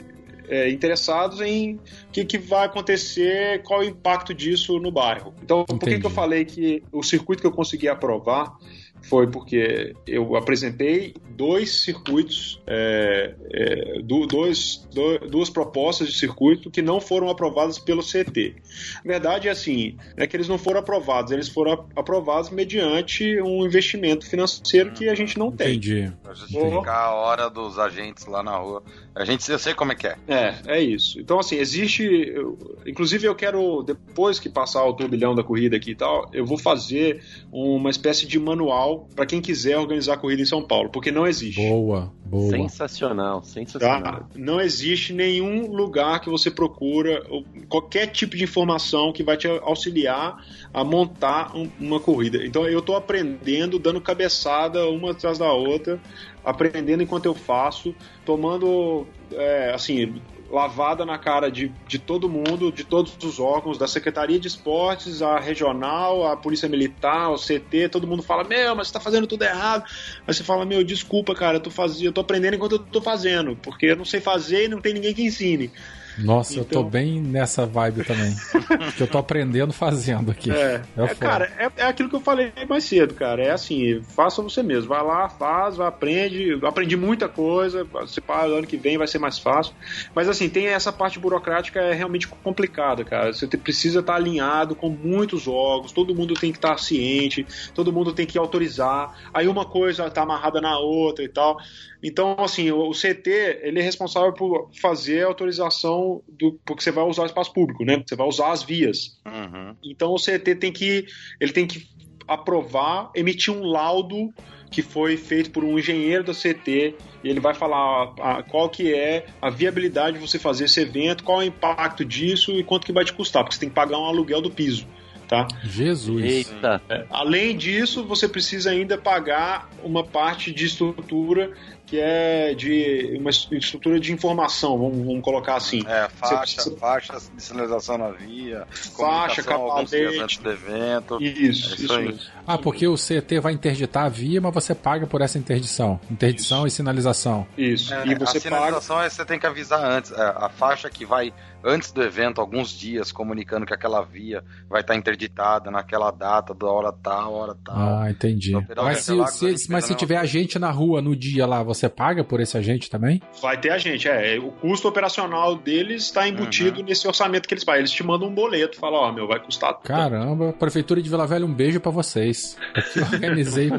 é, 0.48 0.70
interessados 0.70 1.40
em 1.40 1.74
o 1.74 1.80
que, 2.12 2.24
que, 2.24 2.38
vai 2.38 2.66
acontecer, 2.66 3.62
qual 3.62 3.80
o 3.80 3.84
impacto 3.84 4.34
disso 4.34 4.78
no 4.78 4.90
bairro. 4.90 5.34
Então, 5.42 5.60
Entendi. 5.60 5.78
por 5.78 5.88
que, 5.88 6.00
que 6.00 6.06
eu 6.06 6.10
falei 6.10 6.44
que 6.44 6.82
o 6.90 7.02
circuito 7.02 7.42
que 7.42 7.46
eu 7.46 7.52
consegui 7.52 7.88
aprovar 7.88 8.56
foi 9.02 9.26
porque 9.26 9.94
eu 10.06 10.36
apresentei 10.36 11.14
dois 11.30 11.82
circuitos, 11.82 12.60
é, 12.66 13.34
é, 13.52 14.02
dois, 14.02 14.86
duas 15.30 15.48
propostas 15.48 16.08
de 16.08 16.18
circuito 16.18 16.70
que 16.70 16.82
não 16.82 17.00
foram 17.00 17.28
aprovadas 17.28 17.78
pelo 17.78 18.02
CT. 18.02 18.56
A 19.04 19.06
verdade 19.06 19.48
é 19.48 19.50
assim, 19.50 19.96
é 20.16 20.26
que 20.26 20.36
eles 20.36 20.48
não 20.48 20.58
foram 20.58 20.80
aprovados, 20.80 21.32
eles 21.32 21.48
foram 21.48 21.86
aprovados 21.94 22.50
mediante 22.50 23.40
um 23.40 23.64
investimento 23.64 24.28
financeiro 24.28 24.92
que 24.92 25.08
a 25.08 25.14
gente 25.14 25.38
não 25.38 25.50
tem. 25.52 25.76
Entendi. 25.76 26.12
Pra 26.22 26.34
justificar 26.34 27.06
a 27.06 27.14
hora 27.14 27.48
dos 27.48 27.78
agentes 27.78 28.26
lá 28.26 28.42
na 28.42 28.56
rua. 28.56 28.82
A 29.14 29.24
gente, 29.24 29.50
eu 29.50 29.58
sei 29.58 29.74
como 29.74 29.92
é 29.92 29.94
que 29.96 30.06
é. 30.06 30.16
É, 30.28 30.54
é 30.66 30.80
isso. 30.80 31.20
Então, 31.20 31.40
assim, 31.40 31.56
existe. 31.56 32.04
Eu, 32.04 32.56
inclusive, 32.86 33.26
eu 33.26 33.34
quero, 33.34 33.82
depois 33.82 34.38
que 34.38 34.48
passar 34.48 34.84
o 34.84 34.92
turbilhão 34.92 35.34
da 35.34 35.42
corrida 35.42 35.76
aqui 35.76 35.90
e 35.90 35.94
tal, 35.96 36.28
eu 36.32 36.46
vou 36.46 36.56
fazer 36.56 37.20
uma 37.50 37.90
espécie 37.90 38.26
de 38.26 38.38
manual 38.38 38.87
para 38.96 39.26
quem 39.26 39.40
quiser 39.40 39.78
organizar 39.78 40.14
a 40.14 40.16
corrida 40.16 40.42
em 40.42 40.46
São 40.46 40.62
Paulo, 40.62 40.90
porque 40.90 41.10
não 41.10 41.26
existe. 41.26 41.60
Boa, 41.68 42.12
boa. 42.24 42.50
Sensacional, 42.50 43.42
sensacional. 43.42 44.02
Tá? 44.02 44.26
Não 44.34 44.60
existe 44.60 45.12
nenhum 45.12 45.70
lugar 45.70 46.20
que 46.20 46.30
você 46.30 46.50
procura, 46.50 47.22
qualquer 47.68 48.06
tipo 48.06 48.36
de 48.36 48.44
informação 48.44 49.12
que 49.12 49.22
vai 49.22 49.36
te 49.36 49.46
auxiliar 49.46 50.44
a 50.72 50.84
montar 50.84 51.56
um, 51.56 51.68
uma 51.78 52.00
corrida. 52.00 52.44
Então, 52.44 52.66
eu 52.66 52.78
estou 52.78 52.96
aprendendo, 52.96 53.78
dando 53.78 54.00
cabeçada 54.00 54.88
uma 54.88 55.10
atrás 55.10 55.38
da 55.38 55.52
outra, 55.52 56.00
aprendendo 56.44 57.02
enquanto 57.02 57.26
eu 57.26 57.34
faço, 57.34 57.94
tomando, 58.24 59.06
é, 59.32 59.72
assim, 59.74 60.20
lavada 60.50 61.04
na 61.04 61.18
cara 61.18 61.50
de, 61.50 61.74
de 61.86 61.98
todo 61.98 62.28
mundo, 62.28 62.72
de 62.72 62.84
todos 62.84 63.16
os 63.22 63.38
órgãos, 63.38 63.76
da 63.76 63.86
Secretaria 63.86 64.40
de 64.40 64.48
Esportes, 64.48 65.20
a 65.20 65.38
regional, 65.38 66.26
a 66.26 66.36
Polícia 66.36 66.68
Militar, 66.68 67.30
o 67.30 67.36
CT, 67.36 67.90
todo 67.90 68.06
mundo 68.06 68.22
fala, 68.22 68.44
meu, 68.44 68.74
mas 68.74 68.88
você 68.88 68.94
tá 68.94 69.00
fazendo 69.00 69.26
tudo 69.26 69.42
errado. 69.42 69.84
Aí 70.26 70.32
você 70.32 70.42
fala, 70.42 70.64
meu, 70.64 70.82
desculpa, 70.82 71.34
cara, 71.34 71.58
eu 71.58 71.60
tô, 71.60 71.70
faz... 71.70 72.00
eu 72.00 72.12
tô 72.12 72.22
aprendendo 72.22 72.54
enquanto 72.54 72.72
eu 72.72 72.78
tô 72.78 73.02
fazendo, 73.02 73.56
porque 73.56 73.86
eu 73.86 73.96
não 73.96 74.04
sei 74.04 74.20
fazer 74.20 74.64
e 74.64 74.68
não 74.68 74.80
tem 74.80 74.94
ninguém 74.94 75.14
que 75.14 75.22
ensine. 75.22 75.70
Nossa, 76.18 76.52
então... 76.52 76.62
eu 76.62 76.68
tô 76.68 76.78
então- 76.80 76.90
bem 76.90 77.20
nessa 77.20 77.66
vibe 77.66 78.04
também. 78.04 78.34
que 78.96 79.02
eu 79.02 79.06
tô 79.06 79.18
aprendendo 79.18 79.72
fazendo 79.72 80.30
aqui. 80.30 80.50
É, 80.50 80.82
é, 80.96 81.04
é 81.04 81.14
cara, 81.14 81.52
é, 81.58 81.70
é, 81.82 81.86
aquilo 81.86 82.08
que 82.08 82.16
eu 82.16 82.20
falei 82.20 82.52
mais 82.68 82.84
cedo, 82.84 83.14
cara. 83.14 83.42
É 83.42 83.50
assim, 83.50 84.00
faça 84.02 84.42
você 84.42 84.62
mesmo. 84.62 84.88
Vai 84.88 85.02
lá, 85.02 85.28
faz, 85.28 85.76
vai, 85.76 85.86
aprende. 85.86 86.58
Aprendi 86.64 86.96
muita 86.96 87.28
coisa. 87.28 87.84
Você 87.84 88.20
para 88.20 88.46
ano 88.46 88.66
que 88.66 88.76
vem 88.76 88.98
vai 88.98 89.06
ser 89.06 89.18
mais 89.18 89.38
fácil. 89.38 89.74
Mas 90.14 90.28
assim, 90.28 90.48
tem 90.48 90.66
essa 90.66 90.92
parte 90.92 91.18
burocrática 91.18 91.80
é 91.80 91.92
realmente 91.92 92.26
complicada, 92.26 93.04
cara. 93.04 93.32
Você 93.32 93.46
precisa 93.46 94.00
estar 94.00 94.14
alinhado 94.14 94.74
com 94.74 94.88
muitos 94.88 95.46
órgãos, 95.46 95.92
todo 95.92 96.14
mundo 96.14 96.34
tem 96.34 96.50
que 96.50 96.58
estar 96.58 96.78
ciente, 96.78 97.46
todo 97.74 97.92
mundo 97.92 98.12
tem 98.12 98.26
que 98.26 98.38
autorizar. 98.38 99.14
Aí 99.32 99.48
uma 99.48 99.64
coisa 99.64 100.10
tá 100.10 100.22
amarrada 100.22 100.60
na 100.60 100.78
outra 100.78 101.24
e 101.24 101.28
tal. 101.28 101.58
Então, 102.02 102.36
assim, 102.38 102.70
o 102.70 102.90
CT 102.92 103.60
ele 103.62 103.80
é 103.80 103.82
responsável 103.82 104.32
por 104.32 104.70
fazer 104.80 105.24
a 105.24 105.26
autorização 105.26 106.22
do 106.28 106.58
porque 106.64 106.82
você 106.82 106.92
vai 106.92 107.04
usar 107.04 107.22
o 107.22 107.26
espaço 107.26 107.52
público, 107.52 107.84
né? 107.84 108.02
Você 108.06 108.14
vai 108.14 108.26
usar 108.26 108.52
as 108.52 108.62
vias. 108.62 109.18
Uhum. 109.26 109.74
Então, 109.82 110.12
o 110.12 110.16
CT 110.16 110.54
tem 110.56 110.72
que 110.72 111.06
ele 111.40 111.52
tem 111.52 111.66
que 111.66 111.88
aprovar, 112.26 113.10
emitir 113.14 113.52
um 113.52 113.64
laudo 113.64 114.32
que 114.70 114.82
foi 114.82 115.16
feito 115.16 115.50
por 115.50 115.64
um 115.64 115.78
engenheiro 115.78 116.22
da 116.22 116.34
CT 116.34 116.94
e 117.24 117.28
ele 117.28 117.40
vai 117.40 117.54
falar 117.54 118.12
a, 118.20 118.38
a, 118.38 118.42
qual 118.42 118.68
que 118.68 118.92
é 118.92 119.26
a 119.40 119.50
viabilidade 119.50 120.18
de 120.18 120.26
você 120.26 120.38
fazer 120.38 120.64
esse 120.64 120.80
evento, 120.80 121.24
qual 121.24 121.40
é 121.40 121.44
o 121.44 121.48
impacto 121.48 122.04
disso 122.04 122.52
e 122.52 122.62
quanto 122.62 122.86
que 122.86 122.92
vai 122.92 123.04
te 123.04 123.12
custar, 123.12 123.42
porque 123.42 123.54
você 123.54 123.60
tem 123.60 123.70
que 123.70 123.74
pagar 123.74 123.98
um 123.98 124.04
aluguel 124.04 124.40
do 124.40 124.50
piso. 124.50 124.86
Tá? 125.26 125.46
Jesus. 125.62 126.24
Eita. 126.24 126.80
Além 127.10 127.54
disso, 127.54 128.02
você 128.02 128.26
precisa 128.26 128.70
ainda 128.70 128.96
pagar 128.96 129.68
uma 129.84 130.02
parte 130.02 130.50
de 130.50 130.64
estrutura 130.64 131.52
que 131.88 131.98
é 131.98 132.54
de 132.54 133.16
uma 133.18 133.30
estrutura 133.30 133.98
de 133.98 134.12
informação, 134.12 134.76
vamos, 134.76 135.06
vamos 135.06 135.22
colocar 135.22 135.56
assim. 135.56 135.82
É, 135.86 136.06
faixa, 136.10 136.36
precisa... 136.36 136.76
faixa 136.76 137.18
de 137.34 137.42
sinalização 137.42 137.96
na 137.96 138.10
via, 138.10 138.66
faixa, 138.70 139.42
capacete 139.42 140.20
antes 140.20 140.36
do 140.36 140.50
evento. 140.50 141.18
Isso, 141.22 141.70
é 141.70 141.74
isso, 141.74 142.00
isso 142.02 142.32
Ah, 142.46 142.58
porque 142.58 142.86
o 142.86 142.94
CT 142.94 143.40
vai 143.40 143.54
interditar 143.54 144.04
a 144.04 144.08
via, 144.10 144.38
mas 144.38 144.52
você 144.52 144.74
paga 144.74 145.06
por 145.06 145.22
essa 145.22 145.38
interdição. 145.38 145.98
Interdição 146.10 146.66
isso. 146.66 146.66
e 146.66 146.70
sinalização. 146.76 147.46
Isso. 147.56 147.94
É, 147.94 148.06
e 148.06 148.14
você 148.14 148.36
a 148.36 148.40
sinalização 148.42 148.96
paga... 148.96 149.06
é 149.06 149.10
você 149.10 149.24
tem 149.24 149.38
que 149.38 149.46
avisar 149.46 149.82
antes. 149.82 150.12
É, 150.12 150.20
a 150.20 150.50
faixa 150.50 150.90
que 150.90 151.06
vai 151.06 151.32
antes 151.64 151.92
do 151.92 152.02
evento, 152.02 152.40
alguns 152.40 152.70
dias, 152.70 153.12
comunicando 153.12 153.66
que 153.66 153.74
aquela 153.74 154.02
via 154.02 154.42
vai 154.68 154.80
estar 154.80 154.94
interditada 154.94 155.70
naquela 155.70 156.10
data, 156.10 156.54
da 156.54 156.66
hora 156.66 156.92
tal, 156.92 157.34
hora 157.34 157.56
tal. 157.64 157.76
Ah, 157.76 158.10
entendi. 158.10 158.52
Mas 158.76 158.98
se, 158.98 159.56
se, 159.56 159.70
mas 159.70 159.84
se 159.84 159.94
tiver 159.94 160.16
agente 160.16 160.58
na 160.58 160.70
rua 160.70 161.00
no 161.00 161.14
dia 161.14 161.46
lá, 161.46 161.62
você 161.62 161.88
paga 161.88 162.22
por 162.24 162.40
esse 162.40 162.56
agente 162.56 162.90
também? 162.90 163.22
Vai 163.40 163.58
ter 163.58 163.70
agente, 163.70 164.08
é. 164.08 164.38
O 164.38 164.50
custo 164.50 164.88
operacional 164.88 165.56
deles 165.56 166.04
está 166.04 166.28
embutido 166.28 166.80
uhum. 166.80 166.86
nesse 166.86 167.06
orçamento 167.06 167.48
que 167.48 167.54
eles 167.54 167.64
pagam. 167.64 167.80
Eles 167.80 167.90
te 167.90 168.02
mandam 168.02 168.28
um 168.28 168.34
boleto, 168.34 168.78
falam, 168.78 169.00
ó, 169.00 169.08
oh, 169.08 169.12
meu, 169.12 169.26
vai 169.26 169.40
custar. 169.40 169.74
Caramba, 169.82 170.52
Prefeitura 170.52 171.02
de 171.02 171.08
Vila 171.08 171.26
Velha, 171.26 171.44
um 171.44 171.54
beijo 171.54 171.80
para 171.80 171.90
vocês. 171.90 172.56
Eu 172.96 173.02
organizei. 173.02 173.70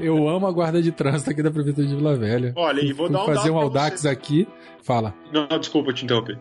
eu 0.00 0.28
amo 0.28 0.46
a 0.46 0.52
guarda 0.52 0.82
de 0.82 0.92
trânsito 0.92 1.30
aqui 1.30 1.42
da 1.42 1.50
Prefeitura 1.50 1.86
de 1.86 1.94
Vila 1.94 2.16
Velha. 2.16 2.52
Olha, 2.56 2.80
e 2.80 2.92
vou 2.92 3.06
Fui 3.06 3.16
dar 3.16 3.22
um 3.22 3.26
fazer 3.26 3.50
um 3.50 3.58
Audax 3.58 4.04
aqui. 4.06 4.46
Fala. 4.82 5.14
Não, 5.32 5.58
desculpa 5.58 5.92
te 5.92 6.04
interromper. 6.04 6.38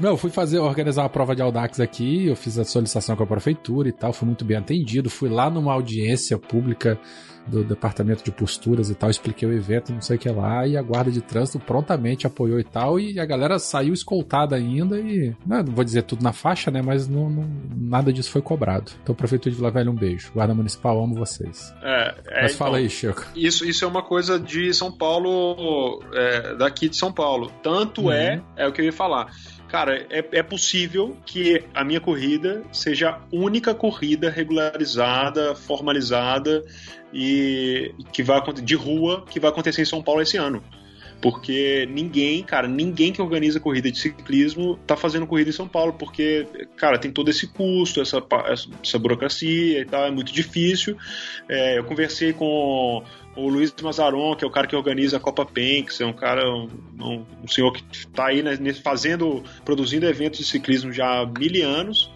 Não, 0.00 0.10
eu 0.10 0.16
fui 0.24 0.30
fazer, 0.30 0.58
organizar 0.58 1.02
uma 1.02 1.10
prova 1.10 1.36
de 1.36 1.42
Audax 1.42 1.80
aqui, 1.80 2.28
eu 2.28 2.34
fiz 2.34 2.58
a 2.58 2.64
solicitação 2.64 3.14
com 3.14 3.24
a 3.24 3.26
prefeitura 3.26 3.90
e 3.90 3.92
tal, 3.92 4.10
fui 4.10 4.24
muito 4.24 4.42
bem 4.42 4.56
atendido, 4.56 5.10
fui 5.10 5.28
lá 5.28 5.50
numa 5.50 5.70
audiência 5.70 6.38
pública 6.38 6.98
do 7.46 7.62
departamento 7.62 8.24
de 8.24 8.30
posturas 8.30 8.88
e 8.88 8.94
tal, 8.94 9.10
expliquei 9.10 9.46
o 9.46 9.52
evento, 9.52 9.92
não 9.92 10.00
sei 10.00 10.16
o 10.16 10.18
que 10.18 10.30
lá, 10.30 10.66
e 10.66 10.78
a 10.78 10.82
guarda 10.82 11.10
de 11.10 11.20
trânsito 11.20 11.58
prontamente 11.58 12.26
apoiou 12.26 12.58
e 12.58 12.64
tal, 12.64 12.98
e 12.98 13.20
a 13.20 13.26
galera 13.26 13.58
saiu 13.58 13.92
escoltada 13.92 14.56
ainda 14.56 14.98
e, 14.98 15.36
não, 15.46 15.62
não 15.62 15.74
vou 15.74 15.84
dizer 15.84 16.04
tudo 16.04 16.22
na 16.22 16.32
faixa, 16.32 16.70
né, 16.70 16.80
mas 16.80 17.06
não, 17.06 17.28
não, 17.28 17.46
nada 17.76 18.10
disso 18.10 18.30
foi 18.30 18.40
cobrado. 18.40 18.92
Então, 19.02 19.14
prefeitura 19.14 19.50
de 19.50 19.56
Vila 19.58 19.70
Velha, 19.70 19.90
um 19.90 19.94
beijo. 19.94 20.32
Guarda 20.32 20.54
Municipal, 20.54 21.04
amo 21.04 21.16
vocês. 21.16 21.74
É, 21.82 22.14
é, 22.28 22.42
mas 22.44 22.54
fala 22.54 22.80
então, 22.80 22.84
aí, 22.84 22.88
Chico. 22.88 23.26
Isso, 23.36 23.66
isso 23.66 23.84
é 23.84 23.88
uma 23.88 24.02
coisa 24.02 24.40
de 24.40 24.72
São 24.72 24.90
Paulo, 24.90 26.02
é, 26.14 26.54
daqui 26.56 26.88
de 26.88 26.96
São 26.96 27.12
Paulo. 27.12 27.52
Tanto 27.62 28.04
uhum. 28.04 28.12
é, 28.12 28.42
é 28.56 28.66
o 28.66 28.72
que 28.72 28.80
eu 28.80 28.86
ia 28.86 28.92
falar 28.92 29.30
cara, 29.74 30.06
é, 30.08 30.24
é 30.30 30.40
possível 30.40 31.16
que 31.26 31.64
a 31.74 31.82
minha 31.82 32.00
corrida 32.00 32.62
seja 32.72 33.10
a 33.10 33.20
única 33.32 33.74
corrida 33.74 34.30
regularizada, 34.30 35.52
formalizada 35.56 36.64
e 37.12 37.92
que 38.12 38.22
vai 38.22 38.40
de 38.52 38.76
rua 38.76 39.24
que 39.28 39.40
vai 39.40 39.50
acontecer 39.50 39.82
em 39.82 39.84
São 39.84 40.00
Paulo 40.00 40.22
esse 40.22 40.36
ano. 40.36 40.62
Porque 41.20 41.88
ninguém, 41.90 42.42
cara, 42.42 42.68
ninguém 42.68 43.12
que 43.12 43.22
organiza 43.22 43.58
corrida 43.58 43.90
de 43.90 43.98
ciclismo 43.98 44.78
tá 44.86 44.96
fazendo 44.96 45.26
corrida 45.26 45.50
em 45.50 45.54
São 45.54 45.66
Paulo, 45.66 45.94
porque, 45.94 46.46
cara, 46.76 46.98
tem 46.98 47.10
todo 47.10 47.30
esse 47.30 47.46
custo, 47.46 48.00
essa, 48.00 48.22
essa 48.82 48.98
burocracia 48.98 49.80
e 49.80 49.84
tal, 49.86 50.04
é 50.04 50.10
muito 50.10 50.32
difícil. 50.32 50.96
É, 51.48 51.78
eu 51.78 51.84
conversei 51.84 52.32
com 52.32 53.02
o 53.36 53.48
Luiz 53.48 53.74
Mazaron, 53.82 54.36
que 54.36 54.44
é 54.44 54.46
o 54.46 54.50
cara 54.50 54.66
que 54.66 54.76
organiza 54.76 55.16
a 55.16 55.20
Copa 55.20 55.44
Penx, 55.44 56.00
é 56.00 56.06
um 56.06 56.12
cara, 56.12 56.48
um, 56.48 57.24
um 57.42 57.48
senhor 57.48 57.72
que 57.72 57.82
está 57.90 58.26
aí 58.26 58.42
né, 58.42 58.56
fazendo, 58.74 59.42
produzindo 59.64 60.06
eventos 60.06 60.38
de 60.38 60.44
ciclismo 60.44 60.92
já 60.92 61.20
há 61.20 61.26
mil 61.26 61.66
anos. 61.66 62.10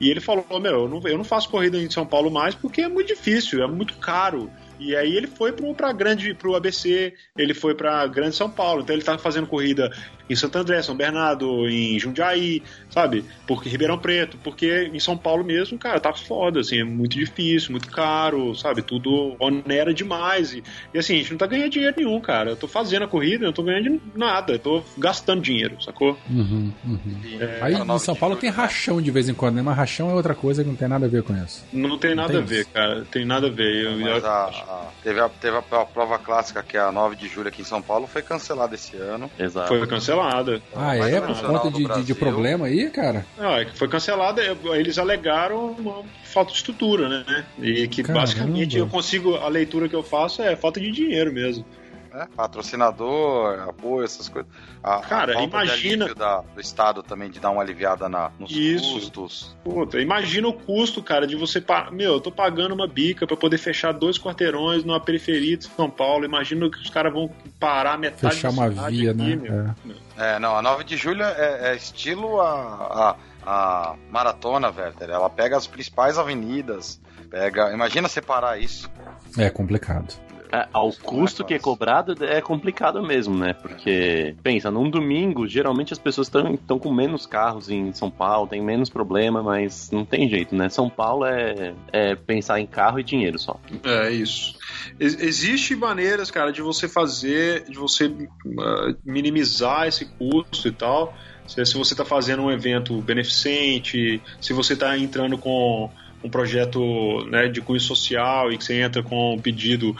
E 0.00 0.10
ele 0.10 0.20
falou: 0.20 0.44
Meu, 0.60 0.82
eu 0.82 0.88
não, 0.88 1.00
eu 1.08 1.16
não 1.16 1.24
faço 1.24 1.48
corrida 1.48 1.78
em 1.78 1.90
São 1.90 2.04
Paulo 2.04 2.30
mais 2.30 2.54
porque 2.54 2.82
é 2.82 2.88
muito 2.88 3.08
difícil, 3.08 3.62
é 3.62 3.66
muito 3.66 3.94
caro. 3.94 4.50
E 4.84 4.94
aí 4.94 5.16
ele 5.16 5.26
foi 5.26 5.50
para 5.52 5.92
grande 5.94 6.34
pro 6.34 6.54
ABC, 6.54 7.14
ele 7.36 7.54
foi 7.54 7.74
para 7.74 8.06
Grande 8.06 8.36
São 8.36 8.50
Paulo. 8.50 8.82
Então 8.82 8.94
ele 8.94 9.02
tá 9.02 9.16
fazendo 9.16 9.46
corrida 9.46 9.90
em 10.28 10.36
Santo 10.36 10.58
André, 10.58 10.80
São 10.82 10.96
Bernardo, 10.96 11.68
em 11.68 11.98
Jundiaí, 11.98 12.62
sabe? 12.90 13.24
Porque 13.46 13.68
Ribeirão 13.68 13.98
Preto, 13.98 14.38
porque 14.42 14.90
em 14.92 15.00
São 15.00 15.16
Paulo 15.16 15.44
mesmo, 15.44 15.78
cara, 15.78 16.00
tá 16.00 16.12
foda, 16.12 16.60
assim, 16.60 16.80
é 16.80 16.84
muito 16.84 17.18
difícil, 17.18 17.72
muito 17.72 17.90
caro, 17.90 18.54
sabe? 18.54 18.82
Tudo 18.82 19.36
onera 19.38 19.92
demais. 19.92 20.54
E, 20.54 20.62
e 20.92 20.98
assim, 20.98 21.14
a 21.14 21.18
gente 21.18 21.30
não 21.32 21.38
tá 21.38 21.46
ganhando 21.46 21.70
dinheiro 21.70 21.94
nenhum, 21.96 22.20
cara. 22.20 22.50
Eu 22.50 22.56
tô 22.56 22.66
fazendo 22.66 23.04
a 23.04 23.08
corrida, 23.08 23.44
eu 23.44 23.48
não 23.48 23.52
tô 23.52 23.62
ganhando 23.62 24.00
nada, 24.14 24.54
eu 24.54 24.58
tô 24.58 24.82
gastando 24.96 25.42
dinheiro, 25.42 25.82
sacou? 25.82 26.18
Uhum, 26.30 26.72
uhum. 26.84 27.20
É, 27.40 27.58
Aí 27.60 27.74
em 27.74 27.98
São 27.98 28.14
Paulo 28.14 28.36
tem 28.36 28.50
rachão 28.50 29.00
de 29.02 29.10
vez 29.10 29.28
em 29.28 29.34
quando, 29.34 29.56
né? 29.56 29.62
Mas 29.62 29.76
rachão 29.76 30.10
é 30.10 30.14
outra 30.14 30.34
coisa 30.34 30.62
que 30.62 30.70
não 30.70 30.76
tem 30.76 30.88
nada 30.88 31.06
a 31.06 31.08
ver 31.08 31.22
com 31.22 31.36
isso. 31.36 31.64
Não 31.72 31.98
tem 31.98 32.14
nada 32.14 32.32
não 32.32 32.42
tem 32.42 32.42
a 32.42 32.46
ver, 32.46 32.60
isso. 32.60 32.70
cara. 32.70 33.04
Tem 33.10 33.24
nada 33.24 33.46
a 33.48 33.50
ver. 33.50 33.84
Eu, 33.84 33.98
Mas 33.98 34.24
a, 34.24 34.44
a, 34.46 34.86
teve, 35.02 35.20
a, 35.20 35.28
teve 35.28 35.56
a, 35.56 35.58
a, 35.58 35.84
prova 35.84 36.18
clássica, 36.18 36.62
que 36.62 36.76
é 36.76 36.80
a 36.80 36.90
9 36.90 37.16
de 37.16 37.28
julho 37.28 37.48
aqui 37.48 37.62
em 37.62 37.64
São 37.64 37.82
Paulo, 37.82 38.06
foi 38.06 38.22
cancelada 38.22 38.74
esse 38.74 38.96
ano. 38.96 39.30
Exato. 39.38 39.68
Foi 39.68 39.86
cancelada 39.86 40.13
cancelada. 40.14 40.62
Ah, 40.74 40.96
é? 40.96 41.20
Por 41.20 41.42
conta 41.42 41.70
de, 41.70 41.84
de, 41.84 42.04
de, 42.04 42.14
problema 42.14 42.66
aí, 42.66 42.90
cara? 42.90 43.26
Ah, 43.38 43.60
é 43.60 43.64
que 43.64 43.76
foi 43.76 43.88
cancelada. 43.88 44.42
Eles 44.74 44.98
alegaram 44.98 45.72
uma 45.72 46.02
falta 46.24 46.52
de 46.52 46.58
estrutura, 46.58 47.08
né? 47.08 47.44
E 47.58 47.88
que 47.88 48.02
Caramba. 48.02 48.20
basicamente 48.20 48.78
eu 48.78 48.86
consigo. 48.86 49.36
A 49.36 49.48
leitura 49.48 49.88
que 49.88 49.94
eu 49.96 50.02
faço 50.02 50.42
é 50.42 50.56
falta 50.56 50.80
de 50.80 50.90
dinheiro 50.90 51.32
mesmo 51.32 51.64
né? 52.14 52.28
Patrocinador, 52.34 53.68
apoio, 53.68 54.04
essas 54.04 54.28
coisas. 54.28 54.50
A, 54.82 55.00
Cara, 55.00 55.38
a 55.38 55.42
imagina. 55.42 56.14
Da, 56.14 56.42
do 56.42 56.60
Estado 56.60 57.02
também 57.02 57.28
de 57.28 57.40
dar 57.40 57.50
uma 57.50 57.60
aliviada 57.60 58.08
na, 58.08 58.30
nos 58.38 58.52
Isso. 58.52 58.94
custos. 58.94 59.56
Puta, 59.64 60.00
imagina 60.00 60.46
o 60.46 60.52
custo, 60.52 61.02
cara, 61.02 61.26
de 61.26 61.34
você. 61.34 61.62
Meu, 61.90 62.14
eu 62.14 62.20
tô 62.20 62.30
pagando 62.30 62.72
uma 62.72 62.86
bica 62.86 63.26
para 63.26 63.36
poder 63.36 63.58
fechar 63.58 63.92
dois 63.92 64.16
quarteirões 64.16 64.84
numa 64.84 65.00
periferia 65.00 65.56
de 65.56 65.64
São 65.64 65.90
Paulo. 65.90 66.24
Imagina 66.24 66.70
que 66.70 66.78
os 66.78 66.88
caras 66.88 67.12
vão 67.12 67.28
parar 67.58 67.98
metade 67.98 68.36
Fechar 68.36 68.50
uma 68.50 68.68
via, 68.70 69.10
aqui, 69.10 69.36
né? 69.36 69.74
É. 69.88 70.03
é. 70.16 70.38
não, 70.38 70.56
a 70.56 70.62
9 70.62 70.84
de 70.84 70.96
julho 70.96 71.22
é, 71.22 71.72
é 71.72 71.76
estilo 71.76 72.40
a, 72.40 73.16
a, 73.44 73.90
a 73.92 73.96
maratona, 74.10 74.68
Werther. 74.70 75.10
Ela 75.10 75.30
pega 75.30 75.56
as 75.56 75.66
principais 75.66 76.18
avenidas. 76.18 77.00
Pega. 77.30 77.72
Imagina 77.72 78.08
separar 78.08 78.60
isso. 78.60 78.90
É 79.36 79.50
complicado. 79.50 80.14
É, 80.54 80.68
ao 80.72 80.92
custo 80.92 81.44
que 81.44 81.52
é 81.52 81.58
cobrado 81.58 82.14
é 82.24 82.40
complicado 82.40 83.02
mesmo, 83.02 83.36
né? 83.36 83.54
Porque, 83.54 84.36
pensa, 84.40 84.70
num 84.70 84.88
domingo, 84.88 85.48
geralmente 85.48 85.92
as 85.92 85.98
pessoas 85.98 86.28
estão 86.28 86.78
com 86.78 86.92
menos 86.92 87.26
carros 87.26 87.68
em 87.68 87.92
São 87.92 88.08
Paulo, 88.08 88.46
tem 88.46 88.62
menos 88.62 88.88
problema, 88.88 89.42
mas 89.42 89.90
não 89.90 90.04
tem 90.04 90.28
jeito, 90.28 90.54
né? 90.54 90.68
São 90.68 90.88
Paulo 90.88 91.24
é, 91.24 91.74
é 91.92 92.14
pensar 92.14 92.60
em 92.60 92.66
carro 92.66 93.00
e 93.00 93.02
dinheiro 93.02 93.36
só. 93.36 93.58
É 93.82 94.12
isso. 94.12 94.56
Ex 95.00 95.20
existe 95.20 95.74
maneiras, 95.74 96.30
cara, 96.30 96.52
de 96.52 96.62
você 96.62 96.86
fazer, 96.86 97.64
de 97.64 97.76
você 97.76 98.06
uh, 98.06 98.96
minimizar 99.04 99.88
esse 99.88 100.04
custo 100.04 100.68
e 100.68 100.72
tal 100.72 101.12
Se, 101.48 101.64
se 101.64 101.74
você 101.74 101.94
está 101.94 102.04
fazendo 102.04 102.42
um 102.42 102.50
evento 102.50 103.00
beneficente, 103.02 104.22
se 104.40 104.52
você 104.52 104.74
está 104.74 104.96
entrando 104.96 105.36
com 105.36 105.90
um 106.24 106.30
projeto 106.30 107.24
né, 107.30 107.48
de 107.48 107.60
cunho 107.60 107.78
social 107.78 108.50
e 108.50 108.56
que 108.56 108.64
você 108.64 108.80
entra 108.80 109.02
com 109.02 109.34
um 109.34 109.38
pedido, 109.38 109.94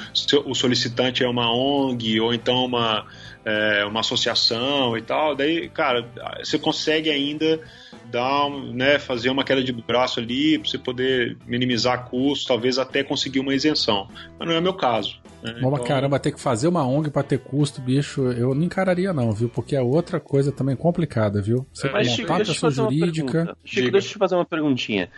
o 0.46 0.54
solicitante 0.54 1.22
é 1.22 1.28
uma 1.28 1.54
ONG 1.54 2.18
ou 2.18 2.32
então 2.32 2.64
uma, 2.64 3.06
é, 3.44 3.84
uma 3.84 4.00
associação 4.00 4.96
e 4.96 5.02
tal, 5.02 5.36
daí, 5.36 5.68
cara, 5.68 6.08
você 6.42 6.58
consegue 6.58 7.10
ainda 7.10 7.60
dar, 8.10 8.48
né, 8.72 8.98
fazer 8.98 9.28
uma 9.28 9.44
queda 9.44 9.62
de 9.62 9.72
braço 9.72 10.18
ali 10.18 10.58
para 10.58 10.70
você 10.70 10.78
poder 10.78 11.36
minimizar 11.46 12.08
custos, 12.08 12.46
talvez 12.46 12.78
até 12.78 13.02
conseguir 13.02 13.40
uma 13.40 13.54
isenção. 13.54 14.08
Mas 14.38 14.48
não 14.48 14.54
é 14.54 14.58
o 14.58 14.62
meu 14.62 14.74
caso. 14.74 15.20
Né? 15.42 15.52
Mas 15.60 15.72
então... 15.72 15.84
caramba, 15.84 16.18
ter 16.18 16.32
que 16.32 16.40
fazer 16.40 16.68
uma 16.68 16.86
ONG 16.86 17.10
para 17.10 17.22
ter 17.22 17.38
custo, 17.38 17.82
bicho, 17.82 18.22
eu 18.32 18.54
não 18.54 18.62
encararia 18.62 19.12
não, 19.12 19.30
viu? 19.30 19.48
Porque 19.48 19.76
é 19.76 19.80
outra 19.82 20.18
coisa 20.18 20.50
também 20.50 20.74
complicada, 20.74 21.42
viu? 21.42 21.66
Você 21.72 21.88
é, 21.88 21.92
mas, 21.92 22.08
Chico, 22.08 22.34
deixa 22.34 22.52
pessoa 22.52 22.72
jurídica. 22.72 23.56
Chico, 23.62 23.90
deixa 23.90 24.08
eu 24.08 24.12
te 24.12 24.18
fazer 24.18 24.36
uma 24.36 24.46
perguntinha. 24.46 25.10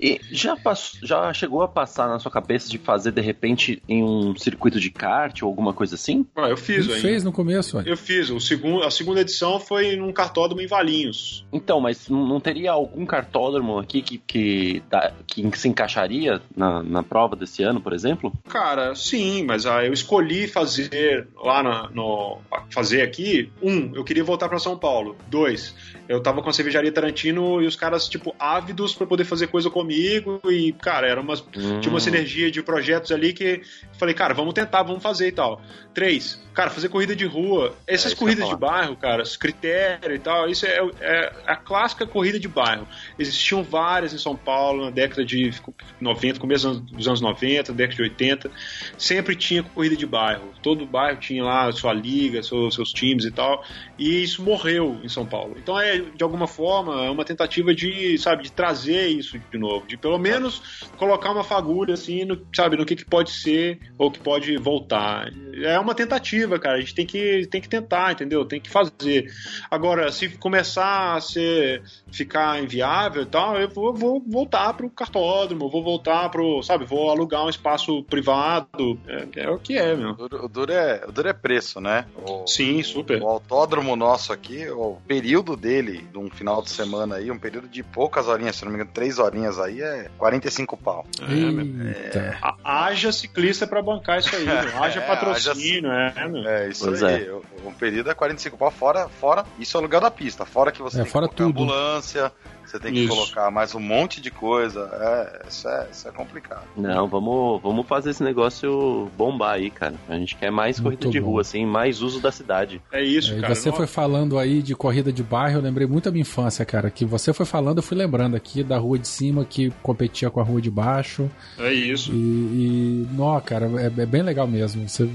E 0.00 0.20
já, 0.30 0.56
passou, 0.56 1.00
já 1.02 1.32
chegou 1.34 1.60
a 1.62 1.68
passar 1.68 2.08
na 2.08 2.18
sua 2.18 2.30
cabeça 2.30 2.68
de 2.68 2.78
fazer 2.78 3.10
de 3.10 3.20
repente 3.20 3.82
em 3.88 4.02
um 4.02 4.36
circuito 4.36 4.78
de 4.78 4.90
kart 4.90 5.42
ou 5.42 5.48
alguma 5.48 5.72
coisa 5.72 5.96
assim? 5.96 6.24
Ah, 6.36 6.48
eu 6.48 6.56
fiz. 6.56 6.88
Ele 6.88 7.00
fez 7.00 7.24
no 7.24 7.32
começo. 7.32 7.80
Eu 7.80 7.96
fiz. 7.96 8.30
O 8.30 8.38
segundo, 8.38 8.84
a 8.84 8.90
segunda 8.90 9.20
edição 9.20 9.58
foi 9.58 9.96
num 9.96 10.12
cartódromo 10.12 10.62
em 10.62 10.66
Valinhos. 10.66 11.44
Então, 11.52 11.80
mas 11.80 12.08
não 12.08 12.38
teria 12.38 12.70
algum 12.70 13.04
cartódromo 13.04 13.78
aqui 13.78 14.00
que, 14.00 14.18
que, 14.18 14.82
que 15.26 15.58
se 15.58 15.68
encaixaria 15.68 16.40
na, 16.56 16.82
na 16.82 17.02
prova 17.02 17.34
desse 17.34 17.62
ano, 17.64 17.80
por 17.80 17.92
exemplo? 17.92 18.32
Cara, 18.48 18.94
sim, 18.94 19.44
mas 19.44 19.66
ah, 19.66 19.84
eu 19.84 19.92
escolhi 19.92 20.46
fazer 20.46 21.26
lá 21.42 21.62
na, 21.62 21.90
no. 21.90 22.38
fazer 22.70 23.02
aqui. 23.02 23.50
Um, 23.60 23.94
eu 23.94 24.04
queria 24.04 24.22
voltar 24.22 24.48
para 24.48 24.58
São 24.60 24.78
Paulo. 24.78 25.16
Dois, 25.26 25.74
eu 26.08 26.22
tava 26.22 26.40
com 26.40 26.50
a 26.50 26.52
cervejaria 26.52 26.92
Tarantino 26.92 27.60
e 27.60 27.66
os 27.66 27.74
caras, 27.74 28.08
tipo, 28.08 28.34
ávidos 28.38 28.94
para 28.94 29.06
poder 29.06 29.24
fazer 29.24 29.48
coisa 29.48 29.68
comigo. 29.68 29.87
E, 29.90 30.72
cara, 30.80 31.08
era 31.08 31.20
uma, 31.20 31.34
hum. 31.34 31.80
tinha 31.80 31.90
uma 31.90 32.00
sinergia 32.00 32.50
de 32.50 32.62
projetos 32.62 33.12
ali 33.12 33.32
que 33.32 33.62
falei, 33.98 34.14
cara, 34.14 34.34
vamos 34.34 34.54
tentar, 34.54 34.82
vamos 34.82 35.02
fazer 35.02 35.28
e 35.28 35.32
tal. 35.32 35.60
Três, 35.92 36.40
cara, 36.54 36.70
fazer 36.70 36.88
corrida 36.88 37.14
de 37.14 37.26
rua. 37.26 37.74
Essas 37.86 38.12
é 38.12 38.14
corridas 38.16 38.48
de 38.48 38.56
bairro, 38.56 38.96
cara, 38.96 39.22
os 39.22 39.36
critérios 39.36 40.14
e 40.14 40.18
tal, 40.18 40.48
isso 40.48 40.66
é, 40.66 40.78
é, 41.00 41.32
a 41.46 41.56
clássica 41.56 42.06
corrida 42.06 42.38
de 42.38 42.48
bairro. 42.48 42.86
Existiam 43.18 43.62
várias 43.62 44.12
em 44.12 44.18
São 44.18 44.36
Paulo 44.36 44.84
na 44.84 44.90
década 44.90 45.24
de 45.24 45.52
90, 46.00 46.38
começo 46.38 46.80
dos 46.80 47.06
anos 47.06 47.20
90, 47.20 47.72
década 47.72 47.96
de 47.96 48.02
80. 48.02 48.50
Sempre 48.96 49.34
tinha 49.34 49.62
corrida 49.62 49.96
de 49.96 50.06
bairro. 50.06 50.52
Todo 50.62 50.86
bairro 50.86 51.18
tinha 51.18 51.42
lá 51.42 51.70
sua 51.72 51.92
liga, 51.92 52.42
seus, 52.42 52.74
seus 52.74 52.92
times 52.92 53.24
e 53.24 53.30
tal. 53.30 53.64
E 53.98 54.22
isso 54.22 54.42
morreu 54.42 55.00
em 55.02 55.08
São 55.08 55.26
Paulo. 55.26 55.56
Então 55.58 55.78
é 55.78 55.98
de 55.98 56.22
alguma 56.22 56.46
forma, 56.46 57.04
é 57.04 57.10
uma 57.10 57.24
tentativa 57.24 57.74
de, 57.74 58.16
sabe, 58.18 58.44
de 58.44 58.52
trazer 58.52 59.08
isso 59.08 59.38
de 59.50 59.58
novo, 59.58 59.77
de 59.86 59.96
pelo 59.96 60.18
menos 60.18 60.86
colocar 60.96 61.30
uma 61.30 61.44
fagulha, 61.44 61.94
assim, 61.94 62.24
no, 62.24 62.40
sabe, 62.54 62.76
no 62.76 62.84
que, 62.84 62.96
que 62.96 63.04
pode 63.04 63.30
ser 63.30 63.78
ou 63.96 64.10
que 64.10 64.18
pode 64.18 64.56
voltar. 64.56 65.32
É 65.62 65.78
uma 65.78 65.94
tentativa, 65.94 66.58
cara, 66.58 66.76
a 66.76 66.80
gente 66.80 66.94
tem 66.94 67.06
que, 67.06 67.46
tem 67.50 67.60
que 67.60 67.68
tentar, 67.68 68.12
entendeu? 68.12 68.44
Tem 68.44 68.60
que 68.60 68.70
fazer. 68.70 69.30
Agora, 69.70 70.10
se 70.12 70.28
começar 70.28 71.16
a 71.16 71.20
ser, 71.20 71.82
ficar 72.12 72.62
inviável 72.62 73.22
e 73.22 73.26
tal, 73.26 73.58
eu 73.58 73.68
vou, 73.68 73.94
vou 73.94 74.22
voltar 74.26 74.74
pro 74.74 74.90
cartódromo, 74.90 75.70
vou 75.70 75.82
voltar 75.82 76.28
pro, 76.28 76.62
sabe, 76.62 76.84
vou 76.84 77.10
alugar 77.10 77.44
um 77.44 77.50
espaço 77.50 78.02
privado, 78.04 78.98
é, 79.06 79.42
é 79.42 79.50
o 79.50 79.58
que 79.58 79.76
é, 79.76 79.94
meu. 79.94 80.10
O 80.10 80.48
duro 80.48 80.72
é, 80.72 81.04
o 81.06 81.12
duro 81.12 81.28
é 81.28 81.32
preço, 81.32 81.80
né? 81.80 82.06
O, 82.26 82.46
Sim, 82.46 82.82
super. 82.82 83.22
O 83.22 83.28
autódromo 83.28 83.96
nosso 83.96 84.32
aqui, 84.32 84.68
o 84.68 84.98
período 85.06 85.56
dele 85.56 85.68
dele, 85.68 86.08
de 86.10 86.18
um 86.18 86.30
final 86.30 86.62
de 86.62 86.70
semana 86.70 87.16
aí, 87.16 87.30
um 87.30 87.38
período 87.38 87.68
de 87.68 87.82
poucas 87.82 88.26
horinhas, 88.26 88.56
se 88.56 88.64
não 88.64 88.72
me 88.72 88.76
engano, 88.76 88.90
três 88.92 89.18
horinhas 89.18 89.58
aí, 89.58 89.67
é 89.82 90.08
45 90.16 90.76
pau. 90.76 91.06
É, 91.20 92.18
é... 92.18 92.38
Haja 92.64 93.12
ciclista 93.12 93.66
para 93.66 93.82
bancar 93.82 94.18
isso 94.18 94.34
aí, 94.34 94.46
haja 94.80 95.00
patrocínio, 95.02 95.90
haja... 95.90 96.20
é, 96.20 96.28
meu. 96.28 96.48
É, 96.48 96.68
isso 96.68 96.84
pois 96.84 97.02
aí. 97.02 97.26
É. 97.26 97.34
Um 97.66 97.72
período 97.72 98.10
é 98.10 98.14
45 98.14 98.56
pau, 98.56 98.70
fora, 98.70 99.08
fora 99.08 99.44
isso 99.58 99.76
é 99.76 99.80
aluguel 99.80 100.00
da 100.00 100.10
pista, 100.10 100.44
fora 100.44 100.72
que 100.72 100.82
você 100.82 101.00
é, 101.00 101.02
tem 101.02 101.12
fora 101.12 101.28
que 101.28 101.42
ambulância, 101.42 102.32
você 102.68 102.78
tem 102.78 102.92
que 102.92 103.00
isso. 103.00 103.08
colocar 103.08 103.50
mais 103.50 103.74
um 103.74 103.80
monte 103.80 104.20
de 104.20 104.30
coisa. 104.30 104.88
É, 104.92 105.48
isso 105.48 105.68
é, 105.68 105.88
isso 105.90 106.08
é 106.08 106.10
complicado. 106.10 106.64
Não, 106.76 107.08
vamos, 107.08 107.62
vamos 107.62 107.86
fazer 107.86 108.10
esse 108.10 108.22
negócio 108.22 109.10
bombar 109.16 109.54
aí, 109.54 109.70
cara. 109.70 109.94
A 110.08 110.14
gente 110.14 110.36
quer 110.36 110.50
mais 110.50 110.78
Muito 110.78 110.98
corrida 110.98 111.12
de 111.12 111.20
bom. 111.20 111.30
rua, 111.30 111.40
assim, 111.40 111.64
mais 111.64 112.02
uso 112.02 112.20
da 112.20 112.30
cidade. 112.30 112.80
É 112.92 113.02
isso, 113.02 113.32
é, 113.34 113.40
cara. 113.40 113.54
Você 113.54 113.70
não... 113.70 113.76
foi 113.76 113.86
falando 113.86 114.38
aí 114.38 114.62
de 114.62 114.74
corrida 114.74 115.12
de 115.12 115.22
bairro, 115.22 115.58
eu 115.58 115.62
lembrei 115.62 115.86
muito 115.86 116.04
da 116.04 116.10
minha 116.10 116.22
infância, 116.22 116.64
cara. 116.64 116.90
Que 116.90 117.04
você 117.04 117.32
foi 117.32 117.46
falando, 117.46 117.78
eu 117.78 117.82
fui 117.82 117.96
lembrando 117.96 118.36
aqui 118.36 118.62
da 118.62 118.76
rua 118.76 118.98
de 118.98 119.08
cima 119.08 119.44
que 119.44 119.70
competia 119.82 120.30
com 120.30 120.40
a 120.40 120.44
rua 120.44 120.60
de 120.60 120.70
baixo. 120.70 121.30
É 121.58 121.72
isso. 121.72 122.12
E, 122.12 122.16
e 122.16 123.08
não, 123.12 123.40
cara, 123.40 123.66
é, 123.80 123.86
é, 123.86 124.06
bem 124.06 124.22
legal 124.22 124.46
mesmo. 124.46 124.86
Você 124.88 125.08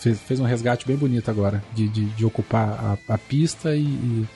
fez, 0.00 0.20
fez, 0.20 0.40
um 0.40 0.44
resgate 0.44 0.86
bem 0.86 0.96
bonito 0.96 1.30
agora 1.30 1.62
de, 1.74 1.88
de, 1.88 2.04
de 2.04 2.24
ocupar 2.24 2.98
a, 3.08 3.14
a 3.14 3.18
pista 3.18 3.74
e, 3.74 3.82
e 3.82 4.28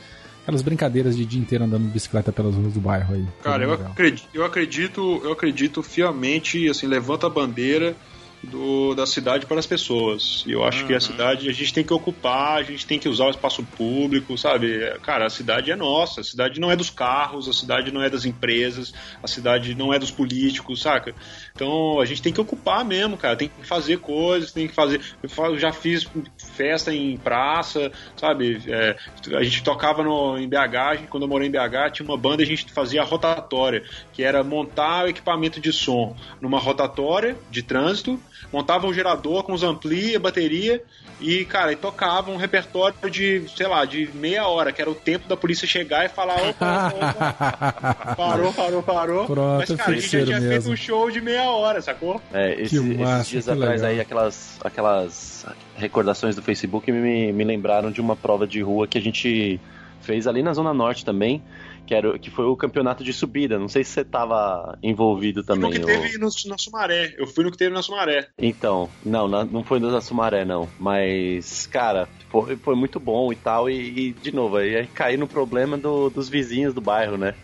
aquelas 0.45 0.63
brincadeiras 0.63 1.17
de 1.17 1.25
dia 1.25 1.41
inteiro 1.41 1.65
andando 1.65 1.87
de 1.87 1.89
bicicleta 1.89 2.31
pelas 2.31 2.55
ruas 2.55 2.75
do 2.75 2.81
bairro 2.81 3.15
aí. 3.15 3.27
Cara, 3.43 3.65
eu 3.65 3.73
acredito, 3.73 4.29
eu 4.35 4.45
acredito, 4.45 5.21
eu 5.25 5.33
acredito 5.33 5.83
fiamente, 5.83 6.69
assim, 6.69 6.87
levanta 6.87 7.27
a 7.27 7.31
bandeira 7.31 7.97
do, 8.45 8.95
da 8.95 9.07
cidade 9.07 9.47
para 9.47 9.59
as 9.59 9.67
pessoas. 9.67 10.45
E 10.47 10.53
eu 10.53 10.65
acho 10.65 10.83
uhum. 10.83 10.87
que 10.87 10.93
a 10.93 10.97
uhum. 10.97 11.01
cidade 11.01 11.49
a 11.49 11.53
gente 11.53 11.73
tem 11.73 11.85
que 11.85 11.93
ocupar, 11.93 12.59
a 12.59 12.63
gente 12.63 12.87
tem 12.87 12.99
que 12.99 13.09
usar 13.09 13.25
o 13.25 13.31
espaço 13.31 13.63
público, 13.63 14.37
sabe? 14.37 14.81
Cara, 15.03 15.27
a 15.27 15.31
cidade 15.31 15.71
é 15.71 15.77
nossa, 15.77 16.21
a 16.21 16.25
cidade 16.25 16.61
não 16.61 16.71
é 16.71 16.77
dos 16.77 16.91
carros, 16.91 17.49
a 17.49 17.53
cidade 17.53 17.91
não 17.91 18.03
é 18.03 18.11
das 18.11 18.25
empresas, 18.25 18.93
a 19.23 19.27
cidade 19.27 19.75
não 19.75 19.93
é 19.93 19.99
dos 19.99 20.11
políticos, 20.11 20.83
saca? 20.83 21.15
Então 21.57 22.01
a 22.01 22.05
gente 22.05 22.21
tem 22.21 22.33
que 22.33 22.41
ocupar 22.41 22.85
mesmo, 22.85 23.17
cara, 23.17 23.37
tem 23.37 23.49
que 23.49 23.65
fazer 23.65 23.99
coisas, 24.01 24.51
tem 24.51 24.67
que 24.67 24.75
fazer. 24.75 25.01
Eu 25.23 25.57
já 25.57 25.73
fiz 25.73 26.05
festa 26.37 26.93
em 26.93 27.17
praça, 27.17 27.93
sabe? 28.17 28.61
É, 28.67 28.97
a 29.37 29.43
gente 29.45 29.63
tocava 29.63 30.03
no, 30.03 30.37
em 30.37 30.49
BH, 30.49 30.97
gente, 30.97 31.07
quando 31.07 31.23
eu 31.23 31.29
morei 31.29 31.47
em 31.47 31.53
BH, 31.53 31.93
tinha 31.93 32.09
uma 32.09 32.19
banda 32.19 32.43
a 32.43 32.47
gente 32.47 32.73
fazia 32.73 33.03
a 33.03 33.05
rotatória, 33.05 33.85
que 34.13 34.25
era 34.25 34.43
montar 34.43 35.05
o 35.05 35.09
equipamento 35.09 35.61
de 35.61 35.73
som 35.73 36.17
numa 36.41 36.59
rotatória 36.59 37.37
de 37.53 37.63
trânsito 37.63 38.21
montava 38.53 38.87
um 38.87 38.93
gerador 38.93 39.43
com 39.43 39.53
os 39.53 39.63
ampli, 39.63 40.15
a 40.17 40.21
bateria 40.21 40.83
e, 41.21 41.45
cara, 41.45 41.73
e 41.73 41.77
tocava 41.77 42.31
um 42.31 42.37
repertório 42.37 43.11
de, 43.11 43.45
sei 43.57 43.67
lá, 43.67 43.85
de 43.85 44.11
meia 44.15 44.47
hora, 44.47 44.73
que 44.73 44.81
era 44.81 44.91
o 44.91 44.95
tempo 44.95 45.29
da 45.29 45.37
polícia 45.37 45.67
chegar 45.67 46.05
e 46.05 46.09
falar, 46.09 46.37
opa, 46.49 46.93
opa, 46.95 48.15
parou, 48.17 48.53
parou, 48.53 48.83
parou. 48.83 49.27
Pronto, 49.27 49.59
Mas, 49.59 49.77
cara, 49.79 49.91
a 49.91 49.95
gente 49.95 50.09
já 50.09 50.25
tinha 50.25 50.41
mesmo. 50.41 50.63
feito 50.63 50.71
um 50.71 50.77
show 50.77 51.11
de 51.11 51.21
meia 51.21 51.45
hora, 51.51 51.81
sacou? 51.81 52.21
É, 52.33 52.61
esse, 52.61 52.81
massa, 52.81 53.21
esses 53.21 53.29
dias 53.29 53.49
atrás 53.49 53.81
legal. 53.81 53.91
aí, 53.91 54.01
aquelas, 54.01 54.59
aquelas 54.63 55.47
recordações 55.77 56.35
do 56.35 56.43
Facebook 56.43 56.91
me, 56.91 57.33
me 57.33 57.45
lembraram 57.45 57.91
de 57.91 58.01
uma 58.01 58.17
prova 58.17 58.47
de 58.47 58.61
rua 58.61 58.87
que 58.87 58.99
a 58.99 59.01
gente 59.01 59.61
fez 60.01 60.27
ali 60.27 60.43
na 60.43 60.53
Zona 60.53 60.75
Norte 60.75 61.05
também, 61.05 61.43
que, 61.87 61.95
era, 61.95 62.19
que 62.19 62.31
foi 62.31 62.47
o 62.47 62.57
campeonato 62.57 63.05
de 63.05 63.13
subida. 63.13 63.59
Não 63.59 63.69
sei 63.69 63.85
se 63.85 63.91
você 63.91 64.01
estava 64.01 64.79
envolvido 64.83 65.43
também. 65.43 65.73
Foi 65.73 65.81
no 65.81 65.87
que 65.87 65.93
teve 65.93 66.19
no, 66.19 66.29
na 66.47 66.59
Sumaré. 66.59 67.15
Eu 67.19 67.27
fui 67.27 67.45
no 67.45 67.51
que 67.51 67.59
teve 67.59 67.75
na 67.75 67.83
Sumaré. 67.83 68.29
Então, 68.39 68.89
não, 69.05 69.29
não 69.29 69.63
foi 69.63 69.79
no 69.79 69.91
da 69.91 70.01
Sumaré, 70.01 70.45
não. 70.45 70.69
Mas, 70.79 71.67
cara, 71.67 72.09
foi, 72.31 72.57
foi 72.57 72.75
muito 72.75 72.99
bom 72.99 73.33
e 73.33 73.37
tal. 73.37 73.69
E, 73.69 74.09
e 74.09 74.13
de 74.13 74.35
novo, 74.35 74.57
aí 74.57 74.87
caí 74.89 75.17
no 75.17 75.29
problema 75.29 75.77
do, 75.77 76.11
dos 76.11 76.29
vizinhos 76.29 76.75
do 76.75 76.81
bairro, 76.81 77.17
né? 77.17 77.35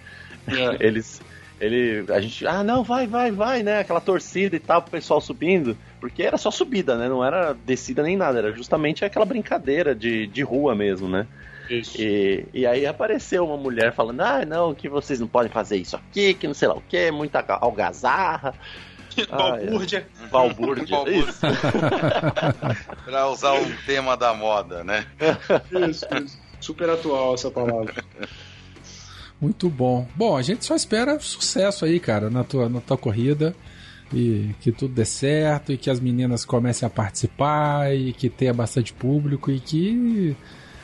É. 0.48 0.76
Eles. 0.84 1.20
Ele, 1.60 2.06
a 2.10 2.18
gente, 2.22 2.46
ah, 2.46 2.64
não, 2.64 2.82
vai, 2.82 3.06
vai, 3.06 3.30
vai, 3.30 3.62
né? 3.62 3.80
Aquela 3.80 4.00
torcida 4.00 4.56
e 4.56 4.58
tal, 4.58 4.80
pro 4.80 4.92
pessoal 4.92 5.20
subindo. 5.20 5.76
Porque 6.00 6.22
era 6.22 6.38
só 6.38 6.50
subida, 6.50 6.96
né? 6.96 7.06
Não 7.06 7.22
era 7.22 7.52
descida 7.52 8.02
nem 8.02 8.16
nada. 8.16 8.38
Era 8.38 8.52
justamente 8.52 9.04
aquela 9.04 9.26
brincadeira 9.26 9.94
de, 9.94 10.26
de 10.26 10.42
rua 10.42 10.74
mesmo, 10.74 11.06
né? 11.06 11.26
E, 11.70 12.44
e 12.52 12.66
aí 12.66 12.84
apareceu 12.84 13.46
uma 13.46 13.56
mulher 13.56 13.94
falando: 13.94 14.20
ah, 14.20 14.44
não, 14.44 14.74
que 14.74 14.88
vocês 14.88 15.20
não 15.20 15.28
podem 15.28 15.50
fazer 15.50 15.76
isso 15.76 15.96
aqui, 15.96 16.34
que 16.34 16.46
não 16.46 16.54
sei 16.54 16.68
lá 16.68 16.74
o 16.74 16.82
que, 16.82 17.10
muita 17.10 17.44
algazarra. 17.60 18.54
Balbúrdia. 19.28 20.06
Ah, 20.20 20.24
é. 20.24 20.28
Balbúrdia. 20.28 20.96
Isso. 21.08 21.40
pra 23.04 23.28
usar 23.28 23.52
um 23.54 23.70
tema 23.86 24.16
da 24.16 24.34
moda, 24.34 24.84
né? 24.84 25.06
Isso, 25.88 26.06
isso. 26.22 26.38
Super 26.60 26.90
atual 26.90 27.34
essa 27.34 27.50
palavra. 27.50 27.94
Muito 29.40 29.68
bom. 29.70 30.06
Bom, 30.14 30.36
a 30.36 30.42
gente 30.42 30.64
só 30.64 30.74
espera 30.74 31.18
sucesso 31.18 31.84
aí, 31.84 31.98
cara, 31.98 32.28
na 32.28 32.44
tua, 32.44 32.68
na 32.68 32.80
tua 32.80 32.96
corrida. 32.96 33.54
E 34.12 34.54
que 34.60 34.72
tudo 34.72 34.92
dê 34.92 35.04
certo, 35.04 35.72
e 35.72 35.78
que 35.78 35.88
as 35.88 36.00
meninas 36.00 36.44
comecem 36.44 36.84
a 36.84 36.90
participar, 36.90 37.94
e 37.94 38.12
que 38.12 38.28
tenha 38.28 38.52
bastante 38.52 38.92
público, 38.92 39.52
e 39.52 39.60
que 39.60 40.36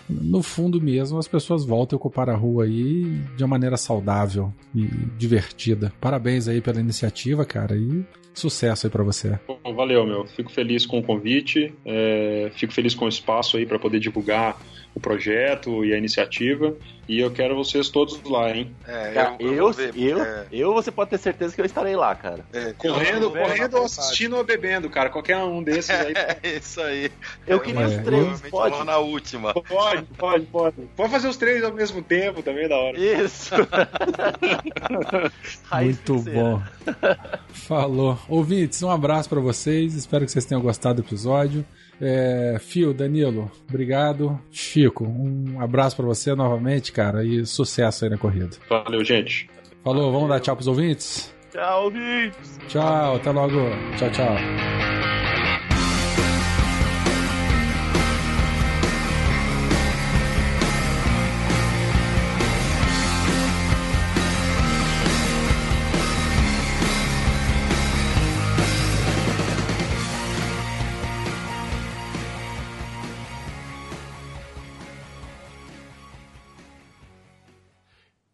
no 0.09 0.43
fundo 0.43 0.81
mesmo, 0.81 1.19
as 1.19 1.29
pessoas 1.29 1.65
voltem 1.65 1.97
a 1.97 1.99
ocupar 1.99 2.29
a 2.31 2.35
rua 2.35 2.65
aí 2.65 3.05
de 3.37 3.43
uma 3.43 3.49
maneira 3.49 3.77
saudável 3.77 4.53
e 4.75 4.87
divertida. 5.19 5.93
Parabéns 6.01 6.49
aí 6.49 6.61
pela 6.61 6.81
iniciativa, 6.81 7.45
cara, 7.45 7.77
e 7.77 8.05
sucesso 8.35 8.87
aí 8.87 8.91
para 8.91 9.03
você. 9.03 9.39
valeu, 9.75 10.07
meu. 10.07 10.27
Fico 10.27 10.51
feliz 10.51 10.87
com 10.87 10.99
o 10.99 11.03
convite, 11.03 11.73
é, 11.85 12.51
fico 12.55 12.73
feliz 12.73 12.95
com 12.95 13.07
o 13.07 13.09
espaço 13.09 13.57
aí 13.57 13.67
para 13.67 13.79
poder 13.79 13.99
divulgar 13.99 14.61
o 14.97 15.01
projeto 15.01 15.85
e 15.85 15.93
a 15.93 15.99
iniciativa. 15.99 16.75
E 17.07 17.21
eu 17.21 17.31
quero 17.31 17.55
vocês 17.55 17.89
todos 17.89 18.21
lá, 18.25 18.51
hein? 18.51 18.75
É, 18.85 19.37
eu, 19.39 19.49
eu, 19.49 19.55
eu, 19.55 19.73
ver, 19.73 19.97
eu, 19.97 20.21
é... 20.21 20.47
eu, 20.51 20.75
você 20.75 20.91
pode 20.91 21.11
ter 21.11 21.19
certeza 21.19 21.55
que 21.55 21.61
eu 21.61 21.65
estarei 21.65 21.95
lá, 21.95 22.13
cara. 22.17 22.45
É, 22.53 22.73
correndo, 22.73 23.31
correndo 23.31 23.77
ou 23.77 23.85
assistindo 23.85 24.37
ou 24.37 24.43
bebendo, 24.43 24.91
cara. 24.91 25.09
Qualquer 25.09 25.37
um 25.37 25.63
desses 25.63 25.91
aí. 25.91 26.15
é 26.43 26.57
isso 26.57 26.81
aí. 26.81 27.13
Eu 27.47 27.61
queria 27.61 27.83
é. 27.83 27.87
os 27.87 27.97
três, 27.99 28.41
pode? 28.51 28.85
na 28.85 28.99
última. 28.99 29.55
Pode, 29.55 30.03
pode, 30.17 30.47
pode. 30.47 30.77
Pode 30.97 31.13
fazer 31.13 31.29
os 31.29 31.37
três 31.37 31.63
ao 31.63 31.73
mesmo 31.73 32.03
tempo 32.03 32.43
também, 32.43 32.67
da 32.67 32.77
hora. 32.77 32.99
Isso. 32.99 33.55
Muito 35.73 36.23
bom. 36.23 36.63
Falou. 37.53 38.19
Ouvintes, 38.29 38.83
um 38.83 38.91
abraço 38.91 39.29
para 39.29 39.41
vocês. 39.41 39.95
Espero 39.95 40.25
que 40.25 40.33
vocês 40.33 40.45
tenham 40.45 40.63
gostado 40.63 41.03
do 41.03 41.07
episódio. 41.07 41.65
É, 42.01 42.57
Fio, 42.61 42.93
Danilo, 42.93 43.51
obrigado. 43.69 44.39
Chico, 44.51 45.05
um 45.05 45.61
abraço 45.61 45.97
para 45.97 46.07
você 46.07 46.35
novamente, 46.35 46.93
cara, 46.93 47.25
e 47.25 47.47
sucesso 47.47 48.05
aí 48.05 48.11
na 48.11 48.19
corrida. 48.19 48.57
Valeu, 48.69 49.05
gente. 49.05 49.49
Falou, 49.83 50.13
vamos 50.13 50.29
dar 50.29 50.41
tchau 50.41 50.57
pros 50.57 50.67
ouvintes? 50.67 51.35
Tchau, 51.51 51.85
ouvintes. 51.85 52.59
Tchau, 52.69 53.17
até 53.17 53.31
logo. 53.31 53.57
Tchau, 53.97 54.11
tchau. 54.11 54.37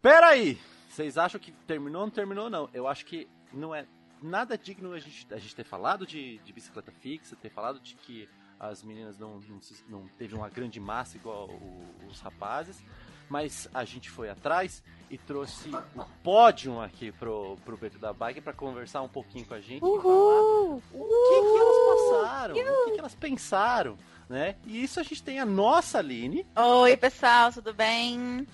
Pera 0.03 0.31
aí! 0.31 0.59
Vocês 0.89 1.16
acham 1.16 1.41
que 1.41 1.53
terminou 1.53 2.01
ou 2.01 2.07
não 2.09 2.12
terminou? 2.12 2.51
Não. 2.51 2.69
Eu 2.74 2.89
acho 2.89 3.07
que 3.07 3.29
não 3.53 3.73
é 3.73 3.87
nada 4.20 4.59
digno 4.59 4.93
a 4.93 4.99
gente, 4.99 5.33
a 5.33 5.39
gente 5.39 5.55
ter 5.55 5.65
falado 5.65 6.05
de, 6.05 6.39
de 6.39 6.53
bicicleta 6.53 6.91
fixa, 6.91 7.37
ter 7.37 7.51
falado 7.51 7.79
de 7.79 7.95
que 7.95 8.29
as 8.59 8.83
meninas 8.83 9.16
não, 9.16 9.39
não, 9.49 9.61
não 9.89 10.09
teve 10.19 10.35
uma 10.35 10.49
grande 10.49 10.81
massa 10.81 11.16
igual 11.16 11.49
o, 11.49 11.87
os 12.09 12.20
rapazes, 12.20 12.83
mas 13.29 13.69
a 13.73 13.85
gente 13.85 14.11
foi 14.11 14.29
atrás 14.29 14.83
e 15.09 15.16
trouxe 15.16 15.70
o 15.70 16.05
pódio 16.23 16.81
aqui 16.81 17.12
pro, 17.12 17.57
pro 17.65 17.77
Beto 17.77 17.99
da 17.99 18.12
Bike 18.12 18.41
para 18.41 18.53
conversar 18.53 19.03
um 19.03 19.09
pouquinho 19.09 19.47
com 19.47 19.55
a 19.55 19.61
gente 19.61 19.85
Uhul. 19.85 19.99
e 19.99 20.01
falar 20.01 20.81
o 20.93 21.07
que, 21.29 21.41
que 21.41 21.59
elas 21.59 22.11
passaram, 22.11 22.55
o 22.55 22.85
que, 22.87 22.91
que 22.93 22.99
elas 23.01 23.15
pensaram, 23.15 23.99
né? 24.29 24.57
E 24.66 24.83
isso 24.83 24.99
a 24.99 25.03
gente 25.05 25.23
tem 25.23 25.39
a 25.39 25.47
nossa 25.47 25.99
Aline. 25.99 26.45
Oi, 26.57 26.97
pessoal, 26.97 27.53
tudo 27.53 27.73
bem? 27.73 28.47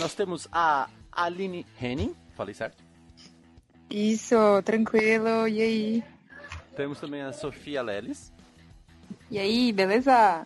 Nós 0.00 0.14
temos 0.14 0.48
a 0.50 0.88
Aline 1.12 1.66
Henning, 1.80 2.14
falei 2.34 2.54
certo? 2.54 2.82
Isso, 3.90 4.34
tranquilo, 4.64 5.46
e 5.46 5.62
aí? 5.62 6.04
Temos 6.76 6.98
também 6.98 7.22
a 7.22 7.32
Sofia 7.32 7.82
Leles. 7.82 8.32
E 9.30 9.38
aí, 9.38 9.72
beleza? 9.72 10.44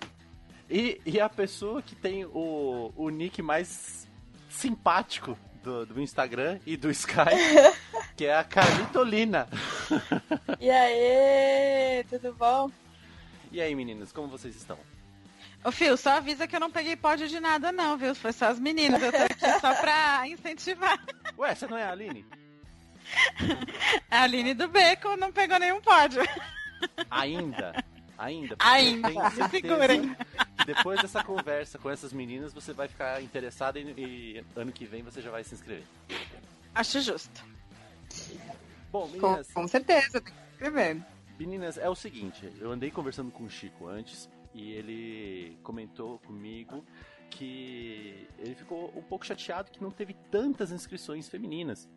E, 0.69 1.01
e 1.07 1.19
a 1.19 1.29
pessoa 1.29 1.81
que 1.81 1.95
tem 1.95 2.25
o, 2.27 2.93
o 2.95 3.09
nick 3.09 3.41
mais 3.41 4.07
simpático 4.51 5.39
do, 5.63 5.87
do 5.87 6.01
Instagram 6.01 6.59
e 6.67 6.77
do 6.77 6.91
Skype, 6.91 7.77
que 8.17 8.27
é 8.27 8.37
a 8.37 8.45
Carlitolina. 8.45 9.49
E 10.61 10.71
aí, 10.71 12.05
tudo 12.05 12.35
bom? 12.35 12.71
E 13.51 13.61
aí, 13.61 13.75
meninas, 13.75 14.13
como 14.13 14.29
vocês 14.29 14.55
estão? 14.55 14.79
Ô, 15.65 15.73
Fio, 15.73 15.97
só 15.97 16.11
avisa 16.11 16.47
que 16.47 16.55
eu 16.55 16.61
não 16.61 16.71
peguei 16.71 16.97
pódio 16.97 17.29
de 17.29 17.41
nada, 17.41 17.73
não, 17.73 17.97
viu? 17.97 18.15
Foi 18.15 18.33
só 18.33 18.47
as 18.47 18.59
meninas. 18.61 19.03
Eu 19.03 19.13
tô 19.13 19.19
aqui 19.19 19.51
só 19.61 19.75
pra 19.75 20.27
incentivar. 20.27 20.99
Ué, 21.37 21.55
você 21.55 21.67
não 21.67 21.77
é 21.77 21.85
a 21.85 21.93
Aline? 21.93 22.25
A 24.11 24.23
Aline 24.23 24.53
do 24.53 24.69
Beco 24.69 25.17
não 25.17 25.33
pegou 25.33 25.59
nenhum 25.59 25.81
pódio. 25.81 26.23
Ainda. 27.11 27.85
Ainda. 28.19 28.57
Ainda. 28.59 29.09
certeza 29.09 29.49
Segurem. 29.49 30.17
Depois 30.67 31.01
dessa 31.01 31.25
conversa 31.25 31.79
com 31.79 31.89
essas 31.89 32.13
meninas, 32.13 32.53
você 32.53 32.73
vai 32.73 32.87
ficar 32.87 33.23
interessado 33.23 33.79
e, 33.79 33.83
e 33.97 34.45
ano 34.55 34.73
que 34.73 34.85
vem 34.85 35.03
você 35.03 35.23
já 35.23 35.31
vai 35.31 35.43
se 35.43 35.55
inscrever. 35.55 35.85
Acho 36.75 37.01
justo. 37.01 37.43
Bom, 38.93 39.09
Com, 39.09 39.29
meninas, 39.29 39.51
com 39.53 39.69
certeza, 39.69 40.21
tem 40.21 40.33
que 40.35 40.41
escrever. 40.53 41.03
meninas, 41.39 41.79
é 41.79 41.89
o 41.89 41.95
seguinte, 41.95 42.53
eu 42.61 42.71
andei 42.71 42.91
conversando 42.91 43.31
com 43.31 43.45
o 43.45 43.51
Chico 43.51 43.87
antes 43.87 44.29
e 44.59 44.73
ele 44.73 45.57
comentou 45.63 46.19
comigo 46.19 46.85
que 47.31 48.27
ele 48.39 48.57
ficou 48.57 48.93
um 48.97 49.03
pouco 49.03 49.25
chateado 49.25 49.71
que 49.71 49.81
não 49.81 49.91
teve 49.91 50.15
tantas 50.33 50.73
inscrições 50.73 51.29
femininas. 51.29 51.89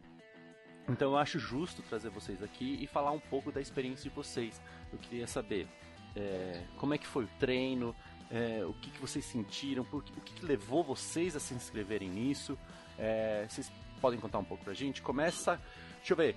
Então 0.87 1.11
eu 1.11 1.17
acho 1.17 1.39
justo 1.39 1.81
trazer 1.81 2.09
vocês 2.09 2.43
aqui 2.43 2.77
e 2.79 2.85
falar 2.85 3.11
um 3.11 3.19
pouco 3.19 3.51
da 3.51 3.59
experiência 3.59 4.07
de 4.07 4.15
vocês. 4.15 4.61
Eu 4.93 4.99
queria 4.99 5.25
saber 5.25 5.67
é, 6.15 6.63
como 6.77 6.93
é 6.93 6.99
que 6.99 7.07
foi 7.07 7.23
o 7.23 7.29
treino, 7.39 7.95
é, 8.29 8.63
o 8.63 8.73
que, 8.73 8.91
que 8.91 8.99
vocês 8.99 9.25
sentiram, 9.25 9.83
por 9.83 9.99
o 9.99 10.21
que, 10.21 10.33
que 10.33 10.45
levou 10.45 10.83
vocês 10.83 11.35
a 11.35 11.39
se 11.39 11.55
inscreverem 11.55 12.09
nisso. 12.09 12.57
É, 12.99 13.47
vocês 13.49 13.71
podem 13.99 14.19
contar 14.19 14.37
um 14.37 14.43
pouco 14.43 14.63
pra 14.63 14.73
gente? 14.73 15.01
Começa. 15.01 15.59
Deixa 15.97 16.13
eu 16.13 16.17
ver. 16.17 16.35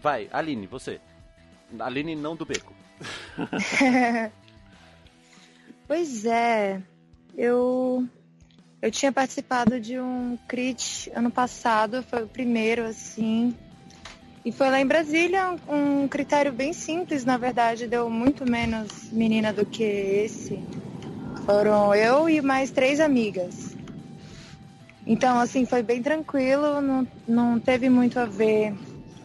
Vai, 0.00 0.28
Aline, 0.30 0.68
você. 0.68 1.00
Aline 1.80 2.14
não 2.14 2.36
do 2.36 2.44
beco. 2.46 2.72
Pois 5.86 6.24
é, 6.24 6.82
eu 7.36 8.06
eu 8.82 8.90
tinha 8.90 9.12
participado 9.12 9.80
de 9.80 9.98
um 9.98 10.36
crit 10.46 11.10
ano 11.14 11.30
passado, 11.30 12.02
foi 12.02 12.24
o 12.24 12.28
primeiro 12.28 12.84
assim. 12.84 13.54
E 14.44 14.52
foi 14.52 14.70
lá 14.70 14.80
em 14.80 14.86
Brasília, 14.86 15.56
um, 15.68 16.06
critério 16.06 16.52
bem 16.52 16.72
simples, 16.72 17.24
na 17.24 17.36
verdade, 17.36 17.88
deu 17.88 18.08
muito 18.08 18.48
menos 18.48 19.10
menina 19.10 19.52
do 19.52 19.66
que 19.66 19.82
esse. 19.82 20.60
Foram 21.44 21.94
eu 21.94 22.28
e 22.28 22.40
mais 22.40 22.70
três 22.70 23.00
amigas. 23.00 23.76
Então, 25.04 25.38
assim, 25.38 25.64
foi 25.64 25.82
bem 25.82 26.02
tranquilo, 26.02 26.80
não, 26.80 27.08
não 27.26 27.60
teve 27.60 27.88
muito 27.88 28.18
a 28.20 28.24
ver 28.24 28.74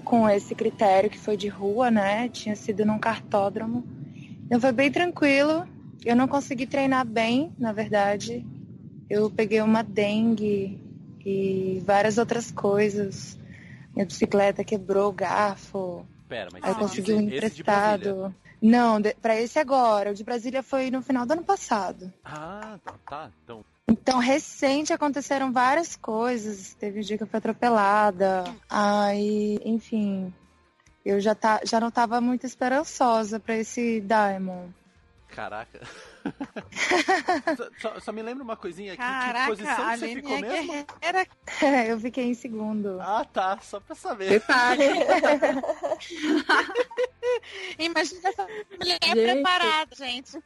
com 0.04 0.28
esse 0.30 0.56
critério 0.56 1.10
que 1.10 1.20
foi 1.20 1.38
de 1.38 1.48
rua, 1.48 1.92
né? 1.92 2.30
Tinha 2.30 2.56
sido 2.56 2.86
num 2.86 3.00
cartódromo. 3.00 3.84
Então 4.46 4.60
foi 4.60 4.72
bem 4.72 4.92
tranquilo. 4.92 5.68
Eu 6.04 6.16
não 6.16 6.28
consegui 6.28 6.66
treinar 6.66 7.06
bem, 7.06 7.54
na 7.60 7.72
verdade. 7.72 8.46
Eu 9.10 9.30
peguei 9.30 9.62
uma 9.62 9.84
dengue 9.84 10.80
e 11.26 11.82
várias 11.86 12.18
outras 12.18 12.52
coisas. 12.52 13.38
Minha 13.94 14.06
bicicleta 14.06 14.64
quebrou 14.64 15.10
o 15.10 15.14
garfo. 15.14 16.06
Pera, 16.28 16.50
mas 16.52 16.64
Aí 16.64 16.72
eu 16.72 16.76
consegui 16.76 17.14
um 17.14 17.22
emprestado. 17.22 18.34
Não, 18.62 19.02
pra 19.22 19.40
esse 19.40 19.60
agora. 19.60 20.12
O 20.12 20.14
de 20.14 20.24
Brasília 20.24 20.64
foi 20.64 20.90
no 20.90 21.02
final 21.02 21.26
do 21.26 21.34
ano 21.34 21.44
passado. 21.44 22.12
Ah, 22.24 22.80
tá, 22.84 22.94
tá. 23.08 23.32
Então, 23.44 23.66
Então, 23.88 24.20
recente 24.20 24.94
aconteceram 24.94 25.52
várias 25.52 25.96
coisas. 25.96 26.74
Teve 26.76 27.00
um 27.00 27.04
dia 27.04 27.18
que 27.18 27.24
eu 27.24 27.28
fui 27.28 27.38
atropelada. 27.38 28.44
Aí, 28.70 29.60
enfim, 29.66 30.34
eu 31.04 31.20
já, 31.20 31.36
tá, 31.36 31.60
já 31.66 31.80
não 31.80 31.92
tava 31.92 32.22
muito 32.22 32.46
esperançosa 32.46 33.40
pra 33.40 33.58
esse 33.58 34.00
Diamond. 34.02 34.74
Caraca. 35.32 35.80
só, 37.80 38.00
só- 38.00 38.12
me 38.12 38.22
lembra 38.22 38.44
uma 38.44 38.56
coisinha 38.58 38.94
aqui. 38.94 39.02
Caraca, 39.02 39.40
que 39.40 39.48
posição 39.58 39.88
a 39.88 39.98
você 39.98 40.08
ficou 40.16 40.38
é 40.38 40.42
mesmo? 40.42 40.68
guerreira. 40.68 41.28
eu 41.88 42.00
fiquei 42.00 42.26
em 42.26 42.34
segundo. 42.34 43.00
Ah, 43.02 43.26
tá. 43.26 43.58
Só 43.62 43.80
pra 43.80 43.96
saber. 43.96 44.28
Prepare. 44.28 44.84
Imagina 47.80 48.30
essa 48.30 48.48
mulher 48.80 48.98
Gente. 49.04 49.34
preparada, 49.34 49.96
gente. 49.96 50.40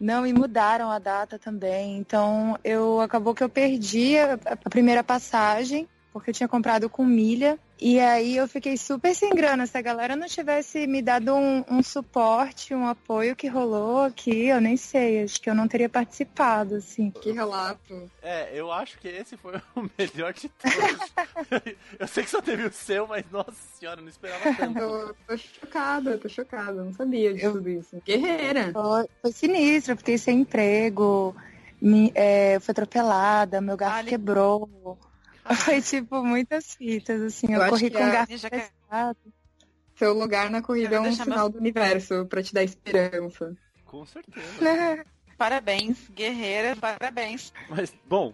Não, 0.00 0.26
e 0.26 0.32
mudaram 0.32 0.90
a 0.90 0.98
data 0.98 1.38
também. 1.38 1.96
Então, 1.98 2.58
eu 2.64 3.00
acabou 3.00 3.34
que 3.34 3.42
eu 3.42 3.48
perdi 3.48 4.16
a, 4.18 4.34
a 4.46 4.56
primeira 4.70 5.04
passagem, 5.04 5.88
porque 6.16 6.30
eu 6.30 6.34
tinha 6.34 6.48
comprado 6.48 6.88
com 6.88 7.04
milha. 7.04 7.58
E 7.78 8.00
aí 8.00 8.38
eu 8.38 8.48
fiquei 8.48 8.74
super 8.78 9.14
sem 9.14 9.34
grana. 9.34 9.66
Se 9.66 9.76
a 9.76 9.82
galera 9.82 10.16
não 10.16 10.26
tivesse 10.26 10.86
me 10.86 11.02
dado 11.02 11.34
um, 11.34 11.62
um 11.70 11.82
suporte, 11.82 12.74
um 12.74 12.86
apoio 12.86 13.36
que 13.36 13.48
rolou 13.48 14.00
aqui, 14.04 14.46
eu 14.46 14.58
nem 14.58 14.78
sei. 14.78 15.24
Acho 15.24 15.38
que 15.38 15.50
eu 15.50 15.54
não 15.54 15.68
teria 15.68 15.90
participado, 15.90 16.76
assim. 16.76 17.10
Que 17.20 17.32
relato. 17.32 18.10
É, 18.22 18.48
eu 18.58 18.72
acho 18.72 18.98
que 18.98 19.08
esse 19.08 19.36
foi 19.36 19.52
o 19.76 19.82
melhor 19.98 20.32
de 20.32 20.48
todos. 20.48 21.12
eu 22.00 22.08
sei 22.08 22.24
que 22.24 22.30
só 22.30 22.40
teve 22.40 22.64
o 22.64 22.72
seu, 22.72 23.06
mas 23.06 23.30
nossa 23.30 23.52
senhora, 23.52 24.00
eu 24.00 24.04
não 24.04 24.10
esperava 24.10 24.54
tanto. 24.54 24.80
Eu 25.06 25.14
tô 25.26 25.36
chocada, 25.36 26.10
eu 26.12 26.18
tô 26.18 26.28
chocada. 26.28 26.82
Não 26.82 26.92
sabia 26.92 27.34
de 27.34 27.42
tudo 27.42 27.68
isso. 27.68 28.00
Guerreira. 28.04 28.72
Foi, 28.72 29.06
foi 29.20 29.32
sinistro, 29.32 29.92
eu 29.92 29.96
fiquei 29.96 30.16
sem 30.16 30.40
emprego, 30.40 31.36
me, 31.80 32.10
é, 32.14 32.58
fui 32.60 32.72
atropelada, 32.72 33.60
meu 33.60 33.76
garfo 33.76 33.98
Ali- 33.98 34.10
quebrou. 34.10 34.98
Foi 35.64 35.80
tipo 35.82 36.22
muitas 36.22 36.74
fitas, 36.74 37.20
assim. 37.22 37.52
Eu, 37.52 37.62
Eu 37.62 37.68
corri 37.70 37.90
com 37.90 37.98
a- 37.98 38.10
garfo 38.10 38.36
Já 38.36 38.50
que- 38.50 38.58
fechado. 38.60 39.18
Seu 39.96 40.12
lugar 40.12 40.50
na 40.50 40.60
corrida 40.60 40.96
é 40.96 41.00
um 41.00 41.12
sinal 41.12 41.48
do 41.48 41.58
universo 41.58 42.26
pra 42.26 42.42
te 42.42 42.52
dar 42.52 42.62
esperança. 42.62 43.56
Com 43.84 44.04
certeza. 44.04 44.46
Parabéns, 45.38 46.08
guerreira, 46.14 46.74
parabéns. 46.76 47.52
Mas, 47.68 47.94
bom, 48.06 48.32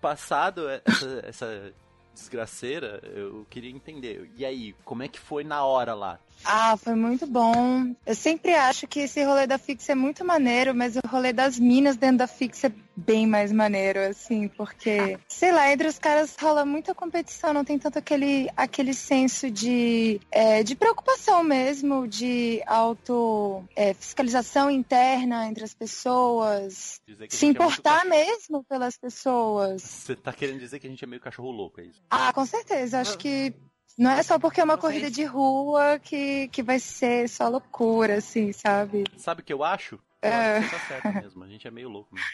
passado 0.00 0.68
essa, 0.68 1.20
essa 1.24 1.72
desgraceira, 2.14 3.00
eu 3.14 3.44
queria 3.50 3.70
entender. 3.70 4.30
E 4.36 4.44
aí, 4.44 4.72
como 4.84 5.02
é 5.02 5.08
que 5.08 5.18
foi 5.18 5.42
na 5.44 5.64
hora 5.64 5.92
lá? 5.94 6.20
Ah, 6.44 6.76
foi 6.76 6.94
muito 6.94 7.26
bom. 7.26 7.94
Eu 8.04 8.14
sempre 8.14 8.54
acho 8.54 8.86
que 8.86 9.00
esse 9.00 9.22
rolê 9.24 9.46
da 9.46 9.58
Fix 9.58 9.88
é 9.88 9.94
muito 9.94 10.24
maneiro, 10.24 10.74
mas 10.74 10.94
o 10.96 11.00
rolê 11.08 11.32
das 11.32 11.58
minas 11.58 11.96
dentro 11.96 12.18
da 12.18 12.26
Fix 12.26 12.62
é 12.64 12.72
bem 12.96 13.26
mais 13.26 13.50
maneiro, 13.52 14.00
assim, 14.00 14.48
porque, 14.48 15.18
sei 15.28 15.52
lá, 15.52 15.70
entre 15.72 15.88
os 15.88 15.98
caras 15.98 16.34
rola 16.40 16.64
muita 16.64 16.94
competição, 16.94 17.52
não 17.52 17.64
tem 17.64 17.78
tanto 17.78 17.98
aquele, 17.98 18.48
aquele 18.56 18.94
senso 18.94 19.50
de, 19.50 20.20
é, 20.30 20.62
de 20.62 20.74
preocupação 20.74 21.42
mesmo, 21.42 22.06
de 22.08 22.62
auto 22.66 23.62
é, 23.74 23.92
fiscalização 23.92 24.70
interna 24.70 25.46
entre 25.48 25.64
as 25.64 25.74
pessoas, 25.74 27.00
se 27.28 27.46
é 27.46 27.48
importar 27.48 28.02
cachorro- 28.04 28.08
mesmo 28.10 28.64
pelas 28.64 28.96
pessoas. 28.96 29.82
Você 29.82 30.16
tá 30.16 30.32
querendo 30.32 30.58
dizer 30.60 30.78
que 30.78 30.86
a 30.86 30.90
gente 30.90 31.02
é 31.04 31.06
meio 31.06 31.20
cachorro 31.20 31.50
louco, 31.50 31.80
é 31.80 31.84
isso? 31.84 32.00
Ah, 32.10 32.32
com 32.32 32.46
certeza. 32.46 33.00
Acho 33.00 33.18
que 33.18 33.52
não 33.96 34.10
é 34.10 34.22
só 34.22 34.38
porque 34.38 34.60
é 34.60 34.64
uma 34.64 34.76
corrida 34.78 35.10
de 35.10 35.24
rua 35.24 35.98
que, 35.98 36.48
que 36.48 36.62
vai 36.62 36.78
ser 36.78 37.28
só 37.28 37.48
loucura, 37.48 38.16
assim, 38.18 38.52
sabe? 38.52 39.04
Sabe 39.16 39.40
o 39.40 39.44
que 39.44 39.52
eu 39.52 39.62
acho? 39.64 39.98
Eu 40.22 40.30
É. 40.30 40.58
acho 40.58 40.68
que 40.70 40.76
tá 40.76 40.86
certo 40.86 41.12
mesmo. 41.22 41.44
A 41.44 41.48
gente 41.48 41.66
é 41.66 41.70
meio 41.70 41.88
louco 41.88 42.14
mesmo. 42.14 42.28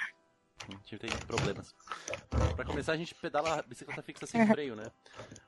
A 0.69 0.73
gente 0.73 0.99
tem 0.99 1.11
problemas. 1.27 1.75
Pra 2.55 2.65
começar, 2.65 2.93
a 2.93 2.97
gente 2.97 3.15
pedala 3.17 3.59
a 3.59 3.63
bicicleta 3.63 4.03
fixa 4.03 4.27
sem 4.27 4.47
freio, 4.47 4.77
né? 4.77 4.85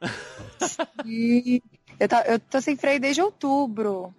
Eu, 2.01 2.09
tá, 2.09 2.25
eu 2.27 2.41
tô 2.41 2.61
sem 2.61 2.77
freio 2.77 2.99
desde 2.99 3.23
outubro. 3.23 4.13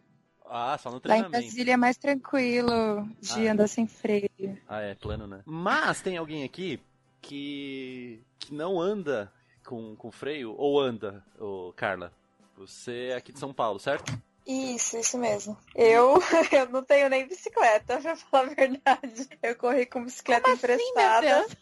Ah, 0.48 0.78
só 0.78 0.90
no 0.90 0.96
Lá 0.96 1.00
em 1.00 1.02
treinamento. 1.02 1.32
Brasília 1.42 1.74
é 1.74 1.78
mais 1.78 1.98
tranquilo 1.98 3.06
de 3.20 3.48
Ah. 3.48 3.52
andar 3.52 3.68
sem 3.68 3.86
freio. 3.88 4.30
Ah, 4.68 4.80
é, 4.80 4.96
plano, 4.96 5.28
né? 5.28 5.42
Mas 5.46 6.02
tem 6.02 6.16
alguém 6.18 6.44
aqui 6.46 6.80
que, 7.22 8.22
que 8.40 8.54
não 8.54 8.80
anda 8.80 9.32
com, 9.66 9.96
com 9.96 10.12
freio, 10.12 10.56
ou 10.58 10.80
anda, 10.80 11.24
ô, 11.40 11.74
Carla? 11.76 12.14
Você 12.58 13.10
é 13.12 13.16
aqui 13.16 13.34
de 13.34 13.40
São 13.40 13.54
Paulo, 13.54 13.80
certo? 13.80 14.14
Isso, 14.46 14.98
isso 14.98 15.18
mesmo. 15.18 15.58
Eu, 15.74 16.20
eu 16.52 16.70
não 16.70 16.84
tenho 16.84 17.10
nem 17.10 17.28
bicicleta, 17.28 17.98
pra 18.00 18.16
falar 18.16 18.44
a 18.44 18.54
verdade. 18.54 19.30
Eu 19.42 19.56
corri 19.56 19.86
com 19.86 20.04
bicicleta 20.04 20.44
Como 20.44 20.74
assim, 20.74 20.94
meu 20.96 21.22
Deus? 21.22 21.58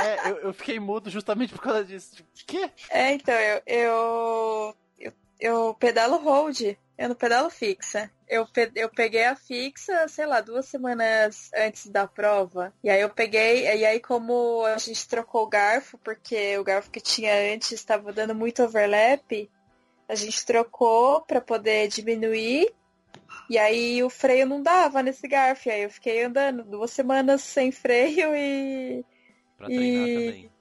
É, 0.00 0.06
é, 0.06 0.30
eu, 0.30 0.36
eu 0.38 0.54
fiquei 0.54 0.78
mudo 0.78 1.10
justamente 1.10 1.54
por 1.54 1.62
causa 1.62 1.84
disso. 1.84 2.16
Tipo, 2.16 2.28
quê? 2.46 2.70
É, 2.90 3.12
então, 3.12 3.34
eu, 3.34 3.62
eu, 3.66 4.76
eu, 4.98 5.12
eu 5.40 5.74
pedalo 5.74 6.18
road, 6.18 6.78
eu 6.96 7.08
não 7.08 7.16
pedalo 7.16 7.50
fixa. 7.50 8.10
Eu, 8.32 8.46
pe- 8.46 8.72
eu 8.74 8.88
peguei 8.88 9.24
a 9.24 9.36
fixa, 9.36 10.08
sei 10.08 10.24
lá, 10.24 10.40
duas 10.40 10.64
semanas 10.64 11.50
antes 11.54 11.86
da 11.88 12.06
prova. 12.06 12.72
E 12.82 12.88
aí 12.88 13.02
eu 13.02 13.10
peguei, 13.10 13.64
e 13.66 13.84
aí 13.84 14.00
como 14.00 14.64
a 14.64 14.78
gente 14.78 15.06
trocou 15.06 15.42
o 15.42 15.46
garfo, 15.48 15.98
porque 15.98 16.56
o 16.56 16.64
garfo 16.64 16.90
que 16.90 16.98
tinha 16.98 17.34
antes 17.54 17.72
estava 17.72 18.10
dando 18.10 18.34
muito 18.34 18.62
overlap, 18.62 19.50
a 20.08 20.14
gente 20.14 20.46
trocou 20.46 21.20
para 21.20 21.42
poder 21.42 21.88
diminuir. 21.88 22.72
E 23.50 23.58
aí 23.58 24.02
o 24.02 24.08
freio 24.08 24.46
não 24.46 24.62
dava 24.62 25.02
nesse 25.02 25.28
garfo. 25.28 25.68
E 25.68 25.72
aí 25.72 25.82
eu 25.82 25.90
fiquei 25.90 26.24
andando 26.24 26.64
duas 26.64 26.90
semanas 26.90 27.42
sem 27.42 27.70
freio 27.70 28.34
e 28.34 29.04
Pra 29.58 29.66
treinar 29.68 30.08
E- 30.08 30.14
também. 30.14 30.51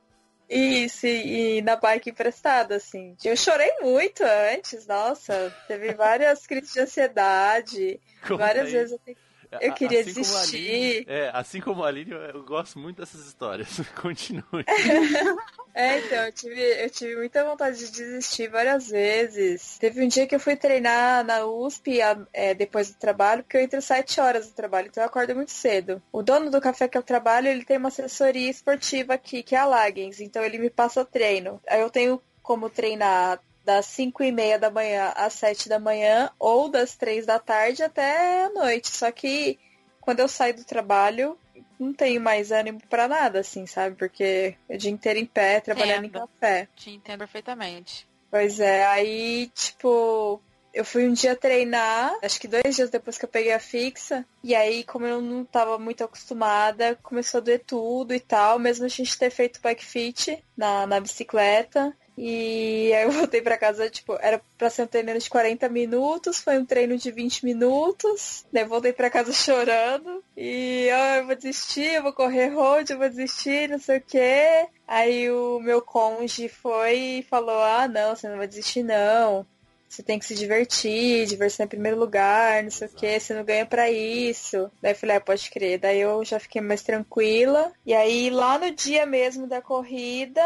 Isso, 0.57 1.07
e, 1.07 1.61
na 1.61 1.75
bike 1.75 2.09
emprestada, 2.09 2.75
assim. 2.75 3.15
Eu 3.23 3.37
chorei 3.37 3.71
muito 3.81 4.23
antes, 4.23 4.85
nossa. 4.85 5.55
Teve 5.67 5.93
várias 5.93 6.45
crises 6.45 6.73
de 6.73 6.79
ansiedade. 6.81 7.99
Várias 8.37 8.71
vezes 8.71 8.91
eu, 8.91 8.99
te- 8.99 9.17
eu 9.59 9.73
queria 9.73 10.01
assim 10.01 10.13
como 10.13 10.35
a 10.35 10.41
Aline- 10.41 10.67
desistir. 10.69 11.05
é, 11.07 11.31
assim 11.33 11.59
como 11.61 11.83
a 11.83 11.87
Aline, 11.87 12.11
eu, 12.11 12.43
gosto 12.43 12.79
muito 12.79 12.97
dessas 13.01 13.25
histórias. 13.25 13.67
Continue. 14.01 14.65
É, 15.73 15.99
então, 15.99 16.17
eu 16.25 16.33
tive, 16.33 16.83
eu 16.83 16.89
tive 16.89 17.15
muita 17.15 17.45
vontade 17.45 17.77
de 17.79 17.91
desistir 17.91 18.49
várias 18.49 18.89
vezes. 18.89 19.77
Teve 19.79 20.03
um 20.03 20.07
dia 20.09 20.27
que 20.27 20.35
eu 20.35 20.39
fui 20.39 20.57
treinar 20.57 21.23
na 21.23 21.45
USP 21.45 22.01
a- 22.01 22.27
é, 22.33 22.53
depois 22.53 22.89
do 22.91 22.97
trabalho, 22.99 23.41
porque 23.41 23.55
eu 23.55 23.61
entro 23.61 23.81
sete 23.81 24.19
horas 24.19 24.47
do 24.49 24.53
trabalho, 24.53 24.87
então 24.87 25.01
eu 25.01 25.07
acordo 25.07 25.33
muito 25.33 25.51
cedo. 25.51 26.01
O 26.11 26.21
dono 26.21 26.51
do 26.51 26.59
café 26.59 26.89
que 26.89 26.97
eu 26.97 27.01
trabalho, 27.03 27.47
ele 27.47 27.63
tem 27.63 27.77
uma 27.77 27.87
assessoria 27.87 28.49
esportiva 28.51 29.13
aqui, 29.13 29.41
que 29.43 29.55
é 29.55 29.59
a 29.59 29.65
Lagens, 29.65 30.19
então 30.19 30.43
ele 30.43 30.57
me 30.57 30.69
passa 30.69 31.05
treino. 31.05 31.61
Aí 31.65 31.79
eu 31.79 31.89
tenho 31.89 32.21
como 32.43 32.69
treinar 32.69 33.39
das 33.63 33.85
5 33.87 34.23
e 34.23 34.31
meia 34.31 34.57
da 34.57 34.69
manhã 34.69 35.13
às 35.15 35.33
7 35.33 35.69
da 35.69 35.79
manhã, 35.79 36.29
ou 36.39 36.69
das 36.69 36.95
3 36.95 37.25
da 37.25 37.39
tarde 37.39 37.83
até 37.83 38.45
a 38.45 38.49
noite. 38.49 38.89
Só 38.89 39.11
que 39.11 39.59
quando 39.99 40.19
eu 40.19 40.27
saio 40.27 40.55
do 40.55 40.63
trabalho, 40.63 41.37
não 41.79 41.93
tenho 41.93 42.21
mais 42.21 42.51
ânimo 42.51 42.79
pra 42.89 43.07
nada, 43.07 43.39
assim, 43.39 43.65
sabe? 43.65 43.95
Porque 43.95 44.55
o 44.69 44.77
dia 44.77 44.91
inteiro 44.91 45.19
em 45.19 45.25
pé, 45.25 45.59
trabalhando 45.59 46.05
Entendo. 46.05 46.23
em 46.23 46.27
café. 46.27 46.67
Te 46.75 46.91
entendo 46.91 47.19
perfeitamente. 47.19 48.07
Pois 48.29 48.59
é, 48.59 48.85
aí, 48.85 49.51
tipo, 49.53 50.41
eu 50.73 50.85
fui 50.85 51.07
um 51.07 51.13
dia 51.13 51.35
treinar, 51.35 52.17
acho 52.23 52.39
que 52.39 52.47
dois 52.47 52.75
dias 52.75 52.89
depois 52.89 53.17
que 53.17 53.25
eu 53.25 53.29
peguei 53.29 53.51
a 53.51 53.59
fixa, 53.59 54.25
e 54.43 54.55
aí, 54.55 54.83
como 54.83 55.05
eu 55.05 55.21
não 55.21 55.43
tava 55.43 55.77
muito 55.77 56.03
acostumada, 56.03 56.97
começou 57.03 57.39
a 57.39 57.41
doer 57.41 57.63
tudo 57.65 58.13
e 58.13 58.19
tal, 58.19 58.57
mesmo 58.57 58.85
a 58.85 58.89
gente 58.89 59.17
ter 59.17 59.29
feito 59.29 59.59
bike 59.61 59.85
fit 59.85 60.43
na, 60.55 60.87
na 60.87 60.99
bicicleta. 60.99 61.95
E 62.17 62.93
aí 62.93 63.03
eu 63.03 63.11
voltei 63.11 63.41
pra 63.41 63.57
casa, 63.57 63.89
tipo, 63.89 64.17
era 64.21 64.41
pra 64.57 64.69
ser 64.69 64.83
um 64.83 64.87
treino 64.87 65.17
de 65.17 65.29
40 65.29 65.69
minutos, 65.69 66.41
foi 66.41 66.57
um 66.57 66.65
treino 66.65 66.97
de 66.97 67.11
20 67.11 67.45
minutos, 67.45 68.45
eu 68.53 68.67
voltei 68.67 68.93
pra 68.93 69.09
casa 69.09 69.31
chorando, 69.33 70.23
e 70.35 70.89
ah, 70.89 71.17
eu 71.17 71.27
vou 71.27 71.35
desistir, 71.35 71.93
eu 71.93 72.03
vou 72.03 72.13
correr 72.13 72.49
road, 72.49 72.91
eu 72.91 72.97
vou 72.99 73.09
desistir, 73.09 73.69
não 73.69 73.79
sei 73.79 73.97
o 73.97 74.01
quê. 74.01 74.67
Aí 74.87 75.31
o 75.31 75.59
meu 75.59 75.81
cônjuge 75.81 76.49
foi 76.49 76.97
e 76.97 77.23
falou, 77.23 77.59
ah 77.61 77.87
não, 77.87 78.15
você 78.15 78.27
não 78.27 78.37
vai 78.37 78.47
desistir 78.47 78.83
não. 78.83 79.45
Você 79.91 80.01
tem 80.01 80.17
que 80.17 80.25
se 80.25 80.35
divertir, 80.35 81.25
diversão 81.25 81.65
em 81.65 81.69
primeiro 81.69 81.99
lugar, 81.99 82.63
não 82.63 82.71
sei 82.71 82.87
o 82.87 82.91
que, 82.91 83.19
você 83.19 83.33
não 83.33 83.43
ganha 83.43 83.65
pra 83.65 83.91
isso. 83.91 84.71
Daí 84.81 84.93
eu 84.93 84.95
falei, 84.95 85.17
ah, 85.17 85.21
pode 85.21 85.49
crer. 85.51 85.79
Daí 85.79 85.99
eu 85.99 86.23
já 86.23 86.39
fiquei 86.39 86.61
mais 86.61 86.81
tranquila. 86.81 87.73
E 87.85 87.93
aí 87.93 88.29
lá 88.29 88.57
no 88.57 88.71
dia 88.71 89.05
mesmo 89.05 89.47
da 89.47 89.61
corrida, 89.61 90.41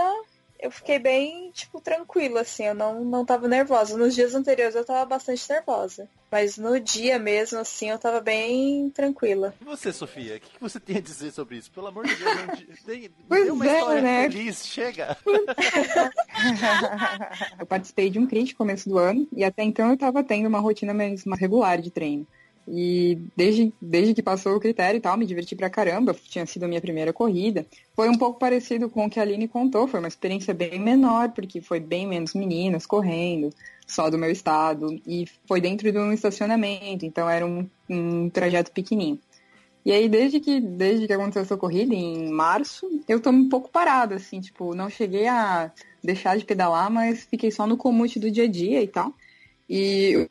eu 0.60 0.72
fiquei 0.72 0.98
bem, 0.99 1.52
tipo, 1.52 1.80
tranquila, 1.82 2.41
assim, 2.41 2.65
eu 2.65 2.73
não, 2.76 3.03
não 3.03 3.26
tava 3.26 3.48
nervosa. 3.48 3.98
Nos 3.98 4.15
dias 4.15 4.34
anteriores 4.34 4.76
eu 4.76 4.86
tava 4.86 5.06
bastante 5.06 5.48
nervosa. 5.49 6.07
Mas 6.32 6.57
no 6.57 6.80
dia 6.80 7.19
mesmo, 7.19 7.60
assim, 7.60 7.90
eu 7.90 7.99
tava 7.99 8.19
bem 8.19 8.90
tranquila. 8.90 9.53
E 9.61 9.64
você, 9.64 9.94
Sofia, 9.94 10.36
o 10.36 10.40
que, 10.40 10.49
que 10.49 10.61
você 10.61 10.80
tem 10.80 10.98
a 10.98 11.02
dizer 11.02 11.32
sobre 11.32 11.57
isso? 11.57 11.72
Pelo 11.72 11.88
amor 11.88 12.06
de 12.06 12.15
Deus, 12.15 12.36
não, 12.36 12.56
de- 12.56 12.68
dê, 12.86 13.52
uma 13.52 13.65
é, 13.65 13.77
história 13.80 14.02
né? 14.02 14.30
feliz, 14.30 14.65
chega! 14.65 15.18
Eu 17.60 17.65
participei 17.65 18.10
de 18.10 18.19
um 18.19 18.27
CRIT 18.27 18.52
no 18.52 18.57
começo 18.57 18.90
do 18.90 18.98
ano 18.98 19.27
e 19.32 19.44
até 19.44 19.64
então 19.64 19.88
eu 19.88 19.94
estava 19.94 20.23
tendo 20.23 20.48
uma 20.48 20.60
rotina 20.60 20.94
mais, 20.94 21.26
mais 21.26 21.40
regular 21.40 21.82
de 21.82 21.91
treino. 21.91 22.26
E 22.67 23.19
desde, 23.35 23.71
desde 23.79 24.13
que 24.13 24.23
passou 24.23 24.55
o 24.55 24.59
critério 24.59 24.97
e 24.97 25.01
tal, 25.01 25.15
me 25.17 25.25
diverti 25.25 25.55
pra 25.55 25.69
caramba, 25.69 26.15
tinha 26.29 26.45
sido 26.45 26.63
a 26.63 26.67
minha 26.67 26.81
primeira 26.81 27.13
corrida. 27.13 27.65
Foi 27.95 28.09
um 28.09 28.17
pouco 28.17 28.39
parecido 28.39 28.89
com 28.89 29.05
o 29.05 29.09
que 29.09 29.19
a 29.19 29.23
Aline 29.23 29.47
contou, 29.47 29.87
foi 29.87 29.99
uma 29.99 30.07
experiência 30.07 30.53
bem 30.53 30.79
menor, 30.79 31.29
porque 31.29 31.61
foi 31.61 31.79
bem 31.79 32.07
menos 32.07 32.33
meninas 32.33 32.85
correndo, 32.85 33.51
só 33.85 34.09
do 34.09 34.17
meu 34.17 34.31
estado, 34.31 34.99
e 35.05 35.27
foi 35.47 35.61
dentro 35.61 35.91
de 35.91 35.97
um 35.97 36.11
estacionamento, 36.11 37.05
então 37.05 37.29
era 37.29 37.45
um, 37.45 37.69
um 37.87 38.29
trajeto 38.29 38.71
pequenininho. 38.71 39.19
E 39.85 39.91
aí, 39.91 40.09
desde 40.09 40.39
que, 40.39 40.59
desde 40.59 41.05
que 41.05 41.13
aconteceu 41.13 41.43
essa 41.43 41.55
corrida, 41.55 41.93
em 41.93 42.31
março, 42.31 42.89
eu 43.07 43.19
tô 43.19 43.29
um 43.29 43.47
pouco 43.47 43.69
parada, 43.69 44.15
assim, 44.15 44.41
tipo, 44.41 44.73
não 44.73 44.89
cheguei 44.89 45.27
a 45.27 45.71
deixar 46.03 46.35
de 46.35 46.43
pedalar, 46.43 46.89
mas 46.89 47.25
fiquei 47.25 47.51
só 47.51 47.67
no 47.67 47.77
comute 47.77 48.19
do 48.19 48.31
dia 48.31 48.45
a 48.45 48.47
dia 48.47 48.81
e 48.81 48.87
tal. 48.87 49.13
E 49.69 50.27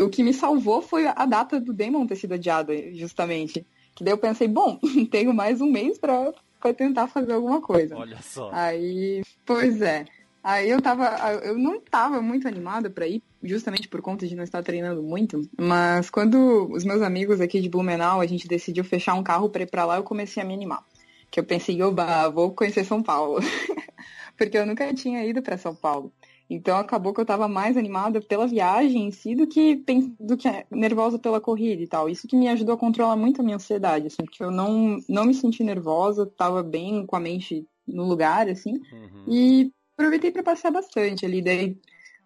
o, 0.00 0.08
que 0.08 0.22
me 0.22 0.32
salvou 0.32 0.82
foi 0.82 1.06
a 1.06 1.26
data 1.26 1.60
do 1.60 1.72
Demon 1.72 2.06
ter 2.06 2.16
sido 2.16 2.34
adiada, 2.34 2.72
justamente. 2.94 3.66
Que 3.94 4.04
daí 4.04 4.12
eu 4.12 4.18
pensei, 4.18 4.46
bom, 4.46 4.78
tenho 5.10 5.34
mais 5.34 5.60
um 5.60 5.70
mês 5.70 5.98
pra, 5.98 6.32
pra 6.60 6.72
tentar 6.72 7.08
fazer 7.08 7.32
alguma 7.32 7.60
coisa. 7.60 7.96
Olha 7.96 8.20
só. 8.22 8.50
Aí, 8.52 9.22
pois 9.44 9.80
é. 9.82 10.04
Aí 10.42 10.70
eu 10.70 10.80
tava, 10.80 11.04
eu 11.42 11.58
não 11.58 11.80
tava 11.80 12.22
muito 12.22 12.46
animada 12.46 12.88
pra 12.88 13.06
ir, 13.06 13.22
justamente 13.42 13.88
por 13.88 14.00
conta 14.00 14.26
de 14.26 14.34
não 14.34 14.44
estar 14.44 14.62
treinando 14.62 15.02
muito. 15.02 15.48
Mas 15.58 16.08
quando 16.08 16.70
os 16.72 16.84
meus 16.84 17.02
amigos 17.02 17.40
aqui 17.40 17.60
de 17.60 17.68
Blumenau, 17.68 18.20
a 18.20 18.26
gente 18.26 18.48
decidiu 18.48 18.84
fechar 18.84 19.14
um 19.14 19.22
carro 19.22 19.50
pra 19.50 19.64
ir 19.64 19.70
pra 19.70 19.84
lá, 19.84 19.96
eu 19.96 20.04
comecei 20.04 20.42
a 20.42 20.46
me 20.46 20.54
animar. 20.54 20.84
Que 21.30 21.40
eu 21.40 21.44
pensei, 21.44 21.82
oba, 21.82 22.28
vou 22.28 22.52
conhecer 22.52 22.84
São 22.84 23.02
Paulo. 23.02 23.40
Porque 24.38 24.56
eu 24.56 24.64
nunca 24.64 24.94
tinha 24.94 25.24
ido 25.26 25.42
pra 25.42 25.58
São 25.58 25.74
Paulo. 25.74 26.12
Então 26.50 26.78
acabou 26.78 27.12
que 27.12 27.20
eu 27.20 27.26
tava 27.26 27.46
mais 27.46 27.76
animada 27.76 28.20
pela 28.20 28.46
viagem 28.46 29.06
em 29.06 29.10
si 29.10 29.34
do 29.34 29.46
que, 29.46 29.82
do 30.18 30.36
que 30.36 30.48
nervosa 30.70 31.18
pela 31.18 31.40
corrida 31.40 31.82
e 31.82 31.86
tal. 31.86 32.08
Isso 32.08 32.26
que 32.26 32.36
me 32.36 32.48
ajudou 32.48 32.74
a 32.74 32.78
controlar 32.78 33.16
muito 33.16 33.40
a 33.40 33.44
minha 33.44 33.56
ansiedade, 33.56 34.06
assim, 34.06 34.24
porque 34.24 34.42
eu 34.42 34.50
não, 34.50 34.98
não 35.08 35.24
me 35.24 35.34
senti 35.34 35.62
nervosa, 35.62 36.26
tava 36.26 36.62
bem 36.62 37.04
com 37.04 37.16
a 37.16 37.20
mente 37.20 37.66
no 37.86 38.04
lugar, 38.04 38.48
assim. 38.48 38.72
Uhum. 38.92 39.24
E 39.26 39.72
aproveitei 39.96 40.30
para 40.30 40.42
passear 40.42 40.70
bastante 40.70 41.26
ali. 41.26 41.42
Daí, 41.42 41.76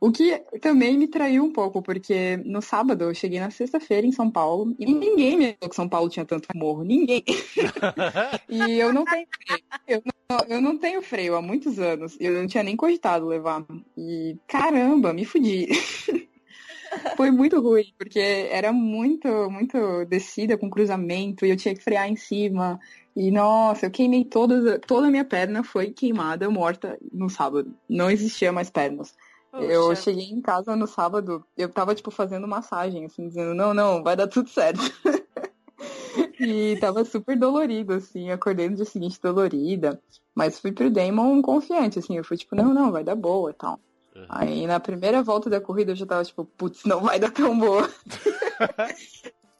O 0.02 0.10
que 0.10 0.36
também 0.60 0.98
me 0.98 1.06
traiu 1.06 1.44
um 1.44 1.52
pouco, 1.52 1.80
porque 1.80 2.36
no 2.38 2.60
sábado 2.60 3.04
eu 3.04 3.14
cheguei 3.14 3.38
na 3.38 3.52
sexta-feira 3.52 4.04
em 4.04 4.10
São 4.10 4.28
Paulo 4.28 4.74
e 4.76 4.84
ninguém 4.84 5.36
me 5.36 5.44
falou 5.54 5.70
que 5.70 5.76
São 5.76 5.88
Paulo 5.88 6.10
tinha 6.10 6.24
tanto 6.24 6.48
morro. 6.56 6.82
Ninguém. 6.82 7.22
e 8.50 8.80
eu 8.80 8.92
não 8.92 9.04
tenho 9.04 9.28
freio. 9.46 9.62
Eu 9.86 10.02
não, 10.04 10.38
eu 10.48 10.60
não 10.60 10.76
tenho 10.76 11.02
freio 11.02 11.36
há 11.36 11.40
muitos 11.40 11.78
anos. 11.78 12.16
Eu 12.18 12.32
não 12.32 12.48
tinha 12.48 12.64
nem 12.64 12.74
cogitado 12.74 13.28
levar. 13.28 13.64
E 13.96 14.36
caramba, 14.48 15.12
me 15.12 15.24
fudi. 15.24 15.68
Foi 17.16 17.30
muito 17.30 17.60
ruim, 17.60 17.94
porque 17.96 18.18
era 18.50 18.72
muito, 18.72 19.28
muito 19.50 20.04
descida 20.06 20.58
com 20.58 20.68
cruzamento 20.68 21.46
e 21.46 21.50
eu 21.50 21.56
tinha 21.56 21.76
que 21.76 21.82
frear 21.82 22.08
em 22.08 22.16
cima. 22.16 22.80
E 23.14 23.30
nossa, 23.30 23.86
eu 23.86 23.90
queimei 23.92 24.24
toda, 24.24 24.80
toda 24.80 25.06
a 25.06 25.10
minha 25.12 25.24
perna 25.24 25.62
foi 25.62 25.92
queimada, 25.92 26.50
morta 26.50 26.98
no 27.12 27.30
sábado. 27.30 27.72
Não 27.88 28.10
existia 28.10 28.50
mais 28.50 28.68
pernas. 28.68 29.14
Eu 29.52 29.94
cheguei 29.94 30.30
em 30.30 30.40
casa 30.40 30.74
no 30.74 30.86
sábado, 30.86 31.44
eu 31.56 31.68
tava, 31.68 31.94
tipo, 31.94 32.10
fazendo 32.10 32.48
massagem, 32.48 33.04
assim, 33.04 33.28
dizendo, 33.28 33.54
não, 33.54 33.74
não, 33.74 34.02
vai 34.02 34.16
dar 34.16 34.26
tudo 34.26 34.48
certo. 34.48 34.80
e 36.40 36.76
tava 36.80 37.04
super 37.04 37.38
dolorido, 37.38 37.92
assim, 37.92 38.30
acordei 38.30 38.68
no 38.68 38.76
dia 38.76 38.84
seguinte 38.84 39.20
dolorida. 39.20 40.00
Mas 40.34 40.58
fui 40.58 40.72
pro 40.72 40.90
Damon 40.90 41.42
confiante, 41.42 41.98
assim, 41.98 42.16
eu 42.16 42.24
fui 42.24 42.36
tipo, 42.36 42.56
não, 42.56 42.72
não, 42.72 42.90
vai 42.90 43.04
dar 43.04 43.14
boa 43.14 43.50
e 43.50 43.54
tal. 43.54 43.78
Uhum. 44.16 44.26
Aí 44.28 44.66
na 44.66 44.80
primeira 44.80 45.22
volta 45.22 45.48
da 45.48 45.60
corrida 45.60 45.92
eu 45.92 45.96
já 45.96 46.06
tava 46.06 46.24
tipo, 46.24 46.44
putz, 46.44 46.84
não 46.84 47.00
vai 47.00 47.18
dar 47.18 47.30
tão 47.30 47.58
boa. 47.58 47.88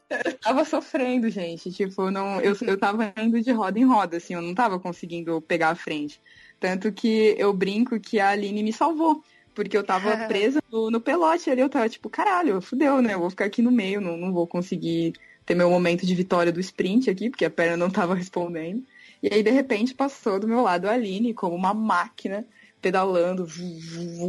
eu 0.09 0.33
tava 0.41 0.65
sofrendo, 0.65 1.29
gente. 1.29 1.71
Tipo, 1.71 2.09
não, 2.11 2.39
eu, 2.41 2.55
eu 2.61 2.77
tava 2.77 3.13
indo 3.17 3.41
de 3.41 3.51
roda 3.51 3.79
em 3.79 3.85
roda, 3.85 4.17
assim, 4.17 4.33
eu 4.33 4.41
não 4.41 4.53
tava 4.53 4.79
conseguindo 4.79 5.41
pegar 5.41 5.69
a 5.69 5.75
frente. 5.75 6.21
Tanto 6.59 6.91
que 6.91 7.35
eu 7.37 7.53
brinco 7.53 7.99
que 7.99 8.19
a 8.19 8.29
Aline 8.29 8.63
me 8.63 8.73
salvou. 8.73 9.23
Porque 9.53 9.77
eu 9.77 9.83
tava 9.83 10.15
presa 10.27 10.61
no, 10.71 10.89
no, 10.89 11.01
pelote 11.01 11.49
ali, 11.49 11.61
eu 11.61 11.69
tava 11.69 11.87
tipo, 11.89 12.09
caralho, 12.09 12.61
fudeu, 12.61 13.01
né? 13.01 13.13
Eu 13.13 13.19
vou 13.19 13.29
ficar 13.29 13.45
aqui 13.45 13.61
no 13.61 13.71
meio, 13.71 14.01
não, 14.01 14.17
não 14.17 14.33
vou 14.33 14.47
conseguir 14.47 15.13
ter 15.45 15.55
meu 15.55 15.69
momento 15.69 16.05
de 16.05 16.15
vitória 16.15 16.51
do 16.51 16.59
sprint 16.59 17.09
aqui, 17.09 17.29
porque 17.29 17.45
a 17.45 17.49
perna 17.49 17.77
não 17.77 17.89
tava 17.89 18.15
respondendo. 18.15 18.83
E 19.21 19.33
aí, 19.33 19.41
de 19.41 19.51
repente, 19.51 19.93
passou 19.93 20.39
do 20.39 20.47
meu 20.47 20.61
lado 20.61 20.87
a 20.87 20.93
Aline, 20.93 21.33
como 21.33 21.55
uma 21.55 21.73
máquina, 21.73 22.45
pedalando, 22.81 23.47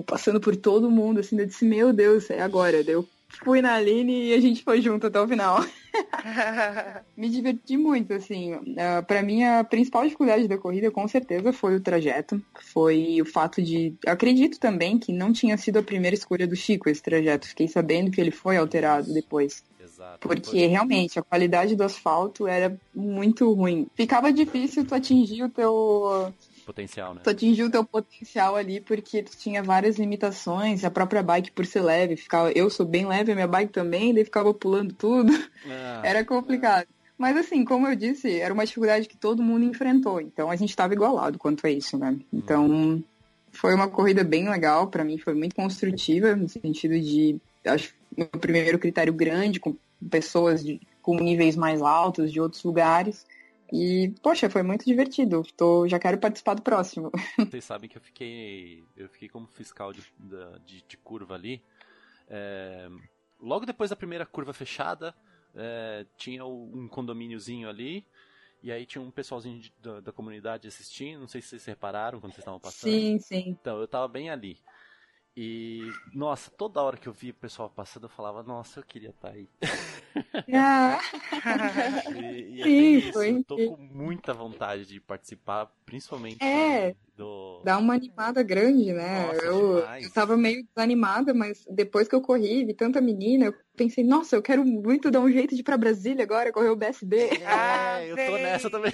passando 0.06 0.40
por 0.40 0.54
todo 0.54 0.90
mundo, 0.90 1.18
assim, 1.18 1.38
eu 1.38 1.46
disse, 1.46 1.64
meu 1.64 1.92
Deus, 1.92 2.30
é 2.30 2.40
agora. 2.40 2.80
Eu 2.86 3.04
fui 3.36 3.60
na 3.60 3.74
Aline 3.74 4.28
e 4.28 4.34
a 4.34 4.40
gente 4.40 4.62
foi 4.62 4.80
junto 4.80 5.06
até 5.06 5.20
o 5.20 5.28
final. 5.28 5.64
Me 7.16 7.28
diverti 7.28 7.76
muito, 7.76 8.12
assim. 8.12 8.54
Uh, 8.54 9.04
para 9.06 9.22
mim, 9.22 9.44
a 9.44 9.62
principal 9.64 10.04
dificuldade 10.04 10.48
da 10.48 10.58
corrida, 10.58 10.90
com 10.90 11.06
certeza, 11.06 11.52
foi 11.52 11.76
o 11.76 11.80
trajeto. 11.80 12.42
Foi 12.72 13.20
o 13.20 13.24
fato 13.24 13.62
de. 13.62 13.94
Acredito 14.06 14.58
também 14.58 14.98
que 14.98 15.12
não 15.12 15.32
tinha 15.32 15.56
sido 15.56 15.78
a 15.78 15.82
primeira 15.82 16.16
escolha 16.16 16.46
do 16.46 16.56
Chico 16.56 16.88
esse 16.88 17.02
trajeto. 17.02 17.48
Fiquei 17.48 17.68
sabendo 17.68 18.10
que 18.10 18.20
ele 18.20 18.30
foi 18.30 18.56
alterado 18.56 19.12
depois. 19.12 19.62
Exato. 19.82 20.26
Porque 20.26 20.66
realmente 20.66 21.18
a 21.18 21.22
qualidade 21.22 21.76
do 21.76 21.84
asfalto 21.84 22.48
era 22.48 22.76
muito 22.94 23.52
ruim. 23.52 23.86
Ficava 23.94 24.32
difícil 24.32 24.84
tu 24.84 24.94
atingir 24.94 25.44
o 25.44 25.48
teu 25.48 26.32
potencial, 26.64 27.14
né? 27.14 27.20
Tu 27.22 27.30
atingiu 27.30 27.66
o 27.66 27.70
teu 27.70 27.84
potencial 27.84 28.56
ali 28.56 28.80
porque 28.80 29.22
tu 29.22 29.36
tinha 29.36 29.62
várias 29.62 29.98
limitações, 29.98 30.84
a 30.84 30.90
própria 30.90 31.22
bike 31.22 31.52
por 31.52 31.66
ser 31.66 31.82
leve, 31.82 32.16
ficava, 32.16 32.50
eu 32.52 32.68
sou 32.70 32.86
bem 32.86 33.06
leve, 33.06 33.32
a 33.32 33.34
minha 33.34 33.46
bike 33.46 33.72
também, 33.72 34.14
daí 34.14 34.24
ficava 34.24 34.52
pulando 34.52 34.92
tudo. 34.94 35.32
Ah, 35.66 36.02
era 36.04 36.24
complicado. 36.24 36.86
Mas 37.16 37.36
assim, 37.36 37.64
como 37.64 37.86
eu 37.86 37.94
disse, 37.94 38.38
era 38.38 38.52
uma 38.52 38.66
dificuldade 38.66 39.08
que 39.08 39.16
todo 39.16 39.42
mundo 39.42 39.64
enfrentou, 39.64 40.20
então 40.20 40.50
a 40.50 40.56
gente 40.56 40.70
estava 40.70 40.92
igualado 40.92 41.38
quanto 41.38 41.66
a 41.66 41.70
isso, 41.70 41.96
né? 41.96 42.18
Então, 42.32 42.66
hum. 42.66 43.02
foi 43.52 43.74
uma 43.74 43.88
corrida 43.88 44.24
bem 44.24 44.48
legal, 44.48 44.88
para 44.88 45.04
mim 45.04 45.16
foi 45.16 45.34
muito 45.34 45.54
construtiva, 45.54 46.34
no 46.34 46.48
sentido 46.48 46.98
de, 46.98 47.40
acho, 47.64 47.94
o 48.16 48.38
primeiro 48.38 48.78
critério 48.78 49.12
grande, 49.12 49.60
com 49.60 49.76
pessoas 50.10 50.62
de, 50.62 50.80
com 51.00 51.16
níveis 51.16 51.56
mais 51.56 51.80
altos 51.80 52.32
de 52.32 52.40
outros 52.40 52.62
lugares. 52.64 53.24
E, 53.72 54.14
poxa, 54.22 54.48
foi 54.50 54.62
muito 54.62 54.84
divertido. 54.84 55.42
Tô, 55.56 55.88
já 55.88 55.98
quero 55.98 56.18
participar 56.18 56.54
do 56.54 56.62
próximo. 56.62 57.10
Vocês 57.38 57.64
sabem 57.64 57.88
que 57.88 57.96
eu 57.96 58.02
fiquei. 58.02 58.84
Eu 58.96 59.08
fiquei 59.08 59.28
como 59.28 59.46
fiscal 59.46 59.92
de, 59.92 60.02
de, 60.64 60.82
de 60.82 60.96
curva 60.96 61.34
ali. 61.34 61.62
É, 62.28 62.88
logo 63.40 63.66
depois 63.66 63.90
da 63.90 63.96
primeira 63.96 64.26
curva 64.26 64.52
fechada, 64.52 65.14
é, 65.54 66.06
tinha 66.16 66.44
um 66.44 66.88
condomíniozinho 66.88 67.68
ali. 67.68 68.06
E 68.62 68.72
aí 68.72 68.86
tinha 68.86 69.02
um 69.02 69.10
pessoalzinho 69.10 69.60
de, 69.60 69.74
da, 69.78 70.00
da, 70.00 70.12
comunidade 70.12 70.66
assistindo. 70.66 71.20
Não 71.20 71.28
sei 71.28 71.42
se 71.42 71.48
vocês 71.48 71.64
repararam 71.66 72.18
quando 72.18 72.32
vocês 72.32 72.42
estavam 72.42 72.58
passando. 72.58 72.90
Sim, 72.90 73.18
sim. 73.18 73.44
Então, 73.60 73.78
eu 73.78 73.86
tava 73.86 74.08
bem 74.08 74.30
ali. 74.30 74.58
E, 75.36 75.90
nossa, 76.14 76.48
toda 76.48 76.80
hora 76.80 76.96
que 76.96 77.08
eu 77.08 77.12
via 77.12 77.32
o 77.32 77.34
pessoal 77.34 77.68
passando, 77.68 78.04
eu 78.04 78.08
falava, 78.08 78.42
nossa, 78.44 78.78
eu 78.78 78.84
queria 78.84 79.10
estar 79.10 79.28
tá 79.28 79.34
aí. 79.34 79.48
Ah. 80.52 80.98
e, 82.14 82.56
e 82.56 82.60
é 82.60 82.64
Sim, 82.64 82.96
isso, 82.98 83.12
foi. 83.12 83.30
Eu 83.30 83.44
tô 83.44 83.56
com 83.56 83.76
muita 83.76 84.32
vontade 84.32 84.86
de 84.86 85.00
participar, 85.00 85.68
principalmente 85.84 86.42
é, 86.42 86.94
do. 87.16 87.62
Dá 87.64 87.78
uma 87.78 87.94
animada 87.94 88.42
grande, 88.42 88.92
né? 88.92 89.26
Nossa, 89.26 89.44
eu, 89.44 89.78
eu 89.78 90.12
tava 90.12 90.36
meio 90.36 90.64
desanimada, 90.64 91.34
mas 91.34 91.64
depois 91.68 92.06
que 92.06 92.14
eu 92.14 92.20
corri, 92.20 92.64
vi 92.64 92.74
tanta 92.74 93.00
menina, 93.00 93.46
eu 93.46 93.54
pensei, 93.76 94.04
nossa, 94.04 94.36
eu 94.36 94.42
quero 94.42 94.64
muito 94.64 95.10
dar 95.10 95.20
um 95.20 95.30
jeito 95.30 95.54
de 95.54 95.62
ir 95.62 95.64
pra 95.64 95.76
Brasília 95.76 96.22
agora, 96.22 96.52
correr 96.52 96.70
o 96.70 96.76
BSD. 96.76 97.16
É, 97.16 97.46
ah, 97.46 98.04
eu 98.04 98.16
tô 98.16 98.38
nessa 98.38 98.70
também. 98.70 98.92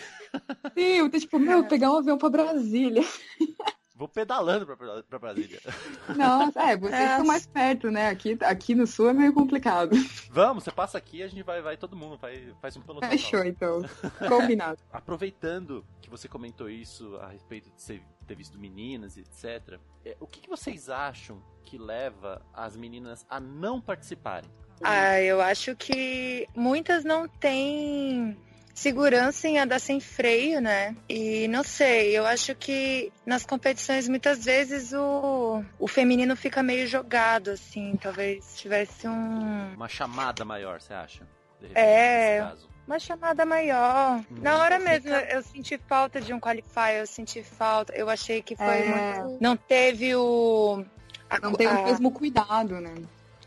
Sim, 0.74 0.92
eu 0.98 1.10
tô 1.10 1.18
tipo, 1.18 1.38
meu, 1.38 1.66
pegar 1.66 1.92
um 1.92 1.98
avião 1.98 2.16
pra 2.16 2.30
Brasília. 2.30 3.02
Vou 4.00 4.08
pedalando 4.08 4.64
pra, 4.64 5.02
pra 5.02 5.18
Brasília. 5.18 5.60
Nossa, 6.16 6.58
é, 6.58 6.74
vocês 6.74 6.98
é. 6.98 7.10
estão 7.10 7.26
mais 7.26 7.46
perto, 7.46 7.90
né? 7.90 8.08
Aqui, 8.08 8.38
aqui 8.40 8.74
no 8.74 8.86
sul 8.86 9.10
é 9.10 9.12
meio 9.12 9.30
complicado. 9.34 9.94
Vamos, 10.30 10.64
você 10.64 10.70
passa 10.70 10.96
aqui 10.96 11.22
a 11.22 11.28
gente 11.28 11.42
vai, 11.42 11.60
vai 11.60 11.76
todo 11.76 11.94
mundo, 11.94 12.16
vai, 12.16 12.50
faz 12.62 12.74
um 12.78 12.80
pelotão. 12.80 13.10
Fechou, 13.10 13.44
então. 13.44 13.82
Combinado. 14.26 14.78
Aproveitando 14.90 15.84
que 16.00 16.08
você 16.08 16.28
comentou 16.28 16.70
isso 16.70 17.14
a 17.16 17.28
respeito 17.28 17.68
de 17.68 17.82
você 17.82 18.00
ter 18.26 18.34
visto 18.34 18.58
meninas 18.58 19.18
e 19.18 19.20
etc. 19.20 19.78
É, 20.02 20.16
o 20.18 20.26
que, 20.26 20.40
que 20.40 20.48
vocês 20.48 20.88
acham 20.88 21.42
que 21.62 21.76
leva 21.76 22.40
as 22.54 22.74
meninas 22.74 23.26
a 23.28 23.38
não 23.38 23.82
participarem? 23.82 24.50
Ah, 24.82 25.20
eu 25.20 25.42
acho 25.42 25.76
que 25.76 26.48
muitas 26.56 27.04
não 27.04 27.28
têm 27.28 28.34
segurança 28.80 29.46
em 29.46 29.58
andar 29.58 29.78
sem 29.78 30.00
freio, 30.00 30.60
né? 30.60 30.96
E 31.08 31.46
não 31.48 31.62
sei, 31.62 32.16
eu 32.16 32.24
acho 32.24 32.54
que 32.54 33.12
nas 33.26 33.44
competições 33.44 34.08
muitas 34.08 34.44
vezes 34.44 34.92
o, 34.94 35.62
o 35.78 35.86
feminino 35.86 36.34
fica 36.34 36.62
meio 36.62 36.86
jogado, 36.86 37.50
assim, 37.50 37.98
talvez 38.00 38.58
tivesse 38.58 39.06
um. 39.06 39.74
Uma 39.74 39.88
chamada 39.88 40.44
maior, 40.46 40.80
você 40.80 40.94
acha? 40.94 41.26
Repente, 41.60 41.78
é. 41.78 42.52
Uma 42.86 42.98
chamada 42.98 43.44
maior. 43.44 44.18
Hum. 44.30 44.38
Na 44.40 44.58
hora 44.58 44.78
mesmo, 44.78 45.10
eu 45.10 45.42
senti 45.42 45.78
falta 45.86 46.20
de 46.20 46.32
um 46.32 46.40
qualifier, 46.40 47.00
eu 47.00 47.06
senti 47.06 47.42
falta. 47.42 47.92
Eu 47.92 48.08
achei 48.08 48.42
que 48.42 48.56
foi 48.56 48.64
é. 48.64 49.22
muito... 49.22 49.42
Não 49.42 49.56
teve 49.56 50.16
o. 50.16 50.84
A, 51.28 51.38
não 51.38 51.52
tem 51.52 51.66
a... 51.66 51.80
o 51.80 51.84
mesmo 51.84 52.10
cuidado, 52.10 52.80
né? 52.80 52.94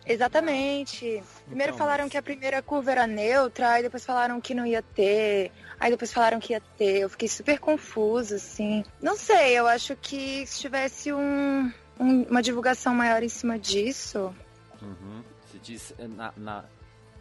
Exatamente. 0.06 1.24
Primeiro 1.46 1.74
então, 1.74 1.78
falaram 1.78 2.10
que 2.10 2.18
a 2.18 2.22
primeira 2.22 2.62
curva 2.62 2.92
era 2.92 3.08
neutra, 3.08 3.72
aí 3.72 3.84
depois 3.84 4.06
falaram 4.06 4.40
que 4.42 4.54
não 4.54 4.66
ia 4.66 4.82
ter, 4.82 5.52
aí 5.80 5.90
depois 5.92 6.12
falaram 6.12 6.40
que 6.40 6.54
ia 6.54 6.62
ter. 6.78 7.00
Eu 7.00 7.10
fiquei 7.10 7.28
super 7.28 7.60
confusa, 7.60 8.36
assim. 8.36 8.84
Não 9.02 9.16
sei, 9.16 9.58
eu 9.58 9.68
acho 9.68 9.96
que 9.96 10.46
se 10.46 10.60
tivesse 10.60 11.14
um, 11.14 11.72
um, 12.00 12.24
uma 12.24 12.42
divulgação 12.42 12.94
maior 12.94 13.24
em 13.24 13.30
cima 13.30 13.58
disso. 13.58 14.34
Uhum. 14.82 15.24
Você 15.46 15.60
diz 15.60 15.94
eh, 15.98 16.08
na, 16.08 16.34
na, 16.36 16.66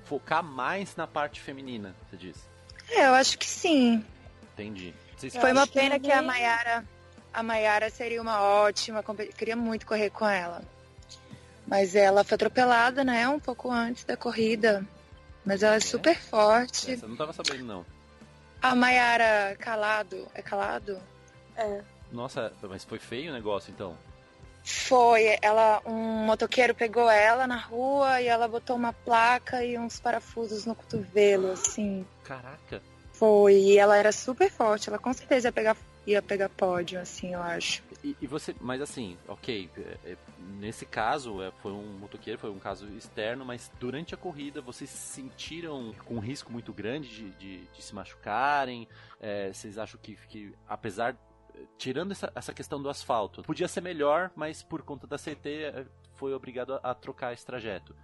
focar 0.05 0.43
mais 0.43 0.97
na 0.97 1.07
parte 1.07 1.41
feminina, 1.41 1.95
você 2.11 2.17
diz? 2.17 2.37
É, 2.91 3.07
eu 3.07 3.15
acho 3.15 3.39
que 3.39 3.47
sim. 3.47 4.05
Entendi. 4.55 4.93
Vocês 5.17 5.37
Foi 5.37 5.53
uma 5.53 5.67
pena 5.67 5.99
que, 5.99 6.07
que 6.07 6.13
a 6.13 6.21
Mayara. 6.21 6.85
A 7.33 7.43
Mayara 7.43 7.89
seria 7.89 8.21
uma 8.21 8.43
ótima. 8.43 9.03
Queria 9.37 9.57
muito 9.57 9.87
correr 9.87 10.11
com 10.11 10.27
ela. 10.27 10.63
Mas 11.73 11.95
ela 11.95 12.23
foi 12.23 12.35
atropelada, 12.35 13.03
né? 13.03 13.27
Um 13.27 13.41
pouco 13.41 13.71
antes 13.71 14.05
da 14.05 14.15
corrida. 14.15 14.87
Mas 15.43 15.63
ela 15.63 15.77
é, 15.77 15.79
é 15.79 15.81
super 15.81 16.21
forte. 16.21 16.99
Você 16.99 17.07
não 17.07 17.17
tava 17.17 17.33
sabendo, 17.33 17.65
não. 17.65 17.87
A 18.61 18.75
Mayara 18.75 19.57
Calado. 19.59 20.29
É 20.35 20.43
Calado? 20.43 21.01
É. 21.57 21.81
Nossa, 22.13 22.53
mas 22.61 22.85
foi 22.85 22.99
feio 22.99 23.31
o 23.31 23.35
negócio, 23.35 23.73
então? 23.73 23.97
Foi. 24.63 25.39
Ela, 25.41 25.81
um 25.87 26.27
motoqueiro 26.27 26.75
pegou 26.75 27.11
ela 27.11 27.47
na 27.47 27.57
rua 27.57 28.21
e 28.21 28.27
ela 28.27 28.47
botou 28.47 28.77
uma 28.77 28.93
placa 28.93 29.65
e 29.65 29.79
uns 29.79 29.99
parafusos 29.99 30.67
no 30.67 30.75
cotovelo, 30.75 31.53
assim. 31.53 32.07
Caraca. 32.23 32.83
Foi. 33.15 33.55
E 33.55 33.79
ela 33.79 33.97
era 33.97 34.13
super 34.13 34.51
forte. 34.51 34.91
Ela 34.91 34.99
com 34.99 35.15
certeza 35.15 35.49
ia 35.49 35.53
pegar 35.53 35.75
ia 36.07 36.21
pegar 36.21 36.49
pódio, 36.49 37.01
assim, 37.01 37.35
eu 37.35 37.43
acho. 37.43 37.83
E, 38.03 38.17
e 38.21 38.27
você, 38.27 38.55
mas 38.61 38.81
assim, 38.81 39.17
ok, 39.29 39.71
é, 39.77 40.11
é, 40.13 40.17
nesse 40.59 40.85
caso 40.85 41.43
é, 41.43 41.51
foi 41.63 41.73
um 41.73 41.99
motoqueiro, 41.99 42.39
foi 42.39 42.51
um 42.51 42.59
caso 42.59 42.87
externo, 42.97 43.45
mas 43.45 43.71
durante 43.79 44.15
a 44.15 44.19
corrida 44.19 44.61
vocês 44.61 44.91
se 44.91 45.15
sentiram 45.15 45.95
com 46.05 46.15
um 46.17 46.21
risco 46.21 46.51
muito 46.51 46.73
grande 46.73 47.09
de, 47.09 47.31
de, 47.33 47.67
de 47.67 47.83
se 47.83 47.95
machucarem? 47.95 48.89
É, 49.21 49.53
vocês 49.53 49.79
acham 49.79 50.01
que, 50.03 50.17
que 50.29 50.53
apesar 50.69 51.17
tirando 51.79 52.13
essa, 52.13 52.33
essa 52.35 52.53
questão 52.53 52.83
do 52.83 52.89
asfalto, 52.89 53.43
podia 53.43 53.69
ser 53.69 53.81
melhor, 53.81 54.31
mas 54.35 54.63
por 54.63 54.83
conta 54.83 55.07
da 55.07 55.17
CT 55.17 55.87
foi 56.15 56.33
obrigado 56.33 56.75
a, 56.75 56.91
a 56.91 56.95
trocar 56.95 57.33
esse 57.33 57.45
trajeto. 57.45 57.95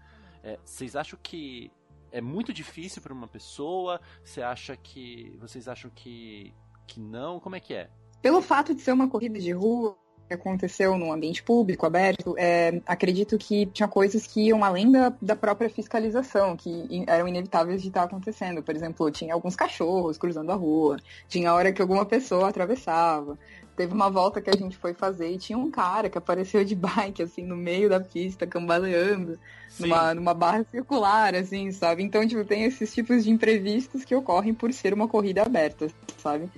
É, 0.42 0.58
vocês 0.64 0.94
acham 0.94 1.18
que 1.22 1.72
é 2.10 2.20
muito 2.20 2.52
difícil 2.52 3.02
para 3.02 3.12
uma 3.12 3.28
pessoa? 3.28 4.00
Você 4.24 4.42
acha 4.42 4.76
que. 4.76 5.36
Vocês 5.38 5.68
acham 5.68 5.90
que. 5.90 6.54
Que 6.89 6.98
não? 6.98 7.39
Como 7.39 7.55
é 7.55 7.60
que 7.60 7.74
é? 7.74 7.90
Pelo 8.20 8.43
fato 8.43 8.74
de 8.74 8.81
ser 8.81 8.93
uma 8.93 9.09
corrida 9.09 9.39
de 9.39 9.52
rua, 9.52 9.97
aconteceu 10.34 10.96
num 10.98 11.12
ambiente 11.12 11.42
público, 11.42 11.86
aberto, 11.86 12.34
é, 12.38 12.80
acredito 12.86 13.38
que 13.38 13.66
tinha 13.66 13.88
coisas 13.88 14.26
que 14.26 14.48
iam 14.48 14.64
além 14.64 14.90
da, 14.90 15.12
da 15.20 15.36
própria 15.36 15.70
fiscalização, 15.70 16.56
que 16.56 17.05
eram 17.06 17.28
inevitáveis 17.28 17.82
de 17.82 17.88
estar 17.88 18.05
acontecendo. 18.05 18.62
Por 18.62 18.74
exemplo, 18.74 19.10
tinha 19.10 19.34
alguns 19.34 19.56
cachorros 19.56 20.18
cruzando 20.18 20.52
a 20.52 20.55
rua, 20.55 20.98
tinha 21.28 21.52
hora 21.52 21.72
que 21.72 21.82
alguma 21.82 22.05
pessoa 22.05 22.48
atravessava. 22.48 23.38
Teve 23.76 23.94
uma 23.94 24.10
volta 24.10 24.40
que 24.40 24.50
a 24.50 24.56
gente 24.56 24.76
foi 24.76 24.92
fazer 24.92 25.30
e 25.30 25.38
tinha 25.38 25.56
um 25.56 25.70
cara 25.70 26.10
que 26.10 26.18
apareceu 26.18 26.64
de 26.64 26.74
bike, 26.76 27.22
assim, 27.22 27.44
no 27.44 27.56
meio 27.56 27.88
da 27.88 28.00
pista, 28.00 28.44
cambaleando, 28.44 29.38
numa, 29.78 30.14
numa 30.14 30.34
barra 30.34 30.64
circular, 30.68 31.34
assim, 31.36 31.70
sabe? 31.70 32.02
Então, 32.02 32.26
tipo, 32.26 32.44
tem 32.44 32.64
esses 32.64 32.92
tipos 32.92 33.22
de 33.22 33.30
imprevistos 33.30 34.05
que 34.05 34.16
ocorrem 34.16 34.52
por 34.52 34.72
ser 34.72 34.92
uma 34.92 35.06
corrida 35.06 35.42
aberta, 35.42 35.86
sabe? 36.20 36.50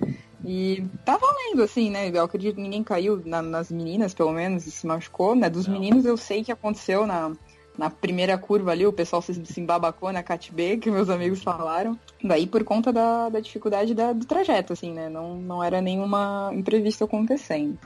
E 0.43 0.83
tá 1.05 1.17
valendo, 1.17 1.61
assim, 1.61 1.89
né? 1.89 2.09
Eu 2.09 2.23
acredito 2.23 2.55
que 2.55 2.61
ninguém 2.61 2.83
caiu 2.83 3.21
na, 3.25 3.41
nas 3.41 3.71
meninas, 3.71 4.13
pelo 4.13 4.31
menos, 4.31 4.65
e 4.65 4.71
se 4.71 4.87
machucou, 4.87 5.35
né? 5.35 5.49
Dos 5.49 5.67
Não. 5.67 5.73
meninos 5.73 6.05
eu 6.05 6.17
sei 6.17 6.43
que 6.43 6.51
aconteceu 6.51 7.05
na, 7.05 7.31
na 7.77 7.89
primeira 7.89 8.37
curva 8.37 8.71
ali, 8.71 8.85
o 8.85 8.93
pessoal 8.93 9.21
se, 9.21 9.33
se 9.45 9.61
embabacou 9.61 10.11
na 10.11 10.23
Cat 10.23 10.51
B, 10.51 10.77
que 10.77 10.89
meus 10.89 11.09
amigos 11.09 11.43
falaram. 11.43 11.97
Daí 12.23 12.47
por 12.47 12.63
conta 12.63 12.91
da, 12.91 13.29
da 13.29 13.39
dificuldade 13.39 13.93
da, 13.93 14.13
do 14.13 14.25
trajeto, 14.25 14.73
assim, 14.73 14.91
né? 14.91 15.09
Não, 15.09 15.35
não 15.35 15.63
era 15.63 15.79
nenhuma 15.79 16.51
imprevisto 16.53 17.03
acontecendo. 17.03 17.77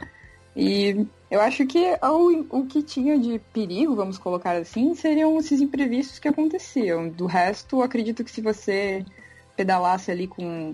E 0.55 1.05
eu 1.29 1.41
acho 1.41 1.65
que 1.65 1.97
o, 2.01 2.59
o 2.59 2.65
que 2.65 2.81
tinha 2.81 3.19
de 3.19 3.39
perigo, 3.51 3.95
vamos 3.95 4.17
colocar 4.17 4.55
assim, 4.55 4.95
seriam 4.95 5.37
esses 5.37 5.59
imprevistos 5.59 6.19
que 6.19 6.29
aconteciam. 6.29 7.09
Do 7.09 7.25
resto, 7.25 7.81
acredito 7.81 8.23
que 8.23 8.31
se 8.31 8.41
você 8.41 9.03
pedalasse 9.57 10.11
ali 10.11 10.27
com 10.27 10.73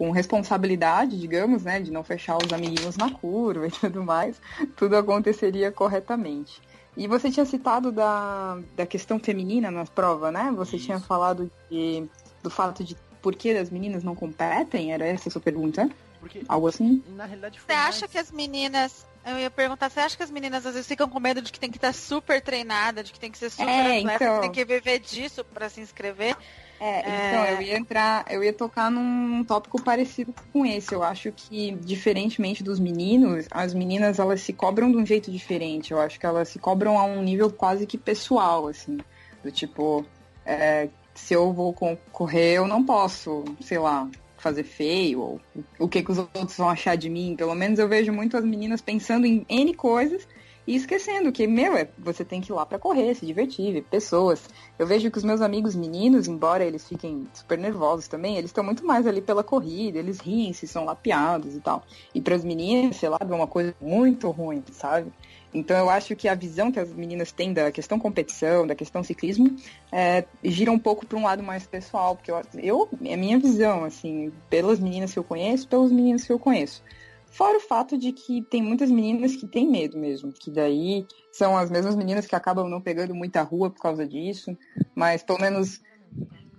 com 0.00 0.10
responsabilidade, 0.12 1.20
digamos, 1.20 1.64
né, 1.64 1.78
de 1.78 1.90
não 1.90 2.02
fechar 2.02 2.38
os 2.38 2.50
amiguinhos 2.54 2.96
na 2.96 3.10
curva 3.10 3.66
e 3.68 3.70
tudo 3.70 4.02
mais, 4.02 4.40
tudo 4.74 4.96
aconteceria 4.96 5.70
corretamente. 5.70 6.58
E 6.96 7.06
você 7.06 7.30
tinha 7.30 7.44
citado 7.44 7.92
da, 7.92 8.58
da 8.74 8.86
questão 8.86 9.18
feminina 9.18 9.70
na 9.70 9.84
prova, 9.84 10.32
né? 10.32 10.50
Você 10.56 10.76
Isso. 10.76 10.86
tinha 10.86 10.98
falado 10.98 11.50
de, 11.70 12.08
do 12.42 12.48
fato 12.48 12.82
de 12.82 12.96
por 13.20 13.34
que 13.34 13.50
as 13.50 13.68
meninas 13.68 14.02
não 14.02 14.14
competem? 14.14 14.90
Era 14.90 15.06
essa 15.06 15.28
a 15.28 15.32
sua 15.32 15.40
pergunta? 15.42 15.86
Porque, 16.18 16.44
Algo 16.48 16.68
assim? 16.68 17.04
Na 17.08 17.26
realidade, 17.26 17.60
Você 17.60 17.74
mais... 17.74 17.88
acha 17.88 18.08
que 18.08 18.16
as 18.16 18.30
meninas 18.30 19.06
eu 19.26 19.38
ia 19.38 19.50
perguntar, 19.50 19.90
você 19.90 20.00
acha 20.00 20.16
que 20.16 20.22
as 20.22 20.30
meninas 20.30 20.64
às 20.64 20.72
vezes 20.72 20.88
ficam 20.88 21.06
com 21.06 21.20
medo 21.20 21.42
de 21.42 21.52
que 21.52 21.60
tem 21.60 21.70
que 21.70 21.76
estar 21.76 21.92
super 21.92 22.40
treinada, 22.40 23.04
de 23.04 23.12
que 23.12 23.20
tem 23.20 23.30
que 23.30 23.36
ser 23.36 23.50
super 23.50 23.68
é, 23.68 23.98
atleta, 23.98 24.24
então... 24.24 24.34
que 24.36 24.40
tem 24.40 24.52
que 24.52 24.64
viver 24.64 24.98
disso 24.98 25.44
para 25.44 25.68
se 25.68 25.82
inscrever? 25.82 26.34
É, 26.82 27.00
então, 27.00 27.44
eu 27.44 27.60
ia 27.60 27.76
entrar, 27.76 28.24
eu 28.30 28.42
ia 28.42 28.54
tocar 28.54 28.90
num 28.90 29.44
tópico 29.44 29.78
parecido 29.78 30.34
com 30.50 30.64
esse. 30.64 30.94
Eu 30.94 31.02
acho 31.02 31.30
que, 31.30 31.72
diferentemente 31.72 32.64
dos 32.64 32.80
meninos, 32.80 33.46
as 33.50 33.74
meninas 33.74 34.18
elas 34.18 34.40
se 34.40 34.54
cobram 34.54 34.90
de 34.90 34.96
um 34.96 35.04
jeito 35.04 35.30
diferente. 35.30 35.92
Eu 35.92 36.00
acho 36.00 36.18
que 36.18 36.24
elas 36.24 36.48
se 36.48 36.58
cobram 36.58 36.98
a 36.98 37.04
um 37.04 37.22
nível 37.22 37.52
quase 37.52 37.86
que 37.86 37.98
pessoal, 37.98 38.66
assim. 38.66 38.96
Do 39.44 39.52
tipo, 39.52 40.06
é, 40.46 40.88
se 41.14 41.34
eu 41.34 41.52
vou 41.52 41.74
concorrer, 41.74 42.54
eu 42.54 42.66
não 42.66 42.82
posso, 42.82 43.44
sei 43.60 43.78
lá, 43.78 44.08
fazer 44.38 44.64
feio, 44.64 45.20
ou 45.20 45.40
o 45.78 45.86
que, 45.86 46.02
que 46.02 46.10
os 46.10 46.16
outros 46.16 46.56
vão 46.56 46.70
achar 46.70 46.96
de 46.96 47.10
mim. 47.10 47.36
Pelo 47.36 47.54
menos 47.54 47.78
eu 47.78 47.88
vejo 47.88 48.10
muito 48.10 48.38
as 48.38 48.44
meninas 48.44 48.80
pensando 48.80 49.26
em 49.26 49.44
N 49.50 49.74
coisas 49.74 50.26
e 50.66 50.76
esquecendo 50.76 51.32
que, 51.32 51.46
meu, 51.46 51.76
é, 51.76 51.88
você 51.98 52.24
tem 52.24 52.40
que 52.40 52.52
ir 52.52 52.54
lá 52.54 52.64
para 52.66 52.78
correr, 52.78 53.14
se 53.14 53.26
divertir, 53.26 53.72
ver 53.72 53.82
pessoas. 53.82 54.42
Eu 54.78 54.86
vejo 54.86 55.10
que 55.10 55.18
os 55.18 55.24
meus 55.24 55.40
amigos 55.40 55.74
meninos, 55.74 56.28
embora 56.28 56.64
eles 56.64 56.86
fiquem 56.86 57.26
super 57.32 57.58
nervosos 57.58 58.08
também, 58.08 58.36
eles 58.36 58.50
estão 58.50 58.62
muito 58.62 58.84
mais 58.84 59.06
ali 59.06 59.20
pela 59.20 59.42
corrida, 59.42 59.98
eles 59.98 60.20
riem, 60.20 60.52
se 60.52 60.66
são 60.66 60.84
lapeados 60.84 61.54
e 61.54 61.60
tal. 61.60 61.82
E 62.14 62.20
para 62.20 62.34
as 62.34 62.44
meninas, 62.44 62.96
sei 62.96 63.08
lá, 63.08 63.18
é 63.20 63.24
uma 63.24 63.46
coisa 63.46 63.74
muito 63.80 64.30
ruim, 64.30 64.62
sabe? 64.72 65.10
Então 65.52 65.76
eu 65.76 65.90
acho 65.90 66.14
que 66.14 66.28
a 66.28 66.34
visão 66.34 66.70
que 66.70 66.78
as 66.78 66.92
meninas 66.92 67.32
têm 67.32 67.52
da 67.52 67.72
questão 67.72 67.98
competição, 67.98 68.66
da 68.66 68.74
questão 68.74 69.02
ciclismo, 69.02 69.56
é, 69.90 70.24
gira 70.44 70.70
um 70.70 70.78
pouco 70.78 71.04
para 71.04 71.18
um 71.18 71.24
lado 71.24 71.42
mais 71.42 71.66
pessoal, 71.66 72.14
porque 72.14 72.30
eu, 72.30 72.40
eu, 72.62 72.88
é 73.04 73.14
a 73.14 73.16
minha 73.16 73.38
visão, 73.38 73.84
assim, 73.84 74.32
pelas 74.48 74.78
meninas 74.78 75.12
que 75.12 75.18
eu 75.18 75.24
conheço, 75.24 75.66
pelos 75.66 75.90
meninos 75.90 76.24
que 76.24 76.32
eu 76.32 76.38
conheço. 76.38 76.82
Fora 77.30 77.58
o 77.58 77.60
fato 77.60 77.96
de 77.96 78.12
que 78.12 78.42
tem 78.42 78.60
muitas 78.60 78.90
meninas 78.90 79.36
que 79.36 79.46
têm 79.46 79.68
medo 79.68 79.96
mesmo, 79.96 80.32
que 80.32 80.50
daí 80.50 81.06
são 81.32 81.56
as 81.56 81.70
mesmas 81.70 81.94
meninas 81.94 82.26
que 82.26 82.34
acabam 82.34 82.68
não 82.68 82.80
pegando 82.80 83.14
muita 83.14 83.42
rua 83.42 83.70
por 83.70 83.80
causa 83.80 84.06
disso, 84.06 84.56
mas 84.94 85.22
pelo 85.22 85.40
menos 85.40 85.80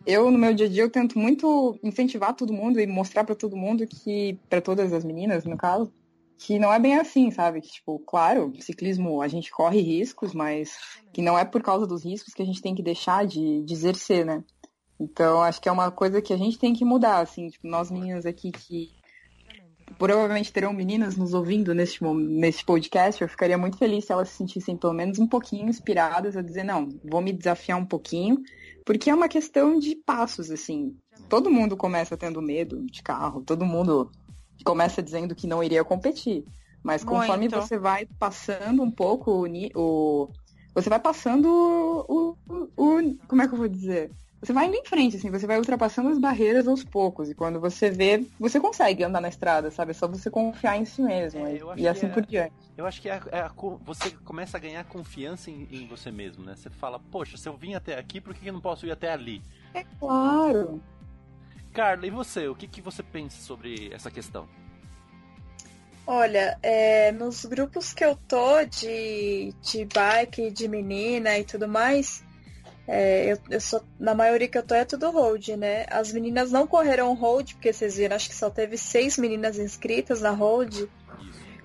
eu 0.05 0.31
no 0.31 0.37
meu 0.37 0.53
dia 0.53 0.65
a 0.65 0.69
dia 0.69 0.83
eu 0.83 0.89
tento 0.89 1.19
muito 1.19 1.77
incentivar 1.83 2.33
todo 2.33 2.53
mundo 2.53 2.79
e 2.79 2.87
mostrar 2.87 3.23
para 3.23 3.35
todo 3.35 3.55
mundo 3.55 3.85
que 3.85 4.39
para 4.49 4.61
todas 4.61 4.93
as 4.93 5.03
meninas, 5.03 5.43
no 5.43 5.57
caso, 5.57 5.91
que 6.37 6.57
não 6.57 6.73
é 6.73 6.79
bem 6.79 6.97
assim, 6.97 7.29
sabe? 7.29 7.61
Que 7.61 7.67
tipo, 7.67 7.99
claro, 7.99 8.51
ciclismo 8.59 9.21
a 9.21 9.27
gente 9.27 9.51
corre 9.51 9.79
riscos, 9.79 10.33
mas 10.33 10.75
que 11.13 11.21
não 11.21 11.37
é 11.37 11.45
por 11.45 11.61
causa 11.61 11.85
dos 11.85 12.03
riscos 12.03 12.33
que 12.33 12.41
a 12.41 12.45
gente 12.45 12.61
tem 12.61 12.73
que 12.73 12.81
deixar 12.81 13.27
de, 13.27 13.63
exercer, 13.69 14.25
né? 14.25 14.43
Então, 14.99 15.41
acho 15.41 15.59
que 15.61 15.67
é 15.67 15.71
uma 15.71 15.91
coisa 15.91 16.21
que 16.21 16.33
a 16.33 16.37
gente 16.37 16.57
tem 16.57 16.73
que 16.73 16.85
mudar, 16.85 17.19
assim, 17.19 17.47
tipo, 17.49 17.67
nós 17.67 17.91
meninas 17.91 18.25
aqui 18.25 18.51
que 18.51 18.89
provavelmente 19.97 20.51
terão 20.51 20.73
meninas 20.73 21.15
nos 21.15 21.33
ouvindo 21.33 21.73
neste, 21.73 22.03
neste 22.03 22.65
podcast, 22.65 23.21
eu 23.21 23.29
ficaria 23.29 23.57
muito 23.57 23.77
feliz 23.77 24.05
se 24.05 24.11
elas 24.11 24.29
se 24.29 24.37
sentissem 24.37 24.77
pelo 24.77 24.93
menos 24.93 25.19
um 25.19 25.27
pouquinho 25.27 25.69
inspiradas 25.69 26.35
a 26.35 26.41
dizer, 26.41 26.63
não, 26.63 26.89
vou 27.03 27.21
me 27.21 27.33
desafiar 27.33 27.77
um 27.77 27.85
pouquinho, 27.85 28.41
porque 28.85 29.09
é 29.09 29.15
uma 29.15 29.27
questão 29.27 29.77
de 29.77 29.95
passos, 29.95 30.51
assim. 30.51 30.95
Todo 31.29 31.51
mundo 31.51 31.77
começa 31.77 32.17
tendo 32.17 32.41
medo 32.41 32.85
de 32.85 33.01
carro, 33.01 33.41
todo 33.41 33.65
mundo 33.65 34.11
começa 34.63 35.01
dizendo 35.01 35.35
que 35.35 35.47
não 35.47 35.63
iria 35.63 35.83
competir. 35.83 36.43
Mas 36.83 37.03
conforme 37.03 37.47
muito. 37.47 37.55
você 37.55 37.77
vai 37.77 38.07
passando 38.17 38.81
um 38.81 38.89
pouco 38.89 39.45
o, 39.45 39.69
o 39.75 40.29
você 40.73 40.89
vai 40.89 40.99
passando 40.99 41.45
o, 41.47 42.37
o, 42.47 42.69
o, 42.77 43.17
Como 43.27 43.41
é 43.41 43.47
que 43.47 43.53
eu 43.53 43.57
vou 43.57 43.67
dizer? 43.67 44.09
Você 44.41 44.53
vai 44.53 44.65
indo 44.67 44.75
em 44.75 44.83
frente, 44.83 45.17
assim, 45.17 45.29
você 45.29 45.45
vai 45.45 45.59
ultrapassando 45.59 46.09
as 46.09 46.17
barreiras 46.17 46.67
aos 46.67 46.83
poucos. 46.83 47.29
E 47.29 47.35
quando 47.35 47.59
você 47.59 47.91
vê, 47.91 48.25
você 48.39 48.59
consegue 48.59 49.03
andar 49.03 49.21
na 49.21 49.29
estrada, 49.29 49.69
sabe? 49.69 49.91
É 49.91 49.93
só 49.93 50.07
você 50.07 50.31
confiar 50.31 50.77
em 50.77 50.85
si 50.85 51.03
mesmo. 51.03 51.45
É, 51.45 51.59
e, 51.77 51.87
assim 51.87 52.07
é, 52.07 52.09
por 52.09 52.25
diante. 52.25 52.53
Eu 52.75 52.87
acho 52.87 52.99
que 52.99 53.07
é, 53.07 53.21
é 53.31 53.41
a, 53.41 53.51
você 53.85 54.09
começa 54.25 54.57
a 54.57 54.59
ganhar 54.59 54.83
confiança 54.85 55.51
em, 55.51 55.67
em, 55.71 55.85
você 55.85 56.09
mesmo, 56.09 56.43
né? 56.43 56.55
Você 56.55 56.71
fala, 56.71 56.99
poxa, 56.99 57.37
se 57.37 57.47
eu 57.47 57.55
vim 57.55 57.75
até 57.75 57.99
aqui, 57.99 58.19
por 58.19 58.33
que 58.33 58.47
eu 58.47 58.53
não 58.53 58.61
posso 58.61 58.87
ir 58.87 58.91
até 58.91 59.11
ali? 59.11 59.43
É 59.75 59.83
claro. 59.99 60.81
Carla, 61.71 62.07
e 62.07 62.09
você? 62.09 62.47
O 62.47 62.55
que, 62.55 62.67
que 62.67 62.81
você 62.81 63.03
pensa 63.03 63.39
sobre 63.43 63.93
essa 63.93 64.09
questão? 64.09 64.47
Olha, 66.07 66.57
é, 66.63 67.11
nos 67.11 67.45
grupos 67.45 67.93
que 67.93 68.03
eu 68.03 68.15
tô 68.27 68.65
de, 68.65 69.53
de 69.61 69.85
bike, 69.85 70.49
de 70.49 70.67
menina 70.67 71.37
e 71.37 71.43
tudo 71.43 71.67
mais, 71.67 72.23
é, 72.87 73.31
eu, 73.31 73.37
eu 73.49 73.61
sou, 73.61 73.83
na 73.99 74.13
maioria 74.13 74.47
que 74.47 74.57
eu 74.57 74.63
tô 74.63 74.75
é 74.75 74.83
tudo 74.83 75.11
hold, 75.11 75.49
né? 75.49 75.85
As 75.89 76.11
meninas 76.11 76.51
não 76.51 76.67
correram 76.67 77.13
hold, 77.13 77.53
porque 77.53 77.71
vocês 77.71 77.95
viram, 77.95 78.15
acho 78.15 78.29
que 78.29 78.35
só 78.35 78.49
teve 78.49 78.77
seis 78.77 79.17
meninas 79.17 79.57
inscritas 79.57 80.21
na 80.21 80.31
hold. 80.31 80.87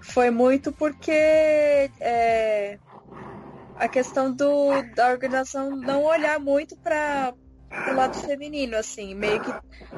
Foi 0.01 0.30
muito 0.30 0.70
porque 0.72 1.10
é, 1.10 2.78
a 3.76 3.88
questão 3.88 4.32
do, 4.32 4.82
da 4.94 5.10
organização 5.10 5.70
não 5.70 6.05
olhar 6.05 6.38
muito 6.38 6.76
para 6.76 7.34
o 7.90 7.94
lado 7.94 8.16
feminino, 8.18 8.76
assim, 8.76 9.14
meio 9.14 9.40
que 9.40 9.51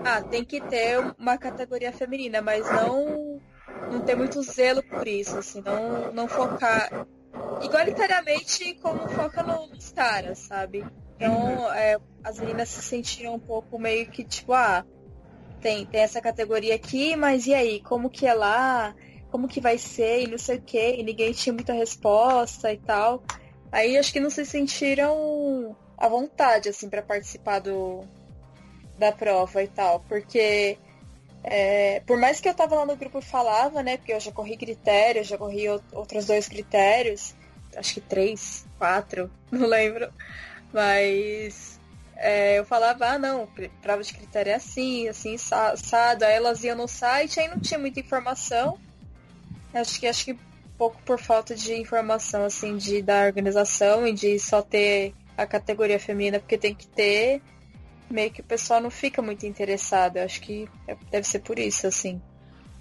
ah, 0.05 0.23
tem 0.23 0.45
que 0.45 0.61
ter 0.61 0.99
uma 1.19 1.37
categoria 1.37 1.93
feminina, 1.93 2.41
mas 2.41 2.67
não 2.71 3.41
não 3.93 4.01
ter 4.01 4.17
muito 4.17 4.43
zelo 4.43 4.83
por 4.83 5.07
isso, 5.07 5.39
assim, 5.39 5.63
não, 5.63 6.13
não 6.13 6.29
focar 6.29 7.07
igualitariamente 7.63 8.75
como 8.83 9.09
foca 9.09 9.43
nos 9.43 9.93
caras, 9.93 10.39
sabe? 10.41 10.85
Então, 11.19 11.73
é, 11.75 11.99
as 12.23 12.39
meninas 12.39 12.69
se 12.69 12.81
sentiram 12.81 13.35
um 13.35 13.41
pouco 13.41 13.77
meio 13.77 14.07
que 14.07 14.23
tipo, 14.23 14.53
ah, 14.53 14.87
tem, 15.61 15.85
tem 15.85 16.01
essa 16.01 16.21
categoria 16.21 16.77
aqui, 16.77 17.17
mas 17.17 17.47
e 17.49 17.55
aí, 17.55 17.81
como 17.81 18.09
que 18.09 18.25
é 18.25 18.33
lá? 18.33 18.95
Como 19.29 19.49
que 19.49 19.61
vai 19.61 19.77
ser? 19.77 20.23
E 20.23 20.27
não 20.29 20.39
sei 20.39 20.59
o 20.59 20.63
que, 20.63 20.95
e 20.95 21.03
ninguém 21.03 21.33
tinha 21.33 21.53
muita 21.53 21.73
resposta 21.73 22.73
e 22.73 22.79
tal. 22.79 23.23
Aí 23.73 23.99
acho 23.99 24.13
que 24.13 24.21
não 24.21 24.31
se 24.31 24.47
sentiram 24.47 25.77
à 25.97 26.09
vontade, 26.09 26.69
assim, 26.69 26.89
para 26.89 27.03
participar 27.03 27.59
do, 27.59 28.05
da 28.97 29.11
prova 29.11 29.61
e 29.61 29.67
tal, 29.67 30.01
porque 30.09 30.79
é, 31.43 32.01
por 32.07 32.17
mais 32.17 32.41
que 32.41 32.49
eu 32.49 32.55
tava 32.55 32.77
lá 32.77 32.87
no 32.87 32.97
grupo 32.97 33.19
e 33.19 33.23
falava, 33.23 33.83
né, 33.83 33.97
porque 33.97 34.13
eu 34.13 34.21
já 34.21 34.31
corri 34.31 34.57
critérios, 34.57 35.27
já 35.27 35.37
corri 35.37 35.69
outros 35.93 36.27
dois 36.27 36.49
critérios, 36.49 37.35
acho 37.77 37.95
que 37.95 38.01
três, 38.01 38.65
quatro, 38.79 39.29
não 39.51 39.67
lembro. 39.67 40.13
Mas 40.73 41.79
é, 42.17 42.59
eu 42.59 42.65
falava, 42.65 43.07
ah 43.07 43.19
não, 43.19 43.49
prova 43.81 44.03
de 44.03 44.13
critério 44.13 44.51
é 44.51 44.55
assim, 44.55 45.09
assim, 45.09 45.35
assado. 45.35 46.25
Aí 46.25 46.35
elas 46.35 46.65
iam 46.65 46.77
no 46.77 46.89
site, 46.89 47.41
aí 47.41 47.49
não 47.49 47.61
tinha 47.61 47.79
muita 47.79 48.01
informação. 48.01 48.79
Acho 49.73 50.01
que 50.01 50.07
acho 50.07 50.25
que 50.25 50.39
pouco 50.77 51.01
por 51.05 51.19
falta 51.19 51.55
de 51.55 51.75
informação, 51.75 52.45
assim, 52.45 52.77
de 52.77 53.03
da 53.03 53.25
organização 53.25 54.07
e 54.07 54.13
de 54.13 54.39
só 54.39 54.63
ter 54.63 55.15
a 55.37 55.47
categoria 55.47 55.99
feminina, 55.99 56.39
porque 56.39 56.59
tem 56.59 56.75
que 56.75 56.87
ter, 56.87 57.41
meio 58.11 58.31
que 58.31 58.41
o 58.41 58.45
pessoal 58.45 58.81
não 58.81 58.91
fica 58.91 59.23
muito 59.23 59.47
interessado. 59.47 60.17
Eu 60.17 60.25
acho 60.25 60.41
que 60.41 60.69
é, 60.87 60.97
deve 61.11 61.27
ser 61.27 61.41
por 61.41 61.59
isso, 61.59 61.87
assim. 61.87 62.21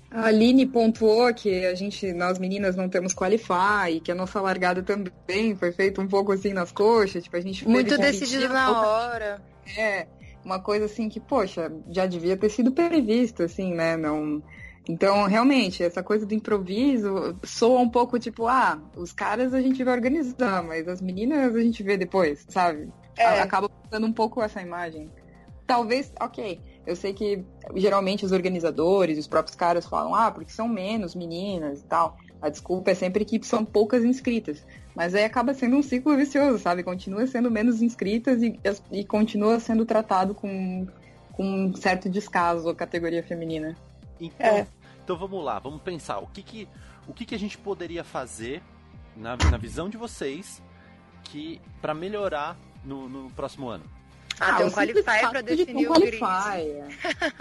A 0.09 0.27
Aline 0.27 0.65
pontuou 0.65 1.33
que 1.33 1.65
a 1.65 1.75
gente, 1.75 2.13
nós 2.13 2.39
meninas, 2.39 2.75
não 2.75 2.87
temos 2.87 3.13
Qualify, 3.13 3.99
que 4.01 4.11
a 4.11 4.15
nossa 4.15 4.39
largada 4.39 4.81
também 4.81 5.55
foi 5.55 5.71
feita 5.71 6.01
um 6.01 6.07
pouco 6.07 6.31
assim 6.31 6.53
nas 6.53 6.71
coxas, 6.71 7.23
tipo, 7.23 7.35
a 7.35 7.41
gente 7.41 7.67
Muito 7.67 7.97
decidido 7.97 8.47
na 8.47 8.81
hora. 8.81 9.41
É, 9.77 10.07
uma 10.45 10.59
coisa 10.59 10.85
assim 10.85 11.09
que, 11.09 11.19
poxa, 11.19 11.71
já 11.89 12.05
devia 12.05 12.37
ter 12.37 12.49
sido 12.49 12.71
previsto, 12.71 13.43
assim, 13.43 13.73
né? 13.73 13.97
Não. 13.97 14.41
Então, 14.87 15.25
realmente, 15.25 15.83
essa 15.83 16.01
coisa 16.01 16.25
do 16.25 16.33
improviso 16.33 17.37
soa 17.43 17.81
um 17.81 17.89
pouco 17.89 18.17
tipo, 18.17 18.47
ah, 18.47 18.79
os 18.95 19.11
caras 19.11 19.53
a 19.53 19.61
gente 19.61 19.83
vai 19.83 19.93
organizar, 19.93 20.63
mas 20.63 20.87
as 20.87 21.01
meninas 21.01 21.53
a 21.53 21.59
gente 21.59 21.83
vê 21.83 21.97
depois, 21.97 22.45
sabe? 22.47 22.87
É. 23.17 23.41
Acaba 23.41 23.69
dando 23.91 24.07
um 24.07 24.13
pouco 24.13 24.41
essa 24.41 24.61
imagem. 24.61 25.11
Talvez, 25.65 26.13
ok. 26.21 26.61
Eu 26.87 26.95
sei 26.95 27.13
que 27.13 27.43
geralmente 27.75 28.25
os 28.25 28.31
organizadores, 28.31 29.17
os 29.17 29.27
próprios 29.27 29.57
caras 29.57 29.85
falam, 29.85 30.15
ah, 30.15 30.31
porque 30.31 30.53
são 30.53 30.69
menos 30.69 31.13
meninas 31.13 31.81
e 31.81 31.83
tal. 31.83 32.17
A 32.41 32.47
desculpa 32.47 32.91
é 32.91 32.95
sempre 32.95 33.25
que 33.25 33.45
são 33.45 33.65
poucas 33.65 34.05
inscritas. 34.05 34.65
Mas 34.95 35.13
aí 35.13 35.25
acaba 35.25 35.53
sendo 35.53 35.75
um 35.75 35.83
ciclo 35.83 36.15
vicioso, 36.15 36.57
sabe? 36.59 36.83
Continua 36.83 37.27
sendo 37.27 37.51
menos 37.51 37.81
inscritas 37.81 38.41
e, 38.41 38.57
e 38.89 39.03
continua 39.03 39.59
sendo 39.59 39.85
tratado 39.85 40.33
com, 40.33 40.87
com 41.33 41.43
um 41.43 41.75
certo 41.75 42.09
descaso 42.09 42.69
a 42.69 42.75
categoria 42.75 43.21
feminina. 43.21 43.75
Então, 44.17 44.47
É. 44.47 44.67
então 45.03 45.17
vamos 45.17 45.43
lá, 45.43 45.59
vamos 45.59 45.81
pensar. 45.81 46.19
O 46.19 46.27
que 46.27 46.41
que, 46.41 46.69
o 47.05 47.13
que, 47.13 47.25
que 47.25 47.35
a 47.35 47.39
gente 47.39 47.57
poderia 47.57 48.03
fazer, 48.05 48.63
na, 49.13 49.35
na 49.35 49.57
visão 49.57 49.89
de 49.89 49.97
vocês, 49.97 50.63
que 51.25 51.59
para 51.81 51.93
melhorar 51.93 52.57
no, 52.81 53.09
no 53.09 53.29
próximo 53.31 53.67
ano? 53.67 53.83
Ah, 54.39 54.53
tem 54.57 54.65
um 54.65 54.69
simples 54.69 55.03
Qualify 55.05 55.31
ter 55.43 55.43
definir 55.43 55.87
um 55.89 55.91
o 55.91 55.99
grid. 55.99 56.17
Qualify, 56.19 56.61
é. 56.69 56.87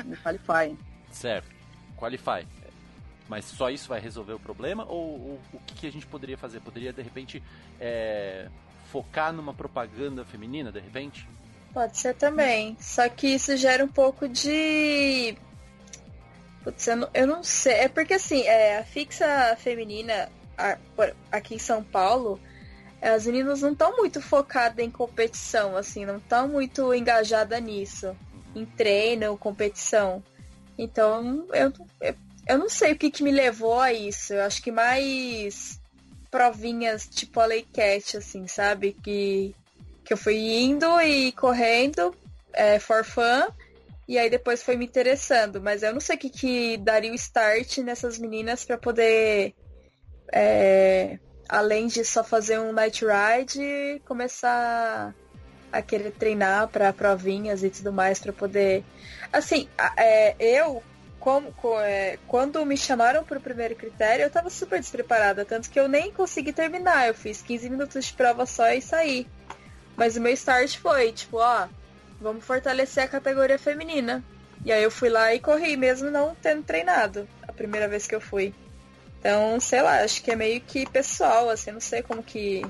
Um 0.06 0.16
Qualify. 0.16 0.76
Certo. 1.12 1.48
Qualify. 1.96 2.46
Mas 3.28 3.44
só 3.44 3.70
isso 3.70 3.88
vai 3.88 4.00
resolver 4.00 4.34
o 4.34 4.38
problema? 4.38 4.84
Ou, 4.84 4.98
ou 5.20 5.40
o 5.52 5.58
que, 5.66 5.74
que 5.74 5.86
a 5.86 5.92
gente 5.92 6.06
poderia 6.06 6.38
fazer? 6.38 6.60
Poderia, 6.60 6.92
de 6.92 7.02
repente, 7.02 7.42
é, 7.80 8.48
focar 8.90 9.32
numa 9.32 9.52
propaganda 9.52 10.24
feminina, 10.24 10.70
de 10.70 10.78
repente? 10.80 11.28
Pode 11.74 11.98
ser 11.98 12.14
também. 12.14 12.76
Só 12.80 13.08
que 13.08 13.26
isso 13.28 13.56
gera 13.56 13.84
um 13.84 13.88
pouco 13.88 14.28
de. 14.28 15.36
Putz, 16.62 16.86
eu 16.86 16.96
não, 16.96 17.10
eu 17.12 17.26
não 17.26 17.42
sei. 17.42 17.74
É 17.74 17.88
porque 17.88 18.14
assim, 18.14 18.42
é, 18.42 18.78
a 18.78 18.84
fixa 18.84 19.56
feminina 19.58 20.28
a- 20.56 20.78
aqui 21.30 21.54
em 21.56 21.58
São 21.58 21.82
Paulo, 21.82 22.40
as 23.06 23.26
meninas 23.26 23.60
não 23.60 23.72
estão 23.72 23.96
muito 23.96 24.20
focadas 24.20 24.84
em 24.84 24.90
competição, 24.90 25.76
assim, 25.76 26.04
não 26.04 26.18
estão 26.18 26.48
muito 26.48 26.92
engajadas 26.94 27.62
nisso. 27.62 28.16
Em 28.54 28.64
treino, 28.64 29.36
competição. 29.36 30.22
Então, 30.78 31.46
eu, 31.52 31.72
eu, 32.00 32.14
eu 32.48 32.58
não 32.58 32.68
sei 32.68 32.92
o 32.92 32.96
que, 32.96 33.10
que 33.10 33.22
me 33.22 33.30
levou 33.30 33.78
a 33.78 33.92
isso. 33.92 34.32
Eu 34.32 34.42
acho 34.42 34.62
que 34.62 34.70
mais 34.70 35.80
provinhas 36.30 37.06
tipo 37.06 37.40
a 37.40 37.46
Laycat, 37.46 38.16
assim, 38.16 38.46
sabe? 38.46 38.96
Que, 39.02 39.54
que 40.04 40.12
eu 40.12 40.16
fui 40.16 40.36
indo 40.36 41.00
e 41.00 41.32
correndo 41.32 42.14
é, 42.52 42.78
for 42.78 43.04
fun, 43.04 43.46
e 44.08 44.18
aí 44.18 44.30
depois 44.30 44.62
foi 44.62 44.76
me 44.76 44.86
interessando. 44.86 45.60
Mas 45.60 45.82
eu 45.82 45.92
não 45.92 46.00
sei 46.00 46.16
o 46.16 46.18
que, 46.18 46.30
que 46.30 46.76
daria 46.78 47.12
o 47.12 47.14
start 47.14 47.78
nessas 47.78 48.18
meninas 48.18 48.64
para 48.64 48.78
poder, 48.78 49.54
é, 50.32 51.18
além 51.48 51.86
de 51.86 52.04
só 52.04 52.22
fazer 52.24 52.58
um 52.58 52.72
night 52.72 53.04
ride, 53.04 54.00
começar 54.06 55.14
a 55.72 55.82
querer 55.82 56.12
treinar 56.12 56.68
para 56.68 56.92
provinhas 56.92 57.62
e 57.62 57.70
tudo 57.70 57.92
mais 57.92 58.18
para 58.18 58.32
poder. 58.32 58.84
Assim, 59.32 59.68
é, 59.98 60.34
eu 60.38 60.82
como, 61.18 61.52
co- 61.54 61.80
é, 61.80 62.18
quando 62.28 62.64
me 62.64 62.76
chamaram 62.76 63.24
pro 63.24 63.40
primeiro 63.40 63.74
critério, 63.74 64.22
eu 64.24 64.30
tava 64.30 64.48
super 64.48 64.78
despreparada, 64.78 65.44
tanto 65.44 65.68
que 65.68 65.78
eu 65.78 65.88
nem 65.88 66.12
consegui 66.12 66.52
terminar. 66.52 67.08
Eu 67.08 67.14
fiz 67.14 67.42
15 67.42 67.68
minutos 67.68 68.04
de 68.06 68.12
prova 68.12 68.46
só 68.46 68.68
e 68.72 68.80
saí. 68.80 69.26
Mas 69.96 70.16
o 70.16 70.20
meu 70.20 70.32
start 70.32 70.78
foi, 70.78 71.12
tipo, 71.12 71.38
ó, 71.38 71.68
vamos 72.20 72.44
fortalecer 72.44 73.04
a 73.04 73.08
categoria 73.08 73.58
feminina. 73.58 74.24
E 74.64 74.72
aí 74.72 74.82
eu 74.82 74.90
fui 74.90 75.08
lá 75.08 75.34
e 75.34 75.40
corri, 75.40 75.76
mesmo 75.76 76.10
não 76.10 76.34
tendo 76.36 76.62
treinado 76.62 77.28
a 77.48 77.52
primeira 77.52 77.88
vez 77.88 78.06
que 78.06 78.14
eu 78.14 78.20
fui. 78.20 78.54
Então, 79.20 79.58
sei 79.60 79.82
lá, 79.82 80.02
acho 80.02 80.22
que 80.22 80.30
é 80.30 80.36
meio 80.36 80.60
que 80.60 80.86
pessoal, 80.88 81.50
assim, 81.50 81.72
não 81.72 81.80
sei 81.80 82.02
como 82.02 82.22
que. 82.22 82.64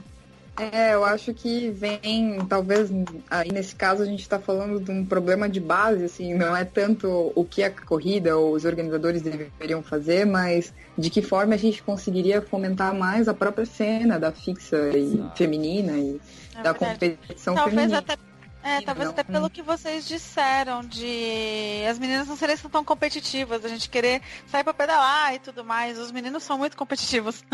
É, 0.58 0.94
eu 0.94 1.04
acho 1.04 1.34
que 1.34 1.68
vem, 1.68 2.38
talvez, 2.48 2.88
aí 3.30 3.52
nesse 3.52 3.76
caso 3.76 4.02
a 4.02 4.06
gente 4.06 4.22
está 4.22 4.38
falando 4.38 4.80
de 4.80 4.90
um 4.90 5.04
problema 5.04 5.50
de 5.50 5.60
base, 5.60 6.04
assim, 6.04 6.32
não 6.32 6.56
é 6.56 6.64
tanto 6.64 7.30
o 7.34 7.44
que 7.44 7.62
a 7.62 7.70
corrida 7.70 8.38
ou 8.38 8.54
os 8.54 8.64
organizadores 8.64 9.20
deveriam 9.20 9.82
fazer, 9.82 10.24
mas 10.24 10.72
de 10.96 11.10
que 11.10 11.20
forma 11.20 11.54
a 11.54 11.58
gente 11.58 11.82
conseguiria 11.82 12.40
fomentar 12.40 12.94
mais 12.94 13.28
a 13.28 13.34
própria 13.34 13.66
cena 13.66 14.18
da 14.18 14.32
fixa 14.32 14.78
e 14.96 15.22
feminina 15.36 15.92
e 15.92 16.18
É 16.54 16.62
da 16.62 16.72
verdade. 16.72 16.78
competição 17.00 17.54
Talvez 17.54 17.74
feminina. 17.76 17.98
até. 17.98 18.25
É, 18.68 18.80
talvez 18.80 19.04
Não. 19.06 19.12
até 19.12 19.22
pelo 19.22 19.48
que 19.48 19.62
vocês 19.62 20.08
disseram, 20.08 20.80
de 20.82 21.84
as 21.88 21.98
meninas 22.00 22.26
não 22.26 22.36
serem 22.36 22.56
tão 22.56 22.82
competitivas, 22.84 23.64
a 23.64 23.68
gente 23.68 23.88
querer 23.88 24.20
sair 24.48 24.64
pra 24.64 24.74
pedalar 24.74 25.34
e 25.34 25.38
tudo 25.38 25.64
mais. 25.64 25.96
Os 25.98 26.10
meninos 26.10 26.42
são 26.42 26.58
muito 26.58 26.76
competitivos. 26.76 27.44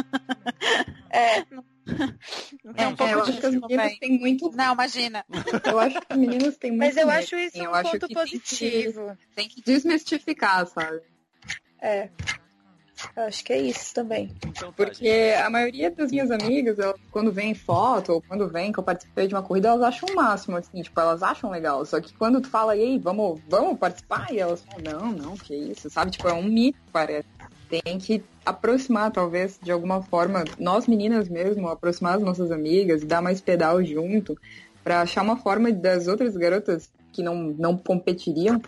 É, 1.11 1.43
Tem 1.85 2.87
um 2.87 2.93
É, 2.93 2.95
pouco 2.97 3.03
É, 3.05 3.13
eu 3.15 3.23
acho 3.23 3.33
que 3.41 3.47
meninas 3.49 3.69
também. 3.69 3.99
têm 3.99 4.19
muito. 4.19 4.51
Não, 4.53 4.73
imagina. 4.73 5.25
Eu 5.65 5.79
acho 5.81 6.01
que 6.01 6.07
as 6.13 6.19
meninas 6.19 6.57
têm 6.57 6.71
muito. 6.71 6.81
Mas 6.87 6.97
eu 6.97 7.07
medo, 7.07 7.19
acho 7.19 7.37
isso 7.37 7.59
eu 7.59 7.71
um 7.71 7.75
acho 7.75 7.91
ponto 7.91 8.09
que 8.09 8.15
tem 8.15 8.25
que- 8.25 8.31
positivo. 8.39 9.19
Tem 9.35 9.49
que 9.49 9.61
desmistificar, 9.63 10.67
sabe? 10.67 11.03
é. 11.81 12.09
Eu 13.17 13.25
acho 13.25 13.45
que 13.45 13.53
é 13.53 13.61
isso 13.61 13.95
também. 13.95 14.31
Então 14.47 14.73
tá, 14.73 14.85
Porque 14.85 15.35
a 15.43 15.51
maioria 15.51 15.91
das 15.91 16.11
minhas 16.11 16.31
amigas, 16.31 16.79
elas, 16.79 17.01
quando 17.11 17.33
vem 17.33 17.55
foto 17.55 18.15
ou 18.15 18.23
quando 18.23 18.49
vem 18.49 18.73
que 18.73 18.79
eu 18.79 18.83
participei 18.83 19.27
de 19.27 19.35
uma 19.35 19.43
corrida, 19.43 19.69
elas 19.69 19.83
acham 19.83 20.09
o 20.11 20.15
máximo, 20.15 20.57
assim, 20.57 20.83
tipo, 20.83 20.99
elas 21.01 21.23
acham 21.23 21.51
legal. 21.51 21.85
Só 21.85 22.01
que 22.01 22.13
quando 22.15 22.41
tu 22.41 22.49
fala, 22.49 22.77
ei, 22.77 22.99
vamos, 22.99 23.41
vamos 23.49 23.79
participar, 23.79 24.33
e 24.33 24.39
elas 24.39 24.65
falam, 24.65 25.01
não, 25.01 25.13
não, 25.13 25.37
que 25.37 25.55
isso, 25.55 25.91
sabe? 25.91 26.11
Tipo, 26.11 26.29
é 26.29 26.35
um 26.35 26.45
mito, 26.45 26.79
parece. 26.93 27.29
Tem 27.69 27.99
que 27.99 28.23
aproximar, 28.45 29.11
talvez, 29.11 29.59
de 29.63 29.73
alguma 29.73 30.03
forma, 30.03 30.45
nós 30.59 30.87
meninas 30.87 31.29
mesmo, 31.29 31.69
aproximar 31.69 32.17
as 32.17 32.23
nossas 32.23 32.51
amigas, 32.51 33.03
dar 33.03 33.23
mais 33.23 33.41
pedal 33.41 33.83
junto, 33.83 34.39
pra 34.85 35.03
achar 35.03 35.23
uma 35.23 35.37
forma 35.37 35.73
das 35.73 36.07
outras 36.07 36.37
garotas 36.37 36.91
que 37.13 37.23
não, 37.23 37.35
não 37.35 37.77
competiriam 37.77 38.61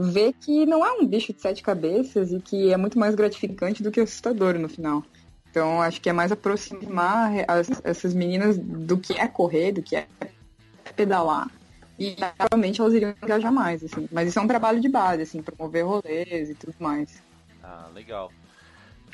ver 0.00 0.32
que 0.34 0.64
não 0.64 0.84
é 0.86 0.92
um 0.92 1.06
bicho 1.06 1.32
de 1.32 1.40
sete 1.40 1.62
cabeças 1.62 2.30
e 2.32 2.40
que 2.40 2.72
é 2.72 2.76
muito 2.76 2.98
mais 2.98 3.14
gratificante 3.14 3.82
do 3.82 3.90
que 3.90 4.00
assustador 4.00 4.58
no 4.58 4.68
final. 4.68 5.02
Então, 5.50 5.82
acho 5.82 6.00
que 6.00 6.08
é 6.08 6.12
mais 6.12 6.30
aproximar 6.30 7.32
as- 7.48 7.80
essas 7.84 8.14
meninas 8.14 8.56
do 8.58 8.96
que 8.98 9.14
é 9.18 9.26
correr, 9.26 9.72
do 9.72 9.82
que 9.82 9.96
é 9.96 10.06
pedalar. 10.94 11.50
E 11.98 12.14
provavelmente 12.14 12.80
elas 12.80 12.94
iriam 12.94 13.12
engajar 13.22 13.52
mais, 13.52 13.82
assim. 13.82 14.08
Mas 14.12 14.28
isso 14.28 14.38
é 14.38 14.42
um 14.42 14.46
trabalho 14.46 14.80
de 14.80 14.88
base, 14.88 15.22
assim, 15.22 15.42
promover 15.42 15.84
rolês 15.84 16.50
e 16.50 16.54
tudo 16.54 16.74
mais. 16.78 17.20
Ah, 17.62 17.88
legal. 17.92 18.30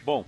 Bom, 0.05 0.27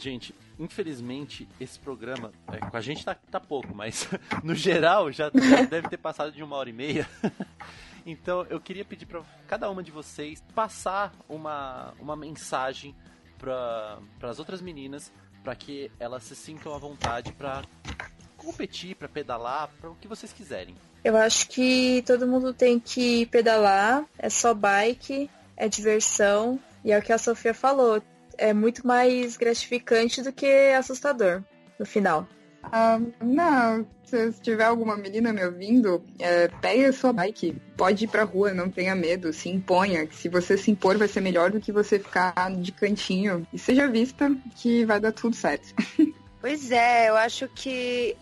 gente, 0.00 0.34
infelizmente 0.58 1.46
esse 1.60 1.78
programa, 1.78 2.32
é, 2.50 2.58
com 2.58 2.76
a 2.76 2.80
gente 2.80 3.04
tá, 3.04 3.14
tá 3.30 3.38
pouco, 3.38 3.74
mas 3.74 4.08
no 4.42 4.54
geral 4.54 5.12
já, 5.12 5.30
já 5.34 5.62
deve 5.62 5.88
ter 5.88 5.98
passado 5.98 6.32
de 6.32 6.42
uma 6.42 6.56
hora 6.56 6.70
e 6.70 6.72
meia. 6.72 7.06
Então 8.06 8.46
eu 8.50 8.60
queria 8.60 8.84
pedir 8.84 9.06
para 9.06 9.22
cada 9.46 9.70
uma 9.70 9.82
de 9.82 9.90
vocês 9.90 10.42
passar 10.54 11.12
uma, 11.28 11.94
uma 11.98 12.16
mensagem 12.16 12.94
para 13.38 13.98
as 14.22 14.38
outras 14.38 14.60
meninas, 14.60 15.12
para 15.42 15.54
que 15.54 15.90
elas 15.98 16.22
se 16.24 16.34
sintam 16.34 16.74
à 16.74 16.78
vontade 16.78 17.32
para 17.32 17.62
competir, 18.36 18.94
para 18.94 19.08
pedalar, 19.08 19.70
para 19.80 19.90
o 19.90 19.94
que 19.96 20.08
vocês 20.08 20.32
quiserem. 20.32 20.74
Eu 21.02 21.16
acho 21.16 21.48
que 21.48 22.02
todo 22.06 22.26
mundo 22.26 22.54
tem 22.54 22.80
que 22.80 23.26
pedalar, 23.26 24.04
é 24.18 24.30
só 24.30 24.54
bike, 24.54 25.30
é 25.56 25.68
diversão, 25.68 26.58
e 26.84 26.92
é 26.92 26.98
o 26.98 27.02
que 27.02 27.12
a 27.12 27.18
Sofia 27.18 27.54
falou, 27.54 28.02
é 28.36 28.52
muito 28.52 28.86
mais 28.86 29.36
gratificante 29.36 30.22
do 30.22 30.32
que 30.32 30.72
assustador 30.72 31.42
no 31.78 31.86
final. 31.86 32.26
Ah, 32.72 33.00
não, 33.22 33.86
se 34.04 34.32
tiver 34.40 34.64
alguma 34.64 34.96
menina 34.96 35.32
me 35.32 35.44
ouvindo, 35.44 36.02
é, 36.18 36.48
pegue 36.48 36.86
a 36.86 36.92
sua 36.92 37.12
bike, 37.12 37.56
pode 37.76 38.04
ir 38.04 38.08
pra 38.08 38.24
rua, 38.24 38.52
não 38.52 38.70
tenha 38.70 38.94
medo, 38.94 39.32
se 39.32 39.48
imponha, 39.48 40.06
que 40.06 40.14
se 40.14 40.28
você 40.28 40.56
se 40.56 40.70
impor 40.70 40.96
vai 40.96 41.08
ser 41.08 41.20
melhor 41.20 41.50
do 41.50 41.60
que 41.60 41.72
você 41.72 41.98
ficar 41.98 42.34
de 42.56 42.72
cantinho. 42.72 43.46
E 43.52 43.58
seja 43.58 43.88
vista 43.88 44.34
que 44.56 44.84
vai 44.84 45.00
dar 45.00 45.12
tudo 45.12 45.34
certo. 45.34 45.74
Pois 46.40 46.70
é, 46.70 47.08
eu 47.08 47.16
acho 47.16 47.48
que 47.48 48.14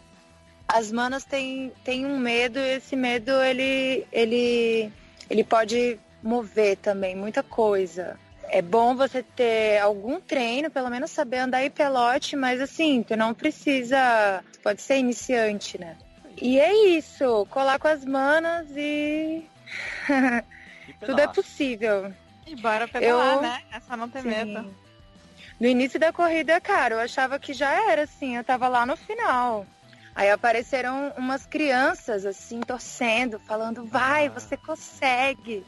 as 0.68 0.92
manas 0.92 1.24
têm, 1.24 1.72
têm 1.82 2.06
um 2.06 2.20
medo 2.20 2.56
e 2.56 2.76
esse 2.76 2.94
medo 2.94 3.32
ele, 3.42 4.06
ele, 4.12 4.92
ele 5.28 5.42
pode 5.42 5.98
mover 6.22 6.76
também 6.76 7.16
muita 7.16 7.42
coisa. 7.42 8.16
É 8.52 8.60
bom 8.62 8.94
você 8.94 9.22
ter 9.22 9.78
algum 9.80 10.20
treino, 10.20 10.70
pelo 10.70 10.90
menos 10.90 11.10
saber 11.10 11.38
andar 11.38 11.64
em 11.64 11.70
pelote, 11.70 12.36
mas 12.36 12.60
assim, 12.60 13.02
tu 13.02 13.16
não 13.16 13.32
precisa. 13.32 14.44
Pode 14.62 14.82
ser 14.82 14.98
iniciante, 14.98 15.78
né? 15.80 15.96
E 16.40 16.60
é 16.60 16.72
isso, 16.96 17.46
colar 17.50 17.78
com 17.78 17.88
as 17.88 18.04
manas 18.04 18.66
e. 18.76 19.42
Tudo 21.00 21.20
é 21.20 21.26
possível. 21.26 22.12
E 22.46 22.54
bora 22.56 22.86
pedalar, 22.86 23.36
Eu- 23.36 23.42
né? 23.42 23.60
É 23.72 23.80
só 23.80 23.96
não 23.96 24.08
ter 24.08 24.22
Sim. 24.22 24.28
medo. 24.28 24.76
No 25.58 25.66
início 25.66 25.98
da 25.98 26.12
corrida, 26.12 26.60
cara, 26.60 26.94
eu 26.96 27.00
achava 27.00 27.38
que 27.38 27.52
já 27.52 27.90
era 27.90 28.02
assim, 28.02 28.36
eu 28.36 28.44
tava 28.44 28.68
lá 28.68 28.84
no 28.84 28.96
final. 28.96 29.66
Aí 30.14 30.28
apareceram 30.30 31.12
umas 31.16 31.46
crianças 31.46 32.26
assim, 32.26 32.60
torcendo, 32.60 33.38
falando, 33.38 33.84
vai, 33.86 34.26
Ah. 34.26 34.30
você 34.30 34.56
consegue. 34.56 35.64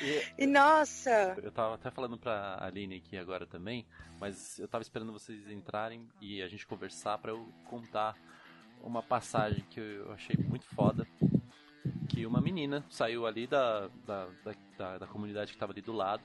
E 0.00 0.22
E 0.44 0.46
nossa, 0.46 1.36
eu 1.42 1.50
tava 1.52 1.74
até 1.74 1.90
falando 1.90 2.16
pra 2.18 2.58
Aline 2.60 2.96
aqui 2.96 3.16
agora 3.16 3.46
também, 3.46 3.86
mas 4.20 4.58
eu 4.58 4.66
tava 4.68 4.82
esperando 4.82 5.12
vocês 5.12 5.48
entrarem 5.50 6.06
e 6.20 6.42
a 6.42 6.48
gente 6.48 6.66
conversar 6.66 7.18
pra 7.18 7.32
eu 7.32 7.48
contar 7.68 8.16
uma 8.82 9.02
passagem 9.02 9.64
que 9.70 9.80
eu 9.80 10.12
achei 10.12 10.36
muito 10.36 10.64
foda. 10.66 11.06
Que 12.08 12.24
uma 12.26 12.40
menina 12.40 12.84
saiu 12.90 13.26
ali 13.26 13.46
da, 13.46 13.88
da, 14.06 14.26
da, 14.44 14.52
da- 14.78 14.98
da 14.98 15.06
comunidade 15.06 15.52
que 15.52 15.58
tava 15.58 15.72
ali 15.72 15.80
do 15.82 15.92
lado, 15.92 16.22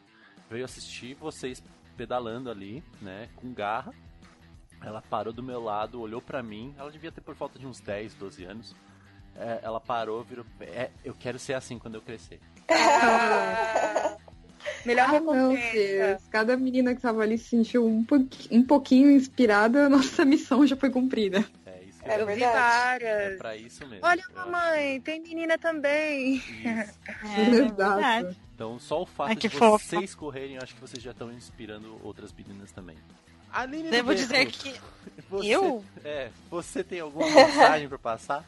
veio 0.49 0.63
assistir 0.65 1.15
vocês 1.15 1.61
pedalando 1.97 2.49
ali, 2.49 2.83
né, 3.01 3.29
com 3.35 3.53
garra. 3.53 3.93
Ela 4.81 5.01
parou 5.01 5.33
do 5.33 5.43
meu 5.43 5.61
lado, 5.61 5.99
olhou 5.99 6.21
pra 6.21 6.41
mim, 6.41 6.73
ela 6.77 6.89
devia 6.91 7.11
ter 7.11 7.19
por 7.21 7.35
volta 7.35 7.59
de 7.59 7.67
uns 7.67 7.81
10, 7.81 8.13
12 8.15 8.45
anos. 8.45 8.73
É, 9.35 9.59
ela 9.61 9.79
parou, 9.79 10.23
virou. 10.23 10.45
É, 10.61 10.89
eu 11.03 11.13
quero 11.13 11.37
ser 11.37 11.53
assim 11.53 11.77
quando 11.77 11.95
eu 11.95 12.01
crescer. 12.01 12.39
Melhor 14.85 15.05
Ah, 15.05 15.11
Meu 15.19 15.49
recompensa. 15.51 15.71
Deus, 15.73 16.21
cada 16.29 16.55
menina 16.57 16.95
que 16.95 17.01
tava 17.01 17.21
ali 17.21 17.37
se 17.37 17.49
sentiu 17.49 17.85
um, 17.85 18.03
pouqui- 18.03 18.47
um 18.51 18.63
pouquinho 18.63 19.11
inspirada, 19.11 19.85
a 19.85 19.89
nossa 19.89 20.23
missão 20.25 20.65
já 20.65 20.75
foi 20.75 20.89
cumprida. 20.89 21.45
É 21.65 21.83
isso 21.83 22.01
que 22.03 22.09
É 22.09 22.21
eu 22.21 22.25
vi. 22.27 22.43
É 22.43 23.35
pra 23.37 23.55
isso 23.57 23.85
mesmo. 23.87 24.05
Olha, 24.05 24.21
Eu 24.33 24.39
acho 24.41 24.51
mamãe, 24.51 25.01
tem 25.01 25.21
menina 25.21 25.57
também. 25.57 26.35
isso. 26.35 26.67
É, 26.67 27.41
é 27.41 27.49
verdade. 27.49 28.25
Exato. 28.27 28.35
Então, 28.55 28.77
só 28.79 29.01
o 29.01 29.05
fato 29.05 29.29
Ai, 29.29 29.35
que 29.37 29.47
de 29.47 29.55
fofa. 29.55 29.85
vocês 29.85 30.13
correrem, 30.13 30.55
eu 30.57 30.61
acho 30.61 30.75
que 30.75 30.81
vocês 30.81 31.01
já 31.01 31.11
estão 31.11 31.31
inspirando 31.31 31.97
outras 32.03 32.33
meninas 32.33 32.71
também. 32.71 32.97
Aline 33.51 33.89
Devo 33.89 34.13
dizer 34.13 34.45
que 34.47 34.79
você, 35.29 35.47
eu? 35.47 35.85
É, 36.03 36.29
você 36.49 36.83
tem 36.83 36.99
alguma 36.99 37.25
mensagem 37.29 37.87
pra 37.87 37.99
passar? 37.99 38.43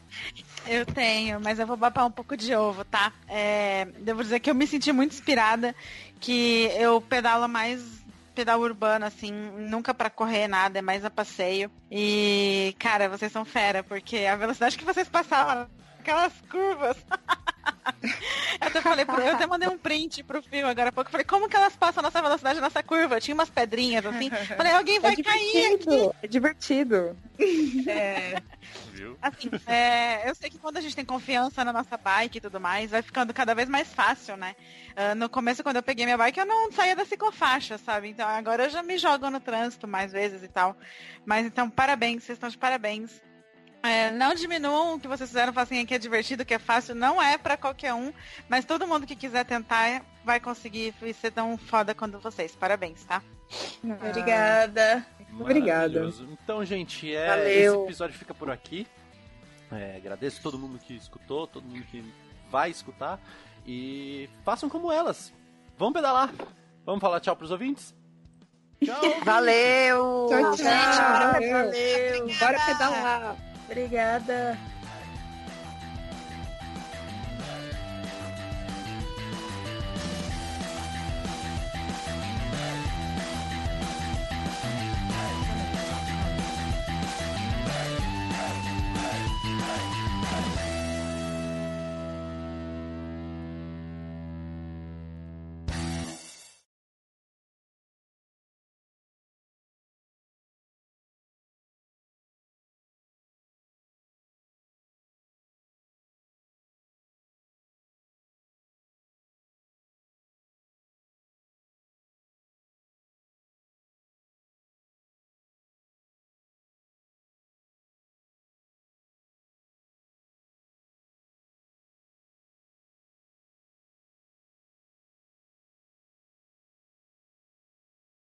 Eu 0.68 0.86
tenho, 0.86 1.40
mas 1.40 1.60
eu 1.60 1.68
vou 1.68 1.78
babar 1.78 2.06
um 2.07 2.11
pouco 2.11 2.36
de 2.36 2.56
ovo, 2.56 2.84
tá? 2.84 3.14
É, 3.28 3.86
devo 3.99 4.23
dizer 4.23 4.40
que 4.40 4.49
eu 4.49 4.56
me 4.56 4.65
senti 4.65 4.91
muito 4.91 5.14
inspirada, 5.14 5.76
que 6.19 6.72
eu 6.76 6.99
pedalo 7.02 7.48
mais 7.48 8.02
pedal 8.34 8.61
urbano, 8.61 9.06
assim, 9.06 9.32
nunca 9.32 9.94
pra 9.94 10.10
correr 10.10 10.48
nada, 10.48 10.80
é 10.80 10.82
mais 10.82 11.06
a 11.06 11.10
passeio. 11.10 11.69
E, 11.91 12.76
cara, 12.80 13.10
vocês 13.10 13.32
são 13.32 13.45
fera, 13.45 13.84
porque 13.84 14.26
a 14.26 14.36
velocidade 14.36 14.78
que 14.78 14.86
vocês 14.86 15.07
passavam, 15.07 15.68
aquelas 15.99 16.34
curvas. 16.49 16.98
eu 18.62 18.68
até 18.68 18.82
falei, 18.82 19.06
pro- 19.06 19.22
eu 19.22 19.36
até 19.36 19.45
mandei 19.48 19.68
um 19.70 19.78
print 19.78 20.24
pro 20.24 20.41
fio 20.41 20.68
agora 20.68 20.90
há 20.90 20.91
pouco. 20.91 21.08
eu 21.08 21.12
Falei, 21.12 21.26
como 21.26 21.49
que 21.49 21.56
elas 21.56 21.76
passam 21.76 22.02
nessa 22.03 22.22
velocidade 22.22 22.62
nessa 22.62 22.84
curva? 22.84 23.20
Tinha 23.20 23.34
umas 23.36 23.49
pedrinhas 23.49 24.06
assim. 24.06 24.30
Falei, 24.30 24.72
alguém 24.74 24.99
vai 24.99 25.14
é 25.14 25.24
cair 25.24 25.74
aqui. 25.76 26.10
é 26.24 26.28
divertido. 26.28 27.18
É, 27.88 28.41
Viu? 28.94 29.18
Assim, 29.22 29.49
é, 29.66 30.30
eu 30.30 30.36
sei 30.36 30.49
que 30.49 30.60
quando 30.60 30.78
a 30.78 30.82
gente 30.82 30.95
tem 30.95 31.03
confiança 31.06 31.64
na 31.66 31.74
nossa 31.74 31.98
bike 31.98 32.38
e 32.38 32.41
tudo 32.41 32.60
mais, 32.60 32.91
vai 32.91 33.02
ficando 33.02 33.34
cada 33.34 33.53
vez 33.56 33.68
mais 33.68 33.91
fácil, 33.94 34.38
né? 34.38 34.56
Ah, 34.95 35.16
no 35.16 35.28
começo, 35.30 35.64
quando 35.64 35.78
eu 35.78 35.84
peguei 35.84 36.06
minha 36.06 36.18
bike, 36.18 36.40
eu 36.40 36.45
não 36.45 36.72
saía 36.72 36.95
da 36.95 37.06
ciclofaixa, 37.06 37.78
sabe? 37.80 38.10
Então 38.10 38.28
agora 38.28 38.66
eu 38.66 38.70
já 38.70 38.84
me 38.84 38.98
jogo 38.98 39.30
no 39.30 39.40
trânsito 39.40 39.88
mais 39.88 40.12
vezes 40.12 40.44
e 40.44 40.48
tal. 40.48 40.78
Mas 41.26 41.45
então, 41.45 41.70
parabéns, 41.70 42.24
vocês 42.24 42.36
estão 42.36 42.49
de 42.49 42.58
parabéns. 42.58 43.20
É, 43.84 44.12
não 44.12 44.36
diminuam 44.36 44.95
o 44.95 44.99
que 44.99 45.08
vocês 45.08 45.30
fizeram, 45.30 45.52
façam 45.52 45.76
assim, 45.76 45.86
que 45.86 45.94
é 45.94 45.98
divertido, 45.98 46.45
que 46.45 46.53
é 46.53 46.60
fácil, 46.60 46.94
não 46.94 47.22
é 47.22 47.38
pra 47.38 47.58
qualquer 47.58 47.94
um, 47.94 48.14
mas 48.48 48.64
todo 48.64 48.88
mundo 48.88 49.08
que 49.08 49.16
quiser 49.16 49.44
tentar 49.44 50.03
vai 50.24 50.40
conseguir 50.40 50.94
ser 51.20 51.32
tão 51.32 51.58
foda 51.58 51.95
quanto 51.95 52.20
vocês. 52.20 52.56
Parabéns, 52.56 53.03
tá? 53.03 53.24
Obrigada. 53.84 55.06
Obrigada. 55.40 55.99
Maravilhoso. 55.99 56.28
Então, 56.32 56.64
gente, 56.64 57.14
é, 57.14 57.28
Valeu. 57.28 57.74
esse 57.76 57.84
episódio 57.86 58.18
fica 58.18 58.34
por 58.34 58.52
aqui. 58.52 58.86
É, 59.72 59.95
agradeço 59.95 60.41
todo 60.41 60.60
mundo 60.60 60.78
que 60.78 60.95
escutou, 60.95 61.48
todo 61.48 61.64
mundo 61.64 61.84
que 61.86 62.03
vai 62.49 62.70
escutar. 62.70 63.20
E 63.66 64.30
façam 64.44 64.70
como 64.70 64.91
elas. 64.91 65.34
Vamos 65.78 65.94
pedalar. 65.94 66.32
Vamos 66.86 67.02
falar 67.02 67.20
tchau 67.20 67.36
pros 67.36 67.52
ouvintes? 67.52 67.95
Tchau! 68.84 69.02
valeu! 69.24 70.28
Tchau, 70.30 70.56
tchau. 70.56 71.32
Valeu. 71.32 71.52
Valeu. 71.52 72.40
Bora 72.40 72.66
pedalar. 72.66 73.51
Obrigada. 73.72 74.57